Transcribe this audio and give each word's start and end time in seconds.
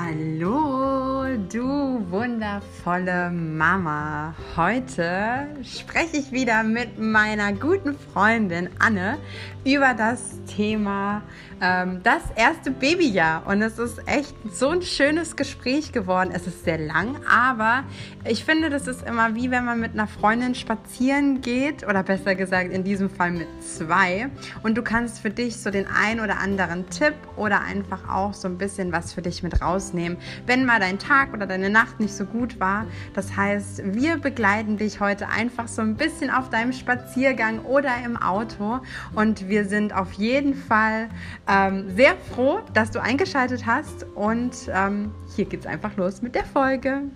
Hallo, 0.00 1.24
du 1.50 2.06
wundervolle 2.08 3.30
Mama. 3.30 4.32
Heute 4.54 5.48
spreche 5.64 6.18
ich 6.18 6.30
wieder 6.30 6.62
mit 6.62 7.00
meiner 7.00 7.52
guten 7.52 7.98
Freundin 7.98 8.68
Anne 8.78 9.18
über 9.64 9.94
das 9.94 10.38
Thema 10.44 11.22
ähm, 11.60 12.00
das 12.02 12.22
erste 12.36 12.70
Babyjahr. 12.70 13.46
Und 13.46 13.62
es 13.62 13.78
ist 13.78 14.00
echt 14.06 14.34
so 14.52 14.68
ein 14.68 14.82
schönes 14.82 15.36
Gespräch 15.36 15.92
geworden. 15.92 16.30
Es 16.32 16.46
ist 16.46 16.64
sehr 16.64 16.78
lang, 16.78 17.16
aber 17.28 17.84
ich 18.24 18.44
finde, 18.44 18.70
das 18.70 18.86
ist 18.86 19.06
immer 19.06 19.34
wie 19.34 19.50
wenn 19.50 19.64
man 19.64 19.80
mit 19.80 19.92
einer 19.92 20.06
Freundin 20.06 20.54
spazieren 20.54 21.40
geht 21.40 21.86
oder 21.86 22.02
besser 22.02 22.34
gesagt 22.34 22.72
in 22.72 22.84
diesem 22.84 23.10
Fall 23.10 23.32
mit 23.32 23.48
zwei. 23.62 24.30
Und 24.62 24.76
du 24.76 24.82
kannst 24.82 25.20
für 25.20 25.30
dich 25.30 25.56
so 25.56 25.70
den 25.70 25.86
ein 25.86 26.20
oder 26.20 26.38
anderen 26.38 26.88
Tipp 26.90 27.14
oder 27.36 27.62
einfach 27.62 28.08
auch 28.08 28.34
so 28.34 28.48
ein 28.48 28.58
bisschen 28.58 28.92
was 28.92 29.12
für 29.12 29.22
dich 29.22 29.42
mit 29.42 29.60
rausnehmen, 29.60 30.18
wenn 30.46 30.64
mal 30.64 30.80
dein 30.80 30.98
Tag 30.98 31.32
oder 31.32 31.46
deine 31.46 31.70
Nacht 31.70 32.00
nicht 32.00 32.14
so 32.14 32.24
gut 32.24 32.60
war. 32.60 32.86
Das 33.14 33.36
heißt, 33.36 33.82
wir 33.84 34.18
begleiten 34.18 34.76
dich 34.76 35.00
heute 35.00 35.28
einfach 35.28 35.68
so 35.68 35.82
ein 35.82 35.96
bisschen 35.96 36.30
auf 36.30 36.50
deinem 36.50 36.72
Spaziergang 36.72 37.60
oder 37.60 37.92
im 38.04 38.16
Auto 38.16 38.80
und 39.14 39.48
wir 39.48 39.64
sind 39.64 39.94
auf 39.94 40.12
jeden 40.14 40.54
Fall 40.54 41.08
ähm, 41.48 41.96
sehr 41.96 42.16
froh, 42.16 42.60
dass 42.74 42.90
du 42.90 43.00
eingeschaltet 43.00 43.64
hast 43.64 44.04
und 44.14 44.54
ähm, 44.68 45.14
hier 45.34 45.46
geht 45.46 45.60
es 45.60 45.66
einfach 45.66 45.96
los 45.96 46.20
mit 46.20 46.34
der 46.34 46.44
Folge. 46.44 47.10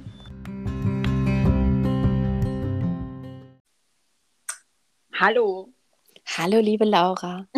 Hallo. 5.14 5.68
Hallo, 6.36 6.60
liebe 6.60 6.84
Laura. 6.84 7.46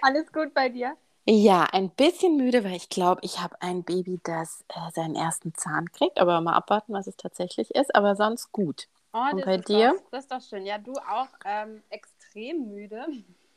Alles 0.00 0.32
gut 0.32 0.54
bei 0.54 0.68
dir? 0.68 0.96
Ja, 1.26 1.64
ein 1.72 1.90
bisschen 1.90 2.36
müde, 2.36 2.64
weil 2.64 2.76
ich 2.76 2.88
glaube, 2.88 3.20
ich 3.22 3.40
habe 3.40 3.60
ein 3.60 3.82
Baby, 3.82 4.20
das 4.22 4.64
äh, 4.68 4.90
seinen 4.94 5.14
ersten 5.14 5.52
Zahn 5.54 5.90
kriegt. 5.92 6.18
Aber 6.20 6.40
mal 6.40 6.54
abwarten, 6.54 6.94
was 6.94 7.06
es 7.06 7.16
tatsächlich 7.16 7.74
ist. 7.74 7.94
Aber 7.94 8.16
sonst 8.16 8.50
gut. 8.52 8.88
Oh, 9.12 9.24
Und 9.32 9.44
bei 9.44 9.58
dir? 9.58 9.94
Doch, 9.94 10.10
das 10.10 10.24
ist 10.24 10.32
doch 10.32 10.40
schön. 10.40 10.64
Ja, 10.64 10.78
du 10.78 10.92
auch 10.92 11.28
ähm, 11.44 11.82
extrem 11.90 12.17
müde. 12.34 13.06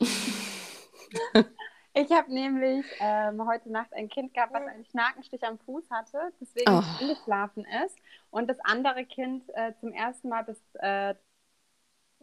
ich 1.94 2.10
habe 2.10 2.32
nämlich 2.32 2.86
ähm, 3.00 3.46
heute 3.46 3.70
Nacht 3.70 3.92
ein 3.92 4.08
Kind 4.08 4.34
gehabt, 4.34 4.52
was 4.52 4.62
einen 4.62 4.84
Schnakenstich 4.86 5.44
am 5.44 5.58
Fuß 5.60 5.90
hatte, 5.90 6.32
deswegen 6.40 6.72
oh. 6.72 6.82
eingeschlafen 7.00 7.66
ist. 7.84 7.96
Und 8.30 8.48
das 8.48 8.58
andere 8.60 9.04
Kind 9.04 9.48
äh, 9.54 9.72
zum 9.80 9.92
ersten 9.92 10.28
Mal 10.28 10.42
bis 10.42 10.60
äh, 10.74 11.14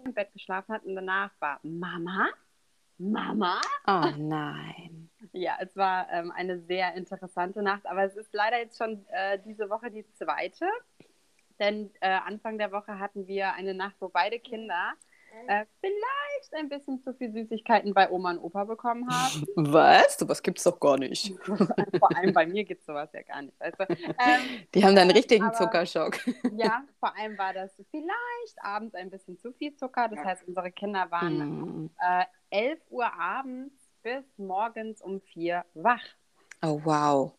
im 0.03 0.13
Bett 0.13 0.31
geschlafen 0.33 0.73
hat 0.73 0.83
und 0.85 0.95
danach 0.95 1.31
war 1.39 1.59
Mama, 1.63 2.29
Mama. 2.99 3.61
Oh 3.87 4.11
nein. 4.17 5.09
Ja, 5.31 5.57
es 5.61 5.75
war 5.77 6.11
ähm, 6.11 6.31
eine 6.31 6.59
sehr 6.59 6.95
interessante 6.95 7.61
Nacht, 7.61 7.85
aber 7.85 8.03
es 8.03 8.15
ist 8.17 8.33
leider 8.33 8.57
jetzt 8.57 8.77
schon 8.77 9.05
äh, 9.07 9.39
diese 9.45 9.69
Woche 9.69 9.89
die 9.89 10.05
zweite. 10.13 10.67
Denn 11.59 11.91
äh, 12.01 12.09
Anfang 12.09 12.57
der 12.57 12.71
Woche 12.71 12.99
hatten 12.99 13.25
wir 13.27 13.53
eine 13.53 13.73
Nacht, 13.73 13.95
wo 13.99 14.09
beide 14.09 14.39
Kinder 14.39 14.93
äh, 15.47 15.65
vielleicht 15.79 16.53
ein 16.53 16.69
bisschen 16.69 17.01
zu 17.01 17.13
viel 17.13 17.31
Süßigkeiten 17.31 17.93
bei 17.93 18.09
Oma 18.09 18.31
und 18.31 18.39
Opa 18.39 18.63
bekommen 18.65 19.07
haben. 19.09 19.45
Was? 19.55 20.17
Sowas 20.17 20.41
gibt 20.41 20.57
es 20.57 20.63
doch 20.63 20.79
gar 20.79 20.97
nicht. 20.97 21.33
vor 21.43 22.15
allem 22.15 22.33
bei 22.33 22.45
mir 22.45 22.63
gibt 22.63 22.81
es 22.81 22.85
sowas 22.85 23.09
ja 23.13 23.21
gar 23.23 23.41
nicht. 23.41 23.55
Du? 23.59 23.85
ähm, 23.89 24.65
Die 24.73 24.83
haben 24.83 24.95
da 24.95 25.01
einen 25.01 25.11
richtigen 25.11 25.45
aber, 25.45 25.55
Zuckerschock. 25.55 26.19
ja, 26.55 26.83
vor 26.99 27.15
allem 27.17 27.37
war 27.37 27.53
das 27.53 27.71
vielleicht 27.91 28.57
abends 28.61 28.95
ein 28.95 29.09
bisschen 29.09 29.37
zu 29.37 29.53
viel 29.53 29.75
Zucker. 29.75 30.07
Das 30.07 30.23
heißt, 30.23 30.47
unsere 30.47 30.71
Kinder 30.71 31.09
waren 31.11 31.85
mm. 31.85 31.89
äh, 32.51 32.69
11 32.71 32.79
Uhr 32.89 33.13
abends 33.13 33.73
bis 34.01 34.25
morgens 34.37 35.01
um 35.01 35.21
4 35.21 35.65
wach. 35.73 36.03
Oh, 36.61 36.79
wow. 36.83 37.33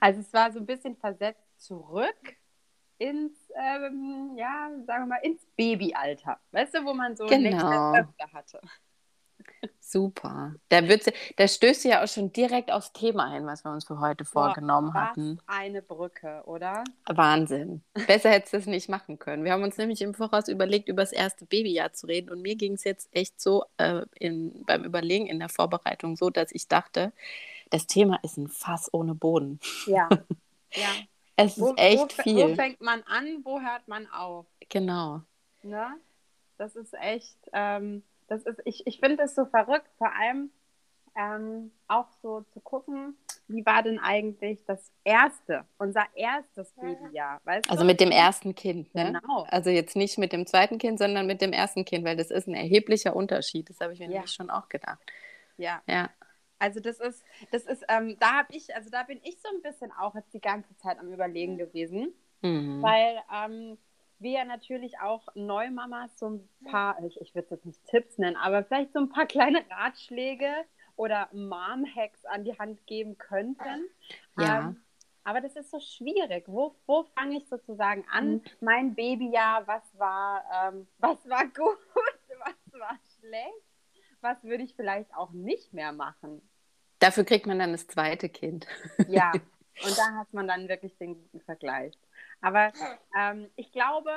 also 0.00 0.20
es 0.20 0.32
war 0.32 0.52
so 0.52 0.58
ein 0.58 0.66
bisschen 0.66 0.96
versetzt 0.96 1.60
zurück 1.60 2.39
ins, 3.00 3.32
ähm, 3.54 4.32
ja, 4.36 4.70
sagen 4.86 5.04
wir 5.04 5.06
mal, 5.06 5.20
ins 5.22 5.44
Babyalter. 5.56 6.38
Weißt 6.52 6.74
du, 6.74 6.84
wo 6.84 6.92
man 6.92 7.16
so 7.16 7.26
genau. 7.26 7.94
öfter 7.94 8.32
hatte. 8.32 8.60
Super. 9.80 10.54
Da, 10.68 10.82
da 10.82 11.48
stößt 11.48 11.84
ja 11.84 12.04
auch 12.04 12.08
schon 12.08 12.32
direkt 12.32 12.70
aufs 12.70 12.92
Thema 12.92 13.30
ein, 13.30 13.46
was 13.46 13.64
wir 13.64 13.72
uns 13.72 13.86
für 13.86 13.98
heute 14.00 14.24
Boah, 14.24 14.30
vorgenommen 14.30 14.94
hatten. 14.94 15.40
Eine 15.46 15.82
Brücke, 15.82 16.42
oder? 16.44 16.84
Wahnsinn. 17.06 17.82
Besser 18.06 18.30
hättest 18.30 18.52
du 18.52 18.58
es 18.58 18.66
nicht 18.66 18.88
machen 18.88 19.18
können. 19.18 19.44
Wir 19.44 19.52
haben 19.52 19.62
uns 19.62 19.78
nämlich 19.78 20.02
im 20.02 20.14
Voraus 20.14 20.48
überlegt, 20.48 20.88
über 20.88 21.02
das 21.02 21.12
erste 21.12 21.46
Babyjahr 21.46 21.92
zu 21.94 22.06
reden. 22.06 22.30
Und 22.30 22.42
mir 22.42 22.54
ging 22.54 22.74
es 22.74 22.84
jetzt 22.84 23.08
echt 23.12 23.40
so 23.40 23.64
äh, 23.78 24.02
in, 24.14 24.64
beim 24.66 24.84
Überlegen 24.84 25.26
in 25.26 25.38
der 25.38 25.48
Vorbereitung 25.48 26.16
so, 26.16 26.30
dass 26.30 26.52
ich 26.52 26.68
dachte, 26.68 27.12
das 27.70 27.86
Thema 27.86 28.20
ist 28.22 28.36
ein 28.36 28.48
Fass 28.48 28.92
ohne 28.92 29.14
Boden. 29.14 29.58
Ja. 29.86 30.08
Ja. 30.72 30.86
Es 31.44 31.56
ist 31.56 31.60
wo, 31.60 31.74
echt 31.76 32.18
wo, 32.18 32.22
viel. 32.22 32.50
Wo 32.50 32.54
fängt 32.54 32.80
man 32.80 33.02
an, 33.04 33.40
wo 33.44 33.60
hört 33.60 33.86
man 33.88 34.06
auf? 34.08 34.46
Genau. 34.68 35.22
Ne? 35.62 35.86
Das 36.58 36.76
ist 36.76 36.94
echt, 36.94 37.38
ähm, 37.52 38.02
das 38.28 38.42
ist, 38.42 38.60
ich, 38.64 38.86
ich 38.86 39.00
finde 39.00 39.24
es 39.24 39.34
so 39.34 39.46
verrückt, 39.46 39.88
vor 39.98 40.12
allem 40.14 40.50
ähm, 41.16 41.72
auch 41.88 42.06
so 42.22 42.42
zu 42.52 42.60
gucken, 42.60 43.16
wie 43.48 43.66
war 43.66 43.82
denn 43.82 43.98
eigentlich 43.98 44.64
das 44.66 44.92
erste, 45.02 45.64
unser 45.78 46.04
erstes 46.14 46.72
Babyjahr? 46.72 47.40
Weißt 47.44 47.68
also 47.68 47.82
du? 47.82 47.86
mit 47.86 48.00
dem 48.00 48.10
ersten 48.10 48.54
Kind, 48.54 48.94
ne? 48.94 49.06
Genau. 49.20 49.46
Also 49.48 49.70
jetzt 49.70 49.96
nicht 49.96 50.18
mit 50.18 50.32
dem 50.32 50.46
zweiten 50.46 50.78
Kind, 50.78 50.98
sondern 50.98 51.26
mit 51.26 51.40
dem 51.40 51.52
ersten 51.52 51.84
Kind, 51.84 52.04
weil 52.04 52.16
das 52.16 52.30
ist 52.30 52.46
ein 52.46 52.54
erheblicher 52.54 53.16
Unterschied. 53.16 53.68
Das 53.68 53.80
habe 53.80 53.92
ich 53.92 53.98
mir 53.98 54.06
ja. 54.06 54.12
nämlich 54.12 54.32
schon 54.32 54.50
auch 54.50 54.68
gedacht. 54.68 55.00
Ja. 55.56 55.82
Ja. 55.86 56.10
Also 56.60 56.78
das 56.78 57.00
ist, 57.00 57.24
das 57.50 57.64
ist, 57.64 57.84
ähm, 57.88 58.16
da 58.20 58.38
habe 58.38 58.54
ich, 58.54 58.74
also 58.74 58.90
da 58.90 59.02
bin 59.02 59.18
ich 59.24 59.40
so 59.40 59.48
ein 59.48 59.62
bisschen 59.62 59.90
auch 59.92 60.14
jetzt 60.14 60.32
die 60.32 60.40
ganze 60.40 60.76
Zeit 60.76 60.98
am 60.98 61.12
Überlegen 61.12 61.58
gewesen, 61.58 62.12
mhm. 62.42 62.82
weil 62.82 63.18
ähm, 63.34 63.78
wir 64.20 64.30
ja 64.30 64.44
natürlich 64.44 65.00
auch 65.00 65.26
Neumamas 65.34 66.16
so 66.18 66.28
ein 66.28 66.48
paar, 66.70 67.02
ich, 67.02 67.20
ich 67.20 67.34
würde 67.34 67.46
es 67.46 67.50
jetzt 67.50 67.66
nicht 67.66 67.84
Tipps 67.86 68.18
nennen, 68.18 68.36
aber 68.36 68.62
vielleicht 68.62 68.92
so 68.92 69.00
ein 69.00 69.08
paar 69.08 69.26
kleine 69.26 69.64
Ratschläge 69.70 70.52
oder 70.96 71.28
Mom-Hacks 71.32 72.26
an 72.26 72.44
die 72.44 72.58
Hand 72.58 72.86
geben 72.86 73.16
könnten. 73.16 73.88
Ja. 74.38 74.68
Ähm, 74.68 74.82
aber 75.24 75.40
das 75.40 75.56
ist 75.56 75.70
so 75.70 75.80
schwierig. 75.80 76.44
Wo, 76.46 76.74
wo 76.86 77.04
fange 77.14 77.38
ich 77.38 77.48
sozusagen 77.48 78.04
an? 78.10 78.32
Mhm. 78.32 78.42
Mein 78.60 78.94
Babyjahr, 78.94 79.66
was 79.66 79.82
war, 79.98 80.44
ähm, 80.52 80.86
was 80.98 81.26
war 81.28 81.44
gut, 81.46 81.78
was 82.38 82.80
war 82.80 82.98
schlecht? 83.18 83.64
Was 84.20 84.42
würde 84.44 84.64
ich 84.64 84.74
vielleicht 84.74 85.14
auch 85.14 85.30
nicht 85.30 85.72
mehr 85.72 85.92
machen? 85.92 86.42
Dafür 87.00 87.24
kriegt 87.24 87.46
man 87.46 87.58
dann 87.58 87.72
das 87.72 87.86
zweite 87.86 88.28
Kind. 88.28 88.66
Ja, 89.08 89.32
und 89.84 89.98
da 89.98 90.18
hat 90.18 90.32
man 90.32 90.46
dann 90.46 90.68
wirklich 90.68 90.96
den 90.98 91.14
guten 91.14 91.40
Vergleich. 91.40 91.94
Aber 92.40 92.72
ähm, 93.18 93.48
ich 93.56 93.72
glaube, 93.72 94.10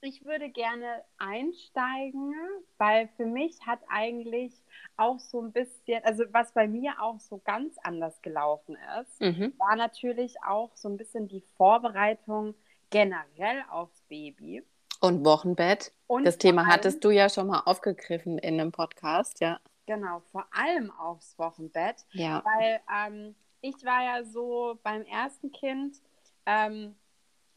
ich 0.00 0.24
würde 0.24 0.48
gerne 0.50 1.02
einsteigen, 1.18 2.34
weil 2.76 3.08
für 3.16 3.26
mich 3.26 3.66
hat 3.66 3.80
eigentlich 3.88 4.52
auch 4.96 5.18
so 5.18 5.40
ein 5.40 5.52
bisschen, 5.52 6.02
also 6.04 6.24
was 6.30 6.52
bei 6.52 6.68
mir 6.68 6.94
auch 7.00 7.18
so 7.20 7.40
ganz 7.44 7.76
anders 7.82 8.20
gelaufen 8.22 8.76
ist, 9.00 9.20
mhm. 9.20 9.52
war 9.58 9.76
natürlich 9.76 10.36
auch 10.42 10.70
so 10.74 10.88
ein 10.88 10.96
bisschen 10.96 11.28
die 11.28 11.42
Vorbereitung 11.56 12.54
generell 12.90 13.64
aufs 13.70 14.00
Baby. 14.08 14.64
Und 15.00 15.24
Wochenbett. 15.24 15.92
Und 16.06 16.24
das 16.24 16.38
Thema 16.38 16.66
hattest 16.66 17.04
du 17.04 17.10
ja 17.10 17.28
schon 17.28 17.48
mal 17.48 17.62
aufgegriffen 17.64 18.38
in 18.38 18.60
einem 18.60 18.72
Podcast, 18.72 19.40
ja. 19.40 19.60
Genau, 19.88 20.20
vor 20.32 20.46
allem 20.50 20.90
aufs 20.90 21.38
Wochenbett. 21.38 22.04
Ja. 22.10 22.42
Weil 22.44 22.80
ähm, 22.94 23.34
ich 23.62 23.82
war 23.86 24.04
ja 24.04 24.22
so 24.22 24.78
beim 24.82 25.02
ersten 25.04 25.50
Kind, 25.50 25.96
ähm, 26.44 26.94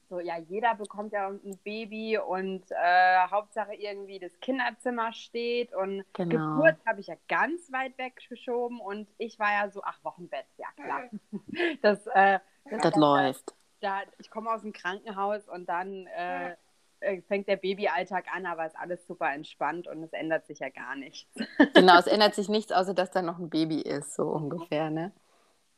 so 0.07 0.21
ja, 0.21 0.37
jeder 0.37 0.75
bekommt 0.75 1.11
ja 1.11 1.27
ein 1.27 1.59
Baby 1.65 2.17
und 2.17 2.63
äh, 2.71 3.27
Hauptsache 3.29 3.73
irgendwie 3.73 4.17
das 4.17 4.39
Kinderzimmer 4.39 5.11
steht 5.11 5.73
und 5.73 6.05
genau. 6.13 6.55
Geburt 6.55 6.77
habe 6.87 7.01
ich 7.01 7.07
ja 7.07 7.15
ganz 7.27 7.69
weit 7.73 7.97
weggeschoben 7.97 8.79
und 8.79 9.09
ich 9.17 9.37
war 9.37 9.51
ja 9.51 9.69
so, 9.69 9.81
ach, 9.83 10.01
Wochenbett, 10.03 10.45
ja 10.55 10.67
klar. 10.77 11.09
das, 11.81 12.07
äh, 12.07 12.39
das, 12.69 12.81
das 12.81 12.95
läuft. 12.95 13.53
Da, 13.81 14.03
ich 14.19 14.29
komme 14.29 14.51
aus 14.51 14.61
dem 14.61 14.71
Krankenhaus 14.71 15.49
und 15.49 15.67
dann 15.67 16.07
äh, 16.07 16.51
äh, 16.51 16.55
fängt 17.27 17.47
der 17.47 17.57
Babyalltag 17.57 18.25
an, 18.33 18.45
aber 18.45 18.65
ist 18.65 18.77
alles 18.77 19.05
super 19.07 19.33
entspannt 19.33 19.87
und 19.87 20.03
es 20.03 20.13
ändert 20.13 20.45
sich 20.45 20.59
ja 20.59 20.69
gar 20.69 20.95
nichts. 20.95 21.31
Genau, 21.73 21.97
es 21.97 22.07
ändert 22.07 22.35
sich 22.35 22.49
nichts, 22.49 22.71
außer 22.71 22.93
dass 22.93 23.11
da 23.11 23.21
noch 23.21 23.39
ein 23.39 23.49
Baby 23.49 23.81
ist, 23.81 24.13
so 24.15 24.23
ungefähr, 24.29 24.89
ne? 24.89 25.11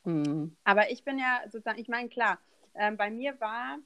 Hm. 0.04 0.56
Aber 0.64 0.92
ich 0.92 1.04
bin 1.04 1.18
ja 1.18 1.42
sozusagen, 1.46 1.80
ich 1.80 1.88
meine, 1.88 2.10
klar, 2.10 2.40
ähm, 2.76 2.98
bei 2.98 3.10
mir 3.10 3.40
war 3.40 3.78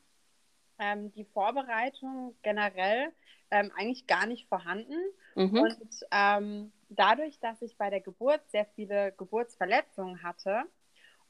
ähm, 0.80 1.12
die 1.14 1.26
Vorbereitung 1.26 2.36
generell 2.42 3.12
ähm, 3.52 3.72
eigentlich 3.78 4.08
gar 4.08 4.26
nicht 4.26 4.48
vorhanden. 4.48 4.98
Mhm. 5.36 5.60
Und 5.60 6.06
ähm, 6.12 6.72
dadurch, 6.90 7.40
dass 7.40 7.62
ich 7.62 7.78
bei 7.78 7.90
der 7.90 8.02
Geburt 8.02 8.42
sehr 8.50 8.66
viele 8.76 9.12
Geburtsverletzungen 9.14 10.24
hatte, 10.24 10.64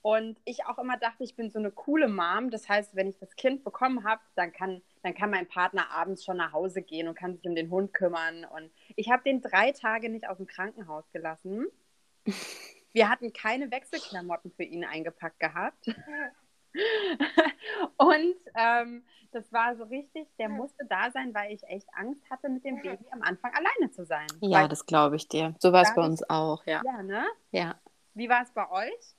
und 0.02 0.40
ich 0.46 0.66
auch 0.66 0.78
immer 0.78 0.96
dachte, 0.98 1.26
ich 1.26 1.36
bin 1.36 1.52
so 1.52 1.60
eine 1.60 1.70
coole 1.70 2.08
Mom. 2.08 2.50
Das 2.50 2.70
heißt, 2.70 2.96
wenn 2.96 3.10
ich 3.10 3.18
das 3.18 3.36
Kind 3.36 3.66
bekommen 3.66 4.06
habe, 4.06 4.22
dann 4.36 4.54
kann, 4.54 4.82
dann 5.04 5.14
kann 5.14 5.30
mein 5.30 5.48
Partner 5.48 5.92
abends 5.92 6.24
schon 6.24 6.38
nach 6.38 6.54
Hause 6.54 6.82
gehen 6.82 7.08
und 7.08 7.16
kann 7.16 7.36
sich 7.36 7.46
um 7.46 7.56
den 7.56 7.70
Hund 7.70 7.94
kümmern. 7.94 8.46
Und 8.46 8.72
ich 8.96 9.10
habe 9.10 9.24
den 9.24 9.42
drei 9.42 9.72
Tage 9.72 10.10
nicht 10.10 10.28
aus 10.28 10.38
dem 10.38 10.48
Krankenhaus 10.48 11.10
gelassen. 11.12 11.68
wir 12.94 13.10
hatten 13.10 13.34
keine 13.34 13.72
Wechselklamotten 13.72 14.52
für 14.52 14.64
ihn 14.64 14.84
eingepackt 14.84 15.40
gehabt. 15.40 15.88
und 17.98 18.36
ähm, 18.56 19.04
das 19.32 19.52
war 19.52 19.76
so 19.76 19.84
richtig, 19.86 20.28
der 20.38 20.50
musste 20.50 20.86
da 20.86 21.12
sein, 21.12 21.34
weil 21.34 21.54
ich 21.54 21.64
echt 21.64 21.88
Angst 21.94 22.24
hatte, 22.30 22.50
mit 22.50 22.66
dem 22.66 22.82
Baby 22.82 23.06
am 23.12 23.22
Anfang 23.22 23.52
alleine 23.54 23.92
zu 23.92 24.06
sein. 24.06 24.28
Ja, 24.42 24.62
weil 24.62 24.68
das 24.68 24.86
glaube 24.86 25.16
ich 25.16 25.28
dir. 25.28 25.56
So 25.60 25.72
war 25.72 25.84
es 25.84 25.94
bei 25.94 26.04
uns 26.04 26.28
auch, 26.30 26.66
ja. 26.66 26.82
Ja, 26.86 27.04
ne? 27.04 27.26
Ja. 27.52 27.76
Wie 28.14 28.30
war 28.30 28.42
es 28.42 28.52
bei 28.52 28.70
euch? 28.70 29.17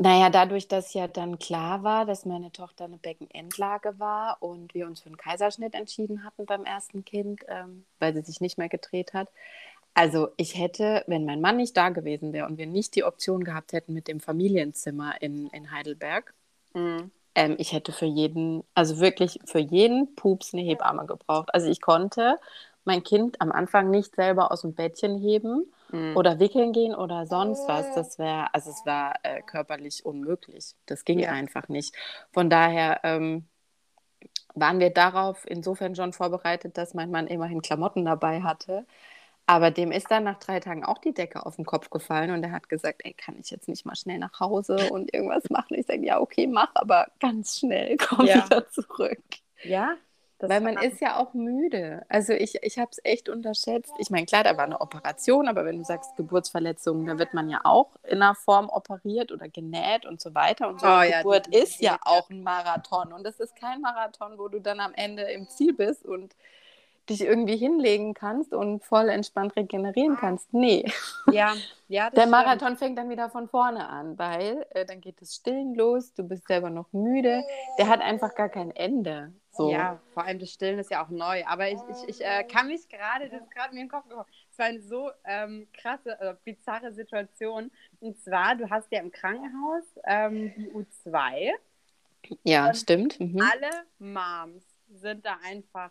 Naja, 0.00 0.30
dadurch, 0.30 0.68
dass 0.68 0.94
ja 0.94 1.08
dann 1.08 1.40
klar 1.40 1.82
war, 1.82 2.06
dass 2.06 2.24
meine 2.24 2.52
Tochter 2.52 2.84
eine 2.84 2.98
Beckenendlage 2.98 3.98
war 3.98 4.36
und 4.40 4.72
wir 4.72 4.86
uns 4.86 5.00
für 5.00 5.06
einen 5.06 5.16
Kaiserschnitt 5.16 5.74
entschieden 5.74 6.24
hatten 6.24 6.46
beim 6.46 6.64
ersten 6.64 7.04
Kind, 7.04 7.40
ähm, 7.48 7.84
weil 7.98 8.14
sie 8.14 8.22
sich 8.22 8.40
nicht 8.40 8.58
mehr 8.58 8.68
gedreht 8.68 9.12
hat. 9.12 9.28
Also 9.94 10.28
ich 10.36 10.56
hätte, 10.56 11.02
wenn 11.08 11.24
mein 11.24 11.40
Mann 11.40 11.56
nicht 11.56 11.76
da 11.76 11.88
gewesen 11.88 12.32
wäre 12.32 12.46
und 12.46 12.58
wir 12.58 12.68
nicht 12.68 12.94
die 12.94 13.02
Option 13.02 13.42
gehabt 13.42 13.72
hätten 13.72 13.92
mit 13.92 14.06
dem 14.06 14.20
Familienzimmer 14.20 15.20
in, 15.20 15.48
in 15.48 15.72
Heidelberg, 15.72 16.32
mhm. 16.74 17.10
ähm, 17.34 17.56
ich 17.58 17.72
hätte 17.72 17.90
für 17.90 18.06
jeden, 18.06 18.62
also 18.74 19.00
wirklich 19.00 19.40
für 19.46 19.58
jeden 19.58 20.14
Pups 20.14 20.54
eine 20.54 20.62
Hebamme 20.62 21.06
gebraucht. 21.06 21.52
Also 21.52 21.68
ich 21.68 21.80
konnte 21.80 22.38
mein 22.84 23.02
Kind 23.02 23.40
am 23.40 23.50
Anfang 23.50 23.90
nicht 23.90 24.14
selber 24.14 24.52
aus 24.52 24.60
dem 24.60 24.74
Bettchen 24.74 25.18
heben 25.18 25.66
mhm. 25.90 26.16
oder 26.16 26.38
wickeln 26.38 26.72
gehen 26.72 26.94
oder 26.94 27.26
sonst 27.26 27.66
was. 27.68 27.94
Das 27.94 28.18
wäre, 28.18 28.52
also 28.54 28.70
es 28.70 28.84
war 28.84 29.14
äh, 29.22 29.42
körperlich 29.42 30.04
unmöglich. 30.04 30.74
Das 30.86 31.04
ging 31.04 31.18
ja. 31.18 31.30
einfach 31.30 31.68
nicht. 31.68 31.94
Von 32.32 32.50
daher 32.50 33.00
ähm, 33.04 33.46
waren 34.54 34.80
wir 34.80 34.90
darauf 34.90 35.44
insofern 35.46 35.94
schon 35.94 36.12
vorbereitet, 36.12 36.76
dass 36.78 36.94
mein 36.94 37.10
Mann 37.10 37.26
immerhin 37.26 37.62
Klamotten 37.62 38.04
dabei 38.04 38.42
hatte. 38.42 38.86
Aber 39.46 39.70
dem 39.70 39.92
ist 39.92 40.10
dann 40.10 40.24
nach 40.24 40.38
drei 40.38 40.60
Tagen 40.60 40.84
auch 40.84 40.98
die 40.98 41.14
Decke 41.14 41.46
auf 41.46 41.56
den 41.56 41.64
Kopf 41.64 41.88
gefallen 41.88 42.32
und 42.32 42.42
er 42.44 42.52
hat 42.52 42.68
gesagt, 42.68 43.00
ey, 43.04 43.14
kann 43.14 43.38
ich 43.40 43.50
jetzt 43.50 43.66
nicht 43.66 43.86
mal 43.86 43.96
schnell 43.96 44.18
nach 44.18 44.40
Hause 44.40 44.90
und 44.90 45.14
irgendwas 45.14 45.48
machen? 45.48 45.74
Ich 45.74 45.86
sage, 45.86 46.04
ja, 46.04 46.20
okay, 46.20 46.46
mach, 46.46 46.70
aber 46.74 47.06
ganz 47.18 47.58
schnell 47.58 47.96
komm 47.96 48.26
ja. 48.26 48.44
wieder 48.44 48.68
zurück. 48.68 49.22
Ja, 49.62 49.96
das 50.38 50.50
Weil 50.50 50.60
man 50.60 50.76
ist 50.76 51.00
ja 51.00 51.16
auch 51.16 51.34
müde. 51.34 52.04
Also 52.08 52.32
ich, 52.32 52.62
ich 52.62 52.78
habe 52.78 52.90
es 52.92 53.00
echt 53.02 53.28
unterschätzt. 53.28 53.92
Ich 53.98 54.08
meine, 54.10 54.24
klar, 54.24 54.44
da 54.44 54.56
war 54.56 54.64
eine 54.64 54.80
Operation, 54.80 55.48
aber 55.48 55.64
wenn 55.64 55.78
du 55.78 55.84
sagst 55.84 56.16
Geburtsverletzungen, 56.16 57.06
da 57.06 57.18
wird 57.18 57.34
man 57.34 57.48
ja 57.48 57.60
auch 57.64 57.90
in 58.04 58.22
einer 58.22 58.36
Form 58.36 58.68
operiert 58.68 59.32
oder 59.32 59.48
genäht 59.48 60.06
und 60.06 60.20
so 60.20 60.36
weiter. 60.36 60.68
Und 60.68 60.80
so 60.80 60.86
oh, 60.86 60.90
eine 60.90 61.10
ja, 61.10 61.18
Geburt 61.18 61.48
ist 61.48 61.80
ja 61.80 61.98
auch 62.04 62.30
ein 62.30 62.44
Marathon. 62.44 63.12
Und 63.12 63.26
es 63.26 63.40
ist 63.40 63.56
kein 63.56 63.80
Marathon, 63.80 64.38
wo 64.38 64.46
du 64.46 64.60
dann 64.60 64.78
am 64.78 64.94
Ende 64.94 65.22
im 65.24 65.48
Ziel 65.48 65.74
bist 65.74 66.06
und 66.06 66.36
dich 67.08 67.22
irgendwie 67.22 67.56
hinlegen 67.56 68.14
kannst 68.14 68.52
und 68.52 68.84
voll 68.84 69.08
entspannt 69.08 69.56
regenerieren 69.56 70.16
kannst. 70.16 70.52
Nee. 70.52 70.84
Ja, 71.32 71.54
ja. 71.88 72.10
Der 72.10 72.26
Marathon 72.26 72.68
stimmt. 72.68 72.78
fängt 72.78 72.98
dann 72.98 73.10
wieder 73.10 73.28
von 73.30 73.48
vorne 73.48 73.88
an, 73.88 74.18
weil 74.18 74.66
äh, 74.70 74.84
dann 74.84 75.00
geht 75.00 75.20
das 75.20 75.34
Stillen 75.34 75.74
los, 75.74 76.14
du 76.14 76.22
bist 76.22 76.46
selber 76.46 76.70
noch 76.70 76.92
müde. 76.92 77.42
Der 77.78 77.88
hat 77.88 78.00
einfach 78.00 78.34
gar 78.34 78.48
kein 78.48 78.70
Ende. 78.70 79.32
So. 79.58 79.72
Ja, 79.72 80.00
vor 80.14 80.24
allem 80.24 80.38
das 80.38 80.52
Stillen 80.52 80.78
ist 80.78 80.92
ja 80.92 81.04
auch 81.04 81.08
neu. 81.08 81.44
Aber 81.44 81.68
ich, 81.68 81.80
ich, 81.90 82.08
ich 82.08 82.24
äh, 82.24 82.44
kann 82.44 82.68
mich 82.68 82.88
gerade, 82.88 83.28
das 83.28 83.42
ist 83.42 83.50
gerade 83.50 83.74
mir 83.74 83.80
in 83.80 83.86
den 83.86 83.90
Kopf 83.90 84.08
gekommen, 84.08 84.28
es 84.52 84.56
war 84.56 84.66
eine 84.66 84.80
so 84.80 85.10
ähm, 85.24 85.66
krasse, 85.72 86.16
äh, 86.20 86.36
bizarre 86.44 86.92
Situation. 86.92 87.72
Und 87.98 88.20
zwar, 88.20 88.54
du 88.54 88.70
hast 88.70 88.86
ja 88.92 89.00
im 89.00 89.10
Krankenhaus 89.10 89.82
ähm, 90.04 90.54
die 90.56 90.70
U2. 90.70 91.50
Ja, 92.44 92.72
stimmt. 92.72 93.18
Mhm. 93.18 93.40
Alle 93.40 93.84
Moms 93.98 94.62
sind 94.90 95.26
da 95.26 95.38
einfach 95.44 95.90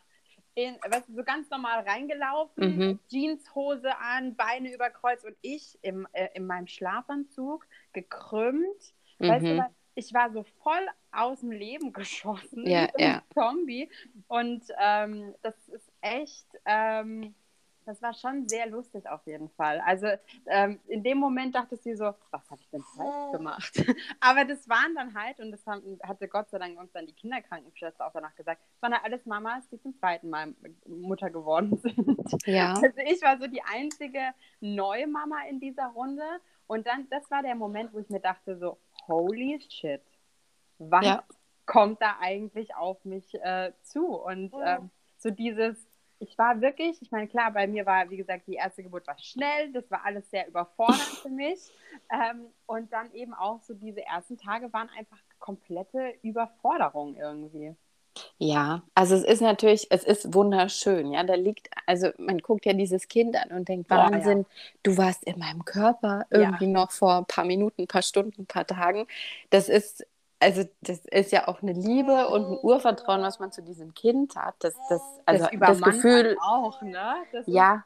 in, 0.56 0.78
weißt 0.90 1.10
du, 1.10 1.16
so 1.16 1.24
ganz 1.26 1.50
normal 1.50 1.82
reingelaufen, 1.82 2.78
mhm. 2.78 3.00
Jeanshose 3.10 3.98
an, 3.98 4.34
Beine 4.38 4.74
über 4.74 4.90
Kreuz 4.92 5.26
und 5.26 5.36
ich 5.42 5.78
im, 5.82 6.08
äh, 6.14 6.30
in 6.36 6.48
meinem 6.48 6.68
Schlafanzug 6.68 7.68
gekrümmt. 7.92 8.94
Mhm. 9.20 9.28
Weißt 9.28 9.46
du, 9.46 9.54
mhm. 9.56 9.66
Ich 9.98 10.14
war 10.14 10.32
so 10.32 10.44
voll 10.62 10.88
aus 11.12 11.40
dem 11.40 11.52
Leben 11.52 11.92
geschossen, 11.92 12.68
ja, 12.68 12.88
wie 12.98 13.04
ja. 13.04 13.24
Zombie. 13.34 13.90
Und 14.28 14.64
ähm, 14.80 15.34
das 15.42 15.56
ist 15.70 15.92
echt, 16.02 16.46
ähm, 16.66 17.34
das 17.86 18.00
war 18.04 18.14
schon 18.14 18.48
sehr 18.48 18.68
lustig 18.68 19.10
auf 19.10 19.26
jeden 19.26 19.50
Fall. 19.50 19.82
Also 19.84 20.08
ähm, 20.46 20.80
in 20.88 21.04
dem 21.04 21.18
Moment 21.18 21.56
dachte 21.56 21.78
sie 21.78 21.96
so, 21.96 22.14
was 22.30 22.48
habe 22.52 22.62
ich 22.62 22.70
denn 22.70 22.84
falsch 22.96 23.32
gemacht? 23.32 23.74
Aber 24.20 24.46
das 24.46 24.70
waren 24.70 24.94
dann 24.94 25.16
halt, 25.16 25.40
und 25.40 25.52
das 25.52 25.66
haben, 25.66 26.00
hatte 26.04 26.28
Gott 26.28 26.52
sei 26.52 26.60
Dank 26.60 26.80
uns 26.80 26.92
dann 26.92 27.08
die 27.08 27.14
Kinderkrankenschwester 27.14 28.06
auch 28.06 28.14
danach 28.14 28.36
gesagt, 28.36 28.62
das 28.74 28.82
waren 28.84 28.94
halt 28.94 29.04
alles 29.04 29.26
Mamas, 29.26 29.68
die 29.70 29.82
zum 29.82 29.98
zweiten 29.98 30.30
Mal 30.30 30.54
Mutter 30.86 31.32
geworden 31.32 31.76
sind. 31.82 32.46
Ja. 32.46 32.74
Also 32.74 33.00
ich 33.04 33.24
war 33.24 33.40
so 33.40 33.48
die 33.48 33.64
einzige 33.64 34.20
neue 34.60 35.08
Mama 35.08 35.38
in 35.50 35.60
dieser 35.60 35.88
Runde. 35.88 36.24
Und 36.68 36.86
dann, 36.86 37.10
das 37.10 37.32
war 37.32 37.42
der 37.42 37.56
Moment, 37.56 37.94
wo 37.94 38.00
ich 38.00 38.10
mir 38.10 38.20
dachte 38.20 38.58
so, 38.58 38.78
holy 39.08 39.60
shit, 39.70 40.02
was 40.78 41.06
ja. 41.06 41.24
kommt 41.66 42.02
da 42.02 42.18
eigentlich 42.20 42.76
auf 42.76 43.04
mich 43.06 43.34
äh, 43.36 43.72
zu? 43.82 44.08
Und 44.08 44.54
ähm, 44.64 44.90
so 45.18 45.30
dieses, 45.30 45.88
ich 46.20 46.38
war 46.38 46.62
wirklich, 46.62 47.02
ich 47.02 47.12
meine, 47.12 47.28
klar, 47.28 47.52
bei 47.52 47.68
mir 47.68 47.86
war, 47.86 48.10
wie 48.10 48.18
gesagt, 48.18 48.48
die 48.48 48.56
erste 48.56 48.84
Geburt 48.84 49.08
war 49.08 49.18
schnell, 49.18 49.72
das 49.72 49.90
war 49.92 50.04
alles 50.06 50.30
sehr 50.30 50.48
überfordernd 50.48 51.02
für 51.22 51.30
mich. 51.30 51.60
Ähm, 52.12 52.48
und 52.66 52.92
dann 52.94 53.12
eben 53.14 53.34
auch 53.34 53.62
so 53.62 53.74
diese 53.74 54.06
ersten 54.06 54.38
Tage 54.38 54.72
waren 54.74 54.90
einfach 54.98 55.20
komplette 55.40 56.14
Überforderung 56.22 57.16
irgendwie. 57.16 57.76
Ja, 58.38 58.84
also 58.96 59.16
es 59.16 59.24
ist 59.24 59.42
natürlich, 59.42 59.88
es 59.90 60.04
ist 60.04 60.34
wunderschön, 60.34 61.12
ja. 61.12 61.24
Da 61.24 61.36
liegt, 61.36 61.70
also 61.86 62.10
man 62.18 62.40
guckt 62.40 62.66
ja 62.66 62.74
dieses 62.74 63.08
Kind 63.08 63.36
an 63.36 63.58
und 63.58 63.68
denkt, 63.68 63.88
Boah, 63.88 64.10
Wahnsinn, 64.12 64.40
ja. 64.40 64.46
du 64.84 64.98
warst 64.98 65.24
in 65.24 65.40
meinem 65.40 65.66
Körper 65.66 66.26
irgendwie 66.30 66.66
ja. 66.66 66.72
noch 66.72 66.92
vor 66.92 67.18
ein 67.18 67.26
paar 67.26 67.46
Minuten, 67.46 67.84
ein 67.84 67.88
paar 67.88 68.02
Stunden, 68.02 68.42
ein 68.42 68.46
paar 68.46 68.68
Tagen. 68.68 69.08
Das 69.50 69.70
ist 69.70 70.06
also 70.40 70.64
das 70.82 71.00
ist 71.06 71.32
ja 71.32 71.48
auch 71.48 71.62
eine 71.62 71.74
Liebe 71.74 72.28
und 72.28 72.46
ein 72.46 72.60
Urvertrauen, 72.62 73.22
was 73.22 73.40
man 73.40 73.52
zu 73.52 73.64
diesem 73.64 73.94
Kind 73.94 74.36
hat. 74.36 74.56
Das, 74.60 74.76
das, 74.90 75.02
also 75.26 75.48
das, 75.52 75.80
das 75.80 75.82
Gefühl 75.82 76.38
auch, 76.42 76.82
ne? 76.82 77.16
Das 77.32 77.46
ja, 77.48 77.84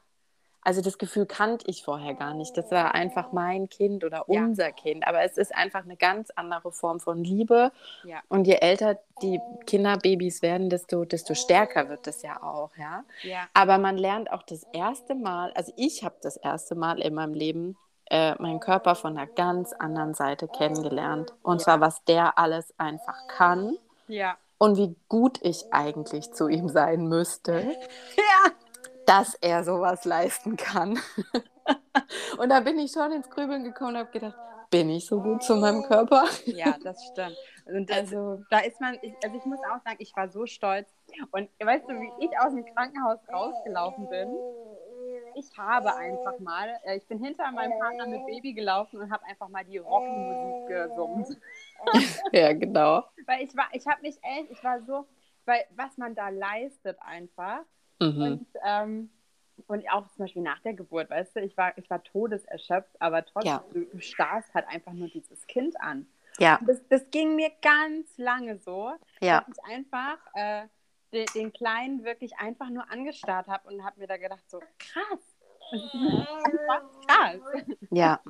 also 0.64 0.80
das 0.80 0.96
Gefühl 0.98 1.26
kannte 1.26 1.64
ich 1.68 1.84
vorher 1.84 2.14
gar 2.14 2.34
nicht. 2.34 2.56
Das 2.56 2.70
war 2.70 2.94
einfach 2.94 3.32
mein 3.32 3.68
Kind 3.68 4.04
oder 4.04 4.28
unser 4.28 4.66
ja. 4.66 4.72
Kind. 4.72 5.06
Aber 5.06 5.22
es 5.22 5.36
ist 5.36 5.54
einfach 5.54 5.82
eine 5.84 5.96
ganz 5.96 6.30
andere 6.36 6.70
Form 6.70 7.00
von 7.00 7.24
Liebe. 7.24 7.72
Ja. 8.04 8.20
Und 8.28 8.46
je 8.46 8.54
älter 8.54 8.98
die 9.22 9.40
Kinderbabys 9.66 10.40
werden, 10.40 10.70
desto, 10.70 11.04
desto 11.04 11.34
stärker 11.34 11.88
wird 11.88 12.06
das 12.06 12.22
ja 12.22 12.42
auch, 12.42 12.70
ja? 12.76 13.04
ja. 13.22 13.48
Aber 13.54 13.78
man 13.78 13.96
lernt 13.96 14.30
auch 14.30 14.42
das 14.42 14.64
erste 14.72 15.14
Mal, 15.14 15.52
also 15.54 15.72
ich 15.76 16.04
habe 16.04 16.16
das 16.22 16.36
erste 16.36 16.74
Mal 16.74 17.00
in 17.00 17.14
meinem 17.14 17.34
Leben 17.34 17.76
äh, 18.10 18.34
meinen 18.40 18.60
Körper 18.60 18.94
von 18.94 19.16
einer 19.16 19.26
ganz 19.26 19.72
anderen 19.72 20.14
Seite 20.14 20.46
kennengelernt. 20.46 21.32
Und 21.42 21.60
zwar, 21.60 21.80
was 21.80 22.04
der 22.04 22.38
alles 22.38 22.72
einfach 22.78 23.26
kann. 23.26 23.78
Ja. 24.06 24.36
Und 24.58 24.76
wie 24.76 24.94
gut 25.08 25.40
ich 25.42 25.72
eigentlich 25.72 26.32
zu 26.32 26.46
ihm 26.46 26.68
sein 26.68 27.08
müsste. 27.08 27.74
Ja. 28.16 28.52
Dass 29.06 29.34
er 29.34 29.64
sowas 29.64 30.04
leisten 30.04 30.56
kann. 30.56 30.98
und 32.38 32.48
da 32.48 32.60
bin 32.60 32.78
ich 32.78 32.92
schon 32.92 33.12
ins 33.12 33.28
Grübeln 33.28 33.64
gekommen 33.64 33.94
und 33.94 33.98
habe 33.98 34.10
gedacht, 34.10 34.36
bin 34.70 34.88
ich 34.88 35.06
so 35.06 35.20
gut 35.20 35.42
zu 35.42 35.56
meinem 35.56 35.82
Körper? 35.82 36.24
Ja, 36.46 36.76
das 36.82 37.04
stimmt. 37.12 37.36
Und 37.66 37.90
das, 37.90 37.98
also, 37.98 38.42
da 38.50 38.60
ist 38.60 38.80
man, 38.80 38.98
ich, 39.02 39.14
also 39.22 39.36
ich 39.36 39.44
muss 39.44 39.60
auch 39.60 39.82
sagen, 39.84 39.96
ich 39.98 40.16
war 40.16 40.28
so 40.28 40.46
stolz. 40.46 40.88
Und 41.30 41.48
weißt 41.62 41.88
du, 41.88 42.00
wie 42.00 42.24
ich 42.24 42.30
aus 42.40 42.52
dem 42.52 42.64
Krankenhaus 42.64 43.18
rausgelaufen 43.32 44.08
bin? 44.08 44.28
ich 45.34 45.56
habe 45.56 45.94
einfach 45.94 46.38
mal, 46.38 46.78
äh, 46.84 46.96
ich 46.96 47.06
bin 47.06 47.18
hinter 47.18 47.50
meinem 47.52 47.78
Partner 47.78 48.06
mit 48.06 48.24
Baby 48.26 48.52
gelaufen 48.52 49.00
und 49.00 49.10
habe 49.10 49.24
einfach 49.24 49.48
mal 49.48 49.64
die 49.64 49.78
Rockmusik 49.78 50.68
gesummt. 50.68 51.28
ja, 52.32 52.52
genau. 52.52 53.04
weil 53.26 53.42
ich 53.42 53.56
war, 53.56 53.68
ich 53.72 53.86
habe 53.86 54.02
mich 54.02 54.18
echt, 54.22 54.50
ich 54.50 54.62
war 54.62 54.80
so, 54.82 55.06
weil 55.44 55.64
was 55.74 55.96
man 55.96 56.14
da 56.14 56.28
leistet 56.28 56.98
einfach. 57.00 57.60
Mhm. 58.02 58.22
Und, 58.22 58.46
ähm, 58.64 59.10
und 59.66 59.90
auch 59.90 60.08
zum 60.08 60.24
Beispiel 60.24 60.42
nach 60.42 60.60
der 60.60 60.74
Geburt, 60.74 61.10
weißt 61.10 61.36
du, 61.36 61.40
ich 61.40 61.56
war, 61.56 61.76
ich 61.76 61.88
war 61.88 62.02
todeserschöpft, 62.02 63.00
aber 63.00 63.24
trotzdem, 63.24 63.52
ja. 63.52 63.64
du, 63.72 63.84
du 63.84 64.00
starrst 64.00 64.52
halt 64.54 64.66
einfach 64.68 64.92
nur 64.92 65.08
dieses 65.08 65.46
Kind 65.46 65.80
an. 65.80 66.06
Ja. 66.38 66.58
Das, 66.66 66.80
das 66.88 67.10
ging 67.10 67.36
mir 67.36 67.50
ganz 67.60 68.16
lange 68.16 68.58
so, 68.58 68.92
ja. 69.20 69.40
dass 69.40 69.56
ich 69.56 69.64
einfach 69.72 70.18
äh, 70.34 70.66
den, 71.12 71.26
den 71.34 71.52
Kleinen 71.52 72.04
wirklich 72.04 72.36
einfach 72.38 72.70
nur 72.70 72.90
angestarrt 72.90 73.48
habe 73.48 73.68
und 73.68 73.84
habe 73.84 74.00
mir 74.00 74.06
da 74.06 74.16
gedacht, 74.16 74.42
so 74.48 74.60
krass. 74.78 75.20
krass. 77.06 77.40
Ja. 77.90 78.20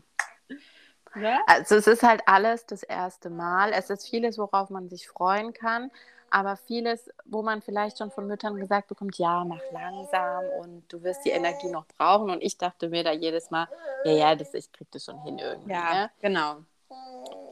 ja. 1.14 1.40
Also 1.46 1.74
es 1.74 1.86
ist 1.86 2.02
halt 2.02 2.22
alles 2.24 2.64
das 2.64 2.82
erste 2.82 3.28
Mal. 3.28 3.72
Es 3.74 3.90
ist 3.90 4.08
vieles, 4.08 4.38
worauf 4.38 4.70
man 4.70 4.88
sich 4.88 5.06
freuen 5.06 5.52
kann, 5.52 5.90
aber 6.32 6.56
vieles, 6.56 7.10
wo 7.26 7.42
man 7.42 7.60
vielleicht 7.60 7.98
schon 7.98 8.10
von 8.10 8.26
Müttern 8.26 8.56
gesagt 8.56 8.88
bekommt, 8.88 9.18
ja, 9.18 9.44
mach 9.44 9.60
langsam 9.70 10.44
und 10.60 10.90
du 10.90 11.02
wirst 11.02 11.24
die 11.26 11.30
Energie 11.30 11.68
noch 11.68 11.84
brauchen. 11.98 12.30
Und 12.30 12.42
ich 12.42 12.56
dachte 12.56 12.88
mir 12.88 13.04
da 13.04 13.12
jedes 13.12 13.50
Mal, 13.50 13.68
ja, 14.04 14.12
ja, 14.12 14.34
das, 14.34 14.54
ich 14.54 14.72
krieg 14.72 14.90
das 14.90 15.04
schon 15.04 15.22
hin 15.22 15.38
irgendwie. 15.38 15.72
Ja, 15.72 15.92
ne? 15.92 16.10
genau. 16.20 16.56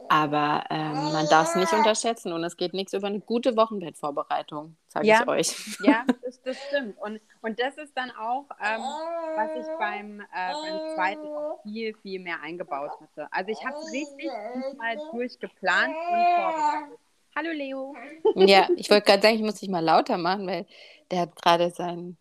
Aber 0.09 0.65
ähm, 0.69 1.13
man 1.13 1.25
darf 1.27 1.49
es 1.49 1.55
nicht 1.55 1.71
unterschätzen 1.71 2.33
und 2.33 2.43
es 2.43 2.57
geht 2.57 2.73
nichts 2.73 2.91
über 2.93 3.07
eine 3.07 3.21
gute 3.21 3.55
Wochenbettvorbereitung, 3.55 4.75
sage 4.87 5.07
ja. 5.07 5.21
ich 5.21 5.27
euch. 5.27 5.79
Ja, 5.83 6.03
das, 6.25 6.41
das 6.41 6.57
stimmt. 6.67 6.97
Und, 6.99 7.21
und 7.41 7.59
das 7.59 7.77
ist 7.77 7.95
dann 7.95 8.11
auch, 8.11 8.45
ähm, 8.61 8.81
was 9.35 9.51
ich 9.55 9.77
beim, 9.79 10.19
äh, 10.19 10.25
beim 10.33 10.95
zweiten 10.95 11.27
auch 11.27 11.61
viel, 11.63 11.95
viel 12.01 12.19
mehr 12.19 12.41
eingebaut 12.41 12.91
hatte. 12.99 13.27
Also 13.31 13.51
ich 13.51 13.63
habe 13.63 13.77
es 13.77 13.91
richtig 13.93 14.31
mal 14.77 14.97
durchgeplant 15.11 15.95
und 15.95 16.25
vorbereitet. 16.35 16.99
Hallo 17.35 17.51
Leo. 17.51 17.95
Ja, 18.35 18.67
ich 18.75 18.89
wollte 18.89 19.05
gerade 19.05 19.21
sagen, 19.21 19.35
ich 19.35 19.41
muss 19.41 19.55
dich 19.55 19.69
mal 19.69 19.83
lauter 19.83 20.17
machen, 20.17 20.47
weil 20.47 20.65
der 21.11 21.21
hat 21.21 21.35
gerade 21.35 21.69
sein. 21.69 22.17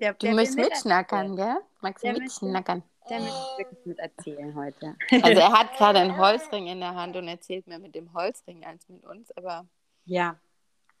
Der, 0.00 0.12
du 0.12 0.26
der 0.26 0.34
möchtest 0.34 0.58
mitschnackern, 0.58 1.36
gell? 1.36 1.56
Magst 1.80 2.04
du 2.04 2.12
mitschnackern? 2.12 2.82
Der 3.10 3.20
möchte 3.20 3.58
wirklich 3.58 3.86
mit 3.86 3.98
erzählen 3.98 4.54
heute. 4.54 4.96
Also 5.22 5.40
er 5.40 5.52
hat 5.52 5.76
gerade 5.76 5.98
einen 5.98 6.16
Holzring 6.16 6.68
in 6.68 6.80
der 6.80 6.94
Hand 6.94 7.16
und 7.16 7.28
erzählt 7.28 7.66
mehr 7.66 7.78
mit 7.78 7.94
dem 7.94 8.12
Holzring 8.14 8.64
als 8.64 8.88
mit 8.88 9.04
uns, 9.04 9.30
aber. 9.36 9.66
Ja. 10.06 10.36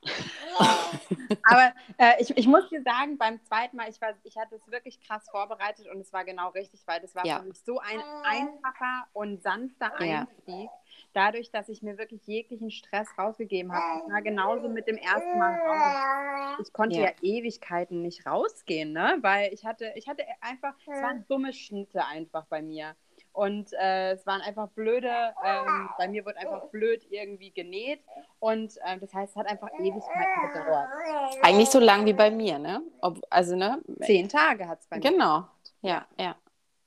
aber 1.42 1.72
äh, 1.98 2.20
ich, 2.20 2.36
ich 2.36 2.46
muss 2.46 2.68
dir 2.68 2.82
sagen, 2.82 3.18
beim 3.18 3.42
zweiten 3.44 3.76
Mal, 3.76 3.88
ich, 3.88 4.00
war, 4.00 4.14
ich 4.22 4.36
hatte 4.36 4.54
es 4.56 4.70
wirklich 4.70 5.00
krass 5.00 5.28
vorbereitet 5.30 5.88
und 5.88 6.00
es 6.00 6.12
war 6.12 6.24
genau 6.24 6.50
richtig, 6.50 6.82
weil 6.86 7.00
das 7.00 7.14
war 7.14 7.26
ja. 7.26 7.40
für 7.40 7.46
mich 7.46 7.60
so 7.60 7.78
ein 7.78 8.00
einfacher 8.24 9.06
und 9.12 9.42
sanfter 9.42 9.94
Einstieg. 9.98 10.64
Ja 10.64 10.70
dadurch, 11.14 11.50
dass 11.50 11.68
ich 11.68 11.82
mir 11.82 11.96
wirklich 11.96 12.26
jeglichen 12.26 12.70
Stress 12.70 13.08
rausgegeben 13.16 13.72
habe. 13.72 14.02
Ich 14.04 14.12
war 14.12 14.22
genauso 14.22 14.68
mit 14.68 14.86
dem 14.86 14.96
ersten 14.96 15.38
Mal 15.38 15.54
raus. 15.54 16.58
Ich 16.60 16.72
konnte 16.72 16.96
ja. 16.96 17.04
ja, 17.06 17.10
Ewigkeiten 17.22 18.02
nicht 18.02 18.26
rausgehen, 18.26 18.92
ne? 18.92 19.18
Weil 19.20 19.52
ich 19.52 19.64
hatte, 19.64 19.92
ich 19.94 20.08
hatte 20.08 20.24
einfach, 20.40 20.74
es 20.80 21.02
waren 21.02 21.24
dumme 21.28 21.52
Schnitte 21.52 22.04
einfach 22.04 22.46
bei 22.46 22.62
mir. 22.62 22.94
Und 23.34 23.72
äh, 23.72 24.12
es 24.12 24.24
waren 24.26 24.40
einfach 24.42 24.68
blöde, 24.68 25.34
ähm, 25.44 25.90
bei 25.98 26.06
mir 26.06 26.24
wurde 26.24 26.38
einfach 26.38 26.68
blöd 26.68 27.04
irgendwie 27.10 27.50
genäht. 27.50 28.00
Und 28.38 28.76
äh, 28.84 28.96
das 29.00 29.12
heißt, 29.12 29.32
es 29.32 29.36
hat 29.36 29.48
einfach 29.48 29.70
Ewigkeiten 29.76 30.52
gedauert. 30.52 30.88
Eigentlich 31.42 31.68
so 31.68 31.80
lang 31.80 32.06
wie 32.06 32.12
bei 32.12 32.30
mir, 32.30 32.60
ne? 32.60 32.80
Ob, 33.00 33.18
also, 33.30 33.56
ne? 33.56 33.82
Zehn 34.02 34.28
Tage 34.28 34.68
hat 34.68 34.80
es 34.80 34.86
bei 34.86 34.96
mir. 34.96 35.02
Genau, 35.02 35.48
ja, 35.82 36.06
ja. 36.16 36.36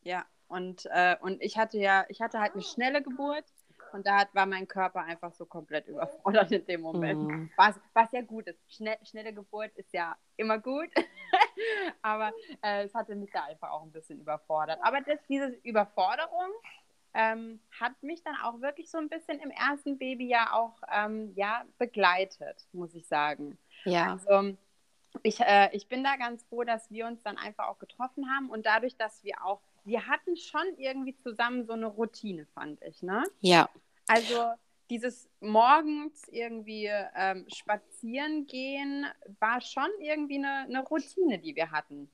Ja, 0.04 0.26
und, 0.48 0.86
äh, 0.86 1.18
und 1.20 1.42
ich 1.44 1.58
hatte 1.58 1.80
ja, 1.80 2.06
ich 2.08 2.22
hatte 2.22 2.40
halt 2.40 2.54
eine 2.54 2.64
schnelle 2.64 3.04
Geburt. 3.04 3.44
Und 3.94 4.06
da 4.06 4.20
hat, 4.20 4.36
war 4.36 4.46
mein 4.46 4.68
Körper 4.68 5.04
einfach 5.04 5.34
so 5.34 5.46
komplett 5.46 5.88
überfordert 5.88 6.52
in 6.52 6.66
dem 6.66 6.82
Moment. 6.82 7.24
Mhm. 7.24 7.50
Was, 7.56 7.80
was 7.94 8.12
ja 8.12 8.22
gut 8.22 8.48
ist. 8.48 8.60
Schnell, 8.68 8.98
schnelle 9.04 9.34
Geburt 9.34 9.72
ist 9.76 9.94
ja 9.94 10.16
immer 10.36 10.60
gut. 10.60 10.90
Aber 12.02 12.32
äh, 12.62 12.84
es 12.84 12.94
hatte 12.94 13.16
mich 13.16 13.32
da 13.32 13.44
einfach 13.46 13.72
auch 13.72 13.84
ein 13.84 13.92
bisschen 13.92 14.20
überfordert. 14.20 14.80
Aber 14.82 15.02
das, 15.02 15.20
diese 15.28 15.48
Überforderung 15.64 16.52
ähm, 17.14 17.60
hat 17.80 18.02
mich 18.02 18.24
dann 18.24 18.36
auch 18.44 18.62
wirklich 18.62 18.90
so 18.90 18.98
ein 18.98 19.10
bisschen 19.10 19.40
im 19.40 19.52
ersten 19.52 19.98
Babyjahr 19.98 20.54
auch 20.54 20.80
ähm, 20.92 21.34
ja, 21.36 21.66
begleitet, 21.78 22.68
muss 22.74 22.94
ich 22.94 23.08
sagen. 23.08 23.58
Ja. 23.86 24.14
Also, 24.14 24.58
ich, 25.24 25.40
äh, 25.40 25.70
ich 25.72 25.88
bin 25.88 26.04
da 26.04 26.16
ganz 26.18 26.44
froh, 26.44 26.64
dass 26.64 26.92
wir 26.92 27.08
uns 27.08 27.24
dann 27.24 27.38
einfach 27.38 27.70
auch 27.70 27.80
getroffen 27.80 28.30
haben 28.30 28.50
und 28.50 28.66
dadurch, 28.66 28.98
dass 28.98 29.24
wir 29.24 29.44
auch 29.44 29.62
wir 29.88 30.06
hatten 30.06 30.36
schon 30.36 30.66
irgendwie 30.78 31.16
zusammen 31.16 31.66
so 31.66 31.72
eine 31.72 31.86
Routine, 31.88 32.46
fand 32.54 32.82
ich, 32.84 33.02
ne? 33.02 33.24
Ja. 33.40 33.70
Also 34.08 34.52
dieses 34.90 35.30
morgens 35.40 36.28
irgendwie 36.30 36.90
ähm, 37.16 37.46
spazieren 37.54 38.48
gehen 38.48 39.06
war 39.40 39.62
schon 39.62 39.90
irgendwie 40.00 40.38
eine, 40.38 40.66
eine 40.68 40.84
Routine, 40.84 41.40
die 41.40 41.56
wir 41.56 41.72
hatten. 41.72 42.10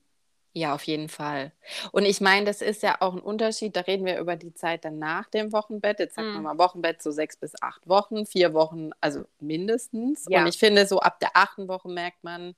Ja, 0.56 0.72
auf 0.72 0.84
jeden 0.84 1.08
Fall. 1.08 1.50
Und 1.90 2.04
ich 2.04 2.20
meine, 2.20 2.46
das 2.46 2.62
ist 2.62 2.84
ja 2.84 3.00
auch 3.00 3.12
ein 3.12 3.20
Unterschied. 3.20 3.74
Da 3.74 3.80
reden 3.80 4.06
wir 4.06 4.20
über 4.20 4.36
die 4.36 4.54
Zeit 4.54 4.84
dann 4.84 5.00
nach 5.00 5.28
dem 5.28 5.52
Wochenbett. 5.52 5.98
Jetzt 5.98 6.16
wir 6.16 6.22
mm. 6.22 6.42
mal 6.42 6.58
Wochenbett 6.58 7.02
so 7.02 7.10
sechs 7.10 7.36
bis 7.36 7.60
acht 7.60 7.88
Wochen, 7.88 8.24
vier 8.24 8.54
Wochen, 8.54 8.90
also 9.00 9.24
mindestens. 9.40 10.26
Ja. 10.28 10.40
Und 10.42 10.46
ich 10.46 10.58
finde, 10.58 10.86
so 10.86 11.00
ab 11.00 11.18
der 11.18 11.30
achten 11.34 11.66
Woche 11.66 11.88
merkt 11.88 12.22
man, 12.22 12.54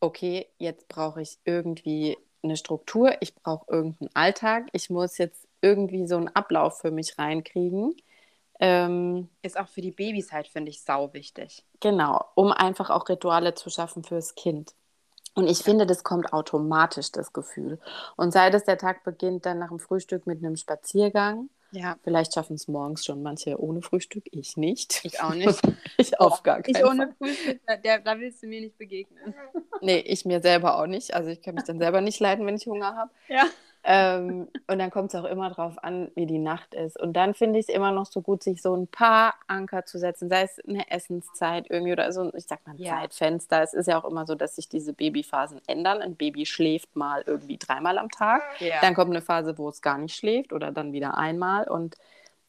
okay, 0.00 0.48
jetzt 0.56 0.88
brauche 0.88 1.20
ich 1.20 1.38
irgendwie 1.44 2.16
eine 2.42 2.56
Struktur, 2.56 3.14
ich 3.20 3.34
brauche 3.34 3.70
irgendeinen 3.70 4.10
Alltag, 4.14 4.68
ich 4.72 4.88
muss 4.88 5.18
jetzt 5.18 5.46
irgendwie 5.60 6.06
so 6.06 6.16
einen 6.16 6.28
Ablauf 6.28 6.80
für 6.80 6.90
mich 6.90 7.18
reinkriegen. 7.18 7.94
Ähm, 8.64 9.28
ist 9.42 9.58
auch 9.58 9.66
für 9.66 9.80
die 9.80 9.90
Babys 9.90 10.30
halt, 10.30 10.46
finde 10.46 10.70
ich, 10.70 10.82
sau 10.82 11.12
wichtig. 11.12 11.64
Genau, 11.80 12.24
um 12.36 12.52
einfach 12.52 12.90
auch 12.90 13.08
Rituale 13.08 13.54
zu 13.54 13.70
schaffen 13.70 14.04
fürs 14.04 14.36
Kind. 14.36 14.76
Und 15.34 15.48
ich 15.48 15.64
finde, 15.64 15.84
das 15.84 16.04
kommt 16.04 16.32
automatisch, 16.32 17.10
das 17.10 17.32
Gefühl. 17.32 17.80
Und 18.16 18.32
seit 18.32 18.54
es 18.54 18.62
der 18.62 18.78
Tag 18.78 19.02
beginnt, 19.02 19.46
dann 19.46 19.58
nach 19.58 19.70
dem 19.70 19.80
Frühstück 19.80 20.28
mit 20.28 20.38
einem 20.38 20.54
Spaziergang. 20.54 21.50
Ja. 21.72 21.96
Vielleicht 22.04 22.34
schaffen 22.34 22.54
es 22.54 22.68
morgens 22.68 23.04
schon 23.04 23.20
manche 23.20 23.60
ohne 23.60 23.82
Frühstück, 23.82 24.26
ich 24.30 24.56
nicht. 24.56 25.04
Ich 25.04 25.20
auch 25.20 25.34
nicht. 25.34 25.60
ich 25.96 26.20
auf 26.20 26.44
gar 26.44 26.62
keinen 26.62 26.76
Ich 26.76 26.84
ohne 26.84 27.12
Frühstück, 27.18 27.60
da, 27.66 27.98
da 27.98 28.20
willst 28.20 28.44
du 28.44 28.46
mir 28.46 28.60
nicht 28.60 28.78
begegnen. 28.78 29.34
nee, 29.80 29.98
ich 29.98 30.24
mir 30.24 30.40
selber 30.40 30.78
auch 30.78 30.86
nicht. 30.86 31.14
Also 31.14 31.30
ich 31.30 31.42
kann 31.42 31.56
mich 31.56 31.64
dann 31.64 31.80
selber 31.80 32.00
nicht 32.00 32.20
leiden, 32.20 32.46
wenn 32.46 32.54
ich 32.54 32.66
Hunger 32.66 32.94
habe. 32.94 33.10
Ja. 33.26 33.46
Ähm, 33.84 34.48
und 34.68 34.78
dann 34.78 34.90
kommt 34.90 35.12
es 35.12 35.20
auch 35.20 35.24
immer 35.24 35.48
darauf 35.48 35.82
an, 35.82 36.12
wie 36.14 36.26
die 36.26 36.38
Nacht 36.38 36.72
ist. 36.74 37.00
Und 37.00 37.14
dann 37.14 37.34
finde 37.34 37.58
ich 37.58 37.68
es 37.68 37.74
immer 37.74 37.90
noch 37.90 38.06
so 38.06 38.20
gut, 38.20 38.42
sich 38.42 38.62
so 38.62 38.74
ein 38.76 38.86
paar 38.86 39.34
Anker 39.48 39.84
zu 39.84 39.98
setzen, 39.98 40.28
sei 40.28 40.42
es 40.42 40.60
eine 40.66 40.88
Essenszeit 40.88 41.66
irgendwie 41.68 41.92
oder 41.92 42.12
so, 42.12 42.32
ich 42.34 42.46
sag 42.46 42.64
mal, 42.64 42.74
ein 42.74 42.78
ja. 42.78 43.00
Zeitfenster. 43.00 43.62
Es 43.62 43.74
ist 43.74 43.88
ja 43.88 44.00
auch 44.00 44.08
immer 44.08 44.24
so, 44.24 44.36
dass 44.36 44.54
sich 44.54 44.68
diese 44.68 44.92
Babyphasen 44.92 45.60
ändern. 45.66 46.00
Ein 46.00 46.14
Baby 46.14 46.46
schläft 46.46 46.94
mal 46.94 47.24
irgendwie 47.26 47.58
dreimal 47.58 47.98
am 47.98 48.08
Tag. 48.08 48.42
Ja. 48.60 48.80
Dann 48.80 48.94
kommt 48.94 49.10
eine 49.10 49.22
Phase, 49.22 49.58
wo 49.58 49.68
es 49.68 49.82
gar 49.82 49.98
nicht 49.98 50.14
schläft 50.14 50.52
oder 50.52 50.70
dann 50.70 50.92
wieder 50.92 51.18
einmal. 51.18 51.68
Und 51.68 51.96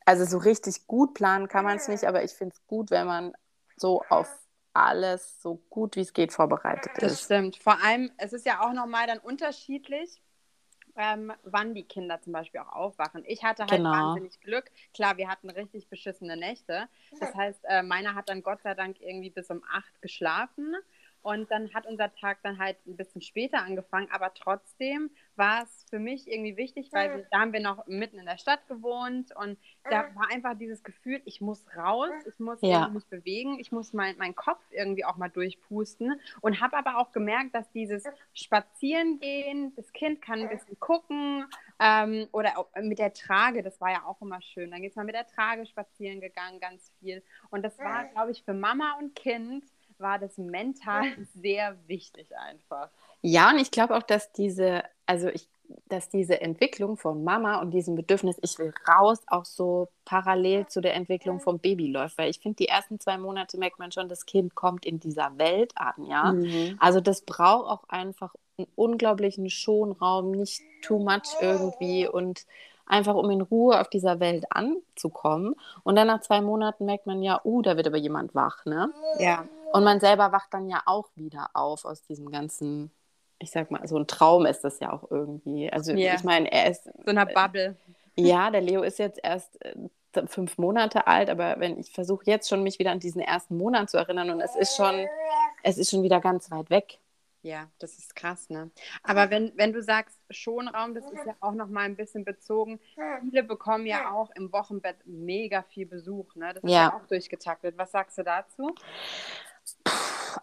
also 0.06 0.26
so 0.26 0.38
richtig 0.38 0.86
gut 0.86 1.16
planen 1.16 1.48
kann 1.48 1.66
man 1.66 1.78
es 1.78 1.88
nicht, 1.88 2.04
aber 2.04 2.24
ich 2.24 2.32
finde 2.32 2.54
es 2.54 2.68
gut, 2.68 2.92
wenn 2.92 3.08
man 3.08 3.34
so 3.76 4.04
auf 4.10 4.28
alles 4.74 5.42
so 5.42 5.62
gut 5.70 5.96
wie 5.96 6.02
es 6.02 6.14
geht 6.14 6.32
vorbereitet 6.32 6.92
das 6.96 7.14
ist. 7.14 7.22
Das 7.22 7.26
stimmt. 7.26 7.58
Vor 7.58 7.78
allem, 7.84 8.12
es 8.18 8.34
ist 8.34 8.46
ja 8.46 8.62
auch 8.62 8.74
nochmal 8.74 9.08
dann 9.08 9.20
unterschiedlich 9.20 10.20
ähm, 10.96 11.34
wann 11.44 11.74
die 11.74 11.84
Kinder 11.84 12.22
zum 12.22 12.34
Beispiel 12.34 12.62
auch 12.62 12.72
aufwachen. 12.74 13.24
Ich 13.26 13.44
hatte 13.44 13.64
halt 13.64 13.72
genau. 13.72 13.92
wahnsinnig 13.92 14.40
Glück. 14.42 14.72
Klar, 14.94 15.18
wir 15.18 15.28
hatten 15.28 15.50
richtig 15.50 15.88
beschissene 15.88 16.38
Nächte. 16.38 16.88
Das 17.20 17.34
heißt, 17.34 17.60
äh, 17.66 17.84
meiner 17.84 18.16
hat 18.16 18.30
dann 18.30 18.44
Gott 18.44 18.62
sei 18.62 18.74
Dank 18.74 19.02
irgendwie 19.02 19.30
bis 19.30 19.50
um 19.50 19.64
acht 19.72 20.02
geschlafen. 20.02 20.76
Und 21.24 21.50
dann 21.52 21.74
hat 21.74 21.88
unser 21.88 22.14
Tag 22.14 22.40
dann 22.44 22.60
halt 22.60 22.78
ein 22.86 22.98
bisschen 22.98 23.22
später 23.22 23.60
angefangen, 23.64 24.10
aber 24.12 24.34
trotzdem 24.34 25.10
war 25.36 25.64
es 25.64 25.86
für 25.90 25.98
mich 25.98 26.30
irgendwie 26.30 26.58
wichtig, 26.58 26.90
weil 26.92 27.10
wir, 27.10 27.28
da 27.32 27.40
haben 27.40 27.54
wir 27.54 27.62
noch 27.62 27.88
mitten 27.88 28.20
in 28.20 28.26
der 28.26 28.38
Stadt 28.38 28.68
gewohnt 28.68 29.36
und 29.36 29.58
da 29.84 30.14
war 30.16 30.30
einfach 30.32 30.58
dieses 30.58 30.84
Gefühl, 30.84 31.22
ich 31.26 31.42
muss 31.42 31.66
raus, 31.76 32.12
ich 32.28 32.40
muss 32.40 32.60
ja. 32.62 32.90
mich 32.90 33.06
bewegen, 33.06 33.58
ich 33.60 33.72
muss 33.72 33.94
meinen 33.94 34.18
mein 34.18 34.36
Kopf 34.36 34.62
irgendwie 34.72 35.06
auch 35.06 35.16
mal 35.16 35.30
durchpusten 35.30 36.20
und 36.42 36.62
habe 36.62 36.78
aber 36.78 36.98
auch 36.98 37.12
gemerkt, 37.14 37.56
dass 37.56 37.72
dieses 37.72 38.04
Spazierengehen, 38.34 39.74
das 39.76 39.92
Kind 39.94 40.22
kann 40.22 40.42
ein 40.42 40.50
bisschen 40.50 40.80
gucken 40.80 41.46
ähm, 41.80 42.28
oder 42.32 42.54
mit 42.82 43.00
der 43.00 43.14
Trage, 43.14 43.64
das 43.64 43.80
war 43.80 43.92
ja 43.92 44.04
auch 44.06 44.22
immer 44.22 44.42
schön. 44.42 44.72
Dann 44.72 44.82
geht 44.82 44.92
es 44.92 44.96
mal 44.96 45.06
mit 45.06 45.16
der 45.16 45.28
Trage 45.28 45.66
spazieren 45.66 46.22
gegangen, 46.22 46.60
ganz 46.60 46.92
viel. 47.00 47.24
Und 47.50 47.64
das 47.64 47.80
war, 47.80 48.06
glaube 48.06 48.32
ich, 48.32 48.44
für 48.44 48.54
Mama 48.54 48.98
und 49.00 49.16
Kind 49.16 49.64
war 50.00 50.20
das 50.20 50.38
mental 50.38 51.04
sehr 51.42 51.76
wichtig 51.88 52.28
einfach. 52.38 52.90
Ja, 53.22 53.52
und 53.52 53.60
ich 53.60 53.72
glaube 53.72 53.96
auch, 53.96 54.04
dass 54.04 54.32
diese, 54.34 54.84
also 55.06 55.30
ich, 55.30 55.48
dass 55.88 56.10
diese 56.10 56.42
Entwicklung 56.42 56.98
von 56.98 57.24
Mama 57.24 57.62
und 57.62 57.72
diesem 57.72 57.96
Bedürfnis, 57.96 58.38
ich 58.42 58.60
will 58.60 58.74
raus, 58.88 59.20
auch 59.28 59.46
so 59.46 59.88
parallel 60.06 60.68
zu 60.68 60.82
der 60.82 60.94
Entwicklung 60.94 61.40
vom 61.40 61.60
Baby 61.60 61.88
läuft. 61.88 62.18
Weil 62.18 62.30
ich 62.30 62.40
finde, 62.40 62.58
die 62.58 62.68
ersten 62.68 63.00
zwei 63.00 63.18
Monate 63.18 63.58
merkt 63.58 63.80
man 63.80 63.92
schon, 63.92 64.10
das 64.10 64.26
Kind 64.26 64.56
kommt 64.56 64.86
in 64.86 65.00
dieser 65.00 65.38
Welt 65.38 65.72
an, 65.76 66.06
ja. 66.06 66.34
Mhm. 66.34 66.78
Also 66.80 67.00
das 67.00 67.22
braucht 67.22 67.70
auch 67.70 67.90
einfach 67.90 68.36
einen 68.58 68.68
unglaublichen 68.76 69.50
Schonraum, 69.50 70.32
nicht 70.32 70.62
too 70.82 71.00
much 71.00 71.36
irgendwie 71.42 72.08
und 72.08 72.46
einfach 72.86 73.16
um 73.16 73.30
in 73.30 73.42
Ruhe 73.42 73.80
auf 73.80 73.90
dieser 73.90 74.20
Welt 74.20 74.46
anzukommen. 74.50 75.56
Und 75.84 75.96
dann 75.96 76.08
nach 76.08 76.22
zwei 76.22 76.42
Monaten 76.42 76.86
merkt 76.86 77.08
man 77.08 77.22
ja, 77.22 77.42
uh, 77.44 77.62
da 77.62 77.78
wird 77.78 77.88
aber 77.88 77.98
jemand 77.98 78.36
wach, 78.36 78.66
ne? 78.66 78.92
Ja. 79.20 79.46
Und 79.74 79.84
man 79.84 80.00
selber 80.00 80.32
wacht 80.32 80.54
dann 80.54 80.70
ja 80.70 80.84
auch 80.86 81.10
wieder 81.16 81.50
auf 81.56 81.84
aus 81.86 82.04
diesem 82.04 82.30
ganzen, 82.30 82.92
ich 83.40 83.50
sag 83.50 83.72
mal, 83.72 83.88
so 83.88 83.98
ein 83.98 84.06
Traum 84.06 84.46
ist 84.46 84.64
das 84.64 84.80
ja 84.80 84.94
auch 84.94 85.10
irgendwie. 85.10 85.74
Also 85.74 85.94
yeah. 85.94 86.14
ich 86.14 86.24
meine, 86.24 86.52
er 86.52 86.70
ist. 86.70 86.84
So 86.84 86.92
einer 87.08 87.26
Bubble. 87.26 87.76
Ja, 88.16 88.52
der 88.52 88.62
Leo 88.62 88.84
ist 88.84 89.00
jetzt 89.00 89.20
erst 89.24 89.60
äh, 89.66 89.74
fünf 90.28 90.60
Monate 90.60 91.08
alt, 91.08 91.32
aber 91.32 91.56
wenn 91.58 91.80
ich 91.80 91.92
versuche 91.92 92.24
jetzt 92.28 92.50
schon 92.50 92.62
mich 92.62 92.78
wieder 92.78 92.92
an 92.92 93.00
diesen 93.00 93.20
ersten 93.20 93.58
Monat 93.58 93.90
zu 93.90 93.98
erinnern 93.98 94.30
und 94.30 94.42
es 94.42 94.56
ist 94.56 94.76
schon, 94.76 95.08
es 95.64 95.80
ist 95.80 95.90
schon 95.90 96.04
wieder 96.04 96.22
ganz 96.22 96.52
weit 96.52 96.70
weg. 96.70 97.00
Ja, 97.42 97.68
das 97.80 97.98
ist 97.98 98.16
krass, 98.16 98.52
ne? 98.52 98.70
Aber 99.02 99.32
wenn, 99.32 99.54
wenn 99.56 99.74
du 99.74 99.82
sagst 99.82 100.20
Schonraum, 100.30 100.94
das 100.94 101.06
ist 101.06 101.26
ja 101.26 101.36
auch 101.40 101.54
noch 101.54 101.68
mal 101.68 101.86
ein 101.86 101.96
bisschen 101.96 102.24
bezogen. 102.24 102.80
Viele 103.22 103.42
bekommen 103.42 103.88
ja 103.88 104.14
auch 104.14 104.30
im 104.36 104.54
Wochenbett 104.54 104.98
mega 105.06 105.64
viel 105.64 105.88
Besuch, 105.88 106.36
ne? 106.36 106.54
Das 106.54 106.64
ist 106.64 106.70
ja, 106.70 106.90
ja 106.90 106.94
auch 106.94 107.08
durchgetaktet. 107.08 107.76
Was 107.76 107.92
sagst 107.92 108.20
du 108.20 108.24
dazu? 108.24 108.76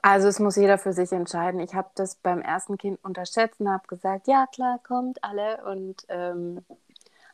Also 0.02 0.28
es 0.28 0.38
muss 0.38 0.56
jeder 0.56 0.78
für 0.78 0.92
sich 0.92 1.12
entscheiden. 1.12 1.60
Ich 1.60 1.74
habe 1.74 1.90
das 1.94 2.14
beim 2.14 2.40
ersten 2.40 2.78
Kind 2.78 3.02
unterschätzt 3.04 3.60
und 3.60 3.68
habe 3.68 3.86
gesagt, 3.86 4.28
ja 4.28 4.46
klar, 4.46 4.80
kommt 4.86 5.22
alle 5.22 5.64
und 5.64 6.06
ähm, 6.08 6.64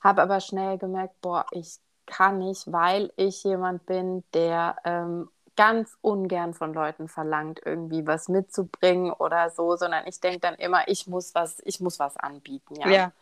habe 0.00 0.22
aber 0.22 0.40
schnell 0.40 0.78
gemerkt, 0.78 1.20
boah, 1.20 1.46
ich 1.52 1.78
kann 2.06 2.40
ich, 2.42 2.64
weil 2.66 3.12
ich 3.16 3.42
jemand 3.44 3.86
bin, 3.86 4.24
der 4.32 4.76
ähm, 4.84 5.28
ganz 5.56 5.96
ungern 6.02 6.54
von 6.54 6.72
Leuten 6.74 7.08
verlangt, 7.08 7.60
irgendwie 7.64 8.06
was 8.06 8.28
mitzubringen 8.28 9.12
oder 9.12 9.50
so, 9.50 9.76
sondern 9.76 10.06
ich 10.06 10.20
denke 10.20 10.40
dann 10.40 10.54
immer, 10.54 10.86
ich 10.88 11.06
muss 11.06 11.34
was, 11.34 11.60
ich 11.64 11.80
muss 11.80 11.98
was 11.98 12.16
anbieten, 12.16 12.76
ja. 12.76 12.88
ja. 12.88 13.12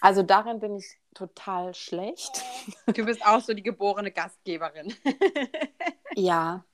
Also 0.00 0.22
darin 0.22 0.58
bin 0.58 0.76
ich 0.76 0.98
total 1.14 1.74
schlecht. 1.74 2.42
Du 2.86 3.04
bist 3.04 3.24
auch 3.24 3.40
so 3.40 3.54
die 3.54 3.62
geborene 3.62 4.10
Gastgeberin. 4.10 4.92
ja. 6.16 6.64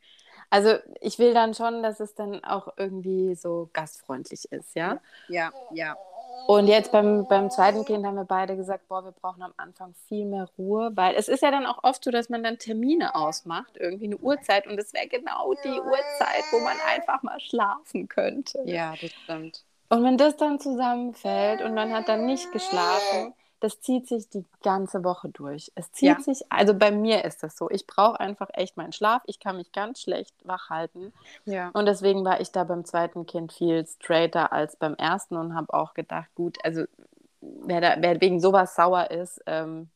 Also 0.50 0.76
ich 1.00 1.18
will 1.18 1.34
dann 1.34 1.54
schon, 1.54 1.82
dass 1.82 2.00
es 2.00 2.14
dann 2.14 2.42
auch 2.44 2.68
irgendwie 2.76 3.34
so 3.34 3.68
gastfreundlich 3.72 4.50
ist, 4.50 4.74
ja? 4.74 5.00
Ja, 5.28 5.52
ja. 5.72 5.96
Und 6.46 6.66
jetzt 6.68 6.92
beim, 6.92 7.26
beim 7.28 7.50
zweiten 7.50 7.84
Kind 7.84 8.06
haben 8.06 8.14
wir 8.14 8.24
beide 8.24 8.56
gesagt, 8.56 8.88
boah, 8.88 9.04
wir 9.04 9.12
brauchen 9.12 9.42
am 9.42 9.52
Anfang 9.58 9.94
viel 10.08 10.24
mehr 10.24 10.48
Ruhe, 10.56 10.92
weil 10.94 11.14
es 11.16 11.28
ist 11.28 11.42
ja 11.42 11.50
dann 11.50 11.66
auch 11.66 11.84
oft 11.84 12.02
so, 12.02 12.10
dass 12.10 12.30
man 12.30 12.42
dann 12.42 12.58
Termine 12.58 13.14
ausmacht, 13.14 13.76
irgendwie 13.78 14.06
eine 14.06 14.16
Uhrzeit 14.16 14.66
und 14.66 14.78
es 14.78 14.94
wäre 14.94 15.08
genau 15.08 15.52
die 15.64 15.78
Uhrzeit, 15.78 16.44
wo 16.50 16.60
man 16.60 16.76
einfach 16.86 17.22
mal 17.22 17.38
schlafen 17.40 18.08
könnte. 18.08 18.62
Ja, 18.64 18.94
das 18.98 19.10
stimmt. 19.10 19.64
Und 19.90 20.04
wenn 20.04 20.16
das 20.16 20.36
dann 20.36 20.58
zusammenfällt 20.58 21.60
und 21.60 21.74
man 21.74 21.92
hat 21.92 22.08
dann 22.08 22.24
nicht 22.24 22.50
geschlafen, 22.52 23.34
das 23.60 23.80
zieht 23.80 24.06
sich 24.06 24.28
die 24.28 24.44
ganze 24.62 25.02
Woche 25.04 25.28
durch. 25.28 25.72
Es 25.74 25.90
zieht 25.92 26.08
ja. 26.08 26.20
sich, 26.20 26.44
also 26.48 26.74
bei 26.74 26.90
mir 26.90 27.24
ist 27.24 27.42
das 27.42 27.56
so. 27.56 27.68
Ich 27.70 27.86
brauche 27.86 28.20
einfach 28.20 28.48
echt 28.52 28.76
meinen 28.76 28.92
Schlaf. 28.92 29.22
Ich 29.26 29.40
kann 29.40 29.56
mich 29.56 29.72
ganz 29.72 30.00
schlecht 30.00 30.34
wach 30.44 30.70
halten. 30.70 31.12
Ja. 31.44 31.70
Und 31.72 31.86
deswegen 31.86 32.24
war 32.24 32.40
ich 32.40 32.52
da 32.52 32.64
beim 32.64 32.84
zweiten 32.84 33.26
Kind 33.26 33.52
viel 33.52 33.86
straighter 33.86 34.52
als 34.52 34.76
beim 34.76 34.94
ersten 34.94 35.36
und 35.36 35.54
habe 35.54 35.74
auch 35.74 35.94
gedacht, 35.94 36.28
gut, 36.34 36.58
also 36.64 36.84
wer, 37.40 37.80
da, 37.80 37.96
wer 37.98 38.20
wegen 38.20 38.40
sowas 38.40 38.74
sauer 38.74 39.10
ist, 39.10 39.42
ähm, 39.46 39.88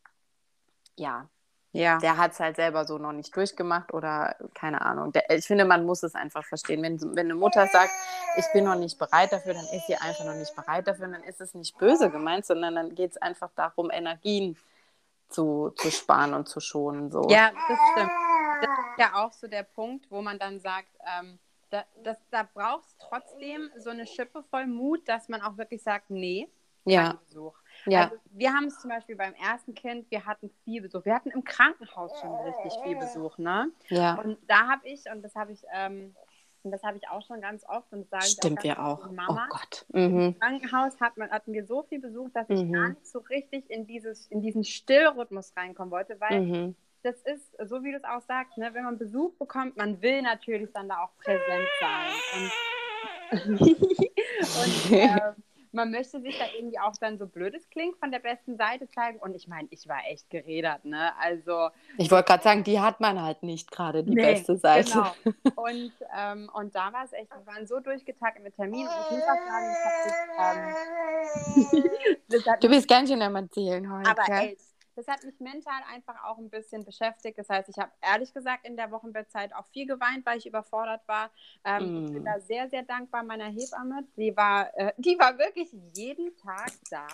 ja, 0.96 1.28
ja. 1.72 1.98
Der 1.98 2.18
hat 2.18 2.32
es 2.32 2.40
halt 2.40 2.56
selber 2.56 2.84
so 2.84 2.98
noch 2.98 3.12
nicht 3.12 3.34
durchgemacht 3.34 3.94
oder 3.94 4.36
keine 4.54 4.82
Ahnung. 4.82 5.12
Der, 5.12 5.30
ich 5.30 5.46
finde, 5.46 5.64
man 5.64 5.86
muss 5.86 6.02
es 6.02 6.14
einfach 6.14 6.44
verstehen. 6.44 6.82
Wenn, 6.82 7.00
wenn 7.00 7.26
eine 7.26 7.34
Mutter 7.34 7.66
sagt, 7.66 7.90
ich 8.36 8.44
bin 8.52 8.64
noch 8.64 8.74
nicht 8.74 8.98
bereit 8.98 9.32
dafür, 9.32 9.54
dann 9.54 9.64
ist 9.64 9.86
sie 9.86 9.96
einfach 9.96 10.24
noch 10.26 10.34
nicht 10.34 10.54
bereit 10.54 10.86
dafür. 10.86 11.06
Und 11.06 11.12
dann 11.12 11.24
ist 11.24 11.40
es 11.40 11.54
nicht 11.54 11.78
böse 11.78 12.10
gemeint, 12.10 12.44
sondern 12.44 12.74
dann 12.74 12.94
geht 12.94 13.12
es 13.12 13.16
einfach 13.16 13.50
darum, 13.56 13.90
Energien 13.90 14.58
zu, 15.30 15.72
zu 15.76 15.90
sparen 15.90 16.34
und 16.34 16.46
zu 16.46 16.60
schonen. 16.60 17.10
So. 17.10 17.26
Ja, 17.30 17.50
das 17.50 17.78
stimmt. 17.92 18.12
Das 18.60 18.70
ist 18.70 18.98
ja 18.98 19.14
auch 19.14 19.32
so 19.32 19.46
der 19.46 19.62
Punkt, 19.62 20.10
wo 20.10 20.20
man 20.20 20.38
dann 20.38 20.60
sagt, 20.60 20.88
ähm, 21.18 21.38
da, 21.70 21.84
das, 22.04 22.18
da 22.30 22.46
braucht 22.52 22.84
es 22.84 22.96
trotzdem 22.98 23.70
so 23.78 23.88
eine 23.88 24.06
Schippe 24.06 24.42
voll 24.42 24.66
Mut, 24.66 25.08
dass 25.08 25.30
man 25.30 25.40
auch 25.40 25.56
wirklich 25.56 25.82
sagt, 25.82 26.10
nee, 26.10 26.48
ja. 26.84 27.18
Besuch. 27.28 27.54
Ja. 27.86 28.04
Also 28.04 28.16
wir 28.32 28.52
haben 28.52 28.66
es 28.66 28.78
zum 28.80 28.90
Beispiel 28.90 29.16
beim 29.16 29.34
ersten 29.34 29.74
Kind, 29.74 30.10
wir 30.10 30.24
hatten 30.24 30.50
viel 30.64 30.82
Besuch. 30.82 31.04
Wir 31.04 31.14
hatten 31.14 31.30
im 31.30 31.44
Krankenhaus 31.44 32.12
schon 32.20 32.34
richtig 32.46 32.72
viel 32.84 32.96
Besuch, 32.96 33.38
ne? 33.38 33.70
Ja. 33.88 34.14
Und 34.14 34.38
da 34.46 34.68
habe 34.68 34.88
ich, 34.88 35.04
und 35.12 35.22
das 35.22 35.34
habe 35.34 35.52
ich, 35.52 35.62
ähm, 35.74 36.14
und 36.62 36.70
das 36.70 36.82
habe 36.84 36.96
ich 36.96 37.08
auch 37.08 37.22
schon 37.26 37.40
ganz 37.40 37.64
oft 37.68 37.92
und 37.92 38.08
sage 38.08 38.24
Stimmt, 38.24 38.62
wir 38.62 38.80
auch. 38.82 39.10
Mama. 39.10 39.48
Oh 39.50 39.56
Gott. 39.56 39.84
Mhm. 39.92 40.20
Im 40.20 40.38
Krankenhaus 40.38 41.00
hat 41.00 41.16
man, 41.16 41.30
hatten 41.30 41.52
wir 41.52 41.66
so 41.66 41.82
viel 41.82 42.00
Besuch, 42.00 42.30
dass 42.32 42.48
ich 42.50 42.62
mhm. 42.62 42.72
gar 42.72 42.88
nicht 42.90 43.06
so 43.06 43.18
richtig 43.18 43.68
in, 43.68 43.86
dieses, 43.86 44.28
in 44.28 44.42
diesen 44.42 44.62
Stillrhythmus 44.62 45.52
reinkommen 45.56 45.90
wollte, 45.90 46.20
weil 46.20 46.40
mhm. 46.40 46.76
das 47.02 47.20
ist, 47.22 47.52
so 47.68 47.82
wie 47.82 47.90
du 47.90 47.96
es 47.96 48.04
auch 48.04 48.22
sagst, 48.22 48.58
ne, 48.58 48.72
wenn 48.74 48.84
man 48.84 48.96
Besuch 48.96 49.34
bekommt, 49.34 49.76
man 49.76 50.00
will 50.02 50.22
natürlich 50.22 50.70
dann 50.72 50.88
da 50.88 51.02
auch 51.02 51.16
präsent 51.18 51.68
sein. 51.80 52.52
Und, 53.32 53.60
und 53.60 54.92
äh, 54.92 55.32
man 55.72 55.90
möchte 55.90 56.20
sich 56.20 56.38
da 56.38 56.44
irgendwie 56.56 56.78
auch 56.78 56.92
dann 57.00 57.18
so 57.18 57.26
blödes 57.26 57.68
klingt 57.70 57.96
von 57.98 58.10
der 58.10 58.18
besten 58.18 58.56
Seite 58.56 58.88
zeigen. 58.88 59.18
Und 59.18 59.34
ich 59.34 59.48
meine, 59.48 59.68
ich 59.70 59.88
war 59.88 60.00
echt 60.08 60.28
geredert, 60.30 60.84
ne? 60.84 61.12
Also. 61.18 61.70
Ich 61.96 62.10
wollte 62.10 62.26
gerade 62.26 62.42
sagen, 62.42 62.64
die 62.64 62.78
hat 62.80 63.00
man 63.00 63.20
halt 63.20 63.42
nicht 63.42 63.70
gerade 63.70 64.04
die 64.04 64.14
nee, 64.14 64.22
beste 64.22 64.56
Seite. 64.56 64.92
Genau. 64.92 65.12
Und, 65.62 65.92
ähm, 66.16 66.50
und 66.54 66.74
da 66.74 66.92
war 66.92 67.04
es 67.04 67.12
echt, 67.12 67.30
wir 67.30 67.46
waren 67.46 67.66
so 67.66 67.78
durchgetaktet 67.78 68.42
mit 68.42 68.54
Terminen. 68.56 68.88
Und 68.88 68.94
ich 69.04 69.10
muss 69.12 69.22
auch 69.22 69.38
sagen, 69.46 69.66
ich 69.70 70.38
habe 70.38 70.72
ähm, 72.30 72.58
Du 72.60 72.68
bist 72.68 72.88
ganz 72.88 73.08
schön 73.10 73.22
am 73.22 73.36
Erzählen 73.36 73.92
heute. 73.92 74.10
Aber 74.10 74.28
ey, 74.28 74.56
das 74.94 75.08
hat 75.08 75.24
mich 75.24 75.38
mental 75.40 75.80
einfach 75.92 76.24
auch 76.24 76.38
ein 76.38 76.50
bisschen 76.50 76.84
beschäftigt. 76.84 77.38
Das 77.38 77.48
heißt, 77.48 77.68
ich 77.68 77.78
habe 77.78 77.90
ehrlich 78.00 78.32
gesagt 78.32 78.66
in 78.66 78.76
der 78.76 78.90
Wochenbettzeit 78.90 79.54
auch 79.54 79.66
viel 79.66 79.86
geweint, 79.86 80.26
weil 80.26 80.38
ich 80.38 80.46
überfordert 80.46 81.06
war. 81.06 81.30
Ähm, 81.64 81.82
mm. 81.82 82.04
Ich 82.04 82.12
bin 82.12 82.22
mm. 82.22 82.26
da 82.26 82.40
sehr, 82.40 82.68
sehr 82.68 82.82
dankbar 82.82 83.22
meiner 83.22 83.46
Hebamme. 83.46 84.04
Die 84.16 84.36
war, 84.36 84.76
äh, 84.76 84.92
die 84.98 85.18
war 85.18 85.38
wirklich 85.38 85.70
jeden 85.94 86.36
Tag 86.36 86.72
da 86.90 87.06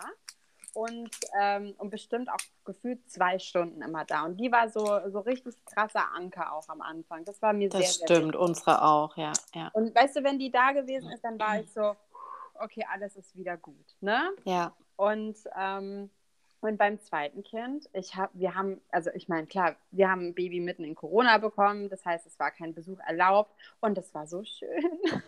und, 0.74 1.10
ähm, 1.40 1.74
und 1.78 1.90
bestimmt 1.90 2.28
auch 2.30 2.38
gefühlt 2.64 3.10
zwei 3.10 3.38
Stunden 3.38 3.82
immer 3.82 4.04
da. 4.04 4.24
Und 4.24 4.36
die 4.38 4.52
war 4.52 4.68
so, 4.68 4.84
so 5.10 5.20
richtig 5.20 5.54
krasser 5.64 6.12
Anker 6.14 6.52
auch 6.52 6.68
am 6.68 6.80
Anfang. 6.80 7.24
Das 7.24 7.40
war 7.42 7.52
mir 7.52 7.68
das 7.68 7.80
sehr, 7.80 7.90
sehr 7.90 8.06
Das 8.06 8.16
stimmt, 8.16 8.36
unsere 8.36 8.82
auch, 8.82 9.16
ja, 9.16 9.32
ja. 9.54 9.70
Und 9.72 9.94
weißt 9.94 10.16
du, 10.16 10.24
wenn 10.24 10.38
die 10.38 10.50
da 10.50 10.72
gewesen 10.72 11.10
ist, 11.10 11.24
dann 11.24 11.38
war 11.38 11.60
ich 11.60 11.70
so, 11.72 11.94
okay, 12.60 12.84
alles 12.92 13.16
ist 13.16 13.36
wieder 13.36 13.56
gut, 13.56 13.96
ne? 14.00 14.30
Ja. 14.44 14.74
Und 14.96 15.36
ähm, 15.56 16.10
und 16.60 16.76
beim 16.76 16.98
zweiten 16.98 17.42
Kind, 17.42 17.88
ich 17.92 18.16
hab, 18.16 18.30
wir 18.34 18.54
haben, 18.54 18.80
also 18.90 19.10
ich 19.14 19.28
meine, 19.28 19.46
klar, 19.46 19.76
wir 19.90 20.10
haben 20.10 20.28
ein 20.28 20.34
Baby 20.34 20.60
mitten 20.60 20.84
in 20.84 20.94
Corona 20.94 21.38
bekommen, 21.38 21.88
das 21.88 22.04
heißt, 22.04 22.26
es 22.26 22.38
war 22.38 22.50
kein 22.50 22.74
Besuch 22.74 22.98
erlaubt 23.06 23.52
und 23.80 23.96
es 23.98 24.12
war 24.14 24.26
so 24.26 24.44
schön. 24.44 24.84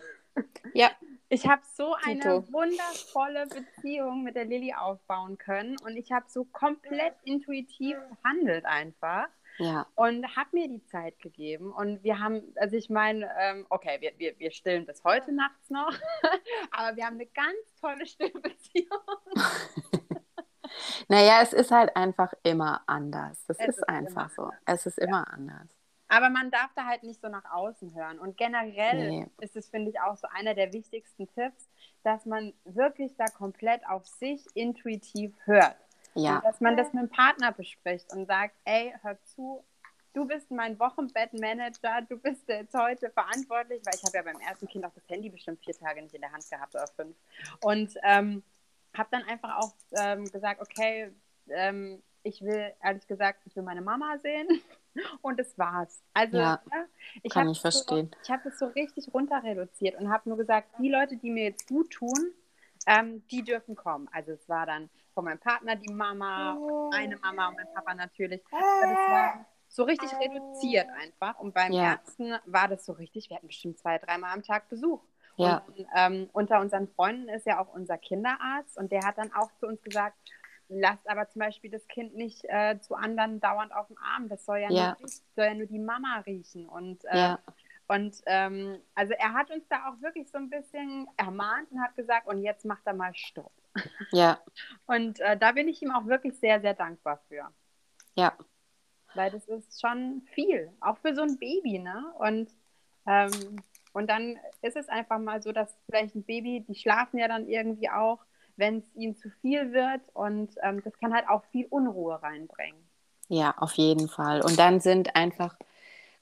Ja. 0.73 0.91
Ich 1.29 1.47
habe 1.47 1.61
so 1.65 1.93
eine 2.03 2.19
Tito. 2.19 2.51
wundervolle 2.51 3.47
Beziehung 3.47 4.23
mit 4.23 4.35
der 4.35 4.45
Lilly 4.45 4.73
aufbauen 4.73 5.37
können 5.37 5.77
und 5.85 5.95
ich 5.95 6.11
habe 6.11 6.25
so 6.27 6.43
komplett 6.43 7.15
intuitiv 7.23 7.97
gehandelt 8.09 8.65
einfach. 8.65 9.27
Ja. 9.57 9.87
Und 9.95 10.35
habe 10.35 10.49
mir 10.53 10.67
die 10.67 10.83
Zeit 10.85 11.19
gegeben. 11.19 11.71
Und 11.71 12.03
wir 12.03 12.19
haben, 12.19 12.41
also 12.55 12.75
ich 12.75 12.89
meine, 12.89 13.29
ähm, 13.39 13.65
okay, 13.69 13.97
wir, 13.99 14.11
wir, 14.17 14.37
wir 14.39 14.51
stillen 14.51 14.85
bis 14.85 15.03
heute 15.03 15.31
nachts 15.31 15.69
noch, 15.69 15.93
aber 16.71 16.95
wir 16.97 17.05
haben 17.05 17.15
eine 17.15 17.27
ganz 17.27 17.57
tolle 17.79 18.05
Stillbeziehung. 18.05 18.99
Naja, 21.07 21.41
es 21.41 21.53
ist 21.53 21.71
halt 21.71 21.95
einfach 21.95 22.33
immer 22.43 22.81
anders. 22.87 23.45
Das 23.47 23.59
ist, 23.59 23.67
ist, 23.67 23.89
einfach 23.89 24.29
so. 24.31 24.43
Anders. 24.43 24.61
Es 24.65 24.85
ist 24.85 24.99
immer 24.99 25.25
ja. 25.27 25.33
anders. 25.33 25.67
Aber 26.07 26.29
man 26.29 26.51
darf 26.51 26.69
da 26.75 26.85
halt 26.85 27.03
nicht 27.03 27.21
so 27.21 27.29
nach 27.29 27.49
außen 27.51 27.95
hören. 27.95 28.19
Und 28.19 28.35
generell 28.35 29.09
nee. 29.09 29.27
ist 29.39 29.55
es, 29.55 29.69
finde 29.69 29.91
ich, 29.91 30.01
auch 30.01 30.17
so 30.17 30.27
einer 30.27 30.53
der 30.53 30.73
wichtigsten 30.73 31.27
Tipps, 31.33 31.69
dass 32.03 32.25
man 32.25 32.53
wirklich 32.65 33.15
da 33.15 33.25
komplett 33.25 33.87
auf 33.87 34.05
sich 34.05 34.45
intuitiv 34.53 35.33
hört. 35.45 35.77
Ja. 36.15 36.35
Und 36.35 36.43
dass 36.43 36.59
man 36.59 36.75
das 36.75 36.91
mit 36.91 37.03
dem 37.03 37.09
Partner 37.09 37.53
bespricht 37.53 38.11
und 38.13 38.25
sagt, 38.25 38.55
ey, 38.65 38.93
hör 39.01 39.17
zu, 39.23 39.63
du 40.13 40.25
bist 40.25 40.51
mein 40.51 40.77
Wochenbettmanager, 40.79 42.01
du 42.09 42.17
bist 42.17 42.47
jetzt 42.47 42.73
heute 42.73 43.09
verantwortlich, 43.11 43.81
weil 43.85 43.95
ich 43.95 44.03
habe 44.03 44.17
ja 44.17 44.23
beim 44.23 44.41
ersten 44.41 44.67
Kind 44.67 44.85
auch 44.85 44.93
das 44.93 45.07
Handy 45.07 45.29
bestimmt 45.29 45.63
vier 45.63 45.75
Tage 45.75 46.01
nicht 46.01 46.13
in 46.13 46.21
der 46.21 46.31
Hand 46.31 46.49
gehabt 46.49 46.75
oder 46.75 46.87
fünf. 46.87 47.15
Und 47.61 47.93
ähm, 48.03 48.43
habe 48.95 49.09
dann 49.11 49.23
einfach 49.23 49.57
auch 49.57 49.73
ähm, 49.97 50.25
gesagt, 50.25 50.61
okay, 50.61 51.11
ähm, 51.49 52.01
ich 52.23 52.41
will, 52.41 52.73
ehrlich 52.83 53.07
gesagt, 53.07 53.41
ich 53.45 53.55
will 53.55 53.63
meine 53.63 53.81
Mama 53.81 54.17
sehen. 54.19 54.47
Und 55.21 55.39
das 55.39 55.57
war's. 55.57 56.03
Also, 56.13 56.37
ja, 56.37 56.61
ne, 56.69 56.87
ich 57.23 57.31
kann 57.31 57.49
ich 57.49 57.61
verstehen. 57.61 58.11
So, 58.13 58.19
ich 58.23 58.29
habe 58.29 58.41
das 58.43 58.59
so 58.59 58.65
richtig 58.67 59.13
runter 59.13 59.41
reduziert 59.41 59.97
und 59.97 60.09
habe 60.09 60.27
nur 60.27 60.37
gesagt, 60.37 60.67
die 60.79 60.89
Leute, 60.89 61.15
die 61.15 61.29
mir 61.29 61.45
jetzt 61.45 61.69
gut 61.69 61.91
tun, 61.91 62.33
ähm, 62.87 63.25
die 63.31 63.41
dürfen 63.41 63.75
kommen. 63.75 64.09
Also 64.11 64.33
es 64.33 64.49
war 64.49 64.65
dann 64.65 64.89
von 65.13 65.23
meinem 65.23 65.39
Partner 65.39 65.77
die 65.77 65.93
Mama, 65.93 66.57
eine 66.93 67.17
Mama 67.17 67.47
und 67.47 67.55
mein 67.55 67.73
Papa 67.73 67.93
natürlich. 67.93 68.41
Aber 68.51 68.81
das 68.81 68.97
war 68.97 69.45
so 69.67 69.83
richtig 69.83 70.09
reduziert 70.19 70.87
einfach. 71.01 71.39
Und 71.39 71.53
beim 71.53 71.71
ja. 71.71 71.91
Ärzten 71.91 72.35
war 72.45 72.67
das 72.67 72.85
so 72.85 72.93
richtig, 72.93 73.29
wir 73.29 73.37
hatten 73.37 73.47
bestimmt 73.47 73.79
zwei, 73.79 73.97
dreimal 73.97 74.33
am 74.33 74.43
Tag 74.43 74.67
Besuch. 74.67 75.01
Ja. 75.37 75.63
Und, 75.67 75.87
ähm, 75.95 76.29
unter 76.33 76.59
unseren 76.59 76.87
Freunden 76.89 77.29
ist 77.29 77.45
ja 77.45 77.59
auch 77.59 77.73
unser 77.73 77.97
Kinderarzt 77.97 78.77
und 78.77 78.91
der 78.91 79.05
hat 79.05 79.17
dann 79.17 79.33
auch 79.33 79.49
zu 79.59 79.67
uns 79.67 79.81
gesagt, 79.81 80.17
lasst 80.71 81.07
aber 81.09 81.27
zum 81.29 81.39
Beispiel 81.39 81.69
das 81.69 81.87
Kind 81.87 82.15
nicht 82.15 82.45
äh, 82.45 82.79
zu 82.79 82.95
anderen 82.95 83.39
dauernd 83.39 83.73
auf 83.73 83.87
dem 83.87 83.97
Arm. 83.97 84.29
Das 84.29 84.45
soll 84.45 84.59
ja, 84.59 84.69
ja. 84.69 84.97
Nur, 84.99 85.09
soll 85.09 85.45
ja 85.45 85.53
nur 85.53 85.67
die 85.67 85.79
Mama 85.79 86.19
riechen. 86.25 86.67
Und, 86.67 87.03
äh, 87.05 87.17
ja. 87.17 87.39
und 87.87 88.15
ähm, 88.25 88.79
also 88.95 89.13
er 89.13 89.33
hat 89.33 89.51
uns 89.51 89.67
da 89.67 89.89
auch 89.89 90.01
wirklich 90.01 90.29
so 90.31 90.37
ein 90.37 90.49
bisschen 90.49 91.07
ermahnt 91.17 91.71
und 91.71 91.81
hat 91.81 91.95
gesagt, 91.95 92.27
und 92.27 92.41
jetzt 92.41 92.65
macht 92.65 92.81
er 92.85 92.93
mal 92.93 93.13
Stopp. 93.15 93.51
Ja. 94.11 94.39
Und 94.85 95.21
äh, 95.21 95.37
da 95.37 95.53
bin 95.53 95.69
ich 95.69 95.81
ihm 95.81 95.91
auch 95.91 96.05
wirklich 96.05 96.37
sehr, 96.39 96.59
sehr 96.59 96.73
dankbar 96.73 97.21
für. 97.29 97.47
Ja. 98.15 98.33
Weil 99.13 99.31
das 99.31 99.47
ist 99.47 99.79
schon 99.79 100.23
viel, 100.33 100.73
auch 100.81 100.97
für 100.97 101.15
so 101.15 101.21
ein 101.21 101.37
Baby, 101.37 101.79
ne? 101.79 102.13
Und 102.19 102.49
ähm, 103.07 103.61
und 103.93 104.09
dann 104.09 104.37
ist 104.61 104.77
es 104.77 104.89
einfach 104.89 105.19
mal 105.19 105.41
so, 105.41 105.51
dass 105.51 105.75
vielleicht 105.85 106.15
ein 106.15 106.23
Baby, 106.23 106.65
die 106.67 106.75
schlafen 106.75 107.17
ja 107.17 107.27
dann 107.27 107.47
irgendwie 107.47 107.89
auch, 107.89 108.19
wenn 108.55 108.79
es 108.79 108.95
ihnen 108.95 109.15
zu 109.15 109.29
viel 109.41 109.73
wird. 109.73 110.01
Und 110.13 110.51
ähm, 110.61 110.81
das 110.83 110.97
kann 110.97 111.13
halt 111.13 111.27
auch 111.27 111.43
viel 111.51 111.65
Unruhe 111.69 112.21
reinbringen. 112.21 112.81
Ja, 113.27 113.55
auf 113.57 113.73
jeden 113.73 114.07
Fall. 114.07 114.41
Und 114.41 114.59
dann 114.59 114.79
sind 114.79 115.15
einfach, 115.15 115.55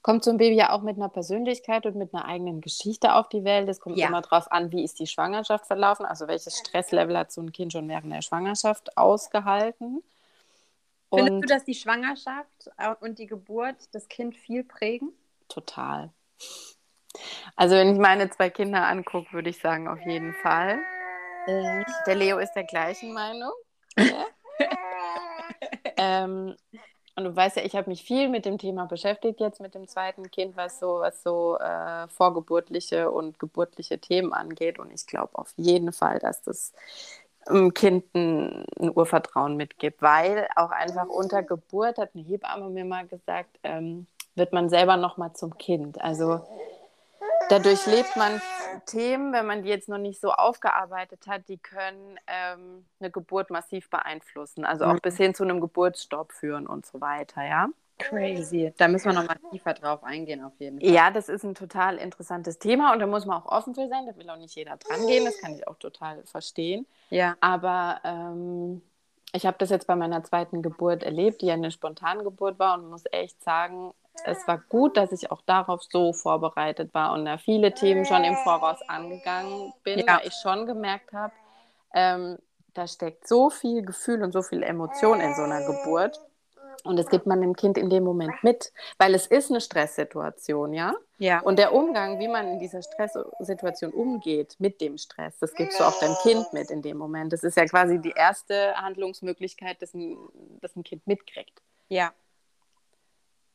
kommt 0.02 0.24
so 0.24 0.30
ein 0.30 0.36
Baby 0.36 0.56
ja 0.56 0.72
auch 0.72 0.82
mit 0.82 0.96
einer 0.96 1.08
Persönlichkeit 1.08 1.86
und 1.86 1.96
mit 1.96 2.14
einer 2.14 2.24
eigenen 2.24 2.60
Geschichte 2.60 3.14
auf 3.14 3.28
die 3.28 3.44
Welt. 3.44 3.68
Es 3.68 3.80
kommt 3.80 3.96
ja. 3.96 4.08
immer 4.08 4.22
darauf 4.22 4.50
an, 4.50 4.72
wie 4.72 4.84
ist 4.84 4.98
die 4.98 5.06
Schwangerschaft 5.06 5.66
verlaufen, 5.66 6.06
also 6.06 6.28
welches 6.28 6.58
Stresslevel 6.58 7.16
hat 7.18 7.32
so 7.32 7.40
ein 7.40 7.52
Kind 7.52 7.72
schon 7.72 7.88
während 7.88 8.12
der 8.12 8.22
Schwangerschaft 8.22 8.96
ausgehalten. 8.96 10.02
Findest 11.12 11.32
und 11.32 11.40
du, 11.42 11.48
dass 11.48 11.64
die 11.64 11.74
Schwangerschaft 11.74 12.70
äh, 12.78 12.94
und 13.00 13.18
die 13.18 13.26
Geburt 13.26 13.76
das 13.92 14.08
Kind 14.08 14.36
viel 14.36 14.62
prägen? 14.62 15.12
Total. 15.48 16.10
Also 17.56 17.76
wenn 17.76 17.92
ich 17.92 17.98
meine 17.98 18.30
zwei 18.30 18.50
Kinder 18.50 18.86
angucke, 18.86 19.32
würde 19.32 19.50
ich 19.50 19.58
sagen, 19.58 19.88
auf 19.88 20.00
jeden 20.06 20.34
Fall. 20.34 20.78
Äh. 21.46 21.84
Der 22.06 22.14
Leo 22.14 22.38
ist 22.38 22.52
der 22.54 22.64
gleichen 22.64 23.12
Meinung. 23.12 23.52
ähm, 25.96 26.56
und 27.16 27.24
du 27.24 27.36
weißt 27.36 27.56
ja, 27.56 27.64
ich 27.64 27.74
habe 27.74 27.90
mich 27.90 28.02
viel 28.02 28.28
mit 28.28 28.46
dem 28.46 28.56
Thema 28.56 28.86
beschäftigt 28.86 29.40
jetzt 29.40 29.60
mit 29.60 29.74
dem 29.74 29.88
zweiten 29.88 30.30
Kind, 30.30 30.56
was 30.56 30.78
so, 30.78 31.00
was 31.00 31.22
so 31.22 31.58
äh, 31.58 32.08
vorgeburtliche 32.08 33.10
und 33.10 33.38
geburtliche 33.38 33.98
Themen 33.98 34.32
angeht. 34.32 34.78
Und 34.78 34.90
ich 34.92 35.06
glaube 35.06 35.36
auf 35.36 35.52
jeden 35.56 35.92
Fall, 35.92 36.18
dass 36.18 36.42
das 36.42 36.72
einem 37.46 37.74
Kind 37.74 38.04
ein, 38.14 38.64
ein, 38.78 38.90
Urvertrauen 38.94 39.56
mitgibt, 39.56 40.00
weil 40.02 40.48
auch 40.56 40.70
einfach 40.70 41.06
unter 41.08 41.42
Geburt, 41.42 41.98
hat 41.98 42.10
eine 42.14 42.24
Hebamme 42.24 42.70
mir 42.70 42.84
mal 42.84 43.06
gesagt, 43.06 43.58
ähm, 43.64 44.06
wird 44.34 44.52
man 44.52 44.68
selber 44.68 44.96
noch 44.96 45.16
mal 45.16 45.34
zum 45.34 45.58
Kind. 45.58 46.00
Also 46.00 46.40
dadurch 47.50 47.86
lebt 47.86 48.16
man 48.16 48.40
Themen, 48.86 49.32
wenn 49.32 49.46
man 49.46 49.62
die 49.62 49.68
jetzt 49.68 49.88
noch 49.88 49.98
nicht 49.98 50.20
so 50.20 50.32
aufgearbeitet 50.32 51.26
hat, 51.26 51.48
die 51.48 51.58
können 51.58 52.18
ähm, 52.26 52.86
eine 53.00 53.10
Geburt 53.10 53.50
massiv 53.50 53.90
beeinflussen. 53.90 54.64
Also 54.64 54.84
auch 54.84 54.94
mhm. 54.94 55.00
bis 55.00 55.16
hin 55.16 55.34
zu 55.34 55.42
einem 55.42 55.60
Geburtsstopp 55.60 56.32
führen 56.32 56.66
und 56.66 56.86
so 56.86 57.00
weiter, 57.00 57.44
ja. 57.44 57.68
Crazy. 57.98 58.72
Da 58.78 58.88
müssen 58.88 59.06
wir 59.06 59.12
noch 59.12 59.28
mal 59.28 59.36
tiefer 59.50 59.74
drauf 59.74 60.02
eingehen, 60.02 60.42
auf 60.42 60.54
jeden 60.58 60.80
Fall. 60.80 60.88
Ja, 60.88 61.10
das 61.10 61.28
ist 61.28 61.44
ein 61.44 61.54
total 61.54 61.98
interessantes 61.98 62.58
Thema 62.58 62.94
und 62.94 62.98
da 63.00 63.06
muss 63.06 63.26
man 63.26 63.42
auch 63.42 63.46
offen 63.46 63.74
für 63.74 63.88
sein. 63.88 64.06
Da 64.06 64.16
will 64.16 64.30
auch 64.30 64.38
nicht 64.38 64.54
jeder 64.54 64.78
dran 64.78 65.06
gehen. 65.06 65.26
Das 65.26 65.38
kann 65.38 65.54
ich 65.54 65.68
auch 65.68 65.76
total 65.76 66.22
verstehen. 66.24 66.86
Ja. 67.10 67.36
Aber 67.40 68.00
ähm, 68.04 68.80
ich 69.32 69.44
habe 69.44 69.58
das 69.58 69.68
jetzt 69.68 69.86
bei 69.86 69.96
meiner 69.96 70.24
zweiten 70.24 70.62
Geburt 70.62 71.02
erlebt, 71.02 71.42
die 71.42 71.46
ja 71.46 71.54
eine 71.54 71.70
spontane 71.70 72.24
Geburt 72.24 72.58
war 72.58 72.78
und 72.78 72.88
muss 72.88 73.04
echt 73.12 73.42
sagen, 73.42 73.92
es 74.24 74.46
war 74.46 74.58
gut, 74.68 74.96
dass 74.96 75.12
ich 75.12 75.30
auch 75.30 75.42
darauf 75.42 75.82
so 75.82 76.12
vorbereitet 76.12 76.92
war 76.94 77.12
und 77.12 77.24
da 77.24 77.38
viele 77.38 77.72
Themen 77.72 78.04
schon 78.04 78.24
im 78.24 78.36
Voraus 78.36 78.80
angegangen 78.88 79.72
bin, 79.82 80.00
ja. 80.00 80.06
weil 80.06 80.26
ich 80.26 80.34
schon 80.34 80.66
gemerkt 80.66 81.12
habe, 81.12 81.32
ähm, 81.94 82.38
da 82.74 82.86
steckt 82.86 83.26
so 83.26 83.50
viel 83.50 83.82
Gefühl 83.82 84.22
und 84.22 84.32
so 84.32 84.42
viel 84.42 84.62
Emotion 84.62 85.20
in 85.20 85.34
so 85.34 85.42
einer 85.42 85.66
Geburt. 85.66 86.20
Und 86.82 86.96
das 86.96 87.08
gibt 87.08 87.26
man 87.26 87.42
dem 87.42 87.54
Kind 87.54 87.76
in 87.76 87.90
dem 87.90 88.04
Moment 88.04 88.42
mit, 88.42 88.72
weil 88.96 89.14
es 89.14 89.26
ist 89.26 89.50
eine 89.50 89.60
Stresssituation, 89.60 90.72
ja? 90.72 90.94
Ja. 91.18 91.40
Und 91.40 91.58
der 91.58 91.74
Umgang, 91.74 92.18
wie 92.18 92.28
man 92.28 92.48
in 92.48 92.58
dieser 92.58 92.80
Stresssituation 92.82 93.92
umgeht 93.92 94.56
mit 94.58 94.80
dem 94.80 94.96
Stress, 94.96 95.38
das 95.38 95.52
gibst 95.52 95.78
du 95.78 95.84
auch 95.84 95.98
deinem 96.00 96.16
Kind 96.22 96.50
mit 96.54 96.70
in 96.70 96.80
dem 96.80 96.96
Moment. 96.96 97.32
Das 97.32 97.42
ist 97.42 97.58
ja 97.58 97.66
quasi 97.66 97.98
die 97.98 98.12
erste 98.16 98.74
Handlungsmöglichkeit, 98.76 99.82
dass 99.82 99.92
ein, 99.92 100.16
dass 100.62 100.74
ein 100.74 100.82
Kind 100.82 101.06
mitkriegt. 101.06 101.60
Ja. 101.88 102.12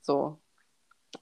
So. 0.01 0.37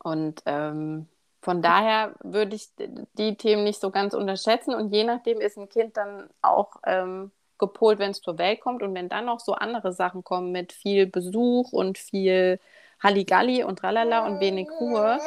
Und 0.01 0.41
ähm, 0.45 1.07
von 1.41 1.61
daher 1.61 2.13
würde 2.23 2.55
ich 2.55 2.69
die 2.77 3.35
Themen 3.35 3.63
nicht 3.63 3.81
so 3.81 3.91
ganz 3.91 4.13
unterschätzen. 4.13 4.73
Und 4.73 4.91
je 4.93 5.03
nachdem 5.03 5.41
ist 5.41 5.57
ein 5.57 5.69
Kind 5.69 5.97
dann 5.97 6.29
auch 6.41 6.77
ähm, 6.85 7.31
gepolt, 7.57 7.99
wenn 7.99 8.11
es 8.11 8.21
zur 8.21 8.37
Welt 8.37 8.61
kommt. 8.61 8.81
Und 8.81 8.95
wenn 8.95 9.09
dann 9.09 9.25
noch 9.25 9.39
so 9.39 9.53
andere 9.53 9.91
Sachen 9.93 10.23
kommen 10.23 10.51
mit 10.51 10.73
viel 10.73 11.05
Besuch 11.05 11.71
und 11.71 11.97
viel 11.97 12.59
Halligalli 13.01 13.63
und 13.63 13.79
Tralala 13.79 14.25
und 14.25 14.39
wenig 14.39 14.69
Ruhe, 14.79 15.19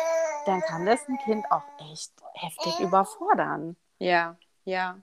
dann 0.46 0.60
kann 0.62 0.86
das 0.86 1.06
ein 1.08 1.18
Kind 1.24 1.44
auch 1.50 1.64
echt 1.92 2.12
heftig 2.34 2.80
überfordern. 2.80 3.76
Ja, 3.98 4.36
ja. 4.64 4.96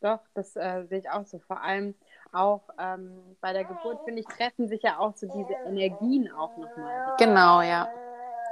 Doch, 0.00 0.20
das 0.34 0.56
äh, 0.56 0.84
sehe 0.88 0.98
ich 0.98 1.10
auch 1.10 1.24
so. 1.26 1.38
Vor 1.38 1.62
allem 1.62 1.94
auch 2.32 2.62
ähm, 2.78 3.36
bei 3.40 3.52
der 3.52 3.64
Geburt, 3.64 4.00
finde 4.04 4.20
ich, 4.20 4.26
treffen 4.26 4.68
sich 4.68 4.82
ja 4.82 4.98
auch 4.98 5.14
so 5.14 5.26
diese 5.26 5.52
Energien 5.66 6.32
auch 6.32 6.56
nochmal. 6.56 7.14
Genau, 7.18 7.60
ja. 7.60 7.88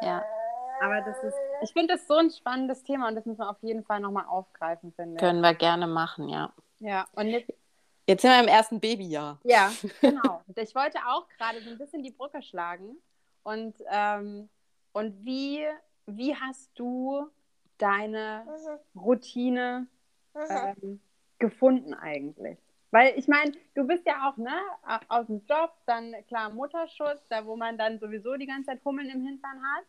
Ja. 0.03 0.25
Aber 0.81 1.03
das 1.03 1.23
ist, 1.23 1.37
ich 1.63 1.73
finde 1.73 1.95
das 1.95 2.07
so 2.07 2.15
ein 2.15 2.31
spannendes 2.31 2.83
Thema 2.83 3.09
und 3.09 3.15
das 3.15 3.27
müssen 3.27 3.41
wir 3.41 3.51
auf 3.51 3.63
jeden 3.63 3.85
Fall 3.85 4.01
nochmal 4.01 4.25
aufgreifen, 4.27 4.93
finde 4.93 5.15
ich. 5.15 5.21
Können 5.21 5.43
wir 5.43 5.55
gerne 5.55 5.87
machen, 5.87 6.29
ja. 6.29 6.53
Ja, 6.79 7.07
und 7.13 7.27
jetzt, 7.29 7.53
jetzt 8.07 8.23
sind 8.23 8.31
wir 8.31 8.41
im 8.41 8.49
ersten 8.49 8.81
Babyjahr. 8.81 9.39
Ja, 9.45 9.71
genau. 10.01 10.43
ich 10.57 10.75
wollte 10.75 10.99
auch 11.07 11.29
gerade 11.37 11.61
so 11.61 11.71
ein 11.71 11.77
bisschen 11.77 12.03
die 12.03 12.11
Brücke 12.11 12.43
schlagen. 12.43 12.97
Und, 13.43 13.75
ähm, 13.91 14.49
und 14.93 15.25
wie, 15.25 15.67
wie 16.07 16.35
hast 16.35 16.71
du 16.75 17.27
deine 17.77 18.47
Routine 18.95 19.87
ähm, 20.35 21.01
gefunden 21.39 21.93
eigentlich? 21.95 22.59
Weil 22.91 23.17
ich 23.17 23.29
meine, 23.29 23.53
du 23.75 23.87
bist 23.87 24.07
ja 24.07 24.29
auch 24.29 24.37
ne, 24.37 24.59
aus 25.09 25.27
dem 25.27 25.45
Job, 25.47 25.73
dann 25.87 26.15
klar 26.27 26.51
Mutterschutz, 26.51 27.27
da 27.29 27.47
wo 27.47 27.57
man 27.57 27.79
dann 27.79 27.99
sowieso 27.99 28.35
die 28.37 28.47
ganze 28.47 28.71
Zeit 28.71 28.85
Hummeln 28.85 29.09
im 29.09 29.25
Hintern 29.25 29.63
hat 29.63 29.85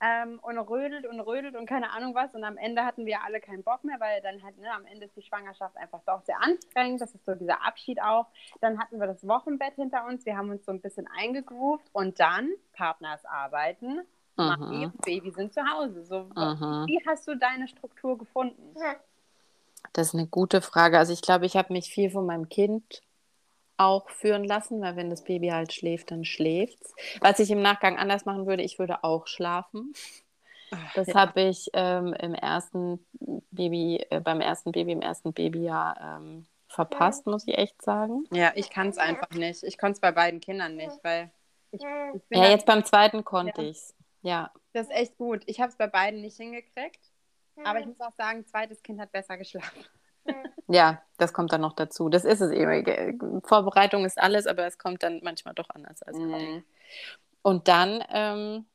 ähm, 0.00 0.40
und 0.42 0.58
rödelt 0.58 1.06
und 1.06 1.20
rödelt 1.20 1.56
und 1.56 1.66
keine 1.66 1.90
Ahnung 1.90 2.14
was. 2.14 2.34
Und 2.34 2.42
am 2.42 2.56
Ende 2.56 2.84
hatten 2.84 3.06
wir 3.06 3.22
alle 3.22 3.40
keinen 3.40 3.62
Bock 3.62 3.84
mehr, 3.84 4.00
weil 4.00 4.20
dann 4.22 4.42
halt, 4.42 4.58
ne, 4.58 4.72
am 4.72 4.86
Ende 4.86 5.06
ist 5.06 5.16
die 5.16 5.22
Schwangerschaft 5.22 5.76
einfach 5.76 6.00
doch 6.06 6.22
sehr 6.22 6.42
anstrengend. 6.42 7.00
Das 7.00 7.14
ist 7.14 7.24
so 7.24 7.34
dieser 7.34 7.64
Abschied 7.64 8.02
auch. 8.02 8.26
Dann 8.60 8.78
hatten 8.80 8.98
wir 8.98 9.06
das 9.06 9.26
Wochenbett 9.26 9.74
hinter 9.74 10.06
uns. 10.06 10.24
Wir 10.24 10.36
haben 10.36 10.50
uns 10.50 10.64
so 10.64 10.72
ein 10.72 10.80
bisschen 10.80 11.06
eingegroovt 11.06 11.88
und 11.92 12.18
dann 12.18 12.50
Partners 12.72 13.24
arbeiten. 13.26 14.00
Mami, 14.36 14.86
mhm. 14.86 14.92
Baby 15.04 15.30
sind 15.32 15.52
zu 15.52 15.60
Hause. 15.62 16.04
So. 16.04 16.30
Wie 16.86 16.98
hast 17.06 17.28
du 17.28 17.36
deine 17.36 17.68
Struktur 17.68 18.16
gefunden? 18.16 18.74
Das 19.92 20.08
ist 20.08 20.14
eine 20.14 20.26
gute 20.26 20.60
Frage. 20.60 20.98
Also 20.98 21.12
ich 21.12 21.22
glaube, 21.22 21.46
ich 21.46 21.56
habe 21.56 21.72
mich 21.72 21.90
viel 21.90 22.10
von 22.10 22.26
meinem 22.26 22.48
Kind 22.48 23.02
auch 23.76 24.10
führen 24.10 24.44
lassen, 24.44 24.80
weil 24.82 24.96
wenn 24.96 25.10
das 25.10 25.24
Baby 25.24 25.48
halt 25.48 25.72
schläft, 25.72 26.10
dann 26.10 26.24
schläft's. 26.24 26.92
Was 27.20 27.38
ich 27.38 27.50
im 27.50 27.62
Nachgang 27.62 27.98
anders 27.98 28.26
machen 28.26 28.46
würde, 28.46 28.62
ich 28.62 28.78
würde 28.78 29.02
auch 29.04 29.26
schlafen. 29.26 29.94
Das 30.94 31.08
ja. 31.08 31.14
habe 31.14 31.40
ich 31.42 31.70
ähm, 31.72 32.12
im 32.12 32.34
ersten 32.34 33.04
Baby, 33.50 34.06
äh, 34.10 34.20
beim 34.20 34.40
ersten 34.40 34.70
Baby, 34.70 34.92
im 34.92 35.02
ersten 35.02 35.32
Babyjahr 35.32 36.20
ähm, 36.20 36.46
verpasst, 36.68 37.26
muss 37.26 37.46
ich 37.48 37.58
echt 37.58 37.82
sagen. 37.82 38.24
Ja, 38.32 38.52
ich 38.54 38.70
kann 38.70 38.88
es 38.88 38.98
einfach 38.98 39.30
nicht. 39.30 39.64
Ich 39.64 39.78
konnte 39.78 39.94
es 39.94 40.00
bei 40.00 40.12
beiden 40.12 40.40
Kindern 40.40 40.76
nicht, 40.76 40.96
weil 41.02 41.30
ich, 41.72 41.80
ich 41.80 42.22
Ja, 42.36 42.50
jetzt 42.50 42.66
beim 42.66 42.84
zweiten 42.84 43.24
konnte 43.24 43.62
ja. 43.62 43.68
ich 43.68 43.78
es. 43.78 43.94
Ja. 44.22 44.52
Das 44.72 44.86
ist 44.86 44.92
echt 44.92 45.16
gut. 45.16 45.42
Ich 45.46 45.60
habe 45.60 45.70
es 45.70 45.76
bei 45.76 45.86
beiden 45.86 46.20
nicht 46.20 46.36
hingekriegt. 46.36 47.09
Aber 47.64 47.80
ich 47.80 47.86
muss 47.86 48.00
auch 48.00 48.14
sagen, 48.14 48.46
zweites 48.46 48.82
Kind 48.82 49.00
hat 49.00 49.12
besser 49.12 49.36
geschlafen. 49.36 49.84
Ja, 50.68 51.02
das 51.18 51.32
kommt 51.32 51.52
dann 51.52 51.62
noch 51.62 51.72
dazu. 51.72 52.08
Das 52.08 52.24
ist 52.24 52.40
es 52.40 52.52
eben. 52.52 53.42
Vorbereitung 53.44 54.04
ist 54.04 54.20
alles, 54.20 54.46
aber 54.46 54.66
es 54.66 54.78
kommt 54.78 55.02
dann 55.02 55.18
manchmal 55.24 55.54
doch 55.54 55.68
anders 55.70 56.00
als 56.02 56.16
mhm. 56.16 56.62
Und 57.42 57.66
dann 57.66 58.04
ähm, 58.10 58.66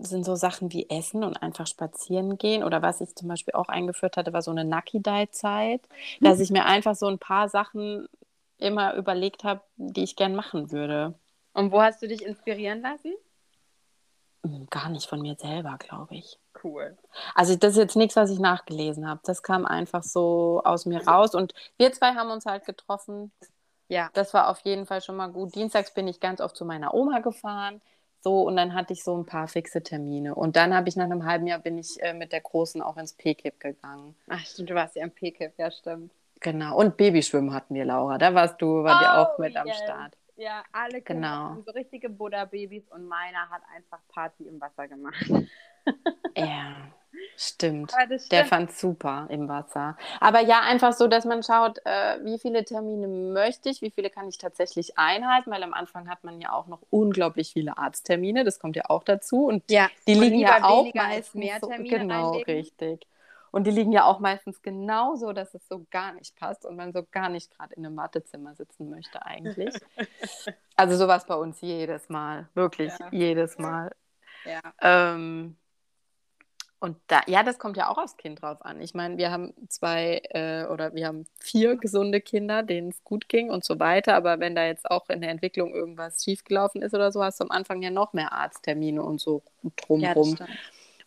sind 0.00 0.24
so 0.24 0.34
Sachen 0.34 0.72
wie 0.72 0.88
Essen 0.88 1.24
und 1.24 1.36
einfach 1.42 1.66
spazieren 1.66 2.38
gehen. 2.38 2.64
Oder 2.64 2.80
was 2.80 3.00
ich 3.00 3.14
zum 3.14 3.28
Beispiel 3.28 3.54
auch 3.54 3.68
eingeführt 3.68 4.16
hatte, 4.16 4.32
war 4.32 4.42
so 4.42 4.50
eine 4.50 4.64
Nucky-Dye-Zeit, 4.64 5.82
dass 6.20 6.40
ich 6.40 6.50
mir 6.50 6.64
einfach 6.64 6.94
so 6.94 7.06
ein 7.06 7.18
paar 7.18 7.48
Sachen 7.48 8.08
immer 8.58 8.94
überlegt 8.94 9.44
habe, 9.44 9.62
die 9.76 10.04
ich 10.04 10.16
gern 10.16 10.34
machen 10.34 10.70
würde. 10.72 11.14
Und 11.52 11.72
wo 11.72 11.82
hast 11.82 12.02
du 12.02 12.08
dich 12.08 12.24
inspirieren 12.24 12.80
lassen? 12.80 13.14
Gar 14.70 14.90
nicht 14.90 15.08
von 15.08 15.20
mir 15.20 15.36
selber, 15.36 15.76
glaube 15.78 16.14
ich. 16.14 16.38
Cool. 16.66 16.96
Also 17.34 17.54
das 17.54 17.72
ist 17.72 17.78
jetzt 17.78 17.96
nichts, 17.96 18.16
was 18.16 18.30
ich 18.30 18.38
nachgelesen 18.38 19.08
habe. 19.08 19.20
Das 19.24 19.42
kam 19.42 19.66
einfach 19.66 20.02
so 20.02 20.62
aus 20.64 20.84
mir 20.84 21.06
raus. 21.06 21.34
Und 21.34 21.54
wir 21.76 21.92
zwei 21.92 22.14
haben 22.14 22.30
uns 22.30 22.44
halt 22.44 22.64
getroffen. 22.64 23.30
Ja. 23.88 24.10
Das 24.14 24.34
war 24.34 24.48
auf 24.48 24.60
jeden 24.60 24.84
Fall 24.84 25.00
schon 25.00 25.16
mal 25.16 25.28
gut. 25.28 25.54
Dienstags 25.54 25.94
bin 25.94 26.08
ich 26.08 26.18
ganz 26.18 26.40
oft 26.40 26.56
zu 26.56 26.64
meiner 26.64 26.92
Oma 26.92 27.20
gefahren. 27.20 27.80
So, 28.20 28.42
und 28.42 28.56
dann 28.56 28.74
hatte 28.74 28.92
ich 28.92 29.04
so 29.04 29.16
ein 29.16 29.26
paar 29.26 29.46
fixe 29.46 29.82
Termine. 29.82 30.34
Und 30.34 30.56
dann 30.56 30.74
habe 30.74 30.88
ich 30.88 30.96
nach 30.96 31.04
einem 31.04 31.24
halben 31.24 31.46
Jahr 31.46 31.60
bin 31.60 31.78
ich 31.78 32.02
äh, 32.02 32.12
mit 32.12 32.32
der 32.32 32.40
Großen 32.40 32.82
auch 32.82 32.96
ins 32.96 33.12
PKIP 33.12 33.60
gegangen. 33.60 34.16
Ach 34.28 34.40
stimmt, 34.40 34.70
du 34.70 34.74
warst 34.74 34.96
ja 34.96 35.04
im 35.04 35.12
PKIP, 35.12 35.52
ja 35.58 35.70
stimmt. 35.70 36.12
Genau. 36.40 36.76
Und 36.76 36.96
Babyschwimmen 36.96 37.54
hatten 37.54 37.74
wir, 37.74 37.84
Laura. 37.84 38.18
Da 38.18 38.34
warst 38.34 38.60
du, 38.60 38.82
war 38.82 38.96
oh, 38.96 39.00
dir 39.00 39.18
auch 39.18 39.38
mit 39.38 39.54
yes. 39.54 39.62
am 39.62 39.72
Start. 39.72 40.16
Ja, 40.36 40.64
alle 40.72 41.00
Kinder 41.00 41.54
genau. 41.54 41.62
so 41.64 41.70
richtige 41.72 42.10
Buddha-Babys 42.10 42.88
und 42.90 43.06
meiner 43.06 43.48
hat 43.48 43.62
einfach 43.74 44.00
Party 44.08 44.46
im 44.46 44.60
Wasser 44.60 44.86
gemacht. 44.88 45.24
Ja, 46.36 46.74
stimmt. 47.36 47.92
stimmt. 47.92 48.32
Der 48.32 48.44
fand 48.44 48.72
super 48.72 49.26
im 49.30 49.48
Wasser. 49.48 49.96
Aber 50.20 50.40
ja, 50.40 50.60
einfach 50.60 50.92
so, 50.92 51.06
dass 51.06 51.24
man 51.24 51.42
schaut, 51.42 51.78
äh, 51.84 52.18
wie 52.24 52.38
viele 52.38 52.64
Termine 52.64 53.08
möchte 53.08 53.68
ich, 53.68 53.82
wie 53.82 53.90
viele 53.90 54.10
kann 54.10 54.28
ich 54.28 54.38
tatsächlich 54.38 54.98
einhalten, 54.98 55.50
weil 55.50 55.62
am 55.62 55.74
Anfang 55.74 56.08
hat 56.08 56.24
man 56.24 56.40
ja 56.40 56.52
auch 56.52 56.66
noch 56.66 56.80
unglaublich 56.90 57.52
viele 57.52 57.78
Arzttermine, 57.78 58.44
das 58.44 58.58
kommt 58.58 58.76
ja 58.76 58.84
auch 58.88 59.04
dazu. 59.04 59.46
Und 59.46 59.62
ja, 59.70 59.88
die 60.06 60.14
liegen 60.14 60.38
ja 60.38 60.64
auch 60.64 60.92
meistens 60.94 61.34
mehr 61.34 61.60
Termine 61.60 61.90
so, 61.90 61.96
genau, 61.98 62.30
reinlegen. 62.30 62.54
richtig. 62.54 63.06
Und 63.56 63.66
die 63.66 63.70
liegen 63.70 63.90
ja 63.90 64.04
auch 64.04 64.20
meistens 64.20 64.60
genauso, 64.60 65.32
dass 65.32 65.54
es 65.54 65.66
so 65.66 65.86
gar 65.90 66.12
nicht 66.12 66.36
passt 66.36 66.66
und 66.66 66.76
man 66.76 66.92
so 66.92 67.06
gar 67.10 67.30
nicht 67.30 67.56
gerade 67.56 67.74
in 67.74 67.86
einem 67.86 67.96
Wartezimmer 67.96 68.54
sitzen 68.54 68.90
möchte 68.90 69.24
eigentlich. 69.24 69.74
also 70.76 70.96
sowas 70.96 71.24
bei 71.24 71.36
uns 71.36 71.62
jedes 71.62 72.10
Mal, 72.10 72.50
wirklich 72.52 72.92
ja. 72.98 73.08
jedes 73.12 73.56
Mal. 73.56 73.92
Ja. 74.44 74.60
Ähm, 74.82 75.56
Und 76.78 76.98
da, 77.06 77.22
ja, 77.26 77.42
das 77.42 77.58
kommt 77.58 77.76
ja 77.76 77.88
auch 77.88 77.96
aufs 77.96 78.16
Kind 78.16 78.42
drauf 78.42 78.62
an. 78.64 78.80
Ich 78.82 78.92
meine, 78.92 79.16
wir 79.16 79.30
haben 79.30 79.54
zwei 79.68 80.20
äh, 80.30 80.66
oder 80.66 80.94
wir 80.94 81.06
haben 81.06 81.24
vier 81.40 81.76
gesunde 81.76 82.20
Kinder, 82.20 82.62
denen 82.62 82.90
es 82.90 83.02
gut 83.02 83.28
ging 83.28 83.50
und 83.50 83.64
so 83.64 83.80
weiter. 83.80 84.14
Aber 84.14 84.40
wenn 84.40 84.54
da 84.54 84.66
jetzt 84.66 84.90
auch 84.90 85.08
in 85.08 85.22
der 85.22 85.30
Entwicklung 85.30 85.74
irgendwas 85.74 86.22
schiefgelaufen 86.22 86.82
ist 86.82 86.94
oder 86.94 87.12
so, 87.12 87.24
hast 87.24 87.40
du 87.40 87.44
am 87.44 87.50
Anfang 87.50 87.82
ja 87.82 87.90
noch 87.90 88.12
mehr 88.12 88.32
Arzttermine 88.32 89.02
und 89.02 89.20
so 89.20 89.42
drumherum. 89.76 90.36
Ja, 90.38 90.46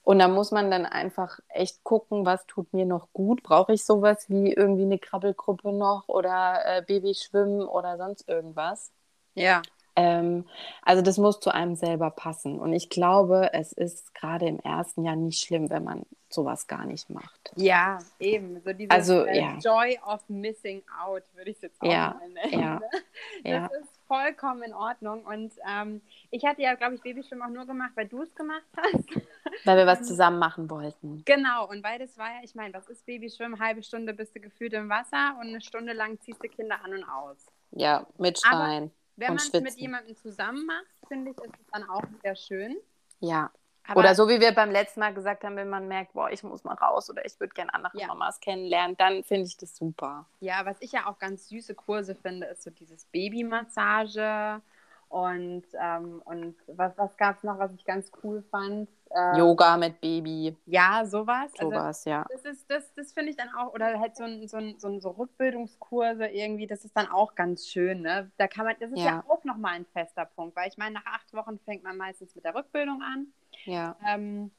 und 0.03 0.17
da 0.17 0.27
muss 0.27 0.49
man 0.49 0.71
dann 0.71 0.87
einfach 0.87 1.39
echt 1.49 1.83
gucken, 1.83 2.25
was 2.25 2.47
tut 2.47 2.73
mir 2.73 2.85
noch 2.85 3.09
gut. 3.13 3.43
Brauche 3.43 3.73
ich 3.73 3.83
sowas 3.83 4.27
wie 4.27 4.51
irgendwie 4.51 4.81
eine 4.81 4.97
Krabbelgruppe 4.97 5.71
noch 5.71 6.07
oder 6.07 6.61
äh, 6.65 6.81
Babyschwimmen 6.81 7.61
oder 7.61 7.97
sonst 7.97 8.27
irgendwas? 8.27 8.91
Ja. 9.35 9.61
Ähm, 9.99 10.45
also 10.81 11.01
das 11.01 11.17
muss 11.17 11.39
zu 11.39 11.53
einem 11.53 11.75
selber 11.75 12.09
passen. 12.09 12.59
Und 12.59 12.71
ich 12.71 12.89
glaube, 12.89 13.49
es 13.53 13.73
ist 13.73 14.15
gerade 14.15 14.47
im 14.47 14.59
ersten 14.59 15.03
Jahr 15.03 15.17
nicht 15.17 15.45
schlimm, 15.45 15.69
wenn 15.69 15.83
man 15.83 16.05
sowas 16.29 16.67
gar 16.67 16.85
nicht 16.85 17.09
macht. 17.09 17.51
Ja, 17.55 17.99
eben. 18.19 18.61
So 18.63 18.71
dieses 18.71 18.91
also, 18.91 19.25
äh, 19.25 19.39
ja. 19.39 19.57
Joy 19.57 19.99
of 20.05 20.21
Missing 20.29 20.83
Out, 21.03 21.23
würde 21.33 21.51
ich 21.51 21.57
es 21.57 21.63
jetzt 21.63 21.81
auch 21.81 21.91
ja, 21.91 22.15
mal 22.17 22.29
nennen. 22.29 22.61
Ja, 22.63 22.79
das 22.79 23.51
ja. 23.51 23.65
ist 23.65 23.99
vollkommen 24.07 24.63
in 24.63 24.73
Ordnung. 24.73 25.25
Und 25.25 25.51
ähm, 25.69 26.01
ich 26.31 26.45
hatte 26.45 26.61
ja, 26.61 26.75
glaube 26.75 26.95
ich, 26.95 27.01
Babyschwimmen 27.01 27.43
auch 27.43 27.53
nur 27.53 27.65
gemacht, 27.65 27.91
weil 27.95 28.07
du 28.07 28.21
es 28.21 28.33
gemacht 28.35 28.63
hast. 28.77 29.05
Weil 29.65 29.77
wir 29.77 29.87
was 29.87 30.03
zusammen 30.03 30.39
machen 30.39 30.69
wollten. 30.69 31.23
Genau, 31.25 31.67
und 31.67 31.83
weil 31.83 31.99
das 31.99 32.17
war 32.17 32.27
ja, 32.27 32.39
ich 32.43 32.55
meine, 32.55 32.73
was 32.73 32.87
ist 32.87 33.05
Babyschwimmen? 33.05 33.59
Halbe 33.59 33.83
Stunde 33.83 34.13
bist 34.13 34.33
du 34.35 34.39
gefühlt 34.39 34.71
im 34.73 34.87
Wasser 34.87 35.35
und 35.41 35.47
eine 35.47 35.59
Stunde 35.59 35.91
lang 35.91 36.17
ziehst 36.21 36.41
du 36.41 36.47
Kinder 36.47 36.77
an 36.83 36.93
und 36.93 37.03
aus. 37.03 37.45
Ja, 37.71 38.05
mit 38.17 38.39
Schreien. 38.39 38.83
Aber 38.83 38.91
wenn 39.19 39.35
man 39.35 39.37
es 39.37 39.53
mit 39.53 39.75
jemandem 39.75 40.15
zusammen 40.15 40.65
macht, 40.65 41.07
finde 41.07 41.31
ich, 41.31 41.37
ist 41.37 41.53
es 41.59 41.67
dann 41.71 41.89
auch 41.89 42.03
wieder 42.03 42.35
schön. 42.35 42.77
Ja. 43.19 43.51
Aber 43.87 44.01
oder 44.01 44.13
so 44.13 44.29
wie 44.29 44.39
wir 44.39 44.51
beim 44.51 44.69
letzten 44.69 44.99
Mal 44.99 45.13
gesagt 45.13 45.43
haben, 45.43 45.55
wenn 45.55 45.69
man 45.69 45.87
merkt, 45.87 46.13
boah, 46.13 46.29
ich 46.29 46.43
muss 46.43 46.63
mal 46.63 46.75
raus 46.75 47.09
oder 47.09 47.25
ich 47.25 47.39
würde 47.39 47.53
gerne 47.53 47.73
andere 47.73 47.97
ja. 47.97 48.07
Mamas 48.07 48.39
kennenlernen, 48.39 48.95
dann 48.97 49.23
finde 49.23 49.47
ich 49.47 49.57
das 49.57 49.75
super. 49.75 50.27
Ja, 50.39 50.63
was 50.65 50.77
ich 50.79 50.91
ja 50.91 51.07
auch 51.07 51.17
ganz 51.17 51.49
süße 51.49 51.73
Kurse 51.73 52.13
finde, 52.13 52.47
ist 52.47 52.61
so 52.61 52.69
dieses 52.69 53.05
Babymassage 53.05 54.61
und, 55.09 55.63
ähm, 55.73 56.21
und 56.23 56.55
was, 56.67 56.95
was 56.95 57.17
gab 57.17 57.37
es 57.37 57.43
noch, 57.43 57.57
was 57.57 57.73
ich 57.73 57.83
ganz 57.83 58.11
cool 58.23 58.43
fand? 58.51 58.87
Ähm, 59.09 59.39
Yoga 59.39 59.75
mit 59.75 59.99
Baby. 60.01 60.55
Ja, 60.67 61.03
sowas. 61.03 61.51
Also 61.57 61.71
sowas, 61.71 62.05
also, 62.05 62.09
ja. 62.11 62.25
Das, 62.29 62.45
ist, 62.45 62.69
das, 62.69 62.93
das 62.93 63.11
finde 63.11 63.31
ich 63.31 63.35
dann 63.35 63.49
auch, 63.57 63.73
oder 63.73 63.99
halt 63.99 64.15
so 64.15 64.23
ein, 64.23 64.47
so, 64.47 64.57
ein, 64.57 64.77
so, 64.77 64.87
ein, 64.87 65.01
so 65.01 65.09
Rückbildungskurse 65.09 66.27
irgendwie, 66.27 66.67
das 66.67 66.85
ist 66.85 66.95
dann 66.95 67.07
auch 67.07 67.33
ganz 67.33 67.67
schön. 67.67 68.01
Ne? 68.01 68.31
Da 68.37 68.47
kann 68.47 68.67
man, 68.67 68.75
das 68.79 68.91
ist 68.91 68.99
ja, 68.99 69.05
ja 69.05 69.23
auch 69.27 69.43
nochmal 69.45 69.73
ein 69.73 69.85
fester 69.85 70.25
Punkt, 70.25 70.55
weil 70.55 70.69
ich 70.69 70.77
meine, 70.77 70.93
nach 70.93 71.05
acht 71.07 71.33
Wochen 71.33 71.57
fängt 71.65 71.83
man 71.83 71.97
meistens 71.97 72.35
mit 72.35 72.45
der 72.45 72.53
Rückbildung 72.53 73.01
an. 73.01 73.33
Ja. 73.65 73.95
Ähm, 74.07 74.51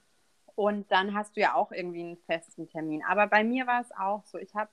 und 0.57 0.91
dann 0.91 1.15
hast 1.15 1.37
du 1.37 1.41
ja 1.41 1.55
auch 1.55 1.71
irgendwie 1.71 2.03
einen 2.03 2.17
festen 2.27 2.69
Termin. 2.69 3.05
Aber 3.09 3.29
bei 3.29 3.45
mir 3.45 3.69
war 3.69 3.83
es 3.83 3.93
auch 3.93 4.25
so. 4.25 4.37
Ich 4.37 4.53
habe 4.57 4.71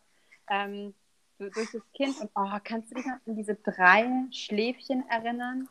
ähm, 0.49 0.95
durch 1.39 1.71
das 1.71 1.81
Kind 1.93 2.19
und 2.19 2.29
oh, 2.35 2.57
kannst 2.63 2.91
du 2.91 2.95
dich 2.95 3.05
noch 3.05 3.17
an 3.25 3.35
diese 3.35 3.55
drei 3.55 4.09
Schläfchen 4.31 5.07
erinnern? 5.09 5.67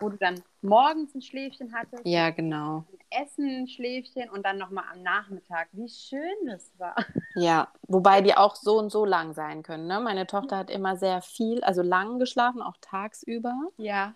Wo 0.00 0.08
du 0.08 0.16
dann 0.16 0.42
morgens 0.62 1.14
ein 1.14 1.22
Schläfchen 1.22 1.74
hattest. 1.74 2.06
Ja, 2.06 2.30
genau. 2.30 2.84
Essen 3.10 3.46
ein 3.46 3.68
Schläfchen 3.68 4.30
und 4.30 4.44
dann 4.44 4.56
nochmal 4.56 4.84
am 4.92 5.02
Nachmittag. 5.02 5.68
Wie 5.72 5.88
schön 5.88 6.46
das 6.46 6.72
war. 6.78 6.96
Ja, 7.34 7.68
wobei 7.88 8.22
die 8.22 8.34
auch 8.34 8.56
so 8.56 8.78
und 8.78 8.90
so 8.90 9.04
lang 9.04 9.34
sein 9.34 9.62
können. 9.62 9.86
Ne? 9.86 10.00
Meine 10.00 10.26
Tochter 10.26 10.56
hat 10.56 10.70
immer 10.70 10.96
sehr 10.96 11.20
viel, 11.20 11.62
also 11.62 11.82
lang 11.82 12.18
geschlafen, 12.18 12.62
auch 12.62 12.76
tagsüber. 12.80 13.54
Ja. 13.76 14.14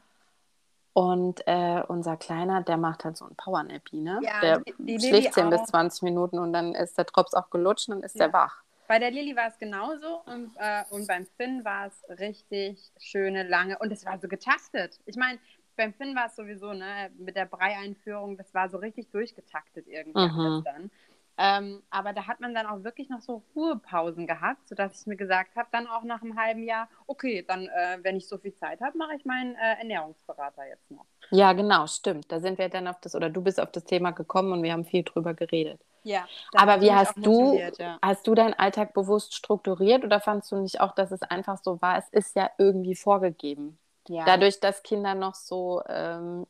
Und 0.92 1.46
äh, 1.46 1.82
unser 1.88 2.16
Kleiner, 2.16 2.62
der 2.62 2.78
macht 2.78 3.04
halt 3.04 3.18
so 3.18 3.26
ein 3.26 3.36
Powernappy, 3.36 4.00
ne? 4.00 4.18
Ja, 4.22 4.40
der 4.40 4.62
schläft 4.98 5.34
10 5.34 5.50
bis 5.50 5.64
20 5.64 6.02
Minuten 6.02 6.38
und 6.38 6.54
dann 6.54 6.74
ist 6.74 6.96
der 6.96 7.04
Drops 7.04 7.34
auch 7.34 7.50
gelutscht 7.50 7.88
und 7.88 7.96
dann 7.96 8.02
ist 8.02 8.16
ja. 8.16 8.24
der 8.24 8.32
wach. 8.32 8.62
Bei 8.88 8.98
der 8.98 9.10
Lilly 9.10 9.34
war 9.34 9.48
es 9.48 9.58
genauso 9.58 10.22
und, 10.26 10.52
äh, 10.56 10.82
und 10.90 11.06
beim 11.06 11.26
Finn 11.36 11.64
war 11.64 11.86
es 11.86 12.18
richtig 12.18 12.92
schöne, 12.98 13.42
lange 13.42 13.78
und 13.78 13.92
es 13.92 14.04
war 14.04 14.18
so 14.18 14.28
getaktet. 14.28 14.98
Ich 15.06 15.16
meine, 15.16 15.38
beim 15.76 15.92
Finn 15.92 16.14
war 16.14 16.26
es 16.26 16.36
sowieso, 16.36 16.72
ne, 16.72 17.10
mit 17.18 17.36
der 17.36 17.46
Brei-Einführung, 17.46 18.36
das 18.36 18.54
war 18.54 18.68
so 18.68 18.78
richtig 18.78 19.10
durchgetaktet 19.10 19.86
irgendwie 19.88 20.28
mhm. 20.28 20.62
dann. 20.64 20.90
Ähm, 21.38 21.82
aber 21.90 22.14
da 22.14 22.26
hat 22.26 22.40
man 22.40 22.54
dann 22.54 22.66
auch 22.66 22.82
wirklich 22.82 23.10
noch 23.10 23.20
so 23.20 23.42
Ruhepausen 23.54 24.26
gehabt, 24.26 24.66
sodass 24.68 25.00
ich 25.00 25.06
mir 25.06 25.16
gesagt 25.16 25.54
habe, 25.54 25.68
dann 25.70 25.86
auch 25.86 26.02
nach 26.02 26.22
einem 26.22 26.38
halben 26.38 26.62
Jahr, 26.62 26.88
okay, 27.06 27.44
dann, 27.46 27.66
äh, 27.66 27.98
wenn 28.02 28.16
ich 28.16 28.26
so 28.26 28.38
viel 28.38 28.54
Zeit 28.54 28.80
habe, 28.80 28.96
mache 28.96 29.16
ich 29.16 29.24
meinen 29.26 29.54
äh, 29.56 29.78
Ernährungsberater 29.78 30.66
jetzt 30.66 30.90
noch. 30.90 31.04
Ja, 31.30 31.52
genau, 31.52 31.86
stimmt. 31.86 32.32
Da 32.32 32.40
sind 32.40 32.56
wir 32.56 32.70
dann 32.70 32.88
auf 32.88 33.00
das, 33.00 33.14
oder 33.14 33.28
du 33.28 33.42
bist 33.42 33.60
auf 33.60 33.70
das 33.70 33.84
Thema 33.84 34.12
gekommen 34.12 34.52
und 34.52 34.62
wir 34.62 34.72
haben 34.72 34.86
viel 34.86 35.02
drüber 35.02 35.34
geredet. 35.34 35.80
Ja. 36.06 36.24
Aber 36.54 36.80
wie 36.80 36.92
hast 36.92 37.14
du, 37.16 37.58
ja. 37.78 37.98
hast 38.00 38.28
du 38.28 38.36
deinen 38.36 38.54
Alltag 38.54 38.94
bewusst 38.94 39.34
strukturiert 39.34 40.04
oder 40.04 40.20
fandst 40.20 40.52
du 40.52 40.56
nicht 40.56 40.80
auch, 40.80 40.94
dass 40.94 41.10
es 41.10 41.20
einfach 41.22 41.58
so 41.60 41.82
war, 41.82 41.98
es 41.98 42.08
ist 42.10 42.36
ja 42.36 42.48
irgendwie 42.58 42.94
vorgegeben? 42.94 43.76
Ja. 44.06 44.24
Dadurch, 44.24 44.60
dass 44.60 44.84
Kinder 44.84 45.16
noch 45.16 45.34
so 45.34 45.82
ähm, 45.88 46.46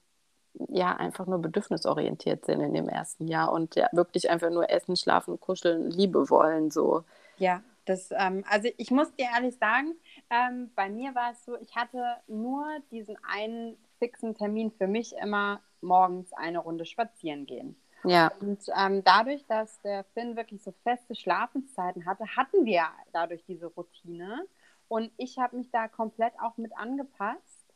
ja 0.69 0.95
einfach 0.95 1.27
nur 1.27 1.38
bedürfnisorientiert 1.38 2.45
sind 2.45 2.61
in 2.61 2.75
dem 2.75 2.90
ersten 2.90 3.29
Jahr 3.29 3.51
und 3.51 3.77
ja 3.77 3.88
wirklich 3.92 4.29
einfach 4.29 4.51
nur 4.51 4.69
essen, 4.69 4.95
schlafen, 4.95 5.40
kuscheln, 5.40 5.90
Liebe 5.90 6.29
wollen 6.29 6.71
so. 6.71 7.05
Ja, 7.38 7.62
das, 7.87 8.11
ähm, 8.11 8.45
also 8.51 8.69
ich 8.77 8.90
muss 8.90 9.11
dir 9.14 9.29
ehrlich 9.35 9.57
sagen, 9.57 9.95
ähm, 10.29 10.71
bei 10.75 10.90
mir 10.90 11.14
war 11.14 11.33
es 11.33 11.42
so, 11.47 11.57
ich 11.57 11.75
hatte 11.77 12.05
nur 12.27 12.66
diesen 12.90 13.16
einen 13.27 13.79
fixen 13.99 14.35
Termin 14.35 14.71
für 14.71 14.87
mich 14.87 15.16
immer 15.16 15.61
morgens 15.81 16.31
eine 16.35 16.59
Runde 16.59 16.85
spazieren 16.85 17.47
gehen. 17.47 17.75
Ja. 18.07 18.33
Und 18.40 18.61
ähm, 18.77 19.03
dadurch, 19.05 19.45
dass 19.47 19.81
der 19.83 20.05
Finn 20.14 20.37
wirklich 20.37 20.62
so 20.62 20.73
feste 20.83 21.14
Schlafenszeiten 21.14 22.07
hatte, 22.07 22.25
hatten 22.37 22.64
wir 22.64 22.85
dadurch 23.12 23.45
diese 23.47 23.66
Routine. 23.66 24.47
Und 24.88 25.11
ich 25.16 25.38
habe 25.38 25.57
mich 25.57 25.71
da 25.71 25.88
komplett 25.88 26.33
auch 26.40 26.57
mit 26.57 26.77
angepasst, 26.77 27.66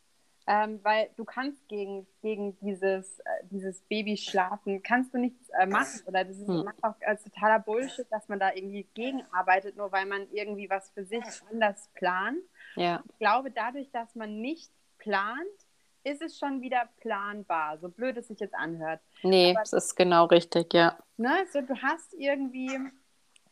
ähm, 0.46 0.80
weil 0.82 1.10
du 1.16 1.24
kannst 1.24 1.68
gegen, 1.68 2.06
gegen 2.22 2.58
dieses, 2.60 3.18
äh, 3.20 3.44
dieses 3.50 3.82
Babyschlafen, 3.82 4.82
kannst 4.82 5.12
du 5.12 5.18
nichts 5.18 5.48
äh, 5.50 5.66
machen. 5.66 6.00
Oder 6.06 6.24
das 6.24 6.38
ist 6.38 6.48
hm. 6.48 6.68
auch 6.82 6.94
als 7.06 7.24
totaler 7.24 7.58
Bullshit, 7.58 8.06
dass 8.10 8.28
man 8.28 8.40
da 8.40 8.52
irgendwie 8.54 8.84
gegenarbeitet, 8.94 9.76
nur 9.76 9.92
weil 9.92 10.06
man 10.06 10.26
irgendwie 10.32 10.70
was 10.70 10.90
für 10.90 11.04
sich 11.04 11.22
anders 11.50 11.88
plant. 11.94 12.40
Ja. 12.76 13.02
Ich 13.08 13.18
glaube, 13.18 13.50
dadurch, 13.50 13.90
dass 13.90 14.14
man 14.14 14.40
nicht 14.40 14.72
plant, 14.98 15.46
ist 16.04 16.22
es 16.22 16.38
schon 16.38 16.60
wieder 16.60 16.88
planbar, 17.00 17.78
so 17.78 17.88
blöd 17.88 18.16
es 18.16 18.28
sich 18.28 18.40
jetzt 18.40 18.54
anhört. 18.54 19.00
Nee, 19.22 19.50
Aber, 19.50 19.60
das 19.60 19.72
ist 19.72 19.96
genau 19.96 20.26
richtig, 20.26 20.72
ja. 20.74 20.98
Ne, 21.16 21.46
so 21.52 21.60
du 21.60 21.80
hast 21.82 22.14
irgendwie 22.14 22.70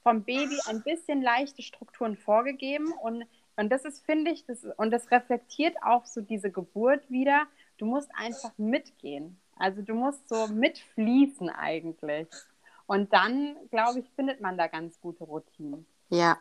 vom 0.03 0.23
Baby 0.25 0.59
ein 0.67 0.83
bisschen 0.83 1.23
leichte 1.23 1.63
Strukturen 1.63 2.17
vorgegeben 2.17 2.93
und 3.03 3.25
und 3.59 3.71
das 3.71 3.85
ist, 3.85 4.07
finde 4.07 4.31
ich, 4.31 4.47
das, 4.47 4.65
und 4.77 4.93
das 4.93 5.11
reflektiert 5.11 5.75
auch 5.83 6.07
so 6.07 6.21
diese 6.21 6.49
Geburt 6.49 7.11
wieder. 7.11 7.49
Du 7.77 7.87
musst 7.87 8.09
einfach 8.15 8.53
mitgehen. 8.57 9.41
Also 9.57 9.83
du 9.83 9.95
musst 9.95 10.29
so 10.29 10.47
mitfließen 10.47 11.51
eigentlich. 11.51 12.29
Und 12.87 13.13
dann, 13.13 13.57
glaube 13.73 13.99
ich, 13.99 14.09
findet 14.15 14.41
man 14.41 14.57
da 14.57 14.69
ganz 14.69 15.01
gute 15.01 15.25
Routinen. 15.25 15.87
Ja. 16.09 16.39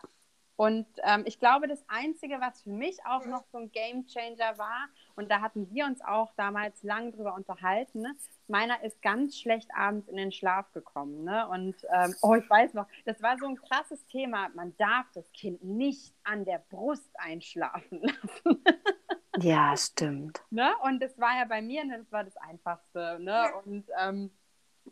Und 0.57 0.87
ähm, 1.03 1.23
ich 1.25 1.39
glaube, 1.39 1.67
das 1.67 1.83
Einzige, 1.87 2.41
was 2.41 2.63
für 2.63 2.71
mich 2.71 2.97
auch 3.05 3.23
noch 3.25 3.45
so 3.51 3.59
ein 3.59 3.71
Game 3.71 4.07
Changer 4.07 4.57
war, 4.57 4.87
und 5.15 5.29
da 5.29 5.39
hatten 5.39 5.69
wir 5.71 5.85
uns 5.85 6.01
auch 6.01 6.33
damals 6.35 6.81
lang 6.81 7.11
drüber 7.11 7.35
unterhalten, 7.35 8.01
ne? 8.01 8.15
meiner 8.47 8.83
ist 8.83 9.01
ganz 9.03 9.37
schlecht 9.39 9.69
abends 9.75 10.07
in 10.07 10.17
den 10.17 10.31
Schlaf 10.31 10.71
gekommen. 10.73 11.23
Ne? 11.23 11.47
Und 11.47 11.75
ähm, 11.93 12.15
oh, 12.23 12.33
ich 12.33 12.49
weiß 12.49 12.73
noch, 12.73 12.87
das 13.05 13.21
war 13.21 13.37
so 13.37 13.45
ein 13.45 13.55
krasses 13.55 14.03
Thema. 14.07 14.49
Man 14.55 14.75
darf 14.77 15.05
das 15.13 15.31
Kind 15.31 15.63
nicht 15.63 16.15
an 16.23 16.43
der 16.43 16.63
Brust 16.69 17.09
einschlafen 17.19 18.01
lassen. 18.01 18.63
ja, 19.39 19.77
stimmt. 19.77 20.41
Ne? 20.49 20.73
Und 20.83 21.01
das 21.01 21.19
war 21.19 21.37
ja 21.37 21.45
bei 21.45 21.61
mir, 21.61 21.85
ne, 21.85 21.99
das 21.99 22.11
war 22.11 22.23
das 22.23 22.37
Einfachste. 22.37 23.19
Ne? 23.21 23.45
Und, 23.63 23.85
ähm, 24.01 24.31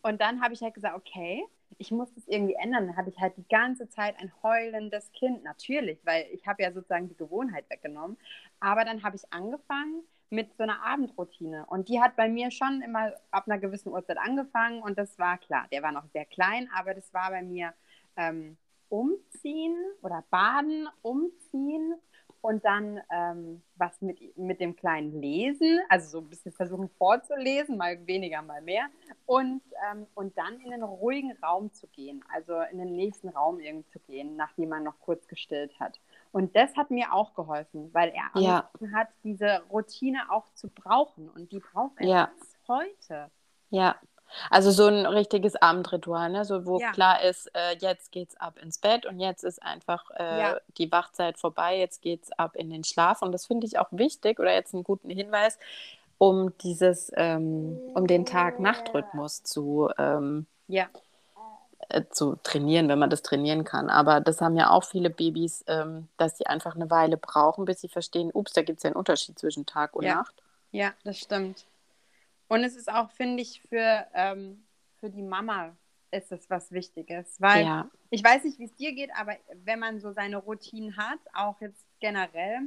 und 0.03 0.21
dann 0.21 0.41
habe 0.41 0.53
ich 0.53 0.61
halt 0.61 0.75
gesagt, 0.75 0.95
okay, 0.95 1.43
ich 1.77 1.91
muss 1.91 2.13
das 2.13 2.27
irgendwie 2.27 2.55
ändern. 2.55 2.87
Dann 2.87 2.97
hatte 2.97 3.09
ich 3.09 3.19
halt 3.19 3.37
die 3.37 3.47
ganze 3.47 3.89
Zeit 3.89 4.17
ein 4.19 4.31
heulendes 4.43 5.11
Kind, 5.11 5.43
natürlich, 5.43 5.99
weil 6.05 6.25
ich 6.31 6.47
habe 6.47 6.63
ja 6.63 6.71
sozusagen 6.71 7.07
die 7.09 7.17
Gewohnheit 7.17 7.69
weggenommen. 7.69 8.17
Aber 8.59 8.85
dann 8.85 9.03
habe 9.03 9.15
ich 9.15 9.23
angefangen 9.31 10.03
mit 10.29 10.55
so 10.57 10.63
einer 10.63 10.81
Abendroutine 10.83 11.65
und 11.67 11.87
die 11.87 12.01
hat 12.01 12.15
bei 12.15 12.27
mir 12.27 12.51
schon 12.51 12.81
immer 12.81 13.13
ab 13.31 13.47
einer 13.47 13.59
gewissen 13.59 13.89
Uhrzeit 13.89 14.17
angefangen 14.17 14.81
und 14.81 14.97
das 14.97 15.17
war 15.19 15.37
klar. 15.37 15.67
Der 15.71 15.83
war 15.83 15.91
noch 15.91 16.07
sehr 16.13 16.25
klein, 16.25 16.69
aber 16.75 16.93
das 16.93 17.13
war 17.13 17.29
bei 17.29 17.43
mir 17.43 17.73
ähm, 18.17 18.57
umziehen 18.89 19.77
oder 20.01 20.23
baden, 20.29 20.87
umziehen 21.01 21.95
und 22.45 22.63
dann 22.63 23.01
ähm, 23.11 23.63
was 23.75 23.99
mit, 24.01 24.37
mit 24.37 24.59
dem 24.59 24.75
kleinen 24.75 25.19
Lesen, 25.19 25.79
also 25.89 26.07
so 26.07 26.17
ein 26.19 26.29
bisschen 26.29 26.51
versuchen 26.51 26.89
vorzulesen, 26.89 27.75
mal 27.75 28.05
weniger, 28.05 28.43
mal 28.43 28.61
mehr. 28.61 28.85
Und, 29.25 29.63
ähm, 29.91 30.05
und 30.13 30.37
dann 30.37 30.59
in 30.59 30.71
einen 30.71 30.83
ruhigen 30.83 31.35
Raum 31.41 31.73
zu 31.73 31.87
gehen, 31.87 32.23
also 32.31 32.61
in 32.71 32.77
den 32.77 32.95
nächsten 32.95 33.29
Raum 33.29 33.59
irgendwie 33.59 33.89
zu 33.89 33.99
gehen, 33.99 34.35
nachdem 34.35 34.69
man 34.69 34.83
noch 34.83 34.99
kurz 34.99 35.27
gestillt 35.27 35.79
hat. 35.79 35.99
Und 36.31 36.55
das 36.55 36.75
hat 36.77 36.91
mir 36.91 37.13
auch 37.13 37.33
geholfen, 37.33 37.91
weil 37.93 38.09
er 38.09 38.39
ja. 38.39 38.69
hat, 38.93 39.07
diese 39.23 39.63
Routine 39.71 40.29
auch 40.29 40.45
zu 40.53 40.69
brauchen. 40.69 41.31
Und 41.31 41.51
die 41.51 41.59
braucht 41.59 41.99
er 41.99 42.07
ja. 42.07 42.31
heute. 42.67 43.31
Ja, 43.71 43.95
Also 44.49 44.71
so 44.71 44.87
ein 44.87 45.05
richtiges 45.05 45.55
Abendritual, 45.55 46.29
ne? 46.29 46.45
So, 46.45 46.65
wo 46.65 46.79
ja. 46.79 46.91
klar 46.91 47.21
ist, 47.23 47.49
äh, 47.55 47.77
jetzt 47.79 48.11
geht's 48.11 48.35
ab 48.37 48.57
ins 48.61 48.77
Bett 48.77 49.05
und 49.05 49.19
jetzt 49.19 49.43
ist 49.43 49.61
einfach 49.63 50.09
äh, 50.17 50.39
ja. 50.39 50.57
die 50.77 50.91
Wachzeit 50.91 51.37
vorbei, 51.37 51.77
jetzt 51.77 52.01
geht's 52.01 52.31
ab 52.31 52.55
in 52.55 52.69
den 52.69 52.83
Schlaf. 52.83 53.21
Und 53.21 53.31
das 53.31 53.45
finde 53.45 53.67
ich 53.67 53.79
auch 53.79 53.87
wichtig 53.91 54.39
oder 54.39 54.53
jetzt 54.53 54.73
einen 54.73 54.83
guten 54.83 55.09
Hinweis, 55.09 55.57
um 56.17 56.57
dieses, 56.59 57.11
ähm, 57.15 57.79
um 57.93 58.07
den 58.07 58.25
Tag-Nacht-Rhythmus 58.25 59.43
zu, 59.43 59.89
ähm, 59.97 60.45
ja. 60.67 60.87
äh, 61.89 62.03
zu 62.09 62.37
trainieren, 62.43 62.87
wenn 62.89 62.99
man 62.99 63.09
das 63.09 63.21
trainieren 63.21 63.63
kann. 63.63 63.89
Aber 63.89 64.21
das 64.21 64.41
haben 64.41 64.55
ja 64.55 64.69
auch 64.69 64.83
viele 64.83 65.09
Babys, 65.09 65.63
ähm, 65.67 66.07
dass 66.17 66.37
sie 66.37 66.47
einfach 66.47 66.75
eine 66.75 66.89
Weile 66.89 67.17
brauchen, 67.17 67.65
bis 67.65 67.81
sie 67.81 67.89
verstehen, 67.89 68.31
ups, 68.33 68.53
da 68.53 68.61
gibt 68.61 68.79
es 68.79 68.83
ja 68.83 68.89
einen 68.89 68.97
Unterschied 68.97 69.39
zwischen 69.39 69.65
Tag 69.65 69.95
und 69.95 70.03
ja. 70.03 70.15
Nacht. 70.15 70.35
Ja, 70.71 70.91
das 71.03 71.19
stimmt. 71.19 71.65
Und 72.47 72.63
es 72.63 72.75
ist 72.75 72.91
auch, 72.91 73.11
finde 73.11 73.41
ich, 73.41 73.61
für, 73.61 74.07
ähm, 74.13 74.65
für 74.99 75.09
die 75.09 75.23
Mama 75.23 75.75
ist 76.11 76.31
es 76.31 76.49
was 76.49 76.71
Wichtiges. 76.71 77.41
Weil 77.41 77.65
ja. 77.65 77.89
ich 78.09 78.23
weiß 78.23 78.43
nicht, 78.43 78.59
wie 78.59 78.65
es 78.65 78.75
dir 78.75 78.93
geht, 78.93 79.11
aber 79.15 79.35
wenn 79.63 79.79
man 79.79 79.99
so 79.99 80.11
seine 80.11 80.37
Routinen 80.37 80.97
hat, 80.97 81.19
auch 81.33 81.59
jetzt 81.61 81.85
generell, 81.99 82.61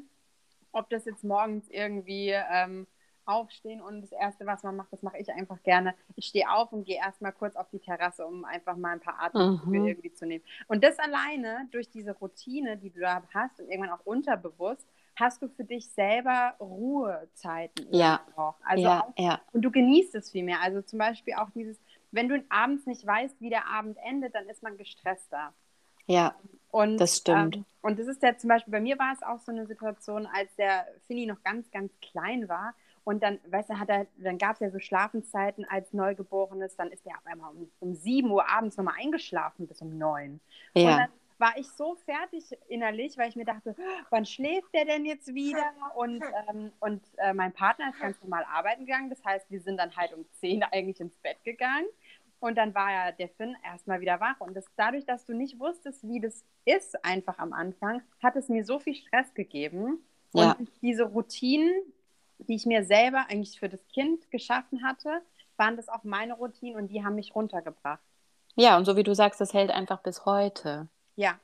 ob 0.73 0.91
das 0.91 1.05
jetzt 1.05 1.25
morgens 1.25 1.69
irgendwie 1.71 2.31
ähm, 2.31 2.87
aufstehen 3.29 3.81
und 3.81 4.01
das 4.01 4.13
Erste, 4.13 4.47
was 4.47 4.63
man 4.63 4.77
macht, 4.77 4.93
das 4.93 5.03
mache 5.03 5.19
ich 5.19 5.31
einfach 5.31 5.63
gerne. 5.63 5.95
Ich 6.17 6.27
stehe 6.27 6.51
auf 6.51 6.73
und 6.73 6.85
gehe 6.85 6.97
erstmal 6.97 7.33
kurz 7.33 7.57
auf 7.57 7.69
die 7.71 7.79
Terrasse, 7.79 8.27
um 8.27 8.45
einfach 8.45 8.77
mal 8.77 8.93
ein 8.93 9.01
paar 9.01 9.21
Atemzüge 9.21 9.79
mhm. 9.79 9.87
irgendwie 9.87 10.13
zu 10.13 10.27
nehmen. 10.27 10.45
Und 10.67 10.83
das 10.83 10.99
alleine 10.99 11.69
durch 11.71 11.91
diese 11.91 12.13
Routine, 12.13 12.79
die 12.79 12.91
du 12.91 13.01
da 13.01 13.23
hast 13.35 13.61
und 13.61 13.69
irgendwann 13.69 13.93
auch 13.93 14.05
unterbewusst, 14.05 14.87
hast 15.19 15.43
du 15.43 15.49
für 15.49 15.65
dich 15.65 15.89
selber 15.91 16.55
Ruhezeiten 16.61 17.87
ja. 17.91 18.21
auch. 18.37 18.55
Also 18.65 18.83
ja, 18.83 19.01
auch, 19.03 19.13
ja. 19.19 19.41
Und 19.53 19.63
du 19.63 19.71
genießt 19.71 20.15
es 20.15 20.31
viel 20.31 20.45
mehr. 20.45 20.61
Also 20.63 20.83
zum 20.83 20.99
Beispiel 20.99 21.35
auch 21.35 21.51
dieses, 21.51 21.79
wenn 22.11 22.29
du 22.29 22.45
abends 22.49 22.87
nicht 22.87 23.07
weißt, 23.07 23.41
wie 23.41 23.51
der 23.51 23.67
Abend 23.67 23.99
endet, 24.05 24.35
dann 24.35 24.49
ist 24.49 24.63
man 24.63 24.77
gestresster. 24.77 25.53
Ja, 26.07 26.35
und, 26.71 26.99
das 26.99 27.19
stimmt. 27.19 27.57
Ähm, 27.57 27.65
und 27.83 27.99
das 27.99 28.07
ist 28.07 28.23
ja 28.23 28.37
zum 28.37 28.49
Beispiel, 28.49 28.73
bei 28.73 28.81
mir 28.81 28.99
war 28.99 29.13
es 29.13 29.23
auch 29.23 29.41
so 29.41 29.53
eine 29.53 29.67
Situation, 29.67 30.27
als 30.27 30.55
der 30.57 30.87
Finny 31.07 31.27
noch 31.27 31.43
ganz, 31.43 31.71
ganz 31.71 31.93
klein 32.01 32.49
war. 32.49 32.75
Und 33.05 33.23
dann, 33.23 33.39
weißt 33.49 33.71
du, 33.71 33.79
hat 33.79 33.89
er, 33.89 34.07
dann 34.19 34.37
gab 34.37 34.55
es 34.55 34.61
ja 34.61 34.71
so 34.71 34.79
Schlafenszeiten 34.79 35.65
als 35.65 35.95
Neugeborenes, 35.95 36.77
dann 36.77 36.91
ist 36.91 37.07
er 37.07 37.17
auf 37.17 37.27
einmal 37.27 37.51
um, 37.53 37.71
um 37.81 37.95
7 37.95 38.31
Uhr 38.31 38.49
abends 38.49 38.77
nochmal 38.77 38.97
eingeschlafen 38.99 39.67
bis 39.67 39.81
um 39.81 39.97
9. 39.97 40.41
Ja. 40.75 40.91
Und 40.91 40.99
dann 40.99 41.09
war 41.39 41.57
ich 41.57 41.69
so 41.71 41.95
fertig 42.05 42.45
innerlich, 42.69 43.17
weil 43.17 43.29
ich 43.29 43.37
mir 43.37 43.45
dachte, 43.45 43.75
wann 44.11 44.27
schläft 44.27 44.73
der 44.75 44.85
denn 44.85 45.05
jetzt 45.05 45.35
wieder? 45.35 45.73
Und, 45.95 46.23
ähm, 46.49 46.73
und 46.81 47.03
äh, 47.17 47.33
mein 47.33 47.53
Partner 47.53 47.91
ist 47.91 48.01
ganz 48.01 48.21
normal 48.23 48.45
arbeiten 48.45 48.87
gegangen. 48.87 49.11
Das 49.11 49.25
heißt, 49.25 49.51
wir 49.51 49.61
sind 49.61 49.79
dann 49.79 49.97
halt 49.97 50.13
um 50.13 50.25
10 50.41 50.63
eigentlich 50.63 51.01
ins 51.01 51.17
Bett 51.19 51.43
gegangen. 51.45 51.87
Und 52.41 52.57
dann 52.57 52.75
war 52.75 52.91
ja 52.93 53.13
der 53.13 53.29
Finn 53.29 53.57
erstmal 53.65 54.01
wieder 54.01 54.21
wach. 54.21 54.41
Und 54.41 54.55
das, 54.55 54.65
dadurch, 54.77 55.05
dass 55.05 55.25
du 55.25 55.35
nicht 55.35 55.59
wusstest, 55.59 56.07
wie 56.07 56.21
das 56.21 56.45
ist, 56.65 57.05
einfach 57.05 57.39
am 57.39 57.53
Anfang, 57.53 58.03
hat 58.23 58.37
es 58.37 58.49
mir 58.49 58.65
so 58.65 58.79
viel 58.79 58.95
Stress 58.95 59.35
gegeben. 59.35 60.05
Ja. 60.35 60.53
Und 60.53 60.71
diese 60.83 61.05
Routinen, 61.05 61.73
die 62.39 62.55
ich 62.55 62.67
mir 62.67 62.85
selber 62.85 63.27
eigentlich 63.29 63.59
für 63.59 63.69
das 63.69 63.87
Kind 63.89 64.31
geschaffen 64.31 64.85
hatte, 64.85 65.23
waren 65.57 65.77
das 65.77 65.89
auch 65.89 66.05
meine 66.05 66.35
Routinen 66.35 66.77
und 66.77 66.89
die 66.89 67.05
haben 67.05 67.17
mich 67.17 67.35
runtergebracht. 67.35 68.03
Ja, 68.55 68.77
und 68.77 68.85
so 68.85 68.97
wie 68.97 69.03
du 69.03 69.15
sagst, 69.15 69.41
das 69.41 69.53
hält 69.53 69.71
einfach 69.71 70.03
bis 70.03 70.25
heute. 70.25 70.89
Ja. 71.19 71.39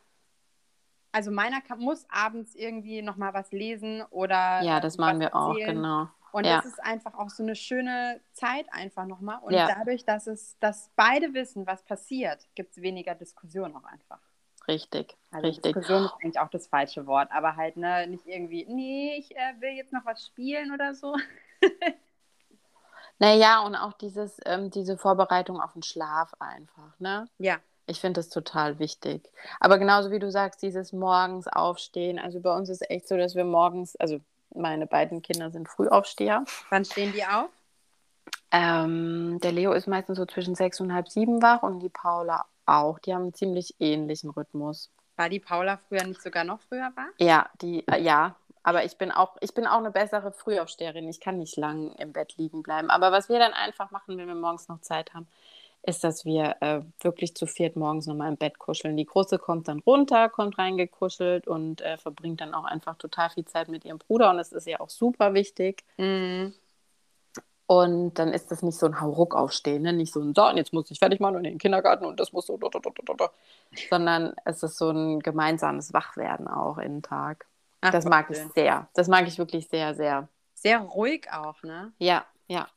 Also 1.10 1.30
meiner 1.30 1.60
kann, 1.60 1.80
muss 1.80 2.06
abends 2.08 2.54
irgendwie 2.54 3.02
nochmal 3.02 3.34
was 3.34 3.50
lesen 3.52 4.02
oder. 4.10 4.62
Ja, 4.62 4.80
das 4.80 4.98
machen 4.98 5.20
wir 5.20 5.28
erzählen. 5.28 5.42
auch, 5.42 5.54
genau. 5.54 6.08
Und 6.32 6.44
ja. 6.44 6.56
das 6.56 6.66
ist 6.66 6.82
einfach 6.82 7.14
auch 7.14 7.28
so 7.28 7.42
eine 7.42 7.54
schöne 7.54 8.20
Zeit 8.32 8.66
einfach 8.72 9.06
nochmal. 9.06 9.38
Und 9.42 9.52
ja. 9.52 9.68
dadurch, 9.68 10.04
dass 10.04 10.26
es, 10.26 10.58
dass 10.58 10.90
beide 10.96 11.34
wissen, 11.34 11.66
was 11.66 11.84
passiert, 11.84 12.48
gibt 12.54 12.72
es 12.72 12.82
weniger 12.82 13.14
Diskussion 13.14 13.74
auch 13.76 13.84
einfach. 13.84 14.20
Richtig, 14.66 15.16
also 15.30 15.46
richtig. 15.46 15.74
Diskussion 15.74 16.04
ist 16.04 16.14
eigentlich 16.22 16.38
auch 16.38 16.48
das 16.48 16.66
falsche 16.66 17.06
Wort, 17.06 17.30
aber 17.30 17.56
halt, 17.56 17.76
ne, 17.76 18.06
nicht 18.06 18.26
irgendwie, 18.26 18.64
nee, 18.66 19.16
ich 19.18 19.36
äh, 19.36 19.60
will 19.60 19.72
jetzt 19.72 19.92
noch 19.92 20.04
was 20.04 20.24
spielen 20.24 20.72
oder 20.72 20.94
so. 20.94 21.16
naja, 23.18 23.60
und 23.60 23.76
auch 23.76 23.92
dieses, 23.92 24.40
ähm, 24.46 24.70
diese 24.70 24.96
Vorbereitung 24.96 25.60
auf 25.60 25.74
den 25.74 25.82
Schlaf 25.82 26.32
einfach, 26.40 26.98
ne? 26.98 27.26
Ja. 27.38 27.58
Ich 27.86 28.00
finde 28.00 28.18
das 28.18 28.30
total 28.30 28.78
wichtig. 28.78 29.30
Aber 29.60 29.78
genauso 29.78 30.10
wie 30.10 30.18
du 30.18 30.30
sagst, 30.30 30.62
dieses 30.62 30.92
morgens 30.92 31.46
aufstehen. 31.48 32.18
Also 32.18 32.40
bei 32.40 32.54
uns 32.54 32.68
ist 32.68 32.88
echt 32.90 33.08
so, 33.08 33.16
dass 33.16 33.34
wir 33.34 33.44
morgens, 33.44 33.96
also 33.96 34.20
meine 34.54 34.86
beiden 34.86 35.20
Kinder 35.20 35.50
sind 35.50 35.68
Frühaufsteher. 35.68 36.44
Wann 36.70 36.84
stehen 36.84 37.12
die 37.12 37.24
auf? 37.24 37.50
Ähm, 38.50 39.38
der 39.42 39.52
Leo 39.52 39.72
ist 39.72 39.88
meistens 39.88 40.16
so 40.16 40.24
zwischen 40.26 40.54
sechs 40.54 40.80
und 40.80 40.94
halb 40.94 41.08
sieben 41.08 41.42
wach 41.42 41.62
und 41.62 41.80
die 41.80 41.88
Paula 41.88 42.46
auch. 42.66 42.98
Die 43.00 43.12
haben 43.12 43.22
einen 43.22 43.34
ziemlich 43.34 43.74
ähnlichen 43.80 44.30
Rhythmus. 44.30 44.90
War 45.16 45.28
die 45.28 45.40
Paula 45.40 45.78
früher 45.88 46.04
nicht 46.04 46.22
sogar 46.22 46.44
noch 46.44 46.60
früher 46.60 46.90
wach? 46.94 47.12
Ja, 47.18 47.50
die, 47.60 47.86
äh, 47.88 48.00
ja. 48.00 48.36
Aber 48.62 48.84
ich 48.84 48.96
bin 48.96 49.12
auch, 49.12 49.36
ich 49.40 49.52
bin 49.54 49.66
auch 49.66 49.78
eine 49.78 49.90
bessere 49.90 50.32
Frühaufsteherin. 50.32 51.08
Ich 51.08 51.20
kann 51.20 51.38
nicht 51.38 51.56
lang 51.56 51.92
im 51.96 52.12
Bett 52.12 52.36
liegen 52.38 52.62
bleiben. 52.62 52.90
Aber 52.90 53.12
was 53.12 53.28
wir 53.28 53.38
dann 53.38 53.52
einfach 53.52 53.90
machen, 53.90 54.16
wenn 54.16 54.26
wir 54.26 54.34
morgens 54.34 54.68
noch 54.68 54.80
Zeit 54.80 55.12
haben, 55.12 55.28
ist, 55.86 56.02
dass 56.02 56.24
wir 56.24 56.56
äh, 56.60 56.80
wirklich 57.00 57.34
zu 57.34 57.46
viert 57.46 57.76
morgens 57.76 58.06
nochmal 58.06 58.28
im 58.28 58.36
Bett 58.36 58.58
kuscheln. 58.58 58.96
Die 58.96 59.04
Große 59.04 59.38
kommt 59.38 59.68
dann 59.68 59.80
runter, 59.80 60.28
kommt 60.28 60.58
reingekuschelt 60.58 61.46
und 61.46 61.82
äh, 61.82 61.98
verbringt 61.98 62.40
dann 62.40 62.54
auch 62.54 62.64
einfach 62.64 62.96
total 62.96 63.30
viel 63.30 63.44
Zeit 63.44 63.68
mit 63.68 63.84
ihrem 63.84 63.98
Bruder 63.98 64.30
und 64.30 64.38
das 64.38 64.52
ist 64.52 64.66
ja 64.66 64.80
auch 64.80 64.90
super 64.90 65.34
wichtig. 65.34 65.84
Mhm. 65.98 66.54
Und 67.66 68.18
dann 68.18 68.32
ist 68.32 68.50
das 68.50 68.62
nicht 68.62 68.78
so 68.78 68.86
ein 68.86 69.00
Hauruck 69.00 69.34
aufstehen, 69.34 69.82
ne? 69.82 69.92
nicht 69.92 70.12
so 70.12 70.20
ein 70.20 70.34
So, 70.34 70.46
und 70.46 70.58
jetzt 70.58 70.72
muss 70.74 70.90
ich 70.90 70.98
fertig 70.98 71.20
machen 71.20 71.36
und 71.36 71.44
in 71.44 71.52
den 71.52 71.58
Kindergarten 71.58 72.04
und 72.04 72.20
das 72.20 72.32
muss 72.32 72.46
so, 72.46 72.58
sondern 73.90 74.34
es 74.44 74.62
ist 74.62 74.76
so 74.76 74.90
ein 74.90 75.20
gemeinsames 75.20 75.92
Wachwerden 75.94 76.46
auch 76.46 76.76
in 76.76 76.96
den 76.96 77.02
Tag. 77.02 77.46
Ach, 77.80 77.90
das 77.90 78.04
mag 78.04 78.26
schön. 78.26 78.46
ich 78.46 78.52
sehr. 78.52 78.88
Das 78.94 79.08
mag 79.08 79.26
ich 79.26 79.38
wirklich 79.38 79.68
sehr, 79.68 79.94
sehr. 79.94 80.28
Sehr 80.54 80.78
ruhig 80.80 81.26
auch, 81.32 81.62
ne? 81.62 81.92
Ja, 81.98 82.24
ja. 82.48 82.68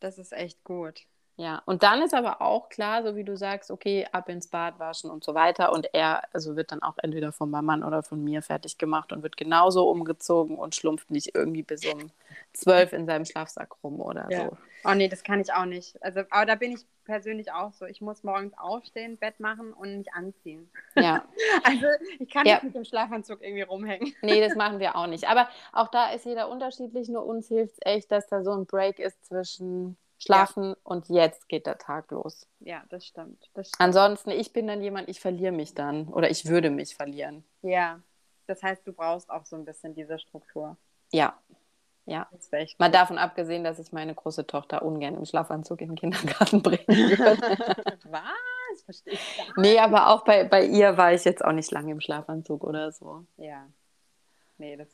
Das 0.00 0.18
ist 0.18 0.32
echt 0.32 0.62
gut. 0.64 1.06
Ja, 1.38 1.62
und 1.66 1.82
dann 1.82 2.00
ist 2.00 2.14
aber 2.14 2.40
auch 2.40 2.70
klar, 2.70 3.02
so 3.02 3.14
wie 3.14 3.24
du 3.24 3.36
sagst, 3.36 3.70
okay, 3.70 4.06
ab 4.10 4.30
ins 4.30 4.48
Bad 4.48 4.78
waschen 4.78 5.10
und 5.10 5.22
so 5.22 5.34
weiter. 5.34 5.70
Und 5.72 5.92
er 5.92 6.22
also 6.32 6.56
wird 6.56 6.72
dann 6.72 6.82
auch 6.82 6.96
entweder 7.02 7.30
von 7.30 7.50
meinem 7.50 7.66
Mann 7.66 7.84
oder 7.84 8.02
von 8.02 8.24
mir 8.24 8.40
fertig 8.40 8.78
gemacht 8.78 9.12
und 9.12 9.22
wird 9.22 9.36
genauso 9.36 9.88
umgezogen 9.90 10.56
und 10.56 10.74
schlumpft 10.74 11.10
nicht 11.10 11.34
irgendwie 11.34 11.62
bis 11.62 11.84
um 11.84 12.10
zwölf 12.54 12.94
in 12.94 13.04
seinem 13.04 13.26
Schlafsack 13.26 13.74
rum 13.84 14.00
oder 14.00 14.26
ja. 14.30 14.46
so. 14.46 14.56
Oh 14.84 14.94
nee, 14.94 15.08
das 15.08 15.24
kann 15.24 15.40
ich 15.40 15.52
auch 15.52 15.66
nicht. 15.66 16.02
Also, 16.02 16.20
aber 16.30 16.46
da 16.46 16.54
bin 16.54 16.72
ich 16.72 16.86
persönlich 17.04 17.52
auch 17.52 17.74
so. 17.74 17.84
Ich 17.84 18.00
muss 18.00 18.22
morgens 18.22 18.56
aufstehen, 18.56 19.18
Bett 19.18 19.38
machen 19.38 19.74
und 19.74 19.98
mich 19.98 20.12
anziehen. 20.14 20.70
Ja. 20.94 21.22
also 21.64 21.86
ich 22.18 22.30
kann 22.30 22.46
ja. 22.46 22.54
nicht 22.54 22.64
mit 22.64 22.74
dem 22.76 22.84
Schlafanzug 22.84 23.42
irgendwie 23.42 23.62
rumhängen. 23.62 24.14
Nee, 24.22 24.40
das 24.40 24.54
machen 24.54 24.78
wir 24.78 24.96
auch 24.96 25.06
nicht. 25.06 25.28
Aber 25.28 25.50
auch 25.72 25.88
da 25.88 26.12
ist 26.12 26.24
jeder 26.24 26.48
unterschiedlich. 26.48 27.10
Nur 27.10 27.26
uns 27.26 27.48
hilft 27.48 27.74
es 27.74 27.78
echt, 27.82 28.10
dass 28.10 28.26
da 28.28 28.42
so 28.42 28.52
ein 28.52 28.64
Break 28.64 28.98
ist 28.98 29.26
zwischen 29.26 29.98
schlafen 30.18 30.70
ja. 30.70 30.76
und 30.84 31.08
jetzt 31.08 31.48
geht 31.48 31.66
der 31.66 31.78
Tag 31.78 32.10
los. 32.10 32.46
Ja, 32.60 32.84
das 32.88 33.06
stimmt. 33.06 33.50
das 33.54 33.68
stimmt. 33.68 33.80
Ansonsten, 33.80 34.30
ich 34.30 34.52
bin 34.52 34.66
dann 34.66 34.82
jemand, 34.82 35.08
ich 35.08 35.20
verliere 35.20 35.52
mich 35.52 35.74
dann 35.74 36.08
oder 36.08 36.30
ich 36.30 36.46
würde 36.46 36.70
mich 36.70 36.96
verlieren. 36.96 37.44
Ja, 37.62 38.00
das 38.46 38.62
heißt, 38.62 38.86
du 38.86 38.92
brauchst 38.92 39.30
auch 39.30 39.44
so 39.44 39.56
ein 39.56 39.64
bisschen 39.64 39.94
diese 39.94 40.18
Struktur. 40.18 40.76
Ja, 41.12 41.38
ja. 42.06 42.28
Mal 42.78 42.90
davon 42.90 43.18
abgesehen, 43.18 43.64
dass 43.64 43.80
ich 43.80 43.92
meine 43.92 44.14
große 44.14 44.46
Tochter 44.46 44.82
ungern 44.82 45.16
im 45.16 45.24
Schlafanzug 45.24 45.80
in 45.80 45.88
den 45.88 45.96
Kindergarten 45.96 46.62
bringen 46.62 46.86
würde. 46.86 47.40
Was? 48.04 48.82
Verstehe 48.84 49.14
ich 49.14 49.36
gar 49.36 49.60
Nee, 49.60 49.78
aber 49.78 50.08
auch 50.08 50.24
bei, 50.24 50.44
bei 50.44 50.64
ihr 50.64 50.96
war 50.96 51.12
ich 51.12 51.24
jetzt 51.24 51.44
auch 51.44 51.52
nicht 51.52 51.70
lange 51.72 51.90
im 51.90 52.00
Schlafanzug 52.00 52.62
oder 52.62 52.92
so. 52.92 53.24
Ja. 53.36 53.66
Nee, 54.58 54.76
das. 54.76 54.88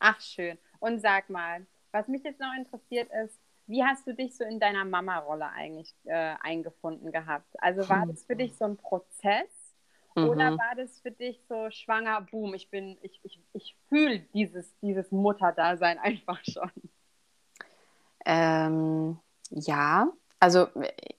Ach, 0.00 0.20
schön. 0.20 0.58
Und 0.80 1.00
sag 1.00 1.30
mal, 1.30 1.66
was 1.92 2.08
mich 2.08 2.24
jetzt 2.24 2.40
noch 2.40 2.54
interessiert 2.56 3.10
ist, 3.24 3.38
wie 3.70 3.84
hast 3.84 4.06
du 4.06 4.14
dich 4.14 4.36
so 4.36 4.44
in 4.44 4.58
deiner 4.58 4.84
Mama-Rolle 4.84 5.48
eigentlich 5.48 5.94
äh, 6.04 6.34
eingefunden 6.40 7.12
gehabt? 7.12 7.46
Also 7.62 7.88
war 7.88 8.04
das 8.06 8.24
für 8.24 8.34
dich 8.34 8.56
so 8.56 8.64
ein 8.64 8.76
Prozess 8.76 9.48
mhm. 10.16 10.28
oder 10.28 10.58
war 10.58 10.74
das 10.76 11.00
für 11.00 11.12
dich 11.12 11.40
so 11.48 11.70
schwanger, 11.70 12.20
boom, 12.20 12.52
ich 12.54 12.68
bin, 12.68 12.98
ich, 13.00 13.20
ich, 13.22 13.40
ich 13.52 13.76
fühle 13.88 14.18
dieses, 14.34 14.76
dieses 14.80 15.12
Mutterdasein 15.12 15.98
einfach 16.02 16.40
schon? 16.44 16.70
Ähm, 18.26 19.18
ja, 19.50 20.08
also 20.40 20.66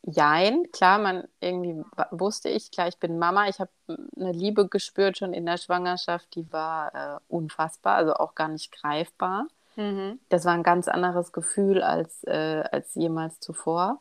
jein, 0.03 0.69
klar, 0.71 0.99
man 0.99 1.27
irgendwie 1.39 1.83
wusste 2.11 2.49
ich, 2.49 2.69
klar, 2.69 2.89
ich 2.89 2.97
bin 2.97 3.17
Mama, 3.17 3.47
ich 3.47 3.59
habe 3.59 3.71
eine 3.87 4.33
Liebe 4.33 4.67
gespürt 4.67 5.17
schon 5.17 5.33
in 5.33 5.45
der 5.45 5.57
Schwangerschaft, 5.57 6.35
die 6.35 6.51
war 6.51 6.93
äh, 6.93 7.19
unfassbar, 7.29 7.95
also 7.95 8.13
auch 8.15 8.35
gar 8.35 8.49
nicht 8.49 8.71
greifbar. 8.73 9.47
Mhm. 9.75 10.19
Das 10.29 10.45
war 10.45 10.53
ein 10.53 10.63
ganz 10.63 10.87
anderes 10.87 11.31
Gefühl 11.31 11.81
als, 11.83 12.23
äh, 12.25 12.63
als 12.71 12.95
jemals 12.95 13.39
zuvor. 13.39 13.99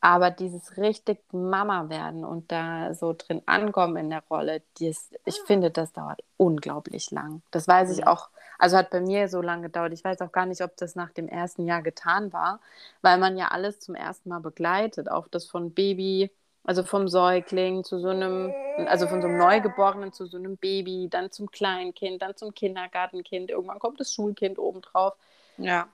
Aber 0.00 0.30
dieses 0.32 0.76
richtig 0.78 1.20
Mama 1.32 1.88
werden 1.88 2.24
und 2.24 2.50
da 2.50 2.92
so 2.92 3.14
drin 3.16 3.40
ankommen 3.46 3.96
in 3.96 4.10
der 4.10 4.24
Rolle, 4.28 4.62
dies, 4.78 5.10
ich 5.24 5.40
finde, 5.46 5.70
das 5.70 5.92
dauert 5.92 6.22
unglaublich 6.36 7.12
lang. 7.12 7.42
Das 7.52 7.68
weiß 7.68 7.96
ich 7.96 8.04
auch, 8.06 8.28
also 8.58 8.76
hat 8.76 8.90
bei 8.90 9.00
mir 9.00 9.28
so 9.28 9.40
lange 9.40 9.64
gedauert. 9.64 9.92
Ich 9.92 10.02
weiß 10.04 10.20
auch 10.22 10.32
gar 10.32 10.46
nicht, 10.46 10.60
ob 10.62 10.76
das 10.76 10.96
nach 10.96 11.10
dem 11.12 11.28
ersten 11.28 11.66
Jahr 11.66 11.82
getan 11.82 12.32
war, 12.32 12.58
weil 13.00 13.18
man 13.18 13.36
ja 13.36 13.48
alles 13.48 13.78
zum 13.78 13.94
ersten 13.94 14.28
Mal 14.30 14.40
begleitet, 14.40 15.08
auch 15.08 15.28
das 15.28 15.46
von 15.46 15.72
Baby, 15.72 16.32
also 16.64 16.82
vom 16.84 17.08
Säugling 17.08 17.84
zu 17.84 17.98
so 17.98 18.08
einem, 18.08 18.52
also 18.86 19.06
von 19.08 19.20
so 19.20 19.28
einem 19.28 19.38
Neugeborenen 19.38 20.12
zu 20.12 20.26
so 20.26 20.36
einem 20.36 20.56
Baby, 20.56 21.08
dann 21.10 21.30
zum 21.30 21.50
Kleinkind, 21.50 22.22
dann 22.22 22.36
zum 22.36 22.54
Kindergartenkind, 22.54 23.50
irgendwann 23.50 23.78
kommt 23.78 24.00
das 24.00 24.12
Schulkind 24.12 24.58
obendrauf. 24.58 25.14
Ja. 25.58 25.88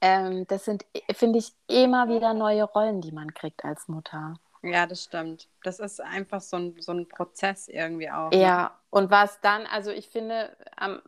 Ähm, 0.00 0.46
das 0.46 0.64
sind, 0.64 0.84
finde 1.12 1.38
ich, 1.38 1.52
immer 1.66 2.08
wieder 2.08 2.34
neue 2.34 2.64
Rollen, 2.64 3.00
die 3.00 3.12
man 3.12 3.32
kriegt 3.32 3.64
als 3.64 3.88
Mutter. 3.88 4.34
Ja, 4.62 4.86
das 4.86 5.04
stimmt. 5.04 5.48
Das 5.62 5.78
ist 5.78 6.00
einfach 6.00 6.40
so 6.40 6.56
ein, 6.56 6.76
so 6.80 6.92
ein 6.92 7.08
Prozess 7.08 7.68
irgendwie 7.68 8.10
auch. 8.10 8.30
Ne? 8.30 8.40
Ja, 8.40 8.78
und 8.90 9.10
was 9.10 9.40
dann, 9.40 9.66
also 9.66 9.90
ich 9.90 10.08
finde, 10.08 10.56
am, 10.76 11.00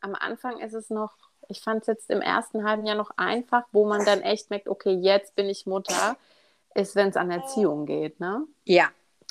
am 0.00 0.14
Anfang 0.14 0.58
ist 0.60 0.74
es 0.74 0.88
noch, 0.90 1.12
ich 1.48 1.60
fand 1.60 1.82
es 1.82 1.86
jetzt 1.86 2.10
im 2.10 2.20
ersten 2.20 2.64
halben 2.64 2.86
Jahr 2.86 2.96
noch 2.96 3.10
einfach, 3.16 3.64
wo 3.72 3.86
man 3.86 4.04
dann 4.04 4.20
echt 4.20 4.50
merkt, 4.50 4.68
okay, 4.68 4.92
jetzt 4.92 5.34
bin 5.34 5.48
ich 5.48 5.66
Mutter, 5.66 6.16
ist, 6.78 6.96
wenn 6.96 7.08
es 7.08 7.16
an 7.16 7.30
Erziehung 7.30 7.86
geht, 7.86 8.20
ne? 8.20 8.44
Ja. 8.64 8.88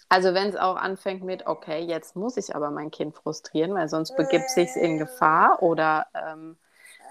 Also 0.10 0.34
wenn 0.34 0.50
es 0.50 0.56
auch 0.56 0.76
anfängt 0.76 1.24
mit, 1.24 1.48
okay, 1.48 1.80
jetzt 1.80 2.16
muss 2.16 2.38
ich 2.38 2.56
aber 2.56 2.72
mein 2.72 2.92
Kind 2.92 3.16
frustrieren, 3.16 3.74
weil 3.74 3.90
sonst 3.90 4.16
begibt 4.16 4.50
sich 4.50 4.70
in 4.76 5.00
Gefahr 5.00 5.62
oder 5.62 6.08
ähm, 6.14 6.58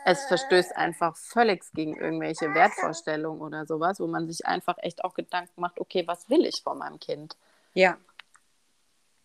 es 0.06 0.24
verstößt 0.26 0.76
einfach 0.76 1.16
völlig 1.16 1.64
gegen 1.74 1.96
irgendwelche 1.96 2.54
Wertvorstellungen 2.54 3.42
oder 3.42 3.66
sowas, 3.66 4.00
wo 4.00 4.06
man 4.06 4.28
sich 4.28 4.46
einfach 4.46 4.78
echt 4.78 5.04
auch 5.04 5.14
Gedanken 5.14 5.60
macht, 5.60 5.78
okay, 5.78 6.06
was 6.06 6.30
will 6.30 6.46
ich 6.46 6.62
von 6.62 6.78
meinem 6.78 6.98
Kind? 6.98 7.36
Ja, 7.74 7.98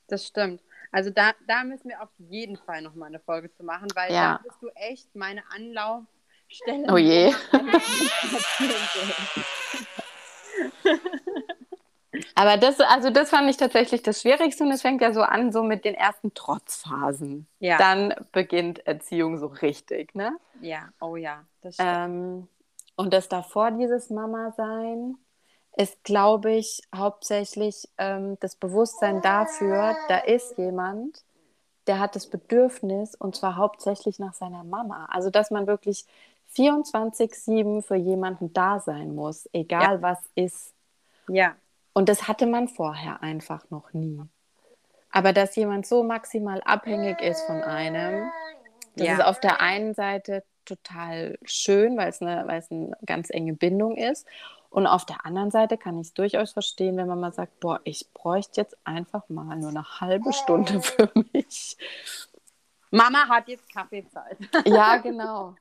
das 0.08 0.28
stimmt. 0.28 0.62
Also 0.92 1.10
da, 1.10 1.32
da 1.48 1.64
müssen 1.64 1.88
wir 1.88 2.02
auf 2.02 2.10
jeden 2.18 2.58
Fall 2.58 2.82
noch 2.82 2.96
mal 2.96 3.06
eine 3.06 3.20
Folge 3.20 3.50
zu 3.54 3.64
machen, 3.64 3.88
weil 3.96 4.12
ja. 4.12 4.34
da 4.34 4.42
bist 4.44 4.62
du 4.62 4.68
echt 4.76 5.16
meine 5.16 5.44
Anlaufstelle. 5.52 6.92
Oh 6.92 6.98
je. 6.98 7.34
Aber 12.36 12.58
das, 12.58 12.80
also 12.80 13.10
das 13.10 13.30
fand 13.30 13.50
ich 13.50 13.58
tatsächlich 13.58 14.04
das 14.04 14.22
Schwierigste 14.22 14.64
und 14.64 14.72
es 14.72 14.82
fängt 14.82 15.02
ja 15.02 15.14
so 15.14 15.22
an, 15.22 15.52
so 15.52 15.64
mit 15.64 15.86
den 15.86 15.96
ersten 15.96 16.34
Trotzphasen. 16.34 17.48
Ja. 17.60 17.78
Dann 17.78 18.14
beginnt 18.32 18.86
Erziehung 18.86 19.38
so 19.38 19.48
richtig, 19.48 20.14
ne? 20.14 20.38
Ja, 20.62 20.90
oh 21.00 21.16
ja, 21.16 21.46
das 21.62 21.76
stimmt. 21.76 21.90
Ähm, 21.90 22.48
und 22.96 23.14
das 23.14 23.30
davor, 23.30 23.72
dieses 23.72 24.10
Mama-Sein, 24.10 25.18
ist, 25.78 26.04
glaube 26.04 26.52
ich, 26.52 26.82
hauptsächlich 26.94 27.88
ähm, 27.98 28.38
das 28.40 28.56
Bewusstsein 28.56 29.22
dafür, 29.22 29.96
da 30.10 30.18
ist 30.18 30.58
jemand, 30.58 31.24
der 31.88 32.00
hat 32.00 32.16
das 32.16 32.28
Bedürfnis 32.28 33.16
und 33.16 33.36
zwar 33.36 33.56
hauptsächlich 33.56 34.20
nach 34.20 34.34
seiner 34.34 34.64
Mama. 34.64 35.08
Also, 35.10 35.30
dass 35.30 35.50
man 35.50 35.68
wirklich 35.68 36.06
24-7 36.56 37.82
für 37.82 37.96
jemanden 37.96 38.54
da 38.54 38.80
sein 38.80 39.16
muss, 39.16 39.50
egal 39.54 39.96
ja. 39.96 40.02
was 40.02 40.20
ist. 40.36 40.74
Ja. 41.32 41.56
Und 41.94 42.10
das 42.10 42.28
hatte 42.28 42.46
man 42.46 42.68
vorher 42.68 43.22
einfach 43.24 43.70
noch 43.70 43.94
nie. 43.94 44.22
Aber 45.12 45.34
dass 45.34 45.56
jemand 45.56 45.86
so 45.86 46.04
maximal 46.04 46.62
abhängig 46.64 47.22
ist 47.22 47.42
von 47.44 47.62
einem, 47.62 48.30
das 48.96 49.08
ja. 49.08 49.14
ist 49.16 49.24
auf 49.24 49.40
der 49.40 49.62
einen 49.62 49.94
Seite 49.94 50.44
total 50.66 51.38
schön, 51.44 51.98
weil 51.98 52.10
es 52.10 52.22
eine, 52.22 52.48
eine 52.48 52.98
ganz 53.06 53.30
enge 53.30 53.54
Bindung 53.54 53.98
ist. 53.98 54.28
Und 54.70 54.88
auf 54.88 55.06
der 55.06 55.26
anderen 55.26 55.52
Seite 55.52 55.78
kann 55.78 56.00
ich 56.00 56.08
es 56.08 56.14
durchaus 56.14 56.52
verstehen, 56.54 56.96
wenn 56.96 57.08
man 57.08 57.20
mal 57.20 57.34
sagt, 57.34 57.60
boah, 57.60 57.82
ich 57.84 58.10
bräuchte 58.14 58.62
jetzt 58.62 58.78
einfach 58.86 59.28
mal 59.28 59.58
nur 59.58 59.70
eine 59.70 60.00
halbe 60.00 60.32
Stunde 60.32 60.82
für 60.82 61.10
mich. 61.34 61.78
Mama 62.90 63.28
hat 63.28 63.48
jetzt 63.48 63.72
Kaffeezeit. 63.72 64.38
Ja, 64.66 64.98
genau. 64.98 65.56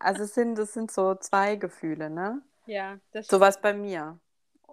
Also 0.00 0.24
es 0.24 0.34
sind, 0.34 0.58
es 0.58 0.74
sind 0.74 0.90
so 0.90 1.14
zwei 1.14 1.56
Gefühle, 1.56 2.10
ne? 2.10 2.42
Ja, 2.66 2.98
das 3.12 3.26
So 3.26 3.40
was 3.40 3.60
bei 3.60 3.72
mir. 3.72 4.18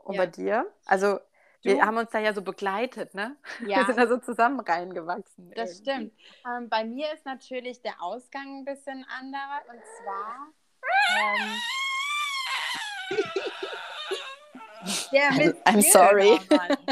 Und 0.04 0.16
ja. 0.16 0.22
bei 0.22 0.28
dir? 0.28 0.72
Also 0.86 1.20
wir 1.64 1.86
haben 1.86 1.98
uns 1.98 2.10
da 2.12 2.20
ja 2.20 2.34
so 2.34 2.42
begleitet, 2.42 3.14
ne? 3.14 3.38
Ja. 3.68 3.78
Wir 3.78 3.86
sind 3.86 3.98
da 3.98 4.08
so 4.08 4.18
zusammen 4.18 4.60
reingewachsen. 4.60 5.52
Das 5.56 5.80
irgendwie. 5.80 5.92
stimmt. 5.92 6.14
Ähm, 6.46 6.70
bei 6.70 6.84
mir 6.84 7.14
ist 7.14 7.26
natürlich 7.26 7.82
der 7.82 8.02
Ausgang 8.02 8.60
ein 8.60 8.66
bisschen 8.66 9.06
anderer. 9.06 9.62
Und 9.70 9.82
zwar. 10.04 10.50
Ähm, 11.16 11.60
der 15.14 15.30
I'm, 15.32 15.64
I'm 15.64 15.82
sorry. 15.92 16.40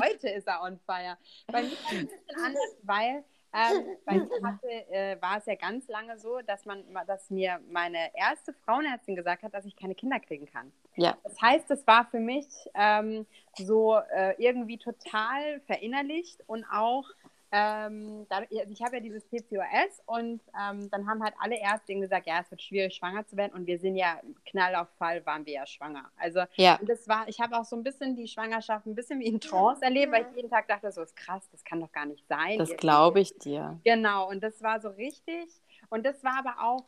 Heute 0.02 0.30
ist 0.30 0.48
er 0.48 0.62
on 0.62 0.80
fire. 0.86 1.18
Bei 1.48 1.64
mir 1.64 1.72
ist 1.72 1.82
es 1.82 1.92
ein 1.92 2.08
bisschen 2.08 2.44
anders, 2.46 2.78
weil 2.84 3.26
ähm, 3.54 3.98
bei 4.06 4.14
mir 4.16 4.30
hatte, 4.44 4.70
äh, 4.92 5.22
war 5.22 5.38
es 5.38 5.46
ja 5.46 5.56
ganz 5.56 5.88
lange 5.88 6.18
so, 6.18 6.40
dass 6.42 6.66
man, 6.66 6.84
dass 7.06 7.30
mir 7.30 7.60
meine 7.70 8.16
erste 8.16 8.54
Frauenärztin 8.54 9.16
gesagt 9.16 9.44
hat, 9.44 9.54
dass 9.54 9.66
ich 9.66 9.76
keine 9.76 9.96
Kinder 9.96 10.20
kriegen 10.20 10.46
kann. 10.46 10.72
Ja. 10.96 11.18
Das 11.24 11.42
heißt, 11.42 11.70
es 11.72 11.86
war 11.86 12.06
für 12.06 12.20
mich 12.20 12.48
ähm, 12.76 13.26
so 13.58 13.98
äh, 14.14 14.36
irgendwie 14.38 14.78
total 14.78 15.60
verinnerlicht 15.62 16.44
und 16.48 16.66
auch 16.72 17.10
ähm, 17.52 18.26
da, 18.30 18.44
ich 18.50 18.82
habe 18.82 18.96
ja 18.96 19.00
dieses 19.02 19.26
PCOS 19.26 20.02
und 20.06 20.42
ähm, 20.58 20.90
dann 20.90 21.08
haben 21.08 21.22
halt 21.22 21.34
alle 21.40 21.60
Ärzte 21.60 21.96
gesagt, 21.96 22.26
ja, 22.26 22.40
es 22.40 22.50
wird 22.50 22.62
schwierig, 22.62 22.96
schwanger 22.96 23.26
zu 23.28 23.36
werden. 23.36 23.54
Und 23.54 23.68
wir 23.68 23.78
sind 23.78 23.96
ja, 23.98 24.22
Knall 24.46 24.76
auf 24.76 24.88
Fall, 24.98 25.26
waren 25.26 25.46
wir 25.46 25.54
ja 25.54 25.66
schwanger. 25.66 26.10
Also 26.18 26.44
ja. 26.56 26.80
das 26.82 27.08
war, 27.10 27.28
ich 27.28 27.42
habe 27.42 27.58
auch 27.58 27.66
so 27.66 27.76
ein 27.76 27.84
bisschen 27.84 28.16
die 28.16 28.28
Schwangerschaft 28.28 28.86
ein 28.86 28.96
bisschen 28.96 29.20
wie 29.20 29.26
in 29.26 29.42
Trance 29.42 29.84
erlebt, 29.84 30.14
weil 30.14 30.26
ich 30.30 30.36
jeden 30.36 30.50
Tag 30.50 30.68
dachte, 30.68 30.92
so 30.92 31.02
ist 31.02 31.16
krass, 31.16 31.48
das 31.52 31.64
kann 31.66 31.82
doch 31.82 31.92
gar 31.92 32.06
nicht 32.06 32.26
sein. 32.28 32.58
Das 32.58 32.76
glaube 32.78 33.20
ich 33.20 33.38
dir. 33.38 33.80
Genau, 33.84 34.30
und 34.30 34.42
das 34.42 34.62
war 34.62 34.80
so 34.80 34.90
richtig. 34.90 35.50
Und 35.90 36.06
das 36.06 36.24
war 36.24 36.40
aber 36.40 36.64
auch 36.64 36.86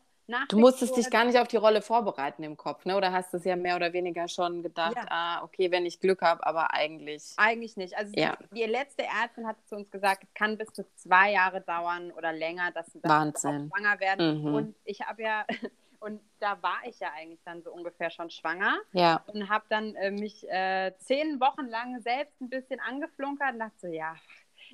du 0.49 0.57
musstest 0.57 0.95
dich 0.95 1.09
gar 1.09 1.26
nicht 1.26 1.38
auf 1.38 1.47
die 1.47 1.57
Rolle 1.57 1.82
vorbereiten 1.82 2.43
im 2.43 2.57
Kopf, 2.57 2.86
ne? 2.86 2.95
Oder 2.95 3.11
hast 3.11 3.34
du 3.34 3.38
es 3.38 3.43
ja 3.43 3.55
mehr 3.55 3.76
oder 3.76 3.93
weniger 3.93 4.28
schon 4.28 4.63
gedacht, 4.63 4.95
ja. 4.95 5.05
ah, 5.09 5.43
okay, 5.43 5.71
wenn 5.71 5.86
ich 5.86 5.99
Glück 5.99 6.21
habe, 6.21 6.45
aber 6.45 6.74
eigentlich. 6.74 7.34
Eigentlich 7.38 7.78
nicht. 7.78 7.97
Also 7.97 8.13
ja. 8.15 8.38
die, 8.51 8.61
die, 8.61 8.63
letzte 8.63 9.03
Ärztin 9.03 9.45
hat 9.45 9.57
zu 9.65 9.76
uns 9.76 9.89
gesagt, 9.91 10.24
es 10.24 10.34
kann 10.34 10.57
bis 10.57 10.71
zu 10.71 10.86
zwei 10.95 11.32
Jahre 11.32 11.61
dauern 11.61 12.11
oder 12.11 12.32
länger, 12.32 12.71
dass, 12.71 12.91
dass 12.93 13.03
Wahnsinn. 13.03 13.69
schwanger 13.69 13.99
werden. 13.99 14.41
Mhm. 14.41 14.53
Und 14.53 14.76
ich 14.86 15.01
habe 15.01 15.24
ja, 15.24 15.45
und 15.99 16.21
da 16.39 16.61
war 16.61 16.80
ich 16.86 16.99
ja 16.99 17.11
eigentlich 17.15 17.41
dann 17.43 17.61
so 17.63 17.71
ungefähr 17.71 18.09
schon 18.09 18.30
schwanger. 18.30 18.78
Ja. 18.93 19.24
Und 19.28 19.49
habe 19.49 19.65
dann 19.69 19.95
äh, 19.95 20.11
mich 20.11 20.47
äh, 20.49 20.93
zehn 20.99 21.39
Wochen 21.39 21.67
lang 21.67 22.01
selbst 22.01 22.39
ein 22.41 22.49
bisschen 22.49 22.80
angeflunkert 22.80 23.53
und 23.53 23.59
dachte 23.59 23.76
so, 23.80 23.88
ja, 23.88 24.15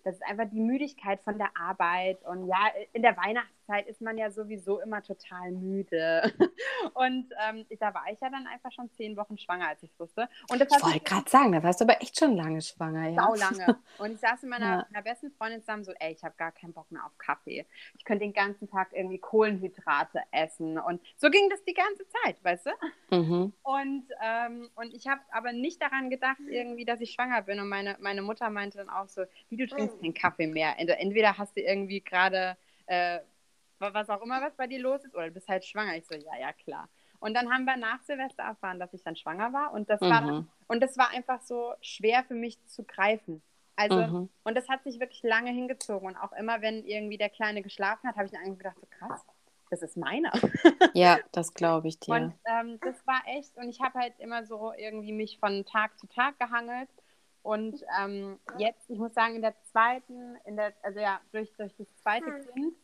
das 0.04 0.16
ist 0.16 0.24
einfach 0.24 0.50
die 0.50 0.62
Müdigkeit 0.62 1.22
von 1.22 1.38
der 1.38 1.50
Arbeit. 1.60 2.24
Und 2.24 2.48
ja, 2.48 2.72
in 2.94 3.02
der 3.02 3.18
Weihnachtszeit 3.18 3.59
ist 3.78 4.02
man 4.02 4.18
ja 4.18 4.32
sowieso 4.32 4.80
immer 4.80 5.02
total 5.02 5.52
müde. 5.52 6.32
Und 6.94 7.32
ähm, 7.48 7.66
da 7.80 7.94
war 7.94 8.06
ich 8.12 8.20
ja 8.20 8.30
dann 8.30 8.48
einfach 8.48 8.72
schon 8.72 8.90
zehn 8.94 9.16
Wochen 9.18 9.38
schwanger, 9.38 9.70
als 9.70 9.84
ich 9.84 9.92
es 9.92 10.00
wusste. 10.00 10.28
Und 10.50 10.60
das 10.60 10.70
ich 10.70 10.84
wollte 10.84 11.00
gerade 11.00 11.30
sagen, 11.30 11.52
da 11.52 11.64
warst 11.64 11.82
du 11.82 11.86
aber 11.86 12.02
echt 12.02 12.18
schon 12.20 12.36
lange 12.36 12.62
schwanger, 12.62 13.10
ja. 13.10 13.24
Sau 13.24 13.36
lange. 13.36 13.78
Und 14.00 14.14
ich 14.14 14.20
saß 14.20 14.42
mit 14.44 14.52
meiner, 14.52 14.66
ja. 14.66 14.88
meiner 14.92 15.04
besten 15.04 15.32
Freundin 15.32 15.62
zusammen 15.62 15.84
so, 15.84 15.92
ey, 16.00 16.14
ich 16.14 16.24
habe 16.24 16.36
gar 16.38 16.52
keinen 16.52 16.74
Bock 16.74 16.92
mehr 16.92 17.06
auf 17.06 17.18
Kaffee. 17.18 17.66
Ich 17.98 18.06
könnte 18.06 18.26
den 18.26 18.34
ganzen 18.34 18.70
Tag 18.70 18.90
irgendwie 18.94 19.20
Kohlenhydrate 19.20 20.22
essen. 20.32 20.78
Und 20.80 21.02
so 21.18 21.30
ging 21.30 21.50
das 21.50 21.64
die 21.64 21.74
ganze 21.74 22.06
Zeit, 22.08 22.44
weißt 22.44 22.68
du? 22.68 23.16
Mhm. 23.16 23.54
Und, 23.64 24.06
ähm, 24.24 24.70
und 24.76 24.94
ich 24.94 25.08
habe 25.08 25.22
aber 25.32 25.52
nicht 25.52 25.82
daran 25.82 26.10
gedacht, 26.10 26.40
irgendwie, 26.48 26.86
dass 26.86 27.02
ich 27.02 27.12
schwanger 27.12 27.42
bin. 27.42 27.60
Und 27.60 27.70
meine, 27.70 27.98
meine 28.00 28.22
Mutter 28.22 28.50
meinte 28.50 28.78
dann 28.78 28.90
auch 28.90 29.08
so, 29.08 29.24
wie 29.50 29.58
du 29.58 29.68
trinkst 29.68 30.02
keinen 30.02 30.14
Kaffee 30.14 30.48
mehr. 30.48 30.76
Entweder 30.78 31.38
hast 31.38 31.56
du 31.56 31.62
irgendwie 31.62 32.02
gerade, 32.02 32.58
äh, 32.88 33.20
was 33.80 34.10
auch 34.10 34.22
immer, 34.22 34.42
was 34.42 34.56
bei 34.56 34.68
dir 34.68 34.80
los 34.80 35.04
ist, 35.04 35.16
oder 35.16 35.28
du 35.28 35.34
bist 35.34 35.48
halt 35.48 35.66
schwanger. 35.66 35.96
Ich 35.96 36.06
so, 36.08 36.16
ja, 36.16 36.38
ja, 36.40 36.54
klar. 36.54 36.90
Und 37.20 37.34
dann 37.34 37.52
haben 37.52 37.66
wir 37.66 37.78
nach 37.78 38.02
Silvester 38.04 38.44
erfahren, 38.44 38.80
dass 38.80 38.94
ich 38.94 39.04
dann 39.04 39.16
schwanger 39.16 39.52
war. 39.52 39.74
Und 39.74 39.90
das, 39.90 40.00
mhm. 40.00 40.10
war, 40.10 40.46
und 40.68 40.82
das 40.82 40.98
war 40.98 41.10
einfach 41.12 41.42
so 41.42 41.74
schwer 41.82 42.24
für 42.24 42.34
mich 42.34 42.64
zu 42.66 42.84
greifen. 42.84 43.42
Also, 43.76 43.96
mhm. 43.96 44.30
und 44.44 44.56
das 44.56 44.68
hat 44.68 44.84
sich 44.84 45.00
wirklich 45.00 45.24
lange 45.24 45.52
hingezogen. 45.52 46.08
Und 46.08 46.18
auch 46.18 46.34
immer, 46.34 46.62
wenn 46.62 46.86
irgendwie 46.86 47.18
der 47.18 47.30
Kleine 47.30 47.62
geschlafen 47.62 48.08
hat, 48.08 48.16
habe 48.16 48.26
ich 48.26 48.32
dann 48.32 48.42
eigentlich 48.42 48.60
gedacht, 48.60 48.78
so 48.80 48.88
krass, 48.90 49.26
das 49.70 49.82
ist 49.82 49.98
meiner. 49.98 50.32
ja, 50.94 51.20
das 51.32 51.54
glaube 51.54 51.88
ich 51.88 52.00
dir. 52.00 52.14
Und 52.14 52.34
ähm, 52.46 52.80
das 52.82 53.06
war 53.06 53.22
echt, 53.28 53.56
und 53.58 53.70
ich 53.70 53.82
habe 53.82 54.00
halt 54.00 54.14
immer 54.20 54.46
so 54.46 54.74
irgendwie 54.78 55.12
mich 55.14 55.40
von 55.40 55.66
Tag 55.66 55.98
zu 55.98 56.08
Tag 56.08 56.40
gehangelt. 56.40 56.90
Und 57.42 57.84
ähm, 58.02 58.38
jetzt, 58.58 58.90
ich 58.90 59.00
muss 59.00 59.14
sagen, 59.14 59.36
in 59.36 59.42
der 59.42 59.56
zweiten, 59.64 60.36
in 60.46 60.58
der, 60.58 60.74
also 60.84 61.00
ja, 61.00 61.22
durch, 61.32 61.54
durch 61.56 61.74
das 61.78 61.88
zweite 62.02 62.26
hm. 62.26 62.54
Kind 62.54 62.76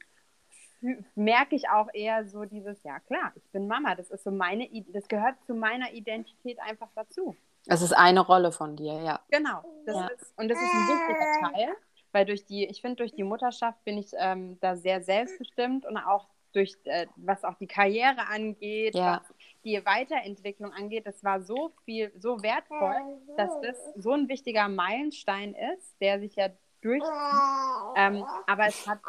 merke 1.16 1.56
ich 1.56 1.70
auch 1.70 1.88
eher 1.94 2.26
so 2.26 2.46
dieses, 2.46 2.82
ja 2.84 3.00
klar, 3.00 3.32
ich 3.36 3.50
bin 3.52 3.68
Mama, 3.68 3.96
das 3.96 4.10
ist 4.10 4.24
so 4.24 4.32
meine, 4.32 4.68
das 4.90 5.08
gehört 5.08 5.36
zu 5.46 5.54
meiner 5.54 5.92
Identität 5.94 6.60
einfach 6.60 6.90
dazu. 6.96 7.36
Es 7.68 7.82
ist 7.82 7.94
eine 7.94 8.20
Rolle 8.20 8.52
von 8.52 8.76
dir, 8.76 9.02
ja. 9.02 9.20
Genau, 9.32 9.64
das 9.86 9.96
ja. 9.96 10.08
Ist, 10.08 10.34
und 10.38 10.50
das 10.50 10.60
ist 10.60 10.74
ein 10.74 10.88
wichtiger 10.88 11.50
Teil, 11.50 11.76
weil 12.12 12.26
durch 12.26 12.46
die, 12.46 12.66
ich 12.66 12.82
finde, 12.82 12.98
durch 12.98 13.14
die 13.14 13.24
Mutterschaft 13.24 13.84
bin 13.84 13.98
ich 13.98 14.12
ähm, 14.18 14.60
da 14.62 14.76
sehr 14.76 15.02
selbstbestimmt 15.02 15.86
und 15.86 15.98
auch 15.98 16.28
durch, 16.54 16.78
äh, 16.86 17.08
was 17.18 17.44
auch 17.44 17.56
die 17.56 17.68
Karriere 17.68 18.28
angeht, 18.32 18.96
ja. 18.96 19.20
was 19.20 19.34
die 19.64 19.84
Weiterentwicklung 19.86 20.72
angeht, 20.72 21.06
das 21.06 21.24
war 21.24 21.42
so 21.42 21.72
viel, 21.84 22.12
so 22.18 22.42
wertvoll, 22.42 22.96
dass 23.36 23.50
das 23.62 23.78
so 23.96 24.12
ein 24.12 24.30
wichtiger 24.30 24.70
Meilenstein 24.70 25.54
ist, 25.74 26.00
der 26.00 26.20
sich 26.20 26.36
ja 26.36 26.50
durchzieht. 26.82 27.12
Ähm, 27.98 28.24
aber 28.48 28.68
es 28.68 28.88
hat 28.88 29.00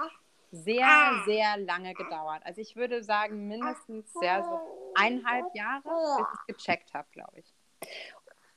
sehr, 0.64 1.22
sehr 1.26 1.56
lange 1.58 1.94
gedauert. 1.94 2.42
Also 2.44 2.60
ich 2.60 2.76
würde 2.76 3.02
sagen, 3.02 3.48
mindestens 3.48 4.12
sehr 4.20 4.42
so 4.44 4.60
eineinhalb 4.94 5.54
Jahre, 5.54 5.82
bis 5.82 6.26
ich 6.26 6.40
es 6.40 6.56
gecheckt 6.56 6.94
habe, 6.94 7.08
glaube 7.12 7.38
ich. 7.38 7.54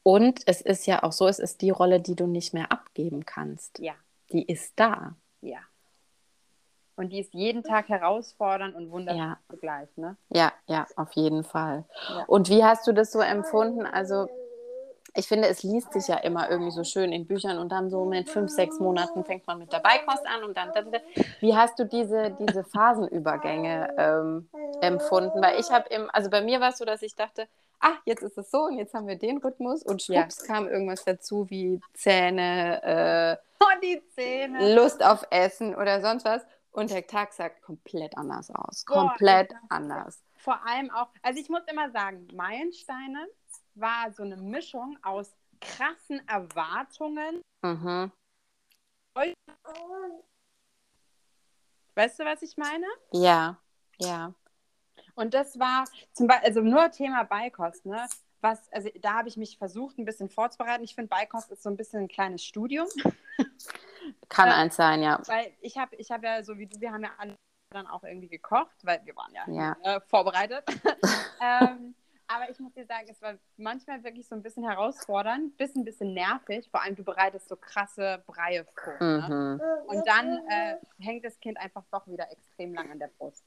Und 0.04 0.42
es 0.48 0.62
ist 0.62 0.88
ja 0.88 1.04
auch 1.04 1.12
so, 1.12 1.28
es 1.28 1.40
ist 1.40 1.62
die 1.62 1.70
Rolle, 1.70 2.00
die 2.00 2.16
du 2.16 2.26
nicht 2.26 2.54
mehr 2.54 2.72
abgeben 2.72 3.26
kannst. 3.26 3.80
Ja. 3.80 3.94
Die 4.32 4.46
ist 4.46 4.74
da. 4.80 5.16
Ja. 5.42 5.60
Und 6.96 7.14
die 7.14 7.20
ist 7.20 7.34
jeden 7.34 7.64
Tag 7.64 7.88
herausfordernd 7.88 8.76
und 8.76 8.92
wunderschön 8.92 9.22
ja. 9.22 9.40
zugleich, 9.50 9.88
ne? 9.96 10.18
Ja, 10.30 10.52
ja, 10.68 10.86
auf 10.98 11.14
jeden 11.14 11.44
Fall. 11.44 11.86
Ja. 12.10 12.26
Und 12.28 12.50
wie 12.50 12.64
hast 12.64 12.88
du 12.88 12.92
das 12.92 13.12
so 13.12 13.22
empfunden? 13.22 13.86
Also, 13.86 14.28
ich 15.16 15.28
finde, 15.28 15.48
es 15.48 15.64
liest 15.64 15.94
sich 15.94 16.08
ja 16.08 16.18
immer 16.18 16.50
irgendwie 16.50 16.72
so 16.72 16.84
schön 16.84 17.12
in 17.12 17.28
Büchern 17.28 17.58
und 17.58 17.70
dann 17.70 17.90
so 17.90 18.06
mit 18.06 18.30
fünf, 18.30 18.52
sechs 18.52 18.80
Monaten 18.80 19.24
fängt 19.24 19.48
man 19.48 19.58
mit 19.58 19.72
der 19.72 19.80
Beikost 19.80 20.26
an 20.26 20.44
und 20.44 20.56
dann. 20.56 20.72
Wie 21.40 21.56
hast 21.56 21.80
du 21.80 21.86
diese, 21.86 22.36
diese 22.40 22.64
Phasenübergänge 22.64 23.94
ähm, 23.98 24.50
empfunden? 24.82 25.42
Weil 25.42 25.60
ich 25.60 25.70
habe 25.72 25.90
im, 25.90 26.10
also 26.12 26.30
bei 26.30 26.42
mir 26.42 26.60
war 26.60 26.70
es 26.70 26.78
so, 26.78 26.86
dass 26.86 27.02
ich 27.02 27.16
dachte, 27.16 27.48
ah, 27.80 27.94
jetzt 28.06 28.24
ist 28.24 28.38
es 28.38 28.52
so 28.52 28.66
und 28.66 28.78
jetzt 28.78 28.94
haben 28.94 29.08
wir 29.08 29.18
den 29.18 29.38
Rhythmus 29.38 29.84
und 29.84 30.02
schwupps 30.02 30.46
ja. 30.48 30.54
kam 30.54 30.68
irgendwas 30.68 31.04
dazu 31.04 31.50
wie 31.50 31.82
Zähne, 31.94 32.84
äh, 32.84 33.64
oh, 33.64 33.80
die 33.82 34.02
Zähne, 34.16 34.76
Lust 34.76 35.04
auf 35.04 35.26
Essen 35.32 35.76
oder 35.76 36.02
sonst 36.02 36.26
was. 36.26 36.44
Und 36.72 36.92
der 36.92 37.08
Tag 37.08 37.34
sah 37.34 37.50
komplett 37.50 38.16
anders 38.16 38.52
aus. 38.52 38.86
Boah, 38.86 39.08
komplett 39.08 39.54
anders. 39.70 40.22
Vor 40.38 40.60
allem 40.66 40.92
auch, 40.92 41.08
also 41.24 41.40
ich 41.40 41.50
muss 41.50 41.64
immer 41.70 41.90
sagen, 41.92 42.28
Meilensteine 42.34 43.28
war 43.80 44.12
so 44.12 44.24
eine 44.24 44.38
Mischung 44.38 44.98
aus 45.02 45.34
krassen 45.62 46.26
Erwartungen. 46.28 47.42
Mhm. 47.62 48.12
Weißt 51.96 52.20
du, 52.20 52.26
was 52.26 52.42
ich 52.42 52.56
meine? 52.56 52.86
Ja, 53.12 53.58
ja. 53.98 54.34
Und 55.16 55.34
das 55.34 55.60
war 55.60 55.86
zum 56.14 56.28
Beispiel, 56.28 56.48
also 56.48 56.62
nur 56.62 56.90
Thema 56.92 57.24
Beikost, 57.24 57.86
ne? 57.86 58.08
Was, 58.42 58.72
also 58.72 58.90
da 59.02 59.16
habe 59.16 59.28
ich 59.28 59.36
mich 59.36 59.58
versucht, 59.58 59.98
ein 59.98 60.06
bisschen 60.06 60.30
vorzubereiten. 60.30 60.84
Ich 60.84 60.96
finde, 60.96 61.10
Beikost 61.10 61.52
ist 61.52 61.62
so 61.62 61.70
ein 61.70 61.76
bisschen 61.76 62.04
ein 62.04 62.08
kleines 62.08 62.46
Studium. 62.46 62.88
Kann 64.30 64.48
äh, 64.48 64.54
eins 64.54 64.78
sein, 64.78 65.04
ja. 65.04 65.22
Weil 65.28 65.52
ich 65.60 65.78
habe 65.78 65.94
ich 65.98 66.10
hab 66.10 66.24
ja, 66.24 66.42
so 66.42 66.58
wie 66.58 66.68
du, 66.68 66.80
wir 66.80 66.94
haben 66.94 67.04
ja 67.04 67.12
alle 67.18 67.36
dann 67.72 67.86
auch 67.86 68.04
irgendwie 68.04 68.30
gekocht, 68.30 68.78
weil 68.84 69.02
wir 69.06 69.16
waren 69.16 69.34
ja, 69.34 69.44
ja. 69.50 69.78
Äh, 69.84 70.02
vorbereitet. 70.02 70.64
ähm, 71.42 71.96
aber 72.32 72.48
ich 72.50 72.60
muss 72.60 72.74
dir 72.74 72.86
sagen, 72.86 73.08
es 73.10 73.20
war 73.24 73.34
manchmal 73.58 74.04
wirklich 74.04 74.28
so 74.28 74.36
ein 74.36 74.44
bisschen 74.44 74.64
herausfordernd, 74.64 75.58
bis 75.58 75.76
ein 75.76 75.84
bisschen 75.84 76.14
nervig. 76.14 76.70
Vor 76.70 76.84
allem, 76.84 76.96
du 76.96 77.04
bereitest 77.04 77.50
so 77.50 77.56
krasse 77.56 78.24
Breie 78.28 78.66
vor. 78.76 78.94
Ne? 79.00 79.60
Mhm. 79.60 79.88
Und 79.88 80.08
dann 80.08 80.40
äh, 80.48 80.76
hängt 81.00 81.26
das 81.26 81.40
Kind 81.40 81.60
einfach 81.60 81.84
doch 81.92 82.06
wieder 82.08 82.32
extrem 82.32 82.76
lang 82.76 82.92
an 82.92 83.00
der 83.00 83.10
Brust. 83.18 83.44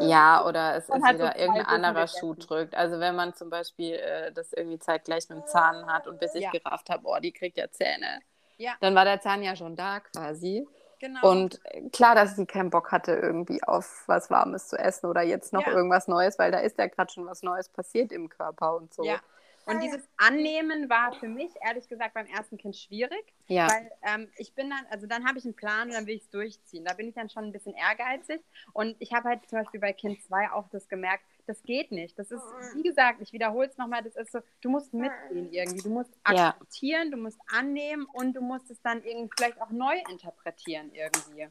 Ja, 0.00 0.44
oder 0.44 0.76
es 0.76 0.88
ist 0.88 0.94
wieder 0.96 1.32
so 1.32 1.38
irgendein 1.38 1.66
anderer 1.66 2.06
Schuh 2.06 2.34
drückt. 2.34 2.74
Also 2.74 3.00
wenn 3.00 3.14
man 3.14 3.32
zum 3.32 3.48
Beispiel 3.48 3.94
äh, 3.94 4.32
das 4.32 4.52
irgendwie 4.52 4.78
zeitgleich 4.78 5.28
mit 5.30 5.38
dem 5.38 5.46
Zahn 5.46 5.86
hat 5.86 6.06
und 6.06 6.20
bis 6.20 6.34
ich 6.34 6.42
ja. 6.42 6.50
gerafft 6.50 6.90
habe, 6.90 7.06
oh, 7.06 7.18
die 7.20 7.32
kriegt 7.32 7.56
ja 7.56 7.70
Zähne. 7.70 8.20
Ja. 8.58 8.72
Dann 8.80 8.94
war 8.94 9.04
der 9.04 9.20
Zahn 9.20 9.42
ja 9.42 9.56
schon 9.56 9.76
da 9.76 10.00
quasi. 10.00 10.66
Genau. 11.04 11.30
Und 11.30 11.60
klar, 11.92 12.14
dass 12.14 12.34
sie 12.34 12.46
keinen 12.46 12.70
Bock 12.70 12.90
hatte, 12.90 13.12
irgendwie 13.12 13.62
auf 13.62 14.04
was 14.06 14.30
Warmes 14.30 14.68
zu 14.68 14.78
essen 14.78 15.04
oder 15.04 15.20
jetzt 15.20 15.52
noch 15.52 15.66
ja. 15.66 15.74
irgendwas 15.74 16.08
Neues, 16.08 16.38
weil 16.38 16.50
da 16.50 16.60
ist 16.60 16.78
ja 16.78 16.86
gerade 16.86 17.12
schon 17.12 17.26
was 17.26 17.42
Neues 17.42 17.68
passiert 17.68 18.10
im 18.10 18.30
Körper 18.30 18.74
und 18.74 18.94
so. 18.94 19.04
Ja. 19.04 19.20
Und 19.66 19.82
dieses 19.82 20.08
Annehmen 20.16 20.88
war 20.88 21.12
für 21.12 21.28
mich, 21.28 21.50
ehrlich 21.60 21.88
gesagt, 21.90 22.14
beim 22.14 22.26
ersten 22.26 22.56
Kind 22.56 22.74
schwierig. 22.74 23.34
Ja. 23.48 23.68
Weil 23.68 23.90
ähm, 24.02 24.28
ich 24.38 24.54
bin 24.54 24.70
dann, 24.70 24.86
also 24.90 25.06
dann 25.06 25.26
habe 25.28 25.38
ich 25.38 25.44
einen 25.44 25.52
Plan 25.52 25.88
und 25.88 25.94
dann 25.94 26.06
will 26.06 26.16
ich 26.16 26.22
es 26.22 26.30
durchziehen. 26.30 26.86
Da 26.86 26.94
bin 26.94 27.08
ich 27.08 27.14
dann 27.14 27.28
schon 27.28 27.44
ein 27.44 27.52
bisschen 27.52 27.74
ehrgeizig. 27.74 28.40
Und 28.72 28.96
ich 28.98 29.12
habe 29.12 29.28
halt 29.28 29.46
zum 29.46 29.58
Beispiel 29.58 29.80
bei 29.80 29.92
Kind 29.92 30.22
2 30.22 30.52
auch 30.52 30.68
das 30.70 30.88
gemerkt, 30.88 31.24
das 31.46 31.62
geht 31.62 31.92
nicht. 31.92 32.18
Das 32.18 32.30
ist, 32.30 32.42
wie 32.74 32.82
gesagt, 32.82 33.20
ich 33.20 33.32
wiederhole 33.32 33.68
es 33.68 33.76
nochmal, 33.76 34.02
das 34.02 34.16
ist 34.16 34.32
so, 34.32 34.40
du 34.60 34.70
musst 34.70 34.92
mitgehen 34.92 35.52
irgendwie. 35.52 35.82
Du 35.82 35.90
musst 35.90 36.12
akzeptieren, 36.22 37.10
ja. 37.10 37.10
du 37.10 37.16
musst 37.16 37.38
annehmen 37.46 38.06
und 38.12 38.34
du 38.34 38.40
musst 38.40 38.70
es 38.70 38.80
dann 38.82 39.02
irgendwie 39.02 39.30
vielleicht 39.36 39.60
auch 39.60 39.70
neu 39.70 39.94
interpretieren 40.10 40.90
irgendwie. 40.92 41.48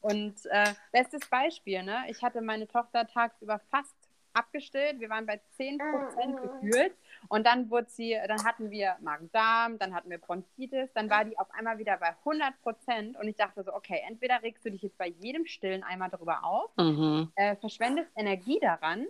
Und 0.00 0.34
äh, 0.46 0.72
bestes 0.92 1.28
Beispiel, 1.28 1.82
ne? 1.82 2.04
Ich 2.08 2.22
hatte 2.22 2.40
meine 2.40 2.66
Tochter 2.66 3.06
tagsüber 3.06 3.60
fast 3.70 3.94
abgestillt. 4.32 5.00
Wir 5.00 5.10
waren 5.10 5.26
bei 5.26 5.40
10 5.56 5.78
Prozent 5.78 6.36
gefühlt. 6.42 6.94
Und 7.28 7.46
dann 7.46 7.70
wurde 7.70 7.88
sie, 7.88 8.16
dann 8.26 8.44
hatten 8.44 8.70
wir 8.70 8.96
Magen-Darm, 9.00 9.78
dann 9.78 9.94
hatten 9.94 10.10
wir 10.10 10.18
Bronchitis, 10.18 10.90
dann 10.94 11.10
war 11.10 11.24
die 11.24 11.38
auf 11.38 11.50
einmal 11.52 11.78
wieder 11.78 11.96
bei 11.98 12.14
100 12.24 12.60
Prozent. 12.62 13.18
Und 13.18 13.28
ich 13.28 13.36
dachte 13.36 13.62
so, 13.62 13.74
okay, 13.74 14.02
entweder 14.08 14.42
regst 14.42 14.64
du 14.64 14.70
dich 14.70 14.82
jetzt 14.82 14.98
bei 14.98 15.08
jedem 15.08 15.46
Stillen 15.46 15.82
einmal 15.82 16.10
darüber 16.10 16.44
auf, 16.44 16.70
mhm. 16.76 17.30
äh, 17.34 17.56
verschwendest 17.56 18.10
Energie 18.16 18.58
daran, 18.60 19.06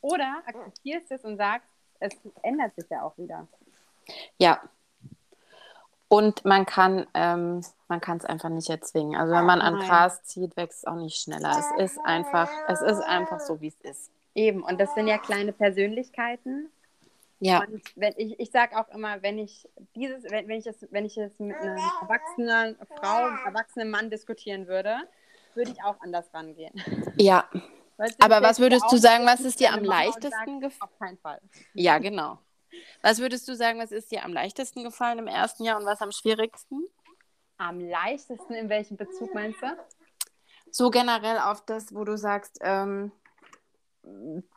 oder 0.00 0.42
akzeptierst 0.46 1.10
es 1.10 1.24
und 1.24 1.36
sagst, 1.36 1.68
es 2.00 2.16
ändert 2.42 2.74
sich 2.76 2.88
ja 2.90 3.02
auch 3.02 3.16
wieder. 3.18 3.46
Ja. 4.38 4.60
Und 6.08 6.44
man 6.44 6.64
kann 6.64 7.06
ähm, 7.12 7.62
man 7.88 8.00
kann 8.00 8.18
es 8.18 8.24
einfach 8.24 8.50
nicht 8.50 8.68
erzwingen. 8.68 9.16
Also 9.16 9.32
wenn 9.32 9.46
man 9.46 9.60
an 9.60 9.78
Gras 9.78 10.22
zieht, 10.24 10.56
wächst 10.56 10.78
es 10.78 10.84
auch 10.84 10.96
nicht 10.96 11.16
schneller. 11.16 11.58
Es 11.58 11.92
ist 11.92 11.98
einfach, 12.04 12.50
es 12.68 12.82
ist 12.82 13.00
einfach 13.00 13.40
so, 13.40 13.60
wie 13.60 13.68
es 13.68 13.80
ist. 13.80 14.10
Eben, 14.34 14.62
und 14.62 14.78
das 14.78 14.94
sind 14.94 15.08
ja 15.08 15.18
kleine 15.18 15.52
Persönlichkeiten. 15.52 16.70
Ja. 17.40 17.60
Und 17.60 17.82
wenn 17.94 18.14
ich, 18.16 18.38
ich 18.40 18.50
sage 18.50 18.76
auch 18.78 18.88
immer, 18.88 19.22
wenn 19.22 19.38
ich 19.38 19.68
dieses, 19.94 20.24
wenn, 20.24 20.48
wenn 20.48 20.58
ich 20.58 20.64
das, 20.64 20.86
wenn 20.90 21.04
ich 21.04 21.16
es 21.16 21.38
mit 21.38 21.56
einer 21.56 21.76
erwachsenen 22.02 22.76
Frau, 22.96 23.26
einem 23.26 23.38
erwachsenen 23.44 23.90
Mann 23.90 24.10
diskutieren 24.10 24.66
würde, 24.66 24.96
würde 25.54 25.70
ich 25.70 25.82
auch 25.82 26.00
anders 26.00 26.32
rangehen. 26.34 26.72
Ja. 27.16 27.48
Weißt 27.96 28.20
du, 28.20 28.24
Aber 28.24 28.42
was 28.42 28.60
würdest 28.60 28.84
du 28.90 28.96
sagen, 28.96 29.26
was 29.26 29.40
ist 29.40 29.58
dir 29.58 29.72
am 29.72 29.82
leichtesten 29.82 30.60
gefallen? 30.60 30.90
Auf 30.92 30.98
keinen 30.98 31.18
Fall. 31.18 31.40
Ja, 31.74 31.98
genau. 31.98 32.38
Was 33.02 33.18
würdest 33.18 33.48
du 33.48 33.56
sagen, 33.56 33.80
was 33.80 33.90
ist 33.90 34.12
dir 34.12 34.24
am 34.24 34.32
leichtesten 34.32 34.84
gefallen 34.84 35.18
im 35.18 35.26
ersten 35.26 35.64
Jahr 35.64 35.78
und 35.78 35.86
was 35.86 36.00
am 36.00 36.12
schwierigsten? 36.12 36.86
Am 37.56 37.80
leichtesten 37.80 38.54
in 38.54 38.68
welchem 38.68 38.96
Bezug 38.96 39.34
meinst 39.34 39.60
du? 39.60 39.76
So 40.70 40.90
generell 40.90 41.38
auf 41.38 41.64
das, 41.64 41.92
wo 41.92 42.04
du 42.04 42.16
sagst, 42.16 42.58
ähm, 42.60 43.10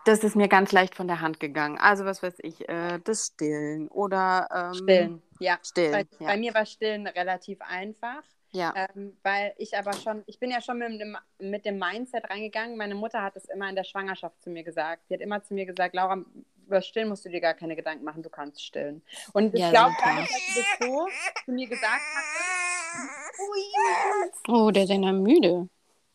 das 0.06 0.24
ist 0.24 0.36
mir 0.36 0.48
ganz 0.48 0.72
leicht 0.72 0.96
von 0.96 1.08
der 1.08 1.22
Hand 1.22 1.40
gegangen. 1.40 1.78
Also 1.78 2.06
was 2.06 2.24
weiß 2.24 2.36
ich, 2.40 2.68
äh, 2.68 3.00
das 3.04 3.28
Stillen 3.28 3.88
oder 3.90 4.48
ähm, 4.54 4.74
Stillen, 4.74 5.22
ja. 5.40 5.60
Stillen, 5.64 5.92
bei, 5.92 6.06
ja. 6.20 6.28
bei, 6.28 6.38
mir 6.38 6.54
war 6.54 6.66
Stillen 6.66 7.08
relativ 7.08 7.60
einfach. 7.62 8.24
Ja. 8.54 8.74
Ähm, 8.76 9.18
weil 9.24 9.54
ich 9.58 9.78
aber 9.78 9.94
schon, 9.94 10.24
ich 10.26 10.38
bin 10.40 10.52
ja 10.52 10.60
schon 10.60 10.78
mit 10.78 11.00
dem, 11.00 11.18
mit 11.40 11.66
dem 11.66 11.80
Mindset 11.80 12.30
reingegangen. 12.30 12.76
Meine 12.76 12.96
Mutter 12.96 13.22
hat 13.22 13.38
es 13.38 13.46
immer 13.46 13.70
in 13.70 13.76
der 13.76 13.86
Schwangerschaft 13.86 14.42
zu 14.42 14.50
mir 14.50 14.64
gesagt. 14.64 15.08
Sie 15.08 15.14
hat 15.14 15.22
immer 15.22 15.42
zu 15.42 15.54
mir 15.54 15.66
gesagt, 15.66 15.96
Laura, 15.96 16.22
über 16.68 16.82
Stillen 16.82 17.10
musst 17.10 17.26
du 17.26 17.30
dir 17.30 17.42
gar 17.42 17.54
keine 17.54 17.76
Gedanken 17.76 18.04
machen, 18.04 18.24
du 18.24 18.30
kannst 18.30 18.64
stillen. 18.64 19.02
Und 19.34 19.54
ich 19.54 19.62
ja, 19.62 19.70
glaube, 19.72 19.94
dass 20.02 20.30
sie 20.30 20.62
das 20.62 20.88
so 20.88 21.08
zu 21.46 21.52
mir 21.52 21.68
gesagt 21.68 22.02
hat. 22.16 22.22
Oh, 24.48 24.72
der 24.72 24.84
ist 24.84 24.90
ja 24.90 24.98
müde. 25.12 25.70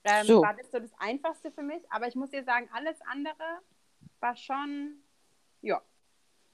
Ähm, 0.06 0.26
so. 0.26 0.42
War 0.42 0.54
das 0.54 0.70
so 0.70 0.78
das 0.78 0.92
Einfachste 0.98 1.50
für 1.50 1.62
mich. 1.62 1.82
Aber 1.90 2.06
ich 2.06 2.14
muss 2.14 2.30
dir 2.30 2.44
sagen, 2.44 2.68
alles 2.72 2.96
andere 3.10 3.60
war 4.20 4.36
schon, 4.36 5.02
ja, 5.62 5.82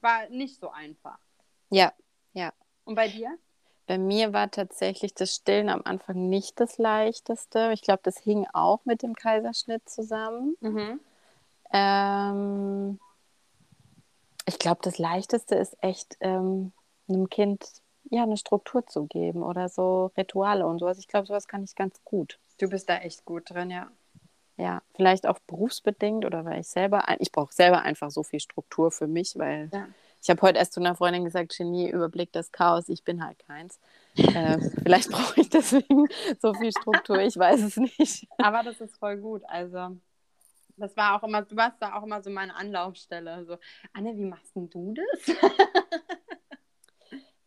war 0.01 0.27
nicht 0.29 0.59
so 0.59 0.69
einfach. 0.69 1.19
Ja, 1.69 1.93
ja. 2.33 2.51
Und 2.85 2.95
bei 2.95 3.07
dir? 3.07 3.37
Bei 3.85 3.97
mir 3.97 4.33
war 4.33 4.49
tatsächlich 4.49 5.13
das 5.13 5.35
Stillen 5.35 5.69
am 5.69 5.81
Anfang 5.83 6.29
nicht 6.29 6.59
das 6.59 6.77
leichteste. 6.77 7.71
Ich 7.73 7.81
glaube, 7.81 8.01
das 8.03 8.17
hing 8.17 8.47
auch 8.53 8.85
mit 8.85 9.03
dem 9.03 9.13
Kaiserschnitt 9.13 9.87
zusammen. 9.89 10.55
Mhm. 10.61 10.99
Ähm, 11.71 12.99
ich 14.45 14.57
glaube, 14.57 14.79
das 14.83 14.97
leichteste 14.97 15.55
ist 15.55 15.75
echt 15.81 16.17
ähm, 16.21 16.71
einem 17.09 17.29
Kind 17.29 17.65
ja 18.09 18.23
eine 18.23 18.37
Struktur 18.37 18.85
zu 18.85 19.05
geben 19.05 19.43
oder 19.43 19.69
so 19.69 20.11
Rituale 20.17 20.65
und 20.65 20.79
sowas. 20.79 20.99
Ich 20.99 21.07
glaube, 21.07 21.27
sowas 21.27 21.47
kann 21.47 21.63
ich 21.63 21.75
ganz 21.75 22.03
gut. 22.03 22.39
Du 22.63 22.69
bist 22.69 22.87
da 22.87 22.95
echt 22.99 23.25
gut 23.25 23.49
drin, 23.49 23.69
ja. 23.69 23.91
Ja, 24.55 24.81
vielleicht 24.95 25.27
auch 25.27 25.37
berufsbedingt 25.39 26.23
oder 26.23 26.45
weil 26.45 26.61
ich 26.61 26.69
selber, 26.69 27.03
ich 27.19 27.33
brauche 27.33 27.53
selber 27.53 27.81
einfach 27.81 28.09
so 28.09 28.23
viel 28.23 28.39
Struktur 28.39 28.89
für 28.89 29.05
mich, 29.05 29.37
weil 29.37 29.69
ja. 29.73 29.89
ich 30.21 30.29
habe 30.29 30.41
heute 30.43 30.59
erst 30.59 30.71
zu 30.71 30.79
einer 30.79 30.95
Freundin 30.95 31.25
gesagt, 31.25 31.57
Genie 31.57 31.89
überblickt 31.89 32.37
das 32.37 32.53
Chaos, 32.53 32.87
ich 32.87 33.03
bin 33.03 33.21
halt 33.21 33.37
keins. 33.39 33.81
äh, 34.15 34.59
vielleicht 34.83 35.11
brauche 35.11 35.41
ich 35.41 35.49
deswegen 35.49 36.07
so 36.39 36.53
viel 36.53 36.71
Struktur, 36.71 37.19
ich 37.19 37.35
weiß 37.35 37.63
es 37.63 37.75
nicht. 37.75 38.29
Aber 38.37 38.63
das 38.63 38.79
ist 38.79 38.95
voll 38.95 39.17
gut, 39.17 39.43
also 39.47 39.97
das 40.77 40.95
war 40.95 41.17
auch 41.17 41.27
immer, 41.27 41.41
du 41.41 41.57
warst 41.57 41.81
da 41.81 41.95
auch 41.95 42.03
immer 42.03 42.21
so 42.21 42.29
meine 42.29 42.55
Anlaufstelle, 42.55 43.43
so, 43.43 43.57
Anne, 43.91 44.15
wie 44.15 44.23
machst 44.23 44.55
denn 44.55 44.69
du 44.69 44.93
das? 44.93 45.35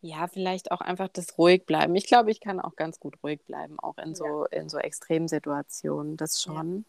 Ja, 0.01 0.27
vielleicht 0.27 0.71
auch 0.71 0.81
einfach 0.81 1.07
das 1.07 1.37
ruhig 1.37 1.65
bleiben. 1.65 1.95
Ich 1.95 2.05
glaube, 2.05 2.31
ich 2.31 2.39
kann 2.39 2.59
auch 2.59 2.75
ganz 2.75 2.99
gut 2.99 3.15
ruhig 3.23 3.41
bleiben, 3.45 3.79
auch 3.79 3.97
in 3.97 4.13
so, 4.15 4.45
ja. 4.51 4.59
in 4.59 4.69
so 4.69 4.77
Extremsituationen, 4.77 6.17
das 6.17 6.41
schon. 6.41 6.77
Ja. 6.77 6.83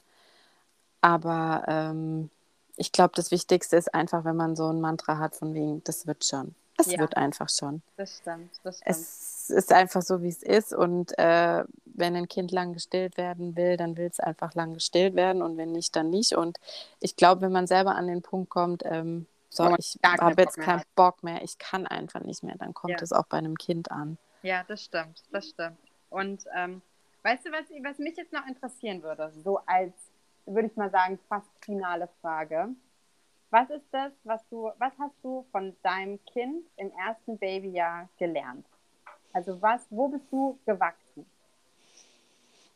Aber 1.01 1.65
ähm, 1.69 2.31
ich 2.77 2.93
glaube, 2.93 3.13
das 3.15 3.31
Wichtigste 3.31 3.77
ist 3.77 3.95
einfach, 3.95 4.25
wenn 4.25 4.37
man 4.37 4.57
so 4.57 4.69
ein 4.69 4.81
Mantra 4.81 5.19
hat 5.19 5.37
von 5.37 5.55
wegen, 5.55 5.83
das 5.85 6.07
wird 6.07 6.25
schon. 6.25 6.55
Es 6.77 6.93
ja. 6.93 7.01
wird 7.01 7.17
einfach 7.17 7.49
schon. 7.49 7.83
Das 7.97 8.19
stimmt, 8.19 8.51
das 8.63 8.77
stimmt. 8.77 8.97
Es 8.97 9.51
ist 9.51 9.73
einfach 9.73 10.03
so, 10.03 10.23
wie 10.23 10.29
es 10.29 10.45
ist. 10.45 10.73
Und 10.73 11.19
äh, 11.19 11.65
wenn 11.87 12.15
ein 12.15 12.29
Kind 12.29 12.53
lang 12.53 12.73
gestillt 12.73 13.17
werden 13.17 13.57
will, 13.57 13.77
dann 13.77 13.97
will 13.97 14.07
es 14.07 14.21
einfach 14.21 14.55
lang 14.55 14.75
gestillt 14.75 15.17
werden. 15.17 15.43
Und 15.43 15.57
wenn 15.57 15.73
nicht, 15.73 15.97
dann 15.97 16.11
nicht. 16.11 16.37
Und 16.37 16.59
ich 17.01 17.17
glaube, 17.17 17.41
wenn 17.41 17.53
man 17.53 17.67
selber 17.67 17.97
an 17.97 18.07
den 18.07 18.23
Punkt 18.23 18.51
kommt, 18.51 18.85
ähm, 18.85 19.27
so, 19.51 19.75
ich 19.79 19.99
habe 20.05 20.43
jetzt 20.43 20.59
keinen 20.59 20.83
Bock 20.95 21.23
mehr, 21.23 21.43
ich 21.43 21.59
kann 21.59 21.87
einfach 21.87 22.21
nicht 22.21 22.43
mehr, 22.43 22.57
dann 22.59 22.75
kommt 22.75 23.01
es 23.01 23.11
ja. 23.11 23.19
auch 23.19 23.27
bei 23.27 23.39
einem 23.39 23.57
Kind 23.57 23.91
an. 23.91 24.19
Ja, 24.43 24.65
das 24.65 24.85
stimmt, 24.85 25.23
das 25.33 25.49
stimmt. 25.49 25.79
Und 26.11 26.45
ähm, 26.55 26.83
weißt 27.23 27.47
du, 27.47 27.53
was, 27.53 27.65
was 27.83 27.99
mich 27.99 28.17
jetzt 28.17 28.33
noch 28.33 28.47
interessieren 28.47 29.03
würde, 29.03 29.33
so 29.43 29.61
als, 29.67 29.95
würde 30.47 30.69
ich 30.69 30.77
mal 30.77 30.91
sagen, 30.91 31.19
fast 31.29 31.49
finale 31.61 32.09
Frage. 32.21 32.69
Was 33.51 33.71
ist 33.71 33.87
das, 33.93 34.13
was 34.25 34.47
du, 34.51 34.71
was 34.79 34.93
hast 34.99 35.15
du 35.23 35.47
von 35.51 35.75
deinem 35.83 36.19
Kind 36.27 36.67
im 36.77 36.93
ersten 36.93 37.39
Babyjahr 37.39 38.09
gelernt? 38.19 38.67
Also 39.33 39.61
was, 39.63 39.87
wo 39.91 40.09
bist 40.09 40.25
du 40.31 40.59
gewachsen? 40.67 41.25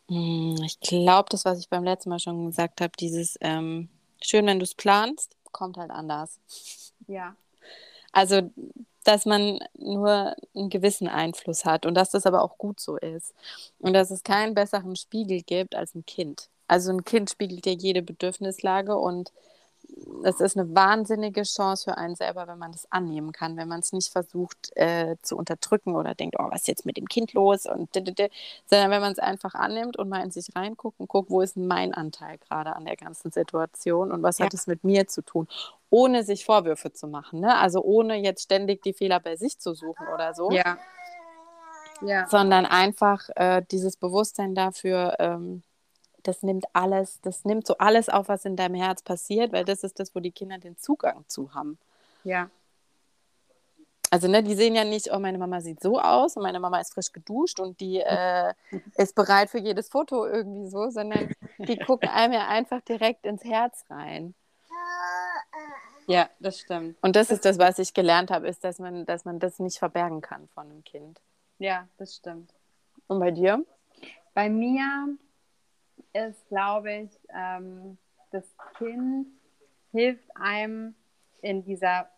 Hm, 0.09 0.57
ich 0.65 0.81
glaube, 0.81 1.29
das, 1.31 1.45
was 1.45 1.59
ich 1.59 1.69
beim 1.69 1.85
letzten 1.85 2.11
Mal 2.11 2.19
schon 2.19 2.47
gesagt 2.47 2.81
habe, 2.81 2.93
dieses 2.99 3.37
ähm, 3.41 3.89
schön, 4.23 4.47
wenn 4.47 4.59
du 4.59 4.65
es 4.65 4.75
planst, 4.75 5.37
kommt 5.53 5.77
halt 5.77 5.91
anders. 5.91 6.41
Ja. 7.07 7.37
Also, 8.13 8.51
dass 9.05 9.27
man 9.27 9.59
nur 9.77 10.37
einen 10.55 10.71
gewissen 10.71 11.09
Einfluss 11.09 11.65
hat 11.65 11.87
und 11.87 11.95
dass 11.95 12.11
das 12.11 12.27
aber 12.27 12.43
auch 12.43 12.59
gut 12.59 12.81
so 12.81 12.97
ist. 12.97 13.35
Und 13.79 13.95
dass 13.95 14.11
es 14.11 14.23
keinen 14.23 14.55
besseren 14.55 14.97
Spiegel 14.97 15.43
gibt 15.43 15.75
als 15.75 15.95
ein 15.95 16.07
Kind. 16.07 16.49
Also 16.69 16.91
ein 16.91 17.05
Kind 17.05 17.31
spiegelt 17.31 17.67
ja 17.67 17.73
jede 17.73 18.03
Bedürfnislage 18.03 18.97
und 18.97 19.33
es 20.25 20.41
ist 20.41 20.57
eine 20.57 20.75
wahnsinnige 20.75 21.43
Chance 21.43 21.85
für 21.85 21.99
einen 21.99 22.15
selber, 22.15 22.47
wenn 22.47 22.59
man 22.59 22.73
das 22.73 22.91
annehmen 22.91 23.33
kann, 23.33 23.57
wenn 23.57 23.69
man 23.69 23.81
es 23.81 23.93
nicht 23.93 24.11
versucht 24.11 24.71
äh, 24.77 25.17
zu 25.23 25.37
unterdrücken 25.37 25.95
oder 25.95 26.15
denkt, 26.15 26.37
oh, 26.39 26.47
was 26.51 26.63
ist 26.63 26.69
jetzt 26.69 26.87
mit 26.87 26.97
dem 26.97 27.09
Kind 27.09 27.33
los? 27.33 27.67
Und 27.67 27.91
sondern 27.95 28.91
wenn 28.91 29.01
man 29.01 29.13
es 29.13 29.19
einfach 29.19 29.55
annimmt 29.55 29.99
und 29.99 30.09
mal 30.09 30.23
in 30.23 30.31
sich 30.31 30.55
reinguckt 30.55 31.01
und 31.01 31.09
guckt, 31.09 31.31
wo 31.31 31.41
ist 31.41 31.57
mein 31.57 31.95
Anteil 31.95 32.39
gerade 32.39 32.75
an 32.77 32.85
der 32.85 32.97
ganzen 32.97 33.31
Situation 33.31 34.13
und 34.13 34.23
was 34.23 34.39
ja. 34.39 34.47
hat 34.47 34.55
es 34.55 34.67
mit 34.67 34.85
mir 34.85 35.07
zu 35.09 35.23
tun, 35.23 35.49
ohne 35.91 36.23
sich 36.23 36.45
Vorwürfe 36.45 36.93
zu 36.93 37.07
machen. 37.07 37.41
Ne? 37.41 37.57
Also 37.57 37.83
ohne 37.83 38.17
jetzt 38.17 38.43
ständig 38.43 38.83
die 38.83 38.95
Fehler 38.95 39.21
bei 39.21 39.37
sich 39.37 39.59
zu 39.59 39.75
suchen 39.75 40.07
oder 40.13 40.35
so. 40.35 40.51
Ja. 40.51 40.79
ja. 42.01 42.27
Sondern 42.29 42.67
einfach 42.67 43.29
äh, 43.37 43.63
dieses 43.71 43.97
Bewusstsein 43.97 44.55
dafür, 44.55 45.17
ähm, 45.19 45.63
das 46.23 46.43
nimmt 46.43 46.67
alles, 46.73 47.21
das 47.21 47.45
nimmt 47.45 47.67
so 47.67 47.77
alles 47.79 48.09
auf, 48.09 48.29
was 48.29 48.45
in 48.45 48.57
deinem 48.57 48.75
Herz 48.75 49.03
passiert, 49.03 49.53
weil 49.53 49.65
das 49.65 49.83
ist 49.83 49.99
das, 49.99 50.15
wo 50.15 50.21
die 50.21 50.33
Kinder 50.33 50.59
den 50.59 50.79
Zugang 50.79 51.25
zu 51.29 51.55
haben. 51.55 51.79
Ja. 52.25 52.51
Also, 54.11 54.29
ne, 54.29 54.43
die 54.43 54.55
sehen 54.55 54.75
ja 54.75 54.85
nicht, 54.85 55.11
oh, 55.11 55.19
meine 55.19 55.39
Mama 55.39 55.63
sieht 55.63 55.81
so 55.81 55.99
aus 55.99 56.37
und 56.37 56.43
meine 56.43 56.61
Mama 56.61 56.81
ist 56.81 56.93
frisch 56.93 57.13
geduscht 57.13 57.61
und 57.61 57.81
die 57.81 57.99
äh, 57.99 58.53
ist 58.97 59.15
bereit 59.15 59.49
für 59.49 59.59
jedes 59.59 59.89
Foto 59.89 60.27
irgendwie 60.27 60.69
so, 60.69 60.91
sondern 60.91 61.35
die 61.59 61.79
gucken 61.79 62.11
einem 62.11 62.35
ja 62.35 62.47
einfach 62.47 62.83
direkt 62.83 63.25
ins 63.25 63.43
Herz 63.43 63.85
rein. 63.89 64.35
Ja, 66.07 66.29
das 66.41 66.59
stimmt. 66.59 66.97
Und 67.01 67.17
das 67.17 67.31
ist 67.31 67.45
das, 67.45 67.59
was 67.59 67.79
ich 67.79 67.95
gelernt 67.95 68.31
habe, 68.31 68.49
ist, 68.49 68.65
dass 68.65 68.79
man, 68.79 69.07
dass 69.07 69.25
man 69.25 69.39
das 69.39 69.59
nicht 69.59 69.79
verbergen 69.79 70.21
kann 70.21 70.47
von 70.49 70.67
einem 70.67 70.85
Kind. 70.85 71.21
Ja, 71.59 71.89
das 71.97 72.17
stimmt. 72.17 72.53
Und 73.07 73.19
bei 73.19 73.31
dir? 73.31 73.65
Bei 74.35 74.51
mir 74.51 75.17
ist, 76.13 76.49
glaube 76.49 76.93
ich, 76.93 77.11
ähm, 77.35 77.99
das 78.31 78.45
Kind 78.79 79.27
hilft 79.93 80.25
einem 80.37 80.95
in 81.43 81.65
dieser 81.65 82.09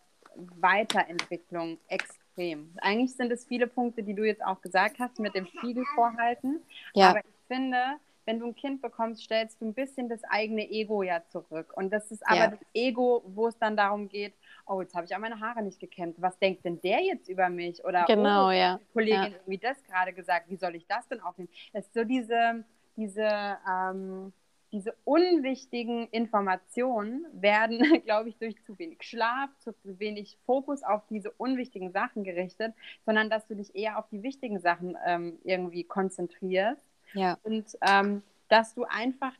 Weiterentwicklung 0.59 1.77
extrem. 1.87 2.73
Eigentlich 2.81 3.15
sind 3.15 3.31
es 3.31 3.45
viele 3.45 3.67
Punkte, 3.67 4.03
die 4.03 4.13
du 4.13 4.23
jetzt 4.23 4.43
auch 4.43 4.61
gesagt 4.61 4.99
hast, 4.99 5.19
mit 5.19 5.35
dem 5.35 5.45
Spiegel 5.45 5.83
vorhalten. 5.95 6.61
Ja. 6.93 7.09
Aber 7.09 7.19
ich 7.19 7.47
finde, 7.47 7.77
wenn 8.25 8.39
du 8.39 8.47
ein 8.47 8.55
Kind 8.55 8.81
bekommst, 8.81 9.23
stellst 9.23 9.61
du 9.61 9.65
ein 9.65 9.73
bisschen 9.73 10.09
das 10.09 10.23
eigene 10.23 10.69
Ego 10.69 11.03
ja 11.03 11.21
zurück. 11.29 11.73
Und 11.75 11.91
das 11.91 12.11
ist 12.11 12.25
aber 12.27 12.35
ja. 12.35 12.47
das 12.47 12.59
Ego, 12.73 13.23
wo 13.27 13.47
es 13.47 13.57
dann 13.57 13.77
darum 13.77 14.09
geht, 14.09 14.33
oh, 14.65 14.81
jetzt 14.81 14.95
habe 14.95 15.05
ich 15.05 15.15
auch 15.15 15.19
meine 15.19 15.39
Haare 15.39 15.61
nicht 15.61 15.79
gekämmt. 15.79 16.15
Was 16.19 16.37
denkt 16.39 16.65
denn 16.65 16.81
der 16.81 17.01
jetzt 17.03 17.29
über 17.29 17.49
mich? 17.49 17.83
Oder 17.85 18.05
genau, 18.05 18.49
oh, 18.49 18.51
ja. 18.51 18.79
Kollegin 18.93 19.21
ja. 19.21 19.27
irgendwie 19.27 19.59
das 19.59 19.81
gerade 19.83 20.11
gesagt, 20.11 20.49
wie 20.49 20.57
soll 20.57 20.75
ich 20.75 20.87
das 20.87 21.07
denn 21.07 21.21
aufnehmen? 21.21 21.49
Es 21.71 21.85
ist 21.85 21.93
so 21.93 22.03
diese, 22.03 22.63
diese, 22.97 23.57
ähm, 23.69 24.33
diese 24.71 24.95
unwichtigen 25.03 26.07
Informationen 26.09 27.25
werden, 27.33 27.79
glaube 28.05 28.29
ich, 28.29 28.37
durch 28.37 28.61
zu 28.63 28.77
wenig 28.77 29.03
Schlaf, 29.03 29.49
zu 29.59 29.73
wenig 29.83 30.37
Fokus 30.45 30.83
auf 30.83 31.01
diese 31.09 31.31
unwichtigen 31.31 31.91
Sachen 31.91 32.23
gerichtet, 32.23 32.73
sondern 33.05 33.29
dass 33.29 33.47
du 33.47 33.55
dich 33.55 33.75
eher 33.75 33.97
auf 33.99 34.07
die 34.09 34.23
wichtigen 34.23 34.59
Sachen 34.59 34.97
ähm, 35.05 35.37
irgendwie 35.43 35.83
konzentrierst. 35.83 36.81
Ja. 37.13 37.37
Und 37.43 37.65
ähm, 37.81 38.21
dass 38.49 38.73
du 38.75 38.83
einfach 38.83 39.33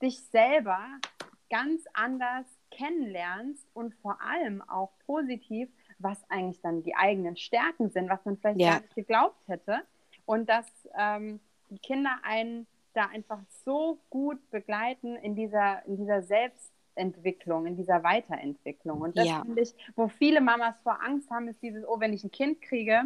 dich 0.00 0.20
selber 0.24 0.80
ganz 1.48 1.84
anders 1.92 2.46
kennenlernst 2.70 3.66
und 3.74 3.94
vor 3.96 4.18
allem 4.22 4.62
auch 4.68 4.90
positiv, 5.06 5.68
was 5.98 6.18
eigentlich 6.30 6.60
dann 6.62 6.82
die 6.82 6.96
eigenen 6.96 7.36
Stärken 7.36 7.90
sind, 7.90 8.08
was 8.08 8.24
man 8.24 8.36
vielleicht 8.38 8.60
ja. 8.60 8.70
gar 8.70 8.80
nicht 8.80 8.94
geglaubt 8.94 9.46
hätte. 9.46 9.82
Und 10.24 10.48
dass 10.48 10.66
ähm, 10.98 11.40
die 11.70 11.78
Kinder 11.78 12.18
einen 12.22 12.66
da 12.94 13.06
einfach 13.06 13.40
so 13.64 13.98
gut 14.10 14.38
begleiten 14.50 15.16
in 15.16 15.34
dieser, 15.34 15.84
in 15.86 15.96
dieser 15.96 16.22
Selbstentwicklung, 16.22 17.66
in 17.66 17.76
dieser 17.76 18.02
Weiterentwicklung. 18.02 19.00
Und 19.00 19.16
das 19.16 19.28
ja. 19.28 19.42
finde 19.42 19.62
ich, 19.62 19.74
wo 19.96 20.08
viele 20.08 20.40
Mamas 20.40 20.76
vor 20.82 20.98
Angst 21.02 21.30
haben, 21.30 21.48
ist 21.48 21.62
dieses, 21.62 21.86
oh, 21.86 22.00
wenn 22.00 22.12
ich 22.12 22.24
ein 22.24 22.30
Kind 22.30 22.60
kriege, 22.62 23.02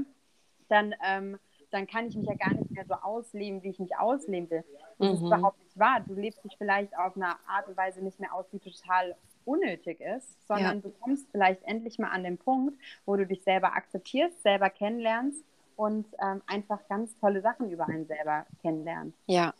dann, 0.69 0.95
ähm, 1.07 1.39
dann 1.71 1.87
kann 1.87 2.07
ich 2.07 2.17
mich 2.17 2.27
ja 2.27 2.35
gar 2.35 2.55
nicht 2.55 2.71
mehr 2.71 2.85
so 2.87 2.95
ausleben, 2.95 3.63
wie 3.63 3.71
ich 3.71 3.79
mich 3.79 3.97
ausleben 3.97 4.51
will. 4.51 4.65
Das 4.99 5.09
mhm. 5.09 5.15
ist 5.15 5.23
überhaupt 5.23 5.63
nicht 5.63 5.79
wahr. 5.79 6.01
Du 6.07 6.15
lebst 6.15 6.45
dich 6.45 6.57
vielleicht 6.57 6.97
auf 6.97 7.17
eine 7.17 7.37
Art 7.49 7.69
und 7.69 7.77
Weise 7.77 8.03
nicht 8.03 8.21
mehr 8.21 8.35
aus, 8.35 8.47
die 8.51 8.59
total 8.59 9.17
unnötig 9.45 10.01
ist, 10.01 10.47
sondern 10.49 10.77
ja. 10.77 10.83
du 10.83 10.91
kommst 11.01 11.31
vielleicht 11.31 11.63
endlich 11.63 11.99
mal 11.99 12.11
an 12.11 12.25
den 12.25 12.37
Punkt, 12.37 12.77
wo 13.05 13.17
du 13.17 13.27
dich 13.27 13.43
selber 13.43 13.75
akzeptierst, 13.75 14.43
selber 14.43 14.71
kennenlernst 14.71 15.45
und 15.77 16.07
ähm, 16.21 16.43
einfach 16.47 16.81
ganz 16.89 17.17
tolle 17.19 17.41
Sachen 17.41 17.71
über 17.71 17.87
einen 17.87 18.07
selber 18.07 18.47
kennenlernst. 18.63 19.17
Ja, 19.27 19.55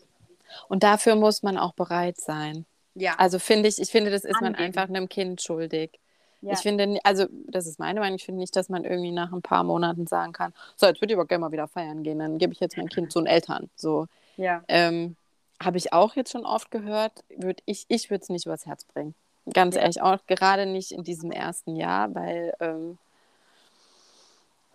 und 0.69 0.83
dafür 0.83 1.17
muss 1.17 1.43
man 1.43 1.59
auch 1.59 1.73
bereit 1.73 2.19
sein. 2.19 2.67
Ja. 2.95 3.15
Also 3.19 3.39
finde 3.39 3.69
ich, 3.69 3.81
ich 3.81 3.91
finde, 3.91 4.11
das 4.11 4.25
ist 4.25 4.37
Angeben. 4.37 4.53
man 4.53 4.61
einfach 4.61 4.89
einem 4.89 5.09
Kind 5.09 5.43
schuldig. 5.43 5.99
Ja. 6.41 6.53
Ich 6.53 6.61
finde, 6.61 6.99
also 7.03 7.27
das 7.49 7.67
ist 7.67 7.79
meine 7.79 8.01
Meinung, 8.01 8.17
ich 8.17 8.25
finde 8.25 8.41
nicht, 8.41 8.55
dass 8.57 8.69
man 8.69 8.85
irgendwie 8.85 9.13
nach 9.13 9.33
ein 9.33 9.43
paar 9.43 9.65
Monaten 9.65 10.07
sagen 10.07 10.33
kann, 10.33 10.53
so, 10.77 10.87
jetzt 10.87 11.01
würde 11.01 11.13
ich 11.13 11.19
aber 11.19 11.27
gerne 11.27 11.43
mal 11.43 11.53
wieder 11.53 11.67
feiern 11.67 12.03
gehen, 12.03 12.19
dann 12.19 12.39
gebe 12.39 12.53
ich 12.53 12.61
jetzt 12.61 12.77
mein 12.77 12.89
Kind 12.89 13.11
zu 13.11 13.21
den 13.21 13.27
Eltern. 13.27 13.71
So. 13.75 14.07
Ja. 14.37 14.63
Ähm, 14.69 15.17
Habe 15.63 15.79
ich 15.79 15.93
auch 15.93 16.15
jetzt 16.15 16.33
schon 16.33 16.45
oft 16.45 16.71
gehört, 16.71 17.25
würd 17.37 17.63
ich, 17.65 17.87
ich 17.89 18.11
würde 18.11 18.23
es 18.23 18.29
nicht 18.29 18.47
übers 18.47 18.67
Herz 18.67 18.85
bringen. 18.85 19.15
Ganz 19.53 19.75
ja. 19.75 19.83
ehrlich, 19.83 20.03
auch 20.03 20.19
gerade 20.27 20.67
nicht 20.67 20.93
in 20.93 21.05
diesem 21.05 21.31
ersten 21.31 21.77
Jahr, 21.77 22.15
weil 22.15 22.53
ähm, 22.61 22.99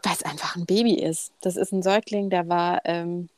es 0.03 0.23
einfach 0.23 0.55
ein 0.55 0.65
Baby 0.65 0.95
ist. 0.95 1.31
Das 1.41 1.55
ist 1.55 1.71
ein 1.71 1.83
Säugling, 1.83 2.29
der 2.29 2.47
war 2.49 2.81
ähm, 2.85 3.29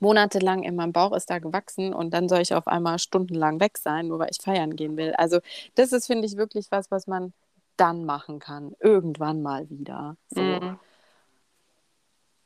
monatelang 0.00 0.62
in 0.62 0.76
meinem 0.76 0.92
Bauch 0.92 1.12
ist 1.12 1.30
da 1.30 1.38
gewachsen 1.38 1.92
und 1.92 2.12
dann 2.12 2.28
soll 2.28 2.40
ich 2.40 2.54
auf 2.54 2.66
einmal 2.66 2.98
stundenlang 2.98 3.60
weg 3.60 3.78
sein, 3.78 4.08
nur 4.08 4.18
weil 4.18 4.30
ich 4.30 4.42
feiern 4.42 4.76
gehen 4.76 4.96
will. 4.96 5.12
Also 5.14 5.40
das 5.74 5.92
ist, 5.92 6.06
finde 6.06 6.26
ich, 6.26 6.36
wirklich 6.36 6.70
was, 6.70 6.90
was 6.90 7.06
man 7.06 7.32
dann 7.76 8.04
machen 8.04 8.38
kann. 8.38 8.74
Irgendwann 8.80 9.42
mal 9.42 9.68
wieder. 9.70 10.16
So. 10.28 10.40
Mhm. 10.40 10.78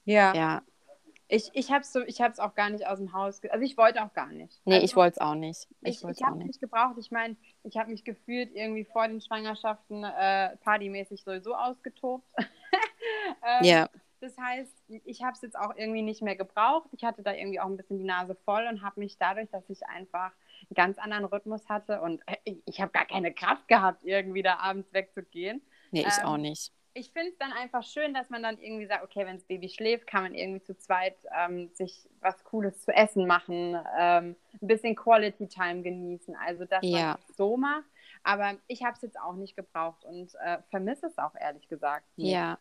Ja. 0.05 0.35
Ja. 0.35 0.63
Ich, 1.29 1.49
ich 1.55 1.71
habe 1.71 1.81
es 1.81 1.93
so, 1.93 2.01
auch 2.43 2.55
gar 2.55 2.69
nicht 2.69 2.87
aus 2.87 2.99
dem 2.99 3.15
Haus. 3.15 3.41
Also 3.49 3.65
ich 3.65 3.79
wollte 3.79 4.05
auch 4.05 4.13
gar 4.13 4.31
nicht. 4.31 4.61
Nee, 4.67 4.75
also, 4.75 4.85
ich 4.85 4.97
wollte 4.97 5.15
es 5.15 5.19
auch 5.19 5.35
nicht. 5.35 5.67
Ich, 5.81 6.05
ich, 6.05 6.11
ich 6.11 6.23
habe 6.23 6.39
es 6.39 6.45
nicht 6.45 6.61
gebraucht. 6.61 6.97
Ich 6.99 7.11
meine, 7.11 7.37
ich 7.63 7.79
habe 7.79 7.91
mich 7.91 8.05
gefühlt 8.05 8.55
irgendwie 8.55 8.85
vor 8.85 9.09
den 9.09 9.23
Schwangerschaften 9.23 10.05
äh, 10.05 10.57
partymäßig 10.59 11.25
sowieso 11.25 11.55
ausgetobt. 11.55 12.27
ähm, 13.43 13.65
ja. 13.65 13.89
Das 14.23 14.39
heißt, 14.39 14.85
ich 15.05 15.25
habe 15.25 15.33
es 15.33 15.43
jetzt 15.43 15.59
auch 15.59 15.75
irgendwie 15.75 16.03
nicht 16.03 16.23
mehr 16.23 16.37
gebraucht. 16.37 16.89
Ich 16.93 17.03
hatte 17.03 17.25
da 17.25 17.35
irgendwie 17.35 17.59
auch 17.59 17.67
ein 17.67 17.77
bisschen 17.77 17.99
die 17.99 18.05
Nase 18.05 18.37
voll 18.45 18.69
und 18.71 18.81
habe 18.81 19.01
mich 19.01 19.19
dadurch, 19.19 19.51
dass 19.51 19.69
ich 19.69 19.85
einfach 19.89 20.31
einen 20.71 20.77
ganz 20.77 20.99
anderen 20.99 21.25
Rhythmus 21.25 21.69
hatte 21.69 22.01
und 22.01 22.23
äh, 22.27 22.55
ich 22.65 22.81
habe 22.81 22.93
gar 22.93 23.05
keine 23.05 23.35
Kraft 23.35 23.67
gehabt, 23.67 24.05
irgendwie 24.05 24.43
da 24.43 24.59
abends 24.59 24.93
wegzugehen. 24.93 25.61
Nee, 25.91 26.05
ich 26.07 26.19
ähm, 26.19 26.25
auch 26.25 26.37
nicht. 26.37 26.73
Ich 26.95 27.11
finde 27.11 27.31
es 27.31 27.39
dann 27.39 27.53
einfach 27.53 27.83
schön, 27.83 28.15
dass 28.15 28.31
man 28.31 28.45
dann 28.45 28.59
irgendwie 28.61 28.87
sagt, 28.87 29.03
okay, 29.03 29.27
wenn 29.27 29.39
das 29.39 29.45
Baby 29.45 29.69
schläft, 29.69 30.07
kann 30.07 30.23
man 30.23 30.35
irgendwie 30.35 30.63
zu 30.63 30.79
zweit 30.79 31.17
ähm, 31.37 31.71
sich 31.75 32.09
was 32.21 32.45
Cooles 32.45 32.81
zu 32.81 32.95
essen 32.95 33.27
machen, 33.27 33.77
ähm, 33.99 34.37
ein 34.61 34.69
bisschen 34.69 34.95
Quality 34.95 35.49
Time 35.49 35.83
genießen. 35.83 36.37
Also, 36.37 36.65
dass 36.65 36.85
ja. 36.85 37.07
man 37.09 37.17
es 37.29 37.37
so 37.37 37.57
macht. 37.57 37.87
Aber 38.25 38.55
ich 38.69 38.85
habe 38.85 38.95
es 38.95 39.03
jetzt 39.03 39.19
auch 39.19 39.35
nicht 39.35 39.57
gebraucht 39.57 40.05
und 40.05 40.35
äh, 40.45 40.59
vermisse 40.71 41.07
es 41.07 41.19
auch 41.19 41.35
ehrlich 41.35 41.69
gesagt. 41.69 42.07
Nicht. 42.17 42.33
Ja. 42.33 42.59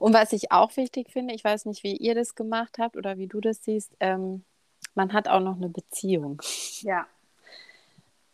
Und 0.00 0.14
was 0.14 0.32
ich 0.32 0.50
auch 0.50 0.76
wichtig 0.76 1.10
finde, 1.10 1.34
ich 1.34 1.44
weiß 1.44 1.66
nicht, 1.66 1.82
wie 1.84 1.96
ihr 1.96 2.14
das 2.14 2.34
gemacht 2.34 2.78
habt 2.78 2.96
oder 2.96 3.16
wie 3.16 3.28
du 3.28 3.40
das 3.40 3.62
siehst, 3.62 3.94
ähm, 4.00 4.44
man 4.94 5.12
hat 5.12 5.28
auch 5.28 5.40
noch 5.40 5.56
eine 5.56 5.68
Beziehung. 5.68 6.40
Ja. 6.80 7.06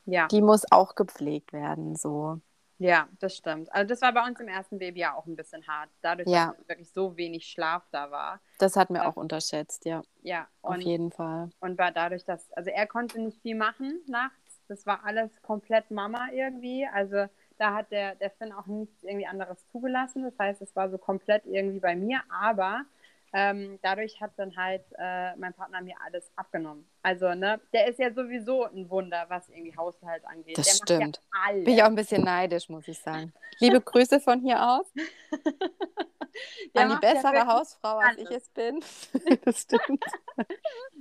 Ja. 0.07 0.27
Die 0.29 0.43
muss 0.43 0.71
auch 0.73 0.95
gepflegt 0.95 1.53
werden, 1.53 1.95
so. 1.97 2.41
Ja, 2.79 3.09
das 3.19 3.37
stimmt. 3.37 3.71
Also 3.75 3.89
das 3.89 4.01
war 4.01 4.13
bei 4.15 4.27
uns 4.27 4.41
im 4.41 4.49
ersten 4.49 4.79
Baby 4.79 5.01
ja 5.01 5.15
auch 5.15 5.27
ein 5.27 5.37
bisschen 5.37 5.67
hart, 5.67 5.91
dadurch, 6.01 6.29
ja. 6.29 6.55
dass 6.57 6.69
wirklich 6.69 6.91
so 6.91 7.15
wenig 7.15 7.47
Schlaf 7.47 7.87
da 7.93 8.11
war. 8.11 8.41
Das 8.59 8.75
hat 8.75 8.89
mir 8.89 9.07
auch 9.07 9.17
unterschätzt, 9.17 9.85
ja. 9.85 10.03
Ja, 10.23 10.49
und, 10.63 10.77
auf 10.77 10.81
jeden 10.81 11.13
Fall. 11.13 11.51
Und 11.61 11.77
war 11.77 11.93
dadurch, 11.93 12.25
dass, 12.25 12.51
also 12.53 12.71
er 12.71 12.87
konnte 12.87 13.21
nicht 13.21 13.43
viel 13.43 13.55
machen 13.55 14.01
nachts. 14.07 14.40
Das 14.71 14.87
war 14.87 15.05
alles 15.05 15.31
komplett 15.43 15.91
Mama 15.91 16.29
irgendwie. 16.33 16.87
Also 16.87 17.27
da 17.59 17.75
hat 17.75 17.91
der, 17.91 18.15
der 18.15 18.31
Finn 18.31 18.53
auch 18.53 18.67
nichts 18.67 19.03
irgendwie 19.03 19.27
anderes 19.27 19.67
zugelassen. 19.73 20.23
Das 20.23 20.39
heißt, 20.39 20.63
es 20.63 20.75
war 20.77 20.89
so 20.91 20.97
komplett 20.97 21.45
irgendwie 21.45 21.81
bei 21.81 21.97
mir, 21.97 22.21
aber 22.31 22.85
ähm, 23.33 23.79
dadurch 23.83 24.21
hat 24.21 24.33
dann 24.37 24.57
halt 24.57 24.85
äh, 24.99 25.37
mein 25.37 25.55
Partner 25.55 25.81
mir 25.83 25.95
alles 26.05 26.31
abgenommen. 26.37 26.89
Also, 27.03 27.33
ne, 27.35 27.61
der 27.73 27.87
ist 27.87 27.99
ja 27.99 28.13
sowieso 28.13 28.65
ein 28.65 28.91
Wunder, 28.91 29.27
was 29.29 29.49
irgendwie 29.49 29.77
Haushalt 29.77 30.25
angeht. 30.27 30.59
Das 30.59 30.81
der 30.81 30.97
stimmt. 30.97 31.23
Ja 31.33 31.53
Bin 31.53 31.75
ich 31.75 31.83
auch 31.83 31.87
ein 31.87 31.95
bisschen 31.95 32.25
neidisch, 32.25 32.69
muss 32.69 32.89
ich 32.89 32.99
sagen. 32.99 33.33
Liebe 33.61 33.81
Grüße 33.81 34.21
von 34.21 34.41
hier 34.41 34.61
aus. 34.63 34.93
An 36.75 36.91
die 36.91 36.97
bessere 37.01 37.35
ja 37.35 37.47
Hausfrau, 37.47 37.99
als 37.99 38.19
ich 38.19 38.31
es 38.31 38.49
bin. 38.51 38.81
das 39.45 39.63
stimmt. 39.63 40.05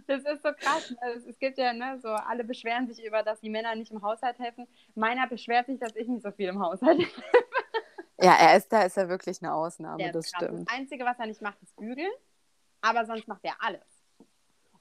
Das 0.07 0.21
ist 0.23 0.43
so 0.43 0.51
krass. 0.53 0.93
Also, 1.01 1.29
es 1.29 1.39
gibt 1.39 1.57
ja, 1.57 1.73
ne, 1.73 1.99
so 2.01 2.09
alle 2.09 2.43
beschweren 2.43 2.87
sich 2.87 3.03
über, 3.03 3.23
dass 3.23 3.39
die 3.39 3.49
Männer 3.49 3.75
nicht 3.75 3.91
im 3.91 4.01
Haushalt 4.01 4.37
helfen. 4.37 4.67
Meiner 4.95 5.27
beschwert 5.27 5.67
sich, 5.67 5.79
dass 5.79 5.95
ich 5.95 6.07
nicht 6.07 6.23
so 6.23 6.31
viel 6.31 6.49
im 6.49 6.59
Haushalt 6.59 6.99
helfe. 6.99 7.21
Ja, 8.21 8.35
er 8.35 8.57
ist, 8.57 8.71
da 8.71 8.83
ist 8.83 8.97
er 8.97 9.09
wirklich 9.09 9.41
eine 9.41 9.53
Ausnahme, 9.53 10.11
das 10.11 10.31
krass. 10.31 10.43
stimmt. 10.43 10.67
Das 10.67 10.77
Einzige, 10.77 11.05
was 11.05 11.17
er 11.19 11.27
nicht 11.27 11.41
macht, 11.41 11.61
ist 11.61 11.75
bügeln, 11.75 12.11
aber 12.81 13.05
sonst 13.05 13.27
macht 13.27 13.43
er 13.43 13.55
alles. 13.59 13.81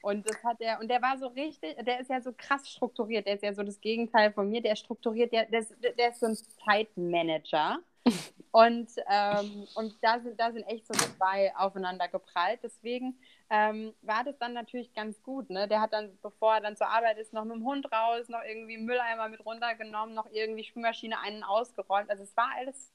Und 0.02 0.28
das 0.28 0.42
hat 0.44 0.60
er, 0.60 0.80
und 0.80 0.88
der 0.88 1.02
war 1.02 1.18
so 1.18 1.26
richtig, 1.28 1.76
der 1.84 2.00
ist 2.00 2.10
ja 2.10 2.20
so 2.20 2.32
krass 2.36 2.68
strukturiert, 2.68 3.26
der 3.26 3.34
ist 3.34 3.42
ja 3.42 3.52
so 3.52 3.62
das 3.62 3.80
Gegenteil 3.80 4.32
von 4.32 4.48
mir, 4.48 4.62
der 4.62 4.72
ist 4.72 4.80
strukturiert, 4.80 5.32
der, 5.32 5.46
der, 5.46 5.60
ist, 5.60 5.74
der 5.98 6.10
ist 6.10 6.20
so 6.20 6.26
ein 6.26 6.36
Zeitmanager. 6.64 7.78
und 8.52 8.88
ähm, 9.10 9.66
und 9.74 9.96
da, 10.02 10.20
sind, 10.20 10.38
da 10.40 10.52
sind 10.52 10.62
echt 10.64 10.86
so 10.86 10.94
zwei 10.94 11.54
aufeinander 11.56 12.08
geprallt. 12.08 12.60
Deswegen 12.62 13.18
ähm, 13.50 13.92
war 14.02 14.24
das 14.24 14.38
dann 14.38 14.54
natürlich 14.54 14.94
ganz 14.94 15.20
gut. 15.22 15.50
Ne? 15.50 15.68
Der 15.68 15.80
hat 15.80 15.92
dann, 15.92 16.16
bevor 16.22 16.54
er 16.54 16.60
dann 16.60 16.76
zur 16.76 16.88
Arbeit 16.88 17.18
ist, 17.18 17.32
noch 17.32 17.44
mit 17.44 17.56
dem 17.56 17.64
Hund 17.64 17.90
raus, 17.92 18.28
noch 18.28 18.42
irgendwie 18.48 18.78
Mülleimer 18.78 19.28
mit 19.28 19.44
runtergenommen, 19.44 20.14
noch 20.14 20.30
irgendwie 20.30 20.64
Spülmaschine 20.64 21.20
einen 21.20 21.42
ausgeräumt. 21.42 22.08
Also 22.08 22.22
es 22.22 22.34
war 22.36 22.48
alles 22.56 22.92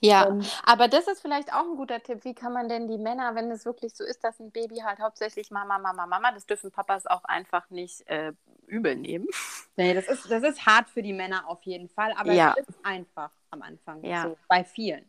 ja, 0.00 0.26
und 0.26 0.62
aber 0.64 0.88
das 0.88 1.08
ist 1.08 1.20
vielleicht 1.20 1.52
auch 1.52 1.64
ein 1.64 1.76
guter 1.76 2.02
Tipp. 2.02 2.24
Wie 2.24 2.34
kann 2.34 2.52
man 2.52 2.68
denn 2.68 2.86
die 2.86 2.98
Männer, 2.98 3.34
wenn 3.34 3.50
es 3.50 3.64
wirklich 3.64 3.94
so 3.94 4.04
ist, 4.04 4.22
dass 4.24 4.38
ein 4.38 4.50
Baby 4.50 4.76
halt 4.76 5.00
hauptsächlich 5.00 5.50
Mama, 5.50 5.78
Mama, 5.78 6.06
Mama, 6.06 6.32
das 6.32 6.46
dürfen 6.46 6.70
Papas 6.70 7.06
auch 7.06 7.24
einfach 7.24 7.68
nicht 7.70 8.06
äh, 8.08 8.32
übel 8.66 8.96
nehmen. 8.96 9.26
Nee, 9.80 9.94
das 9.94 10.08
ist, 10.08 10.28
das 10.28 10.42
ist 10.42 10.66
hart 10.66 10.90
für 10.90 11.02
die 11.02 11.12
Männer 11.12 11.46
auf 11.46 11.62
jeden 11.62 11.88
Fall, 11.88 12.12
aber 12.16 12.32
ja. 12.32 12.52
es 12.58 12.66
ist 12.66 12.84
einfach 12.84 13.30
am 13.50 13.62
Anfang. 13.62 14.02
Ja. 14.02 14.24
So, 14.24 14.36
bei 14.48 14.64
vielen. 14.64 15.08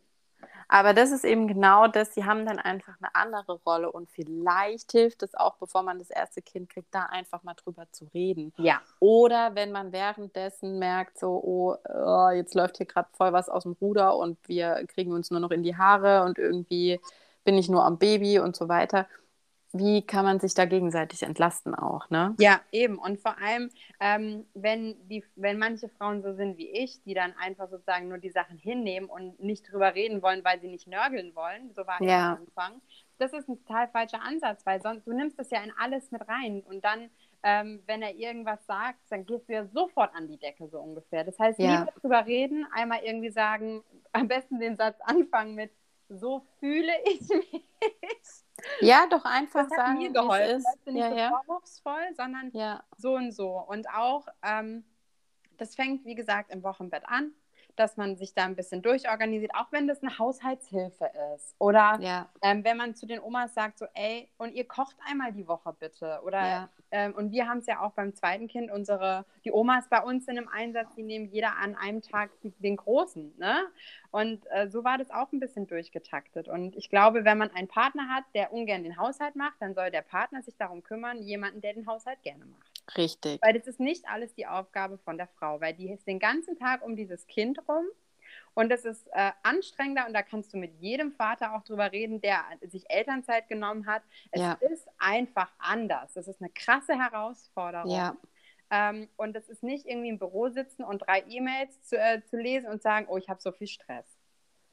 Aber 0.72 0.94
das 0.94 1.10
ist 1.10 1.24
eben 1.24 1.48
genau 1.48 1.88
das, 1.88 2.14
sie 2.14 2.24
haben 2.24 2.46
dann 2.46 2.60
einfach 2.60 2.94
eine 3.00 3.12
andere 3.12 3.58
Rolle 3.66 3.90
und 3.90 4.08
vielleicht 4.08 4.92
hilft 4.92 5.24
es 5.24 5.34
auch, 5.34 5.56
bevor 5.56 5.82
man 5.82 5.98
das 5.98 6.10
erste 6.10 6.42
Kind 6.42 6.70
kriegt, 6.70 6.94
da 6.94 7.06
einfach 7.06 7.42
mal 7.42 7.54
drüber 7.54 7.86
zu 7.90 8.04
reden. 8.14 8.52
Ja. 8.56 8.80
Oder 9.00 9.56
wenn 9.56 9.72
man 9.72 9.90
währenddessen 9.90 10.78
merkt, 10.78 11.18
so, 11.18 11.42
oh, 11.42 11.74
oh 11.92 12.30
jetzt 12.30 12.54
läuft 12.54 12.76
hier 12.76 12.86
gerade 12.86 13.08
voll 13.14 13.32
was 13.32 13.48
aus 13.48 13.64
dem 13.64 13.72
Ruder 13.80 14.16
und 14.16 14.38
wir 14.46 14.84
kriegen 14.86 15.12
uns 15.12 15.32
nur 15.32 15.40
noch 15.40 15.50
in 15.50 15.64
die 15.64 15.76
Haare 15.76 16.22
und 16.22 16.38
irgendwie 16.38 17.00
bin 17.42 17.58
ich 17.58 17.68
nur 17.68 17.84
am 17.84 17.98
Baby 17.98 18.38
und 18.38 18.54
so 18.54 18.68
weiter 18.68 19.08
wie 19.72 20.02
kann 20.02 20.24
man 20.24 20.40
sich 20.40 20.54
da 20.54 20.64
gegenseitig 20.64 21.22
entlasten 21.22 21.74
auch, 21.74 22.10
ne? 22.10 22.34
Ja, 22.38 22.60
eben. 22.72 22.98
Und 22.98 23.20
vor 23.20 23.38
allem, 23.38 23.70
ähm, 24.00 24.46
wenn, 24.54 24.96
die, 25.08 25.24
wenn 25.36 25.58
manche 25.58 25.88
Frauen 25.88 26.22
so 26.22 26.34
sind 26.34 26.58
wie 26.58 26.70
ich, 26.70 27.02
die 27.04 27.14
dann 27.14 27.34
einfach 27.38 27.68
sozusagen 27.68 28.08
nur 28.08 28.18
die 28.18 28.30
Sachen 28.30 28.58
hinnehmen 28.58 29.08
und 29.08 29.38
nicht 29.38 29.70
drüber 29.70 29.94
reden 29.94 30.22
wollen, 30.22 30.44
weil 30.44 30.60
sie 30.60 30.68
nicht 30.68 30.88
nörgeln 30.88 31.34
wollen, 31.36 31.72
so 31.74 31.86
war 31.86 32.00
ich 32.00 32.08
ja. 32.08 32.32
am 32.32 32.38
Anfang, 32.38 32.80
das 33.18 33.32
ist 33.32 33.48
ein 33.48 33.64
total 33.64 33.88
falscher 33.88 34.22
Ansatz, 34.22 34.64
weil 34.66 34.82
sonst, 34.82 35.06
du 35.06 35.12
nimmst 35.12 35.38
das 35.38 35.50
ja 35.50 35.62
in 35.62 35.72
alles 35.78 36.10
mit 36.10 36.26
rein 36.26 36.62
und 36.62 36.84
dann, 36.84 37.10
ähm, 37.42 37.82
wenn 37.86 38.02
er 38.02 38.14
irgendwas 38.14 38.64
sagt, 38.66 38.98
dann 39.10 39.24
gehst 39.24 39.48
du 39.48 39.52
ja 39.52 39.66
sofort 39.66 40.14
an 40.14 40.26
die 40.26 40.38
Decke, 40.38 40.68
so 40.68 40.80
ungefähr. 40.80 41.24
Das 41.24 41.38
heißt, 41.38 41.58
ja. 41.58 41.84
nie 41.84 41.90
drüber 42.00 42.26
reden, 42.26 42.66
einmal 42.72 43.00
irgendwie 43.04 43.30
sagen, 43.30 43.84
am 44.12 44.26
besten 44.26 44.58
den 44.58 44.76
Satz 44.76 44.98
anfangen 45.02 45.54
mit, 45.54 45.70
so 46.08 46.44
fühle 46.58 46.92
ich 47.04 47.28
mich. 47.28 47.64
Ja, 48.80 49.06
doch 49.08 49.24
einfach 49.24 49.68
das 49.68 49.70
sagen. 49.70 49.92
Hat 49.92 49.98
mir 49.98 50.12
geholfen. 50.12 50.62
Das 50.62 50.74
ist 50.74 50.86
nicht 50.86 50.96
ja, 50.96 51.10
so 51.10 51.16
ja. 51.16 51.28
vorwurfsvoll, 51.30 52.14
sondern 52.16 52.50
ja. 52.52 52.82
so 52.96 53.14
und 53.14 53.32
so. 53.32 53.58
Und 53.58 53.88
auch, 53.90 54.26
ähm, 54.42 54.84
das 55.58 55.74
fängt, 55.74 56.04
wie 56.04 56.14
gesagt, 56.14 56.50
im 56.50 56.62
Wochenbett 56.62 57.02
an 57.06 57.32
dass 57.80 57.96
man 57.96 58.16
sich 58.16 58.34
da 58.34 58.44
ein 58.44 58.56
bisschen 58.56 58.82
durchorganisiert, 58.82 59.54
auch 59.54 59.72
wenn 59.72 59.88
das 59.88 60.02
eine 60.02 60.18
Haushaltshilfe 60.18 61.10
ist. 61.34 61.54
Oder 61.58 61.98
ja. 62.00 62.28
ähm, 62.42 62.62
wenn 62.62 62.76
man 62.76 62.94
zu 62.94 63.06
den 63.06 63.20
Omas 63.20 63.54
sagt, 63.54 63.78
so, 63.78 63.86
ey, 63.94 64.30
und 64.36 64.52
ihr 64.52 64.66
kocht 64.68 64.96
einmal 65.08 65.32
die 65.32 65.48
Woche 65.48 65.72
bitte. 65.72 66.20
Oder 66.22 66.46
ja. 66.46 66.68
Ähm, 66.92 67.14
und 67.14 67.30
wir 67.30 67.48
haben 67.48 67.58
es 67.58 67.66
ja 67.66 67.80
auch 67.80 67.92
beim 67.92 68.14
zweiten 68.14 68.48
Kind, 68.48 68.70
unsere, 68.70 69.24
die 69.44 69.52
Omas 69.52 69.88
bei 69.88 70.02
uns 70.02 70.26
sind 70.26 70.36
im 70.36 70.48
Einsatz, 70.48 70.94
die 70.96 71.02
nehmen 71.02 71.30
jeder 71.30 71.56
an 71.56 71.76
einem 71.76 72.02
Tag 72.02 72.30
den 72.42 72.76
Großen. 72.76 73.34
Ne? 73.38 73.60
Und 74.10 74.44
äh, 74.50 74.68
so 74.68 74.82
war 74.82 74.98
das 74.98 75.10
auch 75.10 75.32
ein 75.32 75.40
bisschen 75.40 75.66
durchgetaktet. 75.66 76.48
Und 76.48 76.76
ich 76.76 76.90
glaube, 76.90 77.24
wenn 77.24 77.38
man 77.38 77.50
einen 77.50 77.68
Partner 77.68 78.08
hat, 78.08 78.24
der 78.34 78.52
ungern 78.52 78.82
den 78.82 78.96
Haushalt 78.96 79.36
macht, 79.36 79.54
dann 79.60 79.74
soll 79.74 79.90
der 79.90 80.02
Partner 80.02 80.42
sich 80.42 80.56
darum 80.56 80.82
kümmern, 80.82 81.22
jemanden, 81.22 81.60
der 81.60 81.74
den 81.74 81.86
Haushalt 81.86 82.22
gerne 82.22 82.44
macht. 82.44 82.96
Richtig. 82.96 83.40
Weil 83.42 83.54
das 83.54 83.66
ist 83.66 83.78
nicht 83.78 84.08
alles 84.08 84.34
die 84.34 84.46
Aufgabe 84.46 84.98
von 84.98 85.16
der 85.16 85.28
Frau, 85.28 85.60
weil 85.60 85.74
die 85.74 85.90
ist 85.90 86.06
den 86.06 86.18
ganzen 86.18 86.58
Tag 86.58 86.82
um 86.82 86.96
dieses 86.96 87.26
Kind 87.26 87.58
rum. 87.68 87.84
Und 88.60 88.68
das 88.68 88.84
ist 88.84 89.08
äh, 89.12 89.32
anstrengender 89.42 90.06
und 90.06 90.12
da 90.12 90.20
kannst 90.20 90.52
du 90.52 90.58
mit 90.58 90.74
jedem 90.80 91.12
Vater 91.12 91.54
auch 91.54 91.62
drüber 91.62 91.92
reden, 91.92 92.20
der 92.20 92.44
sich 92.60 92.84
Elternzeit 92.90 93.48
genommen 93.48 93.86
hat. 93.86 94.02
Es 94.32 94.42
ja. 94.42 94.52
ist 94.60 94.86
einfach 94.98 95.50
anders. 95.58 96.12
Das 96.12 96.28
ist 96.28 96.42
eine 96.42 96.50
krasse 96.50 96.92
Herausforderung. 96.92 97.90
Ja. 97.90 98.16
Ähm, 98.70 99.08
und 99.16 99.32
das 99.32 99.48
ist 99.48 99.62
nicht 99.62 99.86
irgendwie 99.86 100.10
im 100.10 100.18
Büro 100.18 100.50
sitzen 100.50 100.84
und 100.84 100.98
drei 100.98 101.24
E-Mails 101.26 101.82
zu, 101.84 101.96
äh, 101.96 102.20
zu 102.26 102.36
lesen 102.36 102.68
und 102.68 102.82
sagen, 102.82 103.06
oh, 103.08 103.16
ich 103.16 103.30
habe 103.30 103.40
so 103.40 103.50
viel 103.50 103.66
Stress. 103.66 104.04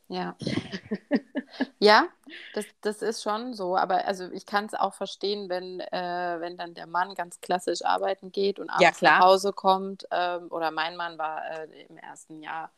Ja. 0.09 0.35
ja, 1.79 2.09
das, 2.55 2.65
das 2.81 3.01
ist 3.01 3.23
schon 3.23 3.53
so. 3.53 3.77
Aber 3.77 4.03
also 4.03 4.29
ich 4.31 4.45
kann 4.45 4.65
es 4.65 4.73
auch 4.73 4.95
verstehen, 4.95 5.47
wenn, 5.47 5.79
äh, 5.79 6.37
wenn 6.41 6.57
dann 6.57 6.73
der 6.73 6.87
Mann 6.87 7.15
ganz 7.15 7.39
klassisch 7.39 7.85
arbeiten 7.85 8.33
geht 8.33 8.59
und 8.59 8.69
abends 8.69 8.99
ja, 8.99 9.11
nach 9.11 9.19
Hause 9.21 9.53
kommt. 9.53 10.05
Ähm, 10.11 10.47
oder 10.49 10.71
mein 10.71 10.97
Mann 10.97 11.17
war 11.17 11.41
äh, 11.49 11.85
im 11.85 11.97
ersten 11.97 12.41
Jahr 12.41 12.69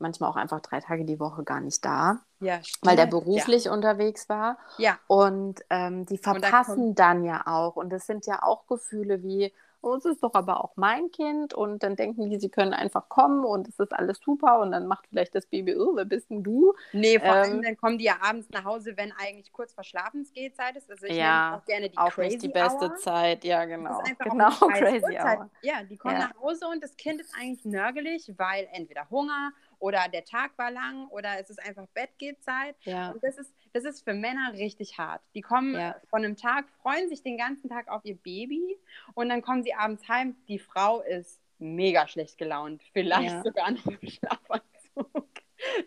manchmal 0.00 0.30
auch 0.30 0.36
einfach 0.36 0.60
drei 0.60 0.80
Tage 0.80 1.04
die 1.04 1.20
Woche 1.20 1.44
gar 1.44 1.60
nicht 1.60 1.84
da. 1.84 2.20
Ja, 2.40 2.60
weil 2.82 2.96
der 2.96 3.06
beruflich 3.06 3.64
ja. 3.64 3.72
unterwegs 3.72 4.28
war. 4.28 4.58
Ja. 4.76 4.98
Und 5.06 5.60
ähm, 5.70 6.06
die 6.06 6.18
verpassen 6.18 6.94
dann 6.94 7.24
ja 7.24 7.42
auch. 7.46 7.76
Und 7.76 7.90
das 7.90 8.06
sind 8.06 8.26
ja 8.26 8.42
auch 8.42 8.66
Gefühle 8.66 9.22
wie, 9.22 9.52
oh, 9.80 9.94
es 9.94 10.04
ist 10.04 10.22
doch 10.22 10.34
aber 10.34 10.62
auch 10.64 10.72
mein 10.76 11.10
Kind 11.10 11.54
und 11.54 11.82
dann 11.82 11.96
denken 11.96 12.28
die, 12.28 12.38
sie 12.38 12.48
können 12.48 12.72
einfach 12.72 13.08
kommen 13.08 13.44
und 13.44 13.68
es 13.68 13.78
ist 13.78 13.92
alles 13.92 14.18
super 14.24 14.60
und 14.60 14.72
dann 14.72 14.86
macht 14.86 15.06
vielleicht 15.08 15.34
das 15.34 15.46
Baby, 15.46 15.76
oh, 15.76 15.92
wer 15.94 16.04
bist 16.04 16.30
denn 16.30 16.42
du? 16.42 16.74
Nee, 16.92 17.18
vor 17.18 17.30
allem 17.30 17.56
ähm, 17.56 17.62
dann 17.62 17.76
kommen 17.76 17.98
die 17.98 18.04
ja 18.04 18.16
abends 18.20 18.48
nach 18.50 18.64
Hause, 18.64 18.96
wenn 18.96 19.12
eigentlich 19.12 19.52
kurz 19.52 19.72
vor 19.72 19.84
Schlafensgehzeit 19.84 20.76
ist. 20.76 20.90
Also 20.90 21.06
ich 21.06 21.16
ja, 21.16 21.56
auch 21.56 21.64
gerne 21.64 21.88
die 21.88 21.98
auch 21.98 22.10
Crazy 22.10 22.36
nicht 22.36 22.42
die 22.42 22.48
beste 22.48 22.86
Hour. 22.86 22.96
Zeit, 22.96 23.44
ja 23.44 23.64
genau. 23.64 24.00
Das 24.00 24.10
ist 24.10 24.18
genau, 24.18 24.48
auch 24.48 24.68
Crazy 24.68 25.18
Hour. 25.18 25.50
Ja, 25.62 25.82
die 25.84 25.96
kommen 25.96 26.14
ja. 26.14 26.28
nach 26.28 26.40
Hause 26.40 26.66
und 26.68 26.82
das 26.82 26.96
Kind 26.96 27.20
ist 27.20 27.34
eigentlich 27.38 27.64
nörgelig, 27.64 28.32
weil 28.36 28.68
entweder 28.72 29.08
Hunger 29.10 29.52
oder 29.78 30.08
der 30.08 30.24
Tag 30.24 30.56
war 30.58 30.70
lang 30.70 31.08
oder 31.08 31.38
es 31.38 31.50
ist 31.50 31.60
einfach 31.60 31.86
Bettgehzeit. 31.94 32.76
Ja. 32.82 33.10
Und 33.10 33.22
das 33.22 33.38
ist, 33.38 33.52
das 33.72 33.84
ist 33.84 34.04
für 34.04 34.14
Männer 34.14 34.52
richtig 34.54 34.98
hart. 34.98 35.22
Die 35.34 35.40
kommen 35.40 35.74
ja. 35.74 35.96
von 36.08 36.24
einem 36.24 36.36
Tag, 36.36 36.68
freuen 36.82 37.08
sich 37.08 37.22
den 37.22 37.36
ganzen 37.36 37.68
Tag 37.68 37.88
auf 37.88 38.04
ihr 38.04 38.16
Baby 38.16 38.78
und 39.14 39.28
dann 39.28 39.42
kommen 39.42 39.62
sie 39.62 39.74
abends 39.74 40.08
heim. 40.08 40.36
Die 40.48 40.58
Frau 40.58 41.00
ist 41.00 41.40
mega 41.58 42.06
schlecht 42.08 42.38
gelaunt, 42.38 42.82
vielleicht 42.92 43.30
ja. 43.30 43.42
sogar 43.42 43.70
noch 43.70 43.86
im 43.86 44.08
Schlafanzug. 44.08 45.28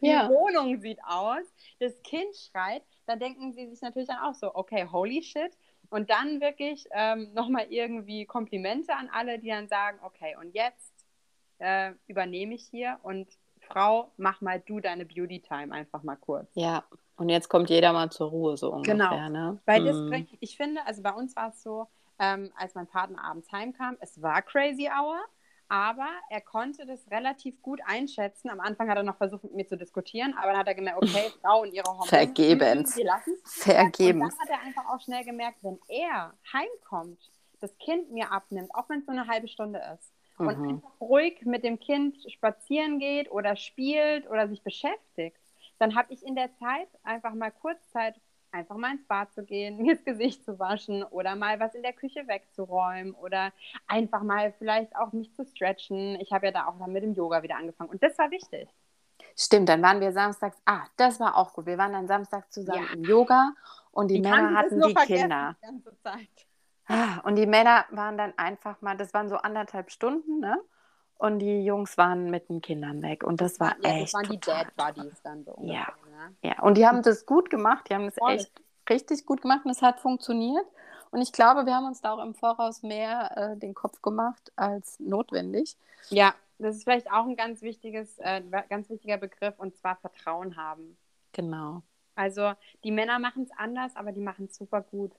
Die. 0.02 0.08
Wohnung 0.08 0.82
sieht 0.82 1.00
aus, 1.04 1.46
das 1.80 2.02
Kind 2.04 2.36
schreit, 2.36 2.84
da 3.06 3.16
denken 3.16 3.54
sie 3.54 3.68
sich 3.68 3.82
natürlich 3.82 4.10
dann 4.10 4.20
auch 4.20 4.34
so, 4.34 4.54
okay, 4.54 4.86
holy 4.92 5.24
shit. 5.24 5.58
Und 5.90 6.10
dann 6.10 6.40
wirklich 6.40 6.88
ähm, 6.92 7.34
nochmal 7.34 7.68
irgendwie 7.70 8.26
Komplimente 8.26 8.94
an 8.96 9.10
alle, 9.12 9.40
die 9.40 9.50
dann 9.50 9.68
sagen, 9.68 10.00
okay, 10.04 10.36
und 10.40 10.54
jetzt 10.54 10.94
äh, 11.60 11.94
übernehme 12.08 12.56
ich 12.56 12.64
hier 12.64 13.00
und 13.04 13.28
Frau, 13.74 14.12
mach 14.18 14.42
mal 14.42 14.60
du 14.60 14.80
deine 14.80 15.06
Beauty 15.06 15.42
Time 15.42 15.74
einfach 15.74 16.04
mal 16.04 16.16
kurz. 16.16 16.50
Ja, 16.54 16.84
und 17.18 17.30
jetzt 17.30 17.50
kommt 17.50 17.70
jeder 17.70 17.94
mal 17.94 18.10
zur 18.10 18.30
Ruhe, 18.30 18.58
so 18.58 18.74
ungefähr. 18.74 18.96
Genau. 18.96 19.30
Ne? 19.30 19.60
Weil 19.66 19.84
das 19.86 19.96
hm. 19.96 20.28
ich 20.40 20.58
finde, 20.58 20.86
also 20.86 21.02
bei 21.02 21.12
uns 21.12 21.36
war 21.36 21.50
es 21.50 21.62
so, 21.62 21.88
ähm, 22.20 22.52
als 22.56 22.76
mein 22.76 22.88
Partner 22.88 23.24
abends 23.24 23.52
heimkam, 23.52 23.98
es 24.00 24.22
war 24.22 24.42
Crazy 24.42 24.90
Hour, 24.90 25.20
aber 25.68 26.10
er 26.30 26.42
konnte 26.42 26.86
das 26.86 27.10
relativ 27.10 27.62
gut 27.62 27.80
einschätzen. 27.86 28.50
Am 28.50 28.60
Anfang 28.60 28.90
hat 28.90 28.98
er 28.98 29.04
noch 29.04 29.16
versucht, 29.16 29.44
mit 29.44 29.54
mir 29.54 29.68
zu 29.68 29.78
diskutieren, 29.78 30.34
aber 30.38 30.48
dann 30.48 30.58
hat 30.58 30.68
er 30.68 30.76
gemerkt, 30.76 31.02
okay, 31.02 31.32
Frau 31.42 31.62
und 31.62 31.74
ihre 31.74 31.88
Hormone. 31.88 32.08
Vergebens. 32.08 33.00
Vergebens. 33.46 34.34
Und 34.34 34.40
dann 34.40 34.40
hat 34.40 34.50
er 34.50 34.68
einfach 34.68 34.86
auch 34.94 35.00
schnell 35.00 35.24
gemerkt, 35.24 35.64
wenn 35.64 35.80
er 35.88 36.34
heimkommt, 36.52 37.20
das 37.62 37.78
Kind 37.78 38.12
mir 38.12 38.32
abnimmt, 38.32 38.74
auch 38.76 38.90
wenn 38.90 39.00
es 39.00 39.08
nur 39.08 39.18
eine 39.18 39.28
halbe 39.28 39.48
Stunde 39.48 39.82
ist, 39.94 40.12
mhm. 40.42 40.48
und 40.48 40.70
einfach 40.70 41.02
ruhig 41.02 41.46
mit 41.46 41.64
dem 41.64 41.80
Kind 41.80 42.18
spazieren 42.32 43.00
geht 43.00 43.32
oder 43.32 43.56
spielt 43.56 44.30
oder 44.30 44.48
sich 44.48 44.62
beschäftigt, 44.64 45.38
dann 45.80 45.96
habe 45.96 46.14
ich 46.14 46.26
in 46.26 46.36
der 46.36 46.54
Zeit 46.58 46.88
einfach 47.04 47.34
mal 47.34 47.52
kurz 47.52 47.80
Zeit, 47.92 48.16
einfach 48.52 48.76
mal 48.76 48.94
ins 48.94 49.06
Bad 49.08 49.34
zu 49.34 49.44
gehen, 49.44 49.78
mir 49.82 49.96
das 49.96 50.04
Gesicht 50.04 50.44
zu 50.44 50.60
waschen 50.60 51.04
oder 51.04 51.36
mal 51.36 51.60
was 51.60 51.76
in 51.76 51.84
der 51.84 51.94
Küche 51.94 52.28
wegzuräumen 52.28 53.14
oder 53.14 53.52
einfach 53.88 54.24
mal 54.24 54.54
vielleicht 54.58 54.96
auch 54.96 55.12
mich 55.12 55.34
zu 55.34 55.46
stretchen. 55.46 56.20
Ich 56.20 56.32
habe 56.32 56.48
ja 56.48 56.52
da 56.52 56.68
auch 56.68 56.78
dann 56.78 56.92
mit 56.92 57.04
dem 57.04 57.14
Yoga 57.14 57.44
wieder 57.44 57.58
angefangen 57.58 57.90
und 57.90 58.04
das 58.04 58.18
war 58.18 58.30
wichtig. 58.32 58.70
Stimmt, 59.38 59.70
dann 59.70 59.82
waren 59.82 60.02
wir 60.02 60.12
samstags, 60.12 60.58
ah, 60.66 60.86
das 60.98 61.20
war 61.20 61.38
auch 61.38 61.54
gut. 61.54 61.66
Wir 61.66 61.78
waren 61.78 61.94
dann 61.94 62.08
Samstag 62.08 62.52
zusammen 62.52 62.86
ja. 62.88 62.94
im 62.94 63.04
Yoga 63.04 63.54
und 63.92 64.10
die, 64.10 64.16
die 64.16 64.22
Männer 64.22 64.58
hatten 64.58 64.82
die 64.82 64.94
Kinder. 64.94 65.56
Die 65.62 65.66
ganze 65.66 65.98
Zeit. 66.02 66.48
Und 67.24 67.36
die 67.36 67.46
Männer 67.46 67.86
waren 67.92 68.18
dann 68.18 68.34
einfach 68.38 68.82
mal, 68.82 68.98
das 68.98 69.14
waren 69.14 69.30
so 69.30 69.38
anderthalb 69.38 69.92
Stunden, 69.92 70.40
ne? 70.40 70.58
Und 71.18 71.40
die 71.40 71.64
Jungs 71.64 71.98
waren 71.98 72.32
mit 72.32 72.50
den 72.50 72.62
Kindern 72.62 73.04
weg. 73.04 73.24
Und 73.24 73.42
das 73.42 73.60
war 73.60 73.76
ja, 73.84 73.92
echt. 73.92 74.06
Das 74.06 74.14
waren 74.16 74.32
die 74.32 74.40
Dad 74.40 74.76
Buddies 74.76 75.22
dann 75.22 75.44
so 75.44 75.52
ungefähr. 75.52 75.94
Ja. 76.12 76.28
Ne? 76.28 76.36
ja, 76.42 76.64
und 76.64 76.78
die 76.78 76.88
haben 76.88 77.04
das 77.04 77.28
gut 77.28 77.52
gemacht. 77.52 77.90
Die 77.90 77.94
haben 77.94 78.06
das 78.06 78.16
Voll. 78.16 78.34
echt 78.34 78.52
richtig 78.90 79.26
gut 79.26 79.42
gemacht 79.42 79.62
und 79.64 79.72
es 79.72 79.82
hat 79.84 80.00
funktioniert. 80.00 80.66
Und 81.12 81.22
ich 81.22 81.32
glaube, 81.32 81.66
wir 81.66 81.76
haben 81.76 81.86
uns 81.86 82.02
da 82.02 82.14
auch 82.14 82.24
im 82.24 82.34
Voraus 82.34 82.84
mehr 82.84 83.32
äh, 83.36 83.58
den 83.58 83.74
Kopf 83.74 84.02
gemacht 84.02 84.52
als 84.56 85.00
notwendig. 85.00 85.78
Ja, 86.10 86.34
das 86.58 86.78
ist 86.78 86.84
vielleicht 86.84 87.12
auch 87.12 87.26
ein 87.26 87.36
ganz 87.36 87.62
wichtiges, 87.62 88.18
äh, 88.20 88.42
ganz 88.70 88.90
wichtiger 88.90 89.18
Begriff 89.18 89.60
und 89.60 89.76
zwar 89.76 89.98
Vertrauen 89.98 90.56
haben. 90.56 90.98
Genau. 91.34 91.84
Also 92.16 92.54
die 92.84 92.92
Männer 92.92 93.20
machen 93.20 93.44
es 93.44 93.52
anders, 93.58 93.96
aber 93.96 94.12
die 94.12 94.22
machen 94.22 94.46
es 94.46 94.56
super 94.56 94.82
gut. 94.82 95.12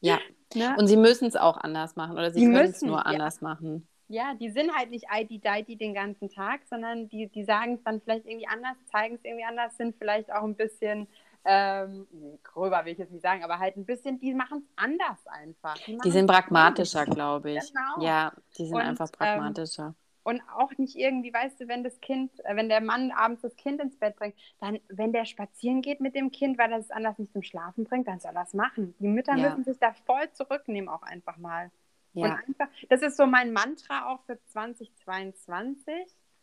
Ja. 0.00 0.18
Ne? 0.54 0.76
Und 0.78 0.86
sie 0.86 0.96
müssen 0.96 1.26
es 1.28 1.36
auch 1.36 1.56
anders 1.58 1.96
machen 1.96 2.12
oder 2.12 2.30
sie 2.30 2.44
können 2.44 2.70
es 2.70 2.82
nur 2.82 3.06
anders 3.06 3.40
ja. 3.40 3.48
machen. 3.48 3.86
Ja, 4.10 4.32
die 4.34 4.48
sind 4.48 4.74
halt 4.74 4.90
nicht 4.90 5.06
ID-Diety 5.12 5.76
den 5.76 5.92
ganzen 5.92 6.30
Tag, 6.30 6.62
sondern 6.70 7.10
die, 7.10 7.28
die 7.28 7.44
sagen 7.44 7.74
es 7.74 7.82
dann 7.84 8.00
vielleicht 8.00 8.24
irgendwie 8.24 8.48
anders, 8.48 8.76
zeigen 8.90 9.16
es 9.16 9.24
irgendwie 9.24 9.44
anders, 9.44 9.76
sind 9.76 9.96
vielleicht 9.98 10.32
auch 10.32 10.44
ein 10.44 10.54
bisschen 10.54 11.08
ähm, 11.44 12.06
gröber 12.42 12.84
will 12.84 12.92
ich 12.92 12.98
jetzt 12.98 13.12
nicht 13.12 13.22
sagen, 13.22 13.42
aber 13.42 13.58
halt 13.58 13.76
ein 13.76 13.86
bisschen, 13.86 14.18
die 14.18 14.34
machen 14.34 14.58
es 14.58 14.72
anders 14.76 15.26
einfach. 15.26 15.74
Die, 15.86 15.96
die 15.96 16.10
sind 16.10 16.26
pragmatischer, 16.26 17.06
glaube 17.06 17.52
ich. 17.52 17.72
Genau. 17.72 18.06
Ja, 18.06 18.32
die 18.58 18.66
sind 18.66 18.74
Und, 18.74 18.82
einfach 18.82 19.06
ähm, 19.06 19.18
pragmatischer. 19.18 19.86
Ähm, 19.86 19.94
und 20.28 20.42
auch 20.54 20.70
nicht 20.76 20.94
irgendwie, 20.94 21.32
weißt 21.32 21.58
du, 21.58 21.68
wenn 21.68 21.82
das 21.82 22.02
Kind, 22.02 22.30
äh, 22.44 22.54
wenn 22.54 22.68
der 22.68 22.82
Mann 22.82 23.12
abends 23.12 23.40
das 23.40 23.56
Kind 23.56 23.80
ins 23.80 23.96
Bett 23.96 24.14
bringt, 24.16 24.34
dann, 24.60 24.78
wenn 24.88 25.10
der 25.10 25.24
spazieren 25.24 25.80
geht 25.80 26.00
mit 26.00 26.14
dem 26.14 26.30
Kind, 26.30 26.58
weil 26.58 26.70
er 26.70 26.80
es 26.80 26.90
anders 26.90 27.18
nicht 27.18 27.32
zum 27.32 27.42
Schlafen 27.42 27.84
bringt, 27.84 28.06
dann 28.06 28.20
soll 28.20 28.32
er 28.34 28.42
es 28.42 28.52
machen. 28.52 28.94
Die 28.98 29.08
Mütter 29.08 29.34
ja. 29.36 29.48
müssen 29.48 29.64
sich 29.64 29.78
da 29.78 29.94
voll 30.04 30.30
zurücknehmen, 30.32 30.90
auch 30.90 31.00
einfach 31.00 31.38
mal. 31.38 31.70
Ja. 32.12 32.26
Und 32.26 32.32
einfach, 32.32 32.68
das 32.90 33.00
ist 33.00 33.16
so 33.16 33.26
mein 33.26 33.54
Mantra 33.54 34.12
auch 34.12 34.20
für 34.26 34.38
2022. 34.48 35.94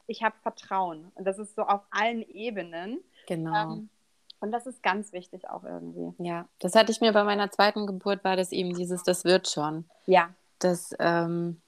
Ich 0.08 0.24
habe 0.24 0.36
Vertrauen. 0.42 1.12
Und 1.14 1.26
das 1.26 1.38
ist 1.38 1.54
so 1.54 1.62
auf 1.62 1.82
allen 1.92 2.24
Ebenen. 2.24 3.04
Genau. 3.28 3.74
Ähm, 3.74 3.90
und 4.40 4.52
das 4.52 4.66
ist 4.66 4.82
ganz 4.82 5.14
wichtig 5.14 5.48
auch 5.48 5.64
irgendwie. 5.64 6.12
Ja, 6.24 6.48
das 6.58 6.74
hatte 6.74 6.92
ich 6.92 7.02
mir 7.02 7.14
bei 7.14 7.24
meiner 7.24 7.52
zweiten 7.52 7.86
Geburt, 7.86 8.24
war 8.24 8.36
das 8.36 8.52
eben 8.52 8.74
dieses, 8.74 9.04
das 9.04 9.26
wird 9.26 9.48
schon. 9.48 9.86
Ja. 10.08 10.34
Das, 10.58 10.90
ähm, 10.98 11.62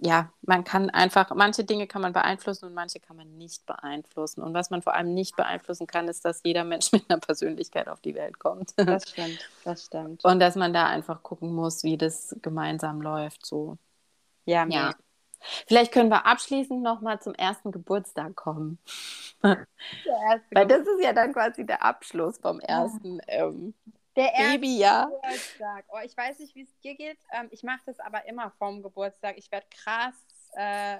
ja, 0.00 0.32
man 0.42 0.64
kann 0.64 0.90
einfach, 0.90 1.34
manche 1.34 1.64
Dinge 1.64 1.86
kann 1.86 2.02
man 2.02 2.12
beeinflussen 2.12 2.66
und 2.66 2.74
manche 2.74 3.00
kann 3.00 3.16
man 3.16 3.36
nicht 3.36 3.66
beeinflussen. 3.66 4.42
Und 4.42 4.54
was 4.54 4.70
man 4.70 4.82
vor 4.82 4.94
allem 4.94 5.12
nicht 5.12 5.36
beeinflussen 5.36 5.86
kann, 5.86 6.08
ist, 6.08 6.24
dass 6.24 6.42
jeder 6.44 6.64
Mensch 6.64 6.92
mit 6.92 7.08
einer 7.08 7.20
Persönlichkeit 7.20 7.88
auf 7.88 8.00
die 8.00 8.14
Welt 8.14 8.38
kommt. 8.38 8.72
Das 8.76 9.08
stimmt, 9.10 9.48
das 9.64 9.86
stimmt. 9.86 10.24
Und 10.24 10.40
dass 10.40 10.54
man 10.54 10.72
da 10.72 10.86
einfach 10.86 11.22
gucken 11.22 11.52
muss, 11.52 11.82
wie 11.82 11.96
das 11.96 12.36
gemeinsam 12.42 13.02
läuft. 13.02 13.44
So. 13.44 13.76
Ja, 14.44 14.66
ja. 14.68 14.94
Vielleicht 15.66 15.92
können 15.92 16.10
wir 16.10 16.26
abschließend 16.26 16.82
nochmal 16.82 17.20
zum 17.20 17.34
ersten 17.34 17.70
Geburtstag 17.70 18.34
kommen. 18.34 18.78
Weil 19.40 20.66
das 20.66 20.80
ist 20.80 21.02
ja 21.02 21.12
dann 21.12 21.32
quasi 21.32 21.64
der 21.64 21.84
Abschluss 21.84 22.38
vom 22.38 22.58
ersten 22.58 23.20
ähm, 23.28 23.74
der 24.18 24.32
Baby, 24.36 24.78
ja. 24.78 25.06
Geburtstag. 25.06 25.84
Oh, 25.88 25.98
ich 26.04 26.16
weiß 26.16 26.40
nicht, 26.40 26.54
wie 26.54 26.62
es 26.62 26.80
dir 26.80 26.94
geht. 26.94 27.18
Ähm, 27.32 27.48
ich 27.50 27.62
mache 27.62 27.80
das 27.86 28.00
aber 28.00 28.26
immer 28.26 28.50
vorm 28.58 28.82
Geburtstag. 28.82 29.38
Ich 29.38 29.50
werde 29.50 29.66
krass 29.70 30.14
äh, 30.54 30.98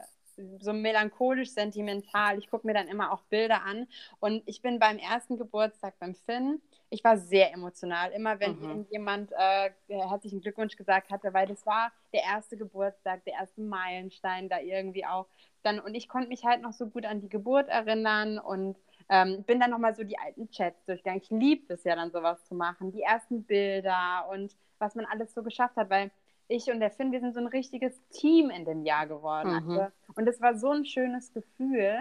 so 0.60 0.72
melancholisch 0.72 1.50
sentimental. 1.50 2.38
Ich 2.38 2.48
gucke 2.48 2.66
mir 2.66 2.74
dann 2.74 2.88
immer 2.88 3.12
auch 3.12 3.22
Bilder 3.22 3.62
an. 3.64 3.88
Und 4.20 4.42
ich 4.46 4.62
bin 4.62 4.78
beim 4.78 4.98
ersten 4.98 5.36
Geburtstag 5.36 5.98
beim 5.98 6.14
Finn. 6.14 6.62
Ich 6.90 7.02
war 7.04 7.18
sehr 7.18 7.52
emotional. 7.52 8.12
Immer 8.12 8.38
wenn 8.40 8.56
mhm. 8.56 8.68
irgendjemand 8.68 9.32
äh, 9.32 9.70
herzlichen 9.88 10.40
Glückwunsch 10.40 10.76
gesagt 10.76 11.10
hatte, 11.10 11.34
weil 11.34 11.46
das 11.46 11.66
war 11.66 11.92
der 12.12 12.22
erste 12.22 12.56
Geburtstag, 12.56 13.24
der 13.24 13.34
erste 13.34 13.60
Meilenstein 13.60 14.48
da 14.48 14.60
irgendwie 14.60 15.04
auch. 15.04 15.26
Dann, 15.62 15.80
und 15.80 15.94
ich 15.94 16.08
konnte 16.08 16.28
mich 16.28 16.44
halt 16.44 16.62
noch 16.62 16.72
so 16.72 16.86
gut 16.86 17.04
an 17.04 17.20
die 17.20 17.28
Geburt 17.28 17.68
erinnern 17.68 18.38
und 18.38 18.76
ähm, 19.08 19.42
bin 19.44 19.60
dann 19.60 19.70
nochmal 19.70 19.94
so 19.94 20.04
die 20.04 20.18
alten 20.18 20.50
Chats 20.50 20.84
durchgegangen. 20.84 21.22
Ich 21.22 21.30
liebe 21.30 21.74
es 21.74 21.84
ja 21.84 21.96
dann 21.96 22.10
sowas 22.10 22.44
zu 22.44 22.54
machen, 22.54 22.92
die 22.92 23.02
ersten 23.02 23.44
Bilder 23.44 24.28
und 24.30 24.54
was 24.78 24.94
man 24.94 25.06
alles 25.06 25.34
so 25.34 25.42
geschafft 25.42 25.76
hat, 25.76 25.90
weil 25.90 26.10
ich 26.48 26.70
und 26.70 26.80
der 26.80 26.90
Finn, 26.90 27.12
wir 27.12 27.20
sind 27.20 27.34
so 27.34 27.40
ein 27.40 27.46
richtiges 27.46 28.00
Team 28.10 28.50
in 28.50 28.64
dem 28.64 28.84
Jahr 28.84 29.06
geworden. 29.06 29.50
Mhm. 29.50 29.70
Also, 29.70 29.92
und 30.14 30.26
es 30.26 30.40
war 30.40 30.56
so 30.56 30.70
ein 30.70 30.84
schönes 30.84 31.32
Gefühl. 31.32 31.96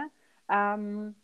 Ähm, 0.49 1.15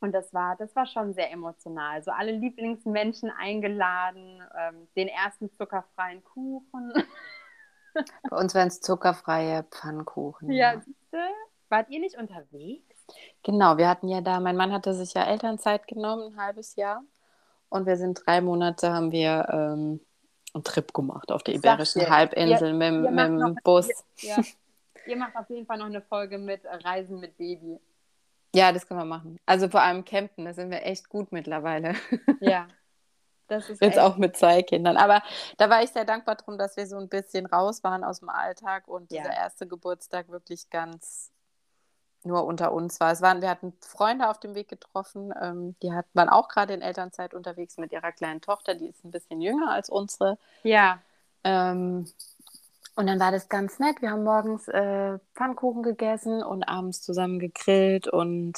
und 0.00 0.12
das 0.12 0.34
war, 0.34 0.56
das 0.56 0.74
war 0.76 0.86
schon 0.86 1.14
sehr 1.14 1.30
emotional. 1.32 2.02
So 2.02 2.10
alle 2.10 2.32
Lieblingsmenschen 2.32 3.30
eingeladen, 3.30 4.42
ähm, 4.58 4.88
den 4.96 5.08
ersten 5.08 5.50
zuckerfreien 5.52 6.22
Kuchen. 6.22 6.92
Bei 8.28 8.36
uns 8.36 8.54
wären 8.54 8.68
es 8.68 8.80
zuckerfreie 8.80 9.62
Pfannkuchen. 9.64 10.50
Ja, 10.50 10.82
ja. 11.12 11.28
wart 11.68 11.88
ihr 11.88 12.00
nicht 12.00 12.18
unterwegs? 12.18 12.95
Genau, 13.42 13.76
wir 13.76 13.88
hatten 13.88 14.08
ja 14.08 14.20
da, 14.20 14.40
mein 14.40 14.56
Mann 14.56 14.72
hatte 14.72 14.94
sich 14.94 15.14
ja 15.14 15.24
Elternzeit 15.24 15.86
genommen, 15.86 16.32
ein 16.32 16.40
halbes 16.40 16.76
Jahr. 16.76 17.02
Und 17.68 17.86
wir 17.86 17.96
sind 17.96 18.22
drei 18.24 18.40
Monate, 18.40 18.92
haben 18.92 19.12
wir 19.12 19.46
ähm, 19.50 20.00
einen 20.54 20.64
Trip 20.64 20.92
gemacht 20.92 21.30
auf 21.30 21.42
der 21.42 21.54
Iberischen 21.54 22.08
Halbinsel 22.08 22.68
ihr, 22.68 22.74
mit, 22.74 23.04
ihr 23.04 23.10
mit 23.10 23.40
dem 23.40 23.54
Bus. 23.62 23.88
Ihr, 24.20 24.30
ja. 24.30 24.36
ihr 25.06 25.16
macht 25.16 25.36
auf 25.36 25.48
jeden 25.50 25.66
Fall 25.66 25.78
noch 25.78 25.86
eine 25.86 26.02
Folge 26.02 26.38
mit 26.38 26.62
Reisen 26.64 27.20
mit 27.20 27.36
Baby. 27.36 27.78
Ja, 28.54 28.72
das 28.72 28.86
können 28.86 29.00
wir 29.00 29.04
machen. 29.04 29.38
Also 29.46 29.68
vor 29.68 29.82
allem 29.82 30.04
campen, 30.04 30.44
da 30.44 30.54
sind 30.54 30.70
wir 30.70 30.84
echt 30.84 31.08
gut 31.08 31.32
mittlerweile. 31.32 31.94
Ja. 32.40 32.66
Das 33.48 33.70
ist 33.70 33.80
Jetzt 33.80 33.96
auch 33.96 34.16
mit 34.16 34.36
zwei 34.36 34.64
Kindern. 34.64 34.96
Aber 34.96 35.22
da 35.56 35.70
war 35.70 35.80
ich 35.80 35.90
sehr 35.90 36.04
dankbar 36.04 36.34
drum, 36.34 36.58
dass 36.58 36.76
wir 36.76 36.84
so 36.88 36.96
ein 36.96 37.08
bisschen 37.08 37.46
raus 37.46 37.84
waren 37.84 38.02
aus 38.02 38.18
dem 38.18 38.28
Alltag 38.28 38.88
und 38.88 39.12
ja. 39.12 39.22
dieser 39.22 39.36
erste 39.36 39.68
Geburtstag 39.68 40.28
wirklich 40.30 40.68
ganz 40.68 41.30
nur 42.26 42.44
unter 42.44 42.72
uns 42.72 43.00
war. 43.00 43.12
Es 43.12 43.22
waren, 43.22 43.40
wir 43.40 43.50
hatten 43.50 43.72
Freunde 43.80 44.28
auf 44.28 44.38
dem 44.40 44.54
Weg 44.54 44.68
getroffen, 44.68 45.32
ähm, 45.40 45.76
die 45.82 45.92
hat, 45.92 46.06
waren 46.14 46.28
auch 46.28 46.48
gerade 46.48 46.74
in 46.74 46.82
Elternzeit 46.82 47.34
unterwegs 47.34 47.76
mit 47.78 47.92
ihrer 47.92 48.12
kleinen 48.12 48.40
Tochter, 48.40 48.74
die 48.74 48.88
ist 48.88 49.04
ein 49.04 49.10
bisschen 49.10 49.40
jünger 49.40 49.70
als 49.70 49.88
unsere. 49.88 50.38
Ja. 50.62 51.00
Ähm, 51.44 52.06
und 52.96 53.06
dann 53.06 53.20
war 53.20 53.30
das 53.30 53.48
ganz 53.48 53.78
nett. 53.78 54.00
Wir 54.00 54.10
haben 54.10 54.24
morgens 54.24 54.68
äh, 54.68 55.18
Pfannkuchen 55.34 55.82
gegessen 55.82 56.42
und 56.42 56.64
abends 56.64 57.02
zusammen 57.02 57.38
gegrillt 57.38 58.08
und 58.08 58.54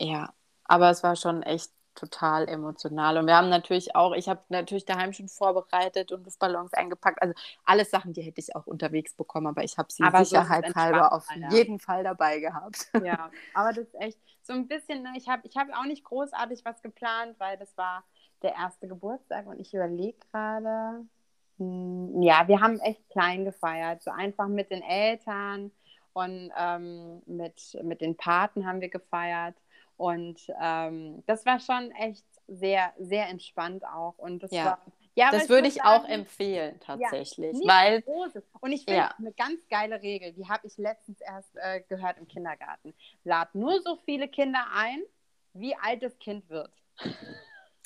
ja, 0.00 0.32
aber 0.64 0.90
es 0.90 1.02
war 1.02 1.16
schon 1.16 1.42
echt 1.42 1.70
total 1.94 2.48
emotional. 2.48 3.18
Und 3.18 3.26
wir 3.26 3.36
haben 3.36 3.48
natürlich 3.48 3.94
auch, 3.94 4.14
ich 4.14 4.28
habe 4.28 4.40
natürlich 4.48 4.84
daheim 4.84 5.12
schon 5.12 5.28
vorbereitet 5.28 6.12
und 6.12 6.24
Luftballons 6.24 6.72
eingepackt. 6.74 7.20
Also 7.20 7.34
alles 7.64 7.90
Sachen, 7.90 8.12
die 8.12 8.22
hätte 8.22 8.40
ich 8.40 8.54
auch 8.56 8.66
unterwegs 8.66 9.14
bekommen, 9.14 9.46
aber 9.46 9.64
ich 9.64 9.78
habe 9.78 9.92
sie 9.92 10.02
aber 10.02 10.24
sicherheitshalber 10.24 11.08
so 11.10 11.16
auf 11.16 11.26
jeden 11.52 11.78
Fall 11.78 12.04
dabei 12.04 12.40
gehabt. 12.40 12.90
Ja, 13.04 13.30
aber 13.54 13.72
das 13.72 13.86
ist 13.86 14.00
echt 14.00 14.18
so 14.42 14.52
ein 14.52 14.66
bisschen, 14.68 15.02
ne, 15.02 15.10
ich 15.16 15.28
habe 15.28 15.46
ich 15.46 15.56
hab 15.56 15.68
auch 15.70 15.84
nicht 15.84 16.04
großartig 16.04 16.64
was 16.64 16.82
geplant, 16.82 17.34
weil 17.38 17.56
das 17.58 17.76
war 17.76 18.04
der 18.42 18.54
erste 18.54 18.88
Geburtstag 18.88 19.46
und 19.46 19.60
ich 19.60 19.72
überlege 19.72 20.18
gerade, 20.30 21.04
hm, 21.58 22.22
ja, 22.22 22.48
wir 22.48 22.60
haben 22.60 22.80
echt 22.80 23.08
klein 23.10 23.44
gefeiert, 23.44 24.02
so 24.02 24.10
einfach 24.10 24.48
mit 24.48 24.70
den 24.70 24.82
Eltern 24.82 25.70
und 26.12 26.50
ähm, 26.58 27.22
mit, 27.26 27.78
mit 27.82 28.00
den 28.00 28.16
Paten 28.16 28.66
haben 28.66 28.80
wir 28.80 28.90
gefeiert. 28.90 29.54
Und 29.96 30.40
ähm, 30.60 31.22
das 31.26 31.46
war 31.46 31.60
schon 31.60 31.90
echt 31.92 32.24
sehr, 32.48 32.92
sehr 32.98 33.28
entspannt 33.28 33.84
auch. 33.84 34.18
Und 34.18 34.42
das 34.42 34.50
ja. 34.50 34.64
war. 34.64 34.78
Ja, 35.14 35.30
das 35.30 35.50
würde 35.50 35.68
ich 35.68 35.74
sagen, 35.74 35.88
auch 35.88 36.08
empfehlen, 36.08 36.80
tatsächlich. 36.80 37.54
Ja, 37.60 37.68
weil, 37.68 38.00
Großes. 38.00 38.42
Und 38.60 38.72
ich 38.72 38.84
finde 38.84 39.00
ja. 39.00 39.14
eine 39.18 39.32
ganz 39.32 39.60
geile 39.68 40.00
Regel, 40.00 40.32
die 40.32 40.48
habe 40.48 40.66
ich 40.66 40.78
letztens 40.78 41.20
erst 41.20 41.54
äh, 41.56 41.82
gehört 41.86 42.16
im 42.16 42.26
Kindergarten. 42.26 42.94
Lad 43.22 43.54
nur 43.54 43.82
so 43.82 43.96
viele 44.06 44.26
Kinder 44.26 44.64
ein, 44.74 45.02
wie 45.52 45.76
alt 45.76 46.02
das 46.02 46.18
Kind 46.18 46.48
wird. 46.48 46.72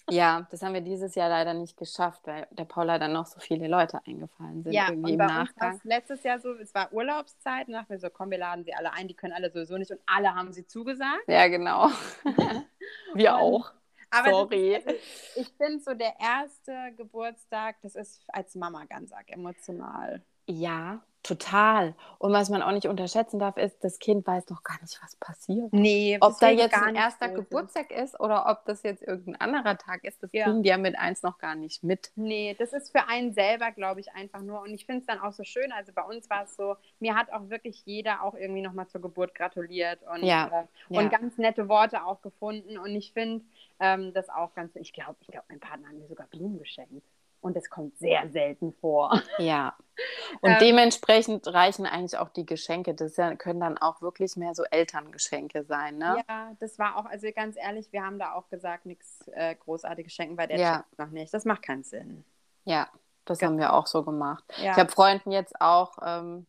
Ja, 0.09 0.47
das 0.51 0.63
haben 0.63 0.75
wir 0.75 0.81
dieses 0.81 1.15
Jahr 1.17 1.29
leider 1.29 1.53
nicht 1.53 1.77
geschafft, 1.77 2.23
weil 2.27 2.47
der 2.53 2.65
Paula 2.65 2.99
dann 2.99 3.13
noch 3.13 3.27
so 3.27 3.41
viele 3.41 3.67
Leute 3.67 4.01
eingefallen 4.07 4.63
sind. 4.63 4.73
Ja, 4.73 4.89
irgendwie 4.89 5.13
und 5.13 5.19
bei 5.19 5.25
im 5.25 5.31
Nachgang. 5.31 5.75
Uns 5.75 5.85
letztes 5.85 6.23
Jahr 6.23 6.39
so, 6.39 6.53
es 6.55 6.75
war 6.75 6.93
Urlaubszeit, 6.93 7.67
und 7.67 7.75
dachten 7.75 7.91
wir 7.91 7.99
so, 7.99 8.09
komm, 8.11 8.31
wir 8.31 8.39
laden 8.39 8.65
sie 8.65 8.73
alle 8.73 8.93
ein, 8.93 9.09
die 9.09 9.15
können 9.15 9.33
alle 9.33 9.51
sowieso 9.51 9.77
nicht 9.79 9.91
und 9.91 10.01
alle 10.07 10.35
haben 10.35 10.53
sie 10.53 10.67
zugesagt. 10.67 11.27
Ja, 11.27 11.49
genau. 11.49 11.91
wir 13.15 13.35
und, 13.35 13.41
auch. 13.41 13.73
Aber 14.11 14.31
Sorry. 14.31 14.77
Ist, 14.77 14.87
also, 14.87 15.01
ich 15.37 15.49
finde 15.57 15.81
so 15.81 15.95
der 15.95 16.15
erste 16.21 16.93
Geburtstag, 16.97 17.77
das 17.83 17.97
ist 17.97 18.23
als 18.29 18.55
Mama 18.55 18.85
ganz 18.85 19.13
arg 19.13 19.31
emotional. 19.31 20.23
Ja, 20.49 21.03
Total. 21.27 21.95
Und 22.19 22.33
was 22.33 22.51
man 22.51 22.63
auch 22.63 22.71
nicht 22.71 22.87
unterschätzen 22.87 23.41
darf, 23.41 23.57
ist, 23.57 23.83
das 23.83 23.99
Kind 23.99 24.25
weiß 24.27 24.49
noch 24.49 24.63
gar 24.63 24.81
nicht, 24.81 24.97
was 25.03 25.17
passiert. 25.17 25.73
Nee, 25.73 26.19
ob 26.21 26.39
da 26.39 26.51
jetzt 26.51 26.75
ein 26.75 26.95
erster 26.95 27.31
so 27.31 27.35
Geburtstag 27.35 27.91
ist 27.91 28.19
oder 28.21 28.47
ob 28.49 28.65
das 28.65 28.85
jetzt 28.85 29.03
irgendein 29.03 29.41
anderer 29.41 29.77
Tag 29.77 30.05
ist, 30.05 30.23
das 30.23 30.31
ja. 30.33 30.45
kriegen 30.45 30.63
die 30.63 30.69
ja 30.69 30.79
mit 30.79 30.97
eins 30.97 31.25
noch 31.25 31.39
gar 31.39 31.57
nicht 31.57 31.83
mit. 31.83 32.13
Nee, 32.15 32.55
das 32.57 32.73
ist 32.73 32.93
für 32.93 33.09
einen 33.09 33.33
selber, 33.33 33.73
glaube 33.73 33.99
ich, 34.01 34.13
einfach 34.13 34.41
nur. 34.41 34.61
Und 34.63 34.73
ich 34.73 34.87
finde 34.87 35.01
es 35.01 35.07
dann 35.07 35.19
auch 35.19 35.33
so 35.33 35.43
schön. 35.43 35.73
Also 35.73 35.93
bei 35.93 36.03
uns 36.03 36.31
war 36.31 36.45
es 36.45 36.55
so, 36.55 36.77
mir 37.01 37.17
hat 37.17 37.33
auch 37.33 37.51
wirklich 37.51 37.83
jeder 37.85 38.23
auch 38.23 38.35
irgendwie 38.35 38.63
nochmal 38.63 38.87
zur 38.87 39.01
Geburt 39.01 39.35
gratuliert 39.35 39.99
und, 40.15 40.23
ja. 40.23 40.67
Äh, 40.91 40.95
und 40.95 41.03
ja. 41.03 41.09
ganz 41.09 41.39
nette 41.39 41.69
Worte 41.69 42.05
auch 42.05 42.23
gefunden. 42.23 42.79
Und 42.79 42.95
ich 42.95 43.13
finde 43.13 43.45
ähm, 43.81 44.13
das 44.15 44.29
auch 44.29 44.55
ganz, 44.55 44.77
ich 44.77 44.93
glaube, 44.93 45.17
ich 45.23 45.27
glaube, 45.27 45.47
mein 45.49 45.59
Partner 45.59 45.89
hat 45.89 45.97
mir 45.97 46.07
sogar 46.07 46.29
Blumen 46.29 46.59
geschenkt 46.61 47.03
und 47.47 47.57
es 47.57 47.71
kommt 47.71 47.97
sehr 47.97 48.29
selten 48.29 48.73
vor. 48.73 49.23
Ja. 49.39 49.75
Und 50.43 50.51
ähm, 50.51 50.57
dementsprechend 50.61 51.47
reichen 51.47 51.87
eigentlich 51.87 52.19
auch 52.19 52.29
die 52.29 52.45
Geschenke. 52.45 52.93
Das 52.93 53.17
können 53.39 53.61
dann 53.61 53.79
auch 53.79 54.03
wirklich 54.03 54.37
mehr 54.37 54.55
so 54.55 54.63
Elterngeschenke 54.65 55.65
sein, 55.65 55.97
ne? 55.97 56.23
Ja, 56.29 56.53
das 56.61 56.79
war 56.79 56.99
auch, 56.99 57.07
also 57.07 57.27
ganz 57.35 57.57
ehrlich, 57.57 57.91
wir 57.93 58.05
haben 58.05 58.19
da 58.19 58.35
auch 58.35 58.51
gesagt, 58.51 58.85
nichts 58.85 59.27
äh, 59.29 59.55
großartiges 59.55 60.13
schenken, 60.13 60.37
weil 60.37 60.49
der 60.49 60.59
ja. 60.59 60.85
noch 60.99 61.09
nicht. 61.09 61.33
Das 61.33 61.47
macht 61.47 61.63
keinen 61.63 61.83
Sinn. 61.83 62.27
Ja, 62.65 62.89
das 63.25 63.41
ja. 63.41 63.47
haben 63.47 63.57
wir 63.57 63.73
auch 63.73 63.87
so 63.87 64.03
gemacht. 64.03 64.45
Ja. 64.59 64.73
Ich 64.73 64.77
habe 64.77 64.91
Freunden 64.91 65.33
jetzt 65.33 65.59
auch 65.63 65.97
ähm, 66.05 66.47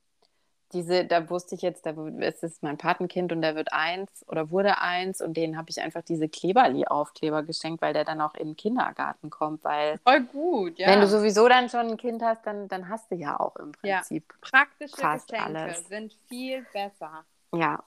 diese, 0.74 1.06
da 1.06 1.30
wusste 1.30 1.56
ich 1.56 1.62
jetzt, 1.62 1.86
da 1.86 1.92
ist 2.20 2.44
es 2.44 2.62
mein 2.62 2.78
Patenkind 2.78 3.32
und 3.32 3.42
der 3.42 3.56
wird 3.56 3.72
eins 3.72 4.26
oder 4.28 4.52
wurde 4.52 4.80
eins 4.80 5.22
und 5.22 5.38
denen 5.38 5.58
habe 5.58 5.70
ich 5.70 5.82
einfach 5.82 6.02
diese 6.02 6.28
Kleberli-Aufkleber 6.28 7.44
geschenkt, 7.44 7.82
weil 7.82 7.94
der 7.94 8.04
dann 8.04 8.22
auch 8.22 8.34
in 8.36 8.50
den 8.50 8.58
Kindergarten 8.58 9.30
kommt, 9.30 9.64
weil 9.64 9.98
voll 10.00 10.22
gut, 10.22 10.78
ja. 10.78 10.90
Wenn 10.90 11.02
du 11.02 11.08
sowieso 11.08 11.48
dann 11.48 11.70
schon 11.70 11.88
ein 11.88 11.98
Kind 11.98 12.22
hast, 12.22 12.46
dann, 12.46 12.68
dann 12.68 12.90
hast 12.90 13.12
du 13.12 13.16
ja 13.16 13.40
auch 13.40 13.56
im 13.56 13.72
Prinzip 13.72 14.26
ja. 14.30 14.50
praktische 14.50 14.98
fast 14.98 15.30
Geschenke 15.30 15.60
alles. 15.60 15.88
sind 15.88 16.14
viel 16.28 16.66
besser. 16.74 17.24
Ja, 17.54 17.84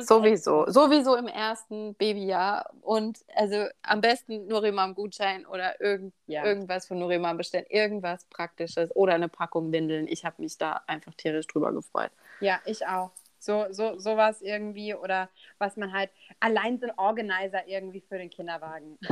sowieso. 0.00 0.66
So. 0.66 0.70
Sowieso 0.70 1.16
im 1.16 1.28
ersten 1.28 1.94
Babyjahr. 1.94 2.70
Und 2.82 3.20
also 3.34 3.66
am 3.82 4.00
besten 4.00 4.46
Nurimam-Gutschein 4.46 5.46
oder 5.46 5.80
irgend, 5.80 6.14
ja. 6.26 6.44
irgendwas 6.44 6.86
von 6.86 6.98
Nurimam 6.98 7.36
bestellen. 7.36 7.66
Irgendwas 7.68 8.24
Praktisches 8.26 8.94
oder 8.94 9.14
eine 9.14 9.28
Packung 9.28 9.72
Windeln. 9.72 10.06
Ich 10.08 10.24
habe 10.24 10.40
mich 10.40 10.58
da 10.58 10.82
einfach 10.86 11.14
tierisch 11.14 11.46
drüber 11.46 11.72
gefreut. 11.72 12.10
Ja, 12.40 12.60
ich 12.64 12.86
auch. 12.86 13.10
So, 13.38 13.66
so, 13.70 13.98
sowas 13.98 14.40
irgendwie 14.40 14.94
oder 14.94 15.28
was 15.58 15.76
man 15.76 15.92
halt, 15.92 16.10
allein 16.38 16.78
so 16.78 16.86
ein 16.86 16.96
Organizer 16.96 17.66
irgendwie 17.66 18.00
für 18.00 18.18
den 18.18 18.30
Kinderwagen. 18.30 18.98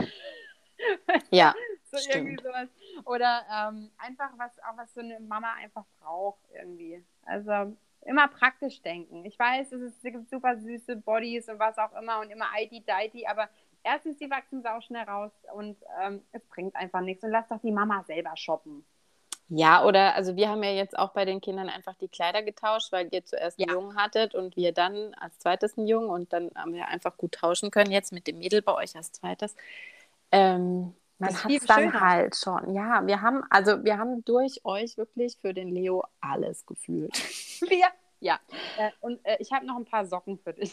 Ja. 1.31 1.55
so 1.91 1.99
stimmt. 1.99 2.15
irgendwie 2.15 2.43
sowas. 2.43 2.69
Oder 3.05 3.45
ähm, 3.53 3.91
einfach 3.99 4.31
was, 4.39 4.51
auch 4.61 4.77
was 4.77 4.93
so 4.95 5.01
eine 5.01 5.21
Mama 5.21 5.53
einfach 5.63 5.85
braucht 6.01 6.41
irgendwie. 6.55 7.05
Also 7.25 7.77
immer 8.03 8.29
praktisch 8.29 8.83
denken. 8.83 9.25
Ich 9.25 9.39
weiß, 9.39 9.73
es, 9.73 9.81
ist, 9.81 10.05
es 10.05 10.13
gibt 10.13 10.31
super 10.31 10.59
süße 10.59 10.97
Bodies 10.97 11.49
und 11.49 11.59
was 11.59 11.79
auch 11.79 11.93
immer 12.01 12.21
und 12.21 12.31
immer 12.31 12.47
IT-Dighty, 12.59 13.27
aber 13.27 13.49
erstens, 13.83 14.19
die 14.19 14.31
wachsen 14.31 14.63
sau 14.63 14.81
schnell 14.81 15.05
raus 15.05 15.33
und 15.55 15.77
ähm, 16.03 16.23
es 16.33 16.45
bringt 16.47 16.75
einfach 16.77 17.01
nichts. 17.01 17.25
Und 17.25 17.31
lass 17.31 17.49
doch 17.49 17.61
die 17.61 17.73
Mama 17.73 18.03
selber 18.05 18.37
shoppen. 18.37 18.85
Ja, 19.53 19.85
oder 19.85 20.15
also 20.15 20.37
wir 20.37 20.49
haben 20.49 20.63
ja 20.63 20.71
jetzt 20.71 20.97
auch 20.97 21.11
bei 21.11 21.25
den 21.25 21.41
Kindern 21.41 21.69
einfach 21.69 21.97
die 21.97 22.07
Kleider 22.07 22.43
getauscht, 22.43 22.93
weil 22.93 23.09
ihr 23.11 23.25
zuerst 23.25 23.59
einen 23.59 23.69
ja. 23.69 23.75
Jungen 23.75 23.97
hattet 23.97 24.37
und 24.37 24.57
wir 24.57 24.73
dann 24.73 25.13
als 25.15 25.41
zweites 25.41 25.77
einen 25.77 25.89
Jungen 25.89 26.09
und 26.09 26.33
dann 26.33 26.53
haben 26.55 26.73
wir 26.73 26.87
einfach 26.87 27.17
gut 27.17 27.33
tauschen 27.33 27.73
können. 27.73 27.91
Jetzt 27.91 28.13
mit 28.13 28.29
dem 28.29 28.39
Mädel 28.39 28.63
bei 28.63 28.75
euch 28.75 28.95
als 28.95 29.11
zweites. 29.11 29.57
Ähm, 30.31 30.95
man 31.21 31.35
hat 31.35 31.51
es 31.51 31.67
dann 31.67 32.01
halt 32.01 32.35
schon. 32.35 32.75
Ja, 32.75 33.07
wir 33.07 33.21
haben, 33.21 33.43
also 33.51 33.85
wir 33.85 33.99
haben 33.99 34.25
durch 34.25 34.65
euch 34.65 34.97
wirklich 34.97 35.37
für 35.41 35.53
den 35.53 35.69
Leo 35.69 36.03
alles 36.21 36.67
gefühlt. 36.67 37.13
Wir, 37.61 37.89
ja. 38.21 38.41
Äh, 38.79 38.91
und 39.01 39.25
äh, 39.25 39.37
ich 39.39 39.53
habe 39.53 39.67
noch 39.67 39.77
ein 39.77 39.85
paar 39.85 40.07
Socken 40.07 40.39
für 40.39 40.55
dich. 40.55 40.71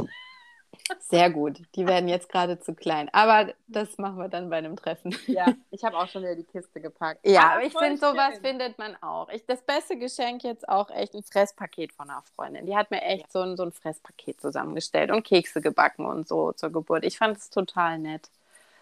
Sehr 1.00 1.30
gut. 1.30 1.62
Die 1.76 1.86
werden 1.86 2.08
jetzt 2.08 2.30
gerade 2.30 2.60
zu 2.60 2.74
klein. 2.74 3.10
Aber 3.12 3.54
das 3.68 3.98
machen 3.98 4.18
wir 4.18 4.30
dann 4.30 4.50
bei 4.50 4.58
einem 4.58 4.76
Treffen. 4.76 5.16
Ja, 5.28 5.54
ich 5.72 5.84
habe 5.84 5.98
auch 5.98 6.08
schon 6.08 6.22
wieder 6.22 6.36
die 6.36 6.44
Kiste 6.44 6.80
gepackt. 6.80 7.26
Ja, 7.26 7.54
aber 7.54 7.64
ich 7.64 7.78
finde, 7.78 7.98
sowas 7.98 8.38
findet 8.42 8.78
man 8.78 8.96
auch. 9.02 9.30
Ich, 9.30 9.46
das 9.46 9.62
beste 9.62 9.98
Geschenk 9.98 10.44
jetzt 10.44 10.68
auch 10.68 10.90
echt 10.90 11.14
ein 11.14 11.24
Fresspaket 11.24 11.94
von 11.94 12.10
einer 12.10 12.24
Freundin. 12.36 12.66
Die 12.66 12.76
hat 12.76 12.92
mir 12.92 13.02
echt 13.02 13.24
ja. 13.24 13.30
so, 13.30 13.42
ein, 13.42 13.58
so 13.58 13.64
ein 13.64 13.72
Fresspaket 13.72 14.40
zusammengestellt 14.40 15.12
und 15.12 15.24
Kekse 15.24 15.62
gebacken 15.62 16.06
und 16.06 16.28
so 16.28 16.52
zur 16.54 16.72
Geburt. 16.72 17.04
Ich 17.04 17.18
fand 17.18 17.38
es 17.38 17.50
total 17.50 18.00
nett. 18.00 18.30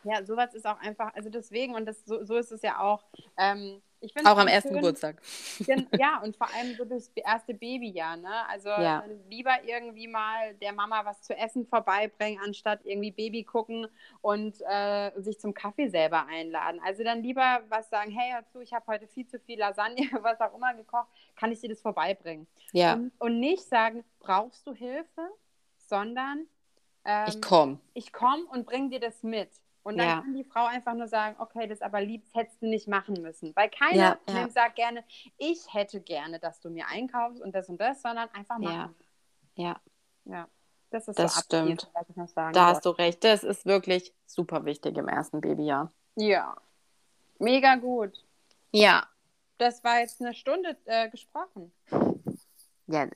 Ja, 0.06 0.24
sowas 0.24 0.54
ist 0.54 0.68
auch 0.68 0.80
einfach, 0.80 1.14
also 1.16 1.30
deswegen, 1.30 1.74
und 1.74 1.86
das, 1.86 2.06
so, 2.06 2.24
so 2.24 2.36
ist 2.36 2.52
es 2.52 2.62
ja 2.62 2.80
auch. 2.80 3.04
Ähm, 3.38 3.82
ich 4.00 4.16
auch 4.24 4.38
am 4.38 4.48
ersten 4.48 4.70
schön, 4.70 4.78
Geburtstag. 4.78 5.20
Ja, 5.98 6.22
und 6.22 6.36
vor 6.36 6.48
allem 6.54 6.76
so 6.76 6.86
das 6.86 7.10
erste 7.16 7.56
Babyjahr, 7.56 8.18
ne? 8.18 8.48
Also 8.50 8.70
ja. 8.70 9.04
lieber 9.30 9.64
irgendwie 9.66 10.08
mal 10.08 10.54
der 10.62 10.74
Mama 10.74 11.04
was 11.06 11.24
zu 11.24 11.36
essen 11.36 11.66
vorbeibringen, 11.66 12.40
anstatt 12.44 12.82
irgendwie 12.84 13.10
Baby 13.10 13.44
gucken 13.44 13.88
und 14.22 14.62
äh, 14.70 15.12
sich 15.18 15.40
zum 15.40 15.56
Kaffee 15.56 15.88
selber 15.88 16.28
einladen. 16.28 16.80
Also 16.86 17.04
dann 17.04 17.24
lieber 17.24 17.62
was 17.70 17.90
sagen, 17.90 18.12
hey, 18.12 18.34
hör 18.34 18.46
zu, 18.46 18.60
ich 18.60 18.74
habe 18.74 18.86
heute 18.88 19.08
viel 19.08 19.26
zu 19.26 19.40
viel 19.40 19.58
Lasagne, 19.58 20.08
was 20.22 20.40
auch 20.40 20.54
immer 20.54 20.76
gekocht, 20.76 21.08
kann 21.36 21.52
ich 21.52 21.62
dir 21.62 21.70
das 21.70 21.82
vorbeibringen? 21.82 22.46
Ja. 22.74 22.94
Und, 22.94 23.12
und 23.18 23.40
nicht 23.40 23.64
sagen, 23.64 24.04
brauchst 24.20 24.68
du 24.68 24.74
Hilfe, 24.74 25.30
sondern 25.78 26.46
ähm, 27.06 27.26
ich 27.28 27.42
komme. 27.42 27.80
Ich 27.94 28.14
komme 28.14 28.46
und 28.46 28.66
bring 28.66 28.90
dir 28.90 29.00
das 29.00 29.24
mit. 29.24 29.50
Und 29.86 30.00
dann 30.00 30.08
ja. 30.08 30.22
kann 30.22 30.34
die 30.34 30.44
Frau 30.44 30.66
einfach 30.66 30.96
nur 30.96 31.08
sagen, 31.08 31.36
okay, 31.38 31.68
das 31.68 31.84
aber 31.84 32.02
lieb, 32.02 32.24
das 32.24 32.34
hättest 32.34 32.60
du 32.60 32.66
nicht 32.66 32.88
machen 32.88 33.22
müssen. 33.22 33.56
Weil 33.56 33.70
keiner 33.70 34.18
ja, 34.28 34.34
ja. 34.34 34.50
sagt 34.50 34.78
gerne, 34.78 35.04
ich 35.38 35.72
hätte 35.72 36.02
gerne, 36.02 36.40
dass 36.40 36.60
du 36.60 36.72
mir 36.72 36.88
einkaufst 36.88 37.40
und 37.40 37.54
das 37.54 37.70
und 37.70 37.80
das, 37.80 38.02
sondern 38.02 38.28
einfach 38.30 38.58
machen. 38.58 38.96
Ja. 39.54 39.80
Ja. 40.26 40.48
Das 40.90 41.08
ist 41.08 41.20
das 41.20 41.36
so 41.36 41.42
stimmt. 41.42 41.88
was 41.94 42.10
ich 42.10 42.16
noch 42.16 42.28
sagen 42.28 42.54
Da 42.54 42.62
wollte. 42.62 42.76
hast 42.76 42.86
du 42.86 42.90
recht. 42.90 43.24
Das 43.24 43.44
ist 43.44 43.68
wirklich 43.68 44.12
super 44.26 44.66
wichtig 44.66 44.98
im 44.98 45.08
ersten 45.08 45.40
Babyjahr. 45.40 45.92
Ja. 46.16 46.56
Mega 47.38 47.76
gut. 47.76 48.26
Ja. 48.72 49.08
Das 49.60 49.84
war 49.84 50.00
jetzt 50.00 50.20
eine 50.20 50.34
Stunde 50.34 50.76
äh, 50.86 51.12
gesprochen. 51.12 51.72
Ja, 52.88 53.08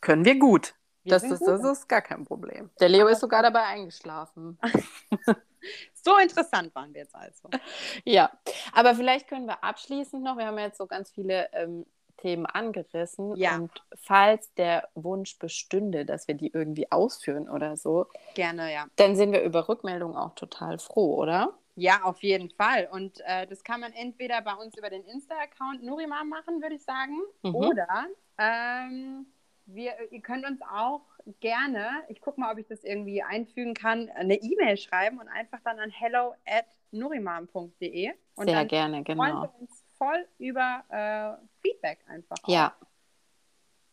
können 0.00 0.24
wir 0.24 0.38
gut. 0.38 0.74
Das 1.04 1.22
ist, 1.22 1.42
das 1.42 1.62
ist 1.64 1.86
gar 1.86 2.00
kein 2.00 2.24
Problem. 2.24 2.70
Der 2.80 2.88
Leo 2.88 3.08
ist 3.08 3.20
sogar 3.20 3.42
dabei 3.42 3.64
eingeschlafen. 3.64 4.58
so 5.92 6.16
interessant 6.18 6.74
waren 6.74 6.92
wir 6.94 7.02
jetzt 7.02 7.14
also. 7.14 7.48
Ja, 8.04 8.30
aber 8.72 8.94
vielleicht 8.94 9.28
können 9.28 9.46
wir 9.46 9.62
abschließend 9.62 10.22
noch, 10.22 10.36
wir 10.36 10.46
haben 10.46 10.58
jetzt 10.58 10.78
so 10.78 10.86
ganz 10.86 11.10
viele 11.10 11.48
ähm, 11.52 11.86
Themen 12.16 12.46
angerissen. 12.46 13.36
Ja. 13.36 13.56
Und 13.56 13.70
falls 13.94 14.54
der 14.54 14.88
Wunsch 14.94 15.38
bestünde, 15.38 16.06
dass 16.06 16.28
wir 16.28 16.34
die 16.34 16.52
irgendwie 16.52 16.90
ausführen 16.90 17.48
oder 17.48 17.76
so, 17.76 18.06
gerne, 18.34 18.72
ja. 18.72 18.86
Dann 18.96 19.16
sind 19.16 19.32
wir 19.32 19.42
über 19.42 19.68
Rückmeldungen 19.68 20.16
auch 20.16 20.34
total 20.34 20.78
froh, 20.78 21.16
oder? 21.16 21.58
Ja, 21.74 22.02
auf 22.02 22.22
jeden 22.22 22.50
Fall. 22.50 22.88
Und 22.90 23.20
äh, 23.24 23.46
das 23.46 23.64
kann 23.64 23.80
man 23.80 23.92
entweder 23.92 24.42
bei 24.42 24.54
uns 24.54 24.76
über 24.76 24.90
den 24.90 25.04
Insta-Account 25.04 25.82
Nurima 25.82 26.22
machen, 26.24 26.60
würde 26.60 26.74
ich 26.74 26.84
sagen, 26.84 27.18
mhm. 27.42 27.54
oder 27.54 28.06
ähm, 28.38 29.26
wir, 29.66 29.94
ihr 30.10 30.20
könnt 30.20 30.46
uns 30.46 30.60
auch 30.62 31.02
gerne, 31.40 32.02
ich 32.08 32.20
gucke 32.20 32.40
mal, 32.40 32.52
ob 32.52 32.58
ich 32.58 32.66
das 32.66 32.84
irgendwie 32.84 33.22
einfügen 33.22 33.74
kann, 33.74 34.08
eine 34.10 34.34
E-Mail 34.34 34.76
schreiben 34.76 35.18
und 35.18 35.28
einfach 35.28 35.60
dann 35.64 35.78
an 35.78 35.90
hello 35.90 36.34
at 36.46 36.66
nurimam.de. 36.90 38.12
Und 38.34 38.46
Sehr 38.46 38.56
dann 38.56 38.68
gerne, 38.68 39.02
genau. 39.02 39.22
freuen 39.22 39.42
wir 39.42 39.60
uns 39.60 39.84
voll 39.96 40.26
über 40.38 40.84
äh, 40.88 41.46
Feedback 41.60 42.00
einfach. 42.06 42.36
Auch. 42.42 42.48
Ja. 42.48 42.76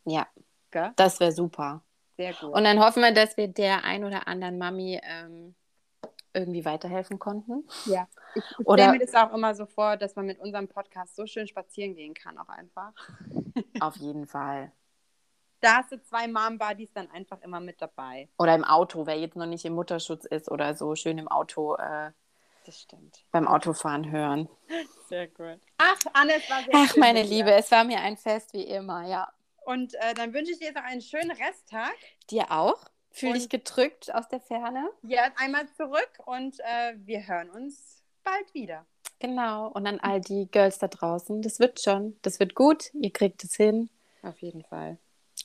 Ja. 0.05 0.27
Gell? 0.71 0.91
Das 0.95 1.19
wäre 1.19 1.31
super. 1.31 1.83
Sehr 2.17 2.33
gut. 2.33 2.53
Und 2.53 2.63
dann 2.63 2.79
hoffen 2.79 3.01
wir, 3.01 3.13
dass 3.13 3.37
wir 3.37 3.47
der 3.47 3.83
ein 3.83 4.03
oder 4.03 4.27
anderen 4.27 4.57
Mami 4.57 4.99
ähm, 5.03 5.55
irgendwie 6.33 6.65
weiterhelfen 6.65 7.19
konnten. 7.19 7.67
Ja. 7.85 8.07
Ich, 8.35 8.43
ich 8.43 8.65
stelle 8.65 8.91
mir 8.91 8.99
das 8.99 9.15
auch 9.15 9.33
immer 9.33 9.55
so 9.55 9.65
vor, 9.65 9.97
dass 9.97 10.15
man 10.15 10.25
mit 10.25 10.39
unserem 10.39 10.67
Podcast 10.67 11.15
so 11.15 11.25
schön 11.25 11.47
spazieren 11.47 11.95
gehen 11.95 12.13
kann, 12.13 12.37
auch 12.37 12.49
einfach. 12.49 12.93
Auf 13.79 13.95
jeden 13.97 14.27
Fall 14.27 14.71
da 15.61 15.77
hast 15.77 15.91
du 15.91 16.01
zwei 16.01 16.27
Mom-Buddies 16.27 16.91
dann 16.93 17.09
einfach 17.11 17.41
immer 17.41 17.59
mit 17.59 17.81
dabei. 17.81 18.29
Oder 18.37 18.55
im 18.55 18.63
Auto, 18.63 19.05
wer 19.05 19.17
jetzt 19.17 19.35
noch 19.35 19.45
nicht 19.45 19.65
im 19.65 19.73
Mutterschutz 19.73 20.25
ist 20.25 20.49
oder 20.49 20.75
so, 20.75 20.95
schön 20.95 21.17
im 21.17 21.27
Auto. 21.27 21.75
Äh, 21.75 22.11
das 22.65 22.81
stimmt. 22.81 23.23
Beim 23.31 23.47
Autofahren 23.47 24.11
hören. 24.11 24.47
Sehr 25.09 25.27
gut. 25.27 25.59
Ach, 25.77 25.97
Anne, 26.13 26.33
es 26.35 26.49
war 26.49 26.59
sehr 26.59 26.73
Ach, 26.73 26.91
schön 26.91 26.99
meine 26.99 27.23
Liebe, 27.23 27.51
es 27.51 27.71
war 27.71 27.83
mir 27.83 27.99
ein 27.99 28.15
Fest 28.15 28.53
wie 28.53 28.63
immer, 28.63 29.07
ja. 29.07 29.27
Und 29.65 29.95
äh, 29.95 30.13
dann 30.13 30.33
wünsche 30.33 30.51
ich 30.51 30.59
dir 30.59 30.71
noch 30.71 30.83
einen 30.83 31.01
schönen 31.01 31.31
Resttag. 31.31 31.95
Dir 32.29 32.51
auch. 32.51 32.79
Fühl 33.11 33.33
dich 33.33 33.49
gedrückt 33.49 34.13
aus 34.13 34.27
der 34.27 34.39
Ferne. 34.39 34.87
Ja, 35.01 35.31
einmal 35.35 35.67
zurück 35.75 36.11
und 36.25 36.59
äh, 36.59 36.93
wir 36.97 37.27
hören 37.27 37.49
uns 37.49 38.03
bald 38.23 38.53
wieder. 38.53 38.85
Genau. 39.19 39.67
Und 39.67 39.87
an 39.87 39.99
all 39.99 40.21
die 40.21 40.47
Girls 40.49 40.77
da 40.77 40.87
draußen, 40.87 41.41
das 41.41 41.59
wird 41.59 41.81
schon. 41.81 42.17
Das 42.21 42.39
wird 42.39 42.55
gut. 42.55 42.93
Ihr 42.93 43.11
kriegt 43.11 43.43
es 43.43 43.55
hin. 43.55 43.89
Auf 44.21 44.39
jeden 44.41 44.63
Fall. 44.63 44.97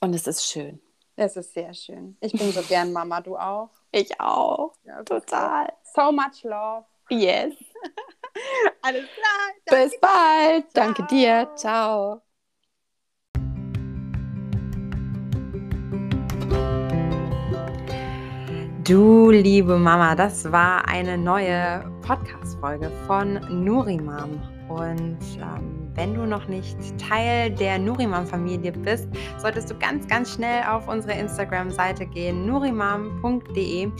Und 0.05 0.13
es 0.13 0.27
ist 0.27 0.45
schön. 0.45 0.83
Es 1.17 1.35
ist 1.35 1.55
sehr 1.55 1.73
schön. 1.73 2.19
Ich 2.21 2.33
bin 2.33 2.53
so 2.53 2.61
gern 2.61 2.93
Mama, 2.93 3.23
du 3.23 3.39
auch. 3.39 3.71
Ich 3.91 4.21
auch. 4.21 4.75
Ja, 4.85 5.03
Total. 5.03 5.73
So 5.95 6.13
much 6.13 6.43
love. 6.43 6.85
Yes. 7.09 7.55
Alles 8.83 9.07
klar. 9.07 9.81
Bis 9.81 9.99
bald. 9.99 10.65
Dir. 10.65 10.71
Danke 10.75 11.07
dir. 11.07 11.49
Ciao. 11.57 12.21
Du 18.85 19.31
liebe 19.31 19.79
Mama, 19.79 20.15
das 20.15 20.53
war 20.53 20.87
eine 20.87 21.17
neue 21.17 21.83
Podcast-Folge 22.03 22.91
von 23.07 23.41
Nurimam. 23.65 24.39
Und 24.69 25.19
ähm, 25.41 25.84
wenn 25.95 26.15
du 26.15 26.27
noch 26.27 26.49
nicht 26.49 26.77
Teil 26.99 27.51
der 27.51 27.79
Nurimam-Familie 27.79 28.73
bist, 28.73 29.09
solltest 29.39 29.71
du 29.71 29.79
ganz, 29.79 30.07
ganz 30.09 30.35
schnell 30.35 30.65
auf 30.65 30.89
unsere 30.89 31.19
Instagram-Seite 31.19 32.07
gehen, 32.07 32.47
nurimam.de 32.47 33.91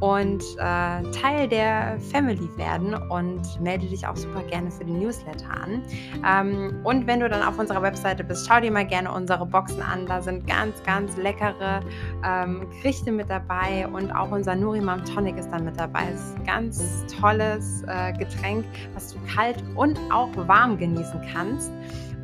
und 0.00 0.42
äh, 0.58 1.02
Teil 1.10 1.48
der 1.48 1.98
Family 2.12 2.48
werden 2.56 2.94
und 2.94 3.60
melde 3.60 3.86
dich 3.86 4.06
auch 4.06 4.16
super 4.16 4.42
gerne 4.44 4.70
für 4.70 4.84
den 4.84 5.00
Newsletter 5.00 5.50
an. 5.50 5.82
Ähm, 6.26 6.80
und 6.84 7.06
wenn 7.06 7.20
du 7.20 7.28
dann 7.28 7.42
auf 7.42 7.58
unserer 7.58 7.82
Webseite 7.82 8.22
bist, 8.22 8.46
schau 8.46 8.60
dir 8.60 8.70
mal 8.70 8.86
gerne 8.86 9.10
unsere 9.10 9.44
Boxen 9.44 9.82
an. 9.82 10.06
Da 10.06 10.20
sind 10.22 10.46
ganz, 10.46 10.82
ganz 10.84 11.16
leckere 11.16 11.80
ähm, 12.24 12.66
Gerichte 12.82 13.10
mit 13.10 13.28
dabei 13.28 13.88
und 13.88 14.12
auch 14.12 14.30
unser 14.30 14.54
Nurimam 14.54 15.04
Tonic 15.04 15.36
ist 15.36 15.50
dann 15.50 15.64
mit 15.64 15.78
dabei. 15.78 16.08
Es 16.14 16.20
ist 16.20 16.36
ein 16.36 16.44
ganz 16.44 17.04
tolles 17.20 17.82
äh, 17.88 18.12
Getränk, 18.12 18.64
was 18.94 19.12
du 19.12 19.18
kalt 19.34 19.62
und 19.74 19.98
auch 20.12 20.30
warm 20.36 20.78
genießen 20.78 21.20
kannst 21.32 21.72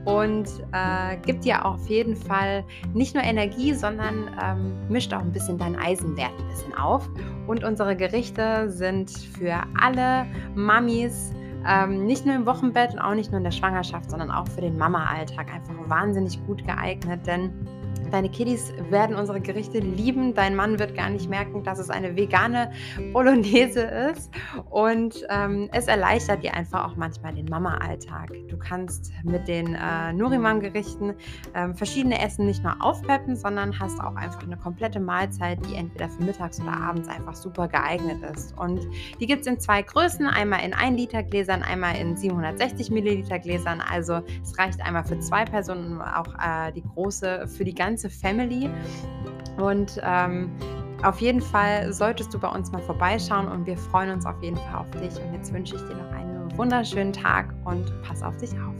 und 0.04 0.46
äh, 0.72 1.16
gibt 1.24 1.44
dir 1.44 1.64
auf 1.64 1.86
jeden 1.88 2.16
Fall 2.16 2.64
nicht 2.92 3.14
nur 3.14 3.24
Energie, 3.24 3.72
sondern 3.72 4.30
ähm, 4.42 4.72
mischt 4.88 5.12
auch 5.14 5.20
ein 5.20 5.32
bisschen 5.32 5.58
deinen 5.58 5.76
Eisenwert 5.76 6.32
ein 6.38 6.48
bisschen 6.48 6.74
auf. 6.74 7.08
Und 7.46 7.64
unsere 7.64 7.96
Gerichte 7.96 8.70
sind 8.70 9.10
für 9.10 9.62
alle 9.80 10.26
Mamis, 10.54 11.32
ähm, 11.66 12.04
nicht 12.04 12.26
nur 12.26 12.34
im 12.34 12.46
Wochenbett 12.46 12.92
und 12.92 12.98
auch 12.98 13.14
nicht 13.14 13.30
nur 13.30 13.38
in 13.38 13.44
der 13.44 13.50
Schwangerschaft, 13.50 14.10
sondern 14.10 14.30
auch 14.30 14.46
für 14.48 14.60
den 14.60 14.76
Mama-Alltag 14.76 15.52
einfach 15.52 15.74
wahnsinnig 15.88 16.44
gut 16.46 16.64
geeignet, 16.66 17.26
denn 17.26 17.52
Deine 18.10 18.28
Kiddies 18.28 18.72
werden 18.90 19.16
unsere 19.16 19.40
Gerichte 19.40 19.78
lieben. 19.78 20.34
Dein 20.34 20.54
Mann 20.54 20.78
wird 20.78 20.94
gar 20.94 21.10
nicht 21.10 21.28
merken, 21.28 21.64
dass 21.64 21.78
es 21.78 21.90
eine 21.90 22.16
vegane 22.16 22.72
Bolognese 23.12 23.82
ist. 23.82 24.30
Und 24.70 25.26
ähm, 25.30 25.68
es 25.72 25.86
erleichtert 25.86 26.42
dir 26.42 26.54
einfach 26.54 26.84
auch 26.84 26.96
manchmal 26.96 27.34
den 27.34 27.46
Mama-Alltag. 27.46 28.32
Du 28.48 28.56
kannst 28.56 29.12
mit 29.24 29.48
den 29.48 29.74
äh, 29.74 30.12
Nurimam-Gerichten 30.12 31.14
ähm, 31.54 31.74
verschiedene 31.74 32.20
Essen 32.20 32.46
nicht 32.46 32.62
nur 32.62 32.76
aufpeppen, 32.80 33.36
sondern 33.36 33.78
hast 33.78 34.00
auch 34.00 34.16
einfach 34.16 34.42
eine 34.42 34.56
komplette 34.56 35.00
Mahlzeit, 35.00 35.58
die 35.68 35.74
entweder 35.74 36.08
für 36.08 36.22
mittags 36.22 36.60
oder 36.60 36.72
abends 36.72 37.08
einfach 37.08 37.34
super 37.34 37.68
geeignet 37.68 38.22
ist. 38.34 38.56
Und 38.58 38.86
die 39.20 39.26
gibt 39.26 39.42
es 39.42 39.46
in 39.46 39.60
zwei 39.60 39.82
Größen: 39.82 40.26
einmal 40.26 40.64
in 40.64 40.74
1 40.74 40.96
Liter 40.96 41.22
Gläsern, 41.22 41.62
einmal 41.62 41.96
in 41.96 42.16
760 42.16 42.90
Milliliter 42.90 43.38
Gläsern. 43.38 43.80
Also 43.80 44.22
es 44.42 44.58
reicht 44.58 44.80
einmal 44.80 45.04
für 45.04 45.18
zwei 45.20 45.44
Personen, 45.44 46.00
auch 46.00 46.34
äh, 46.34 46.72
die 46.72 46.82
große 46.82 47.48
für 47.48 47.64
die 47.64 47.74
ganze 47.74 48.03
ganze 48.04 48.10
Family. 48.10 48.70
Und 49.56 50.00
ähm, 50.02 50.50
auf 51.02 51.20
jeden 51.20 51.40
Fall 51.40 51.92
solltest 51.92 52.32
du 52.34 52.38
bei 52.38 52.48
uns 52.48 52.72
mal 52.72 52.82
vorbeischauen 52.82 53.48
und 53.48 53.66
wir 53.66 53.76
freuen 53.76 54.10
uns 54.10 54.26
auf 54.26 54.40
jeden 54.42 54.56
Fall 54.56 54.76
auf 54.76 54.90
dich. 54.90 55.14
Und 55.22 55.34
jetzt 55.34 55.52
wünsche 55.52 55.76
ich 55.76 55.82
dir 55.82 55.94
noch 55.94 56.12
einen 56.12 56.56
wunderschönen 56.56 57.12
Tag 57.12 57.54
und 57.64 57.92
pass 58.02 58.22
auf 58.22 58.36
dich 58.38 58.50
auf. 58.52 58.74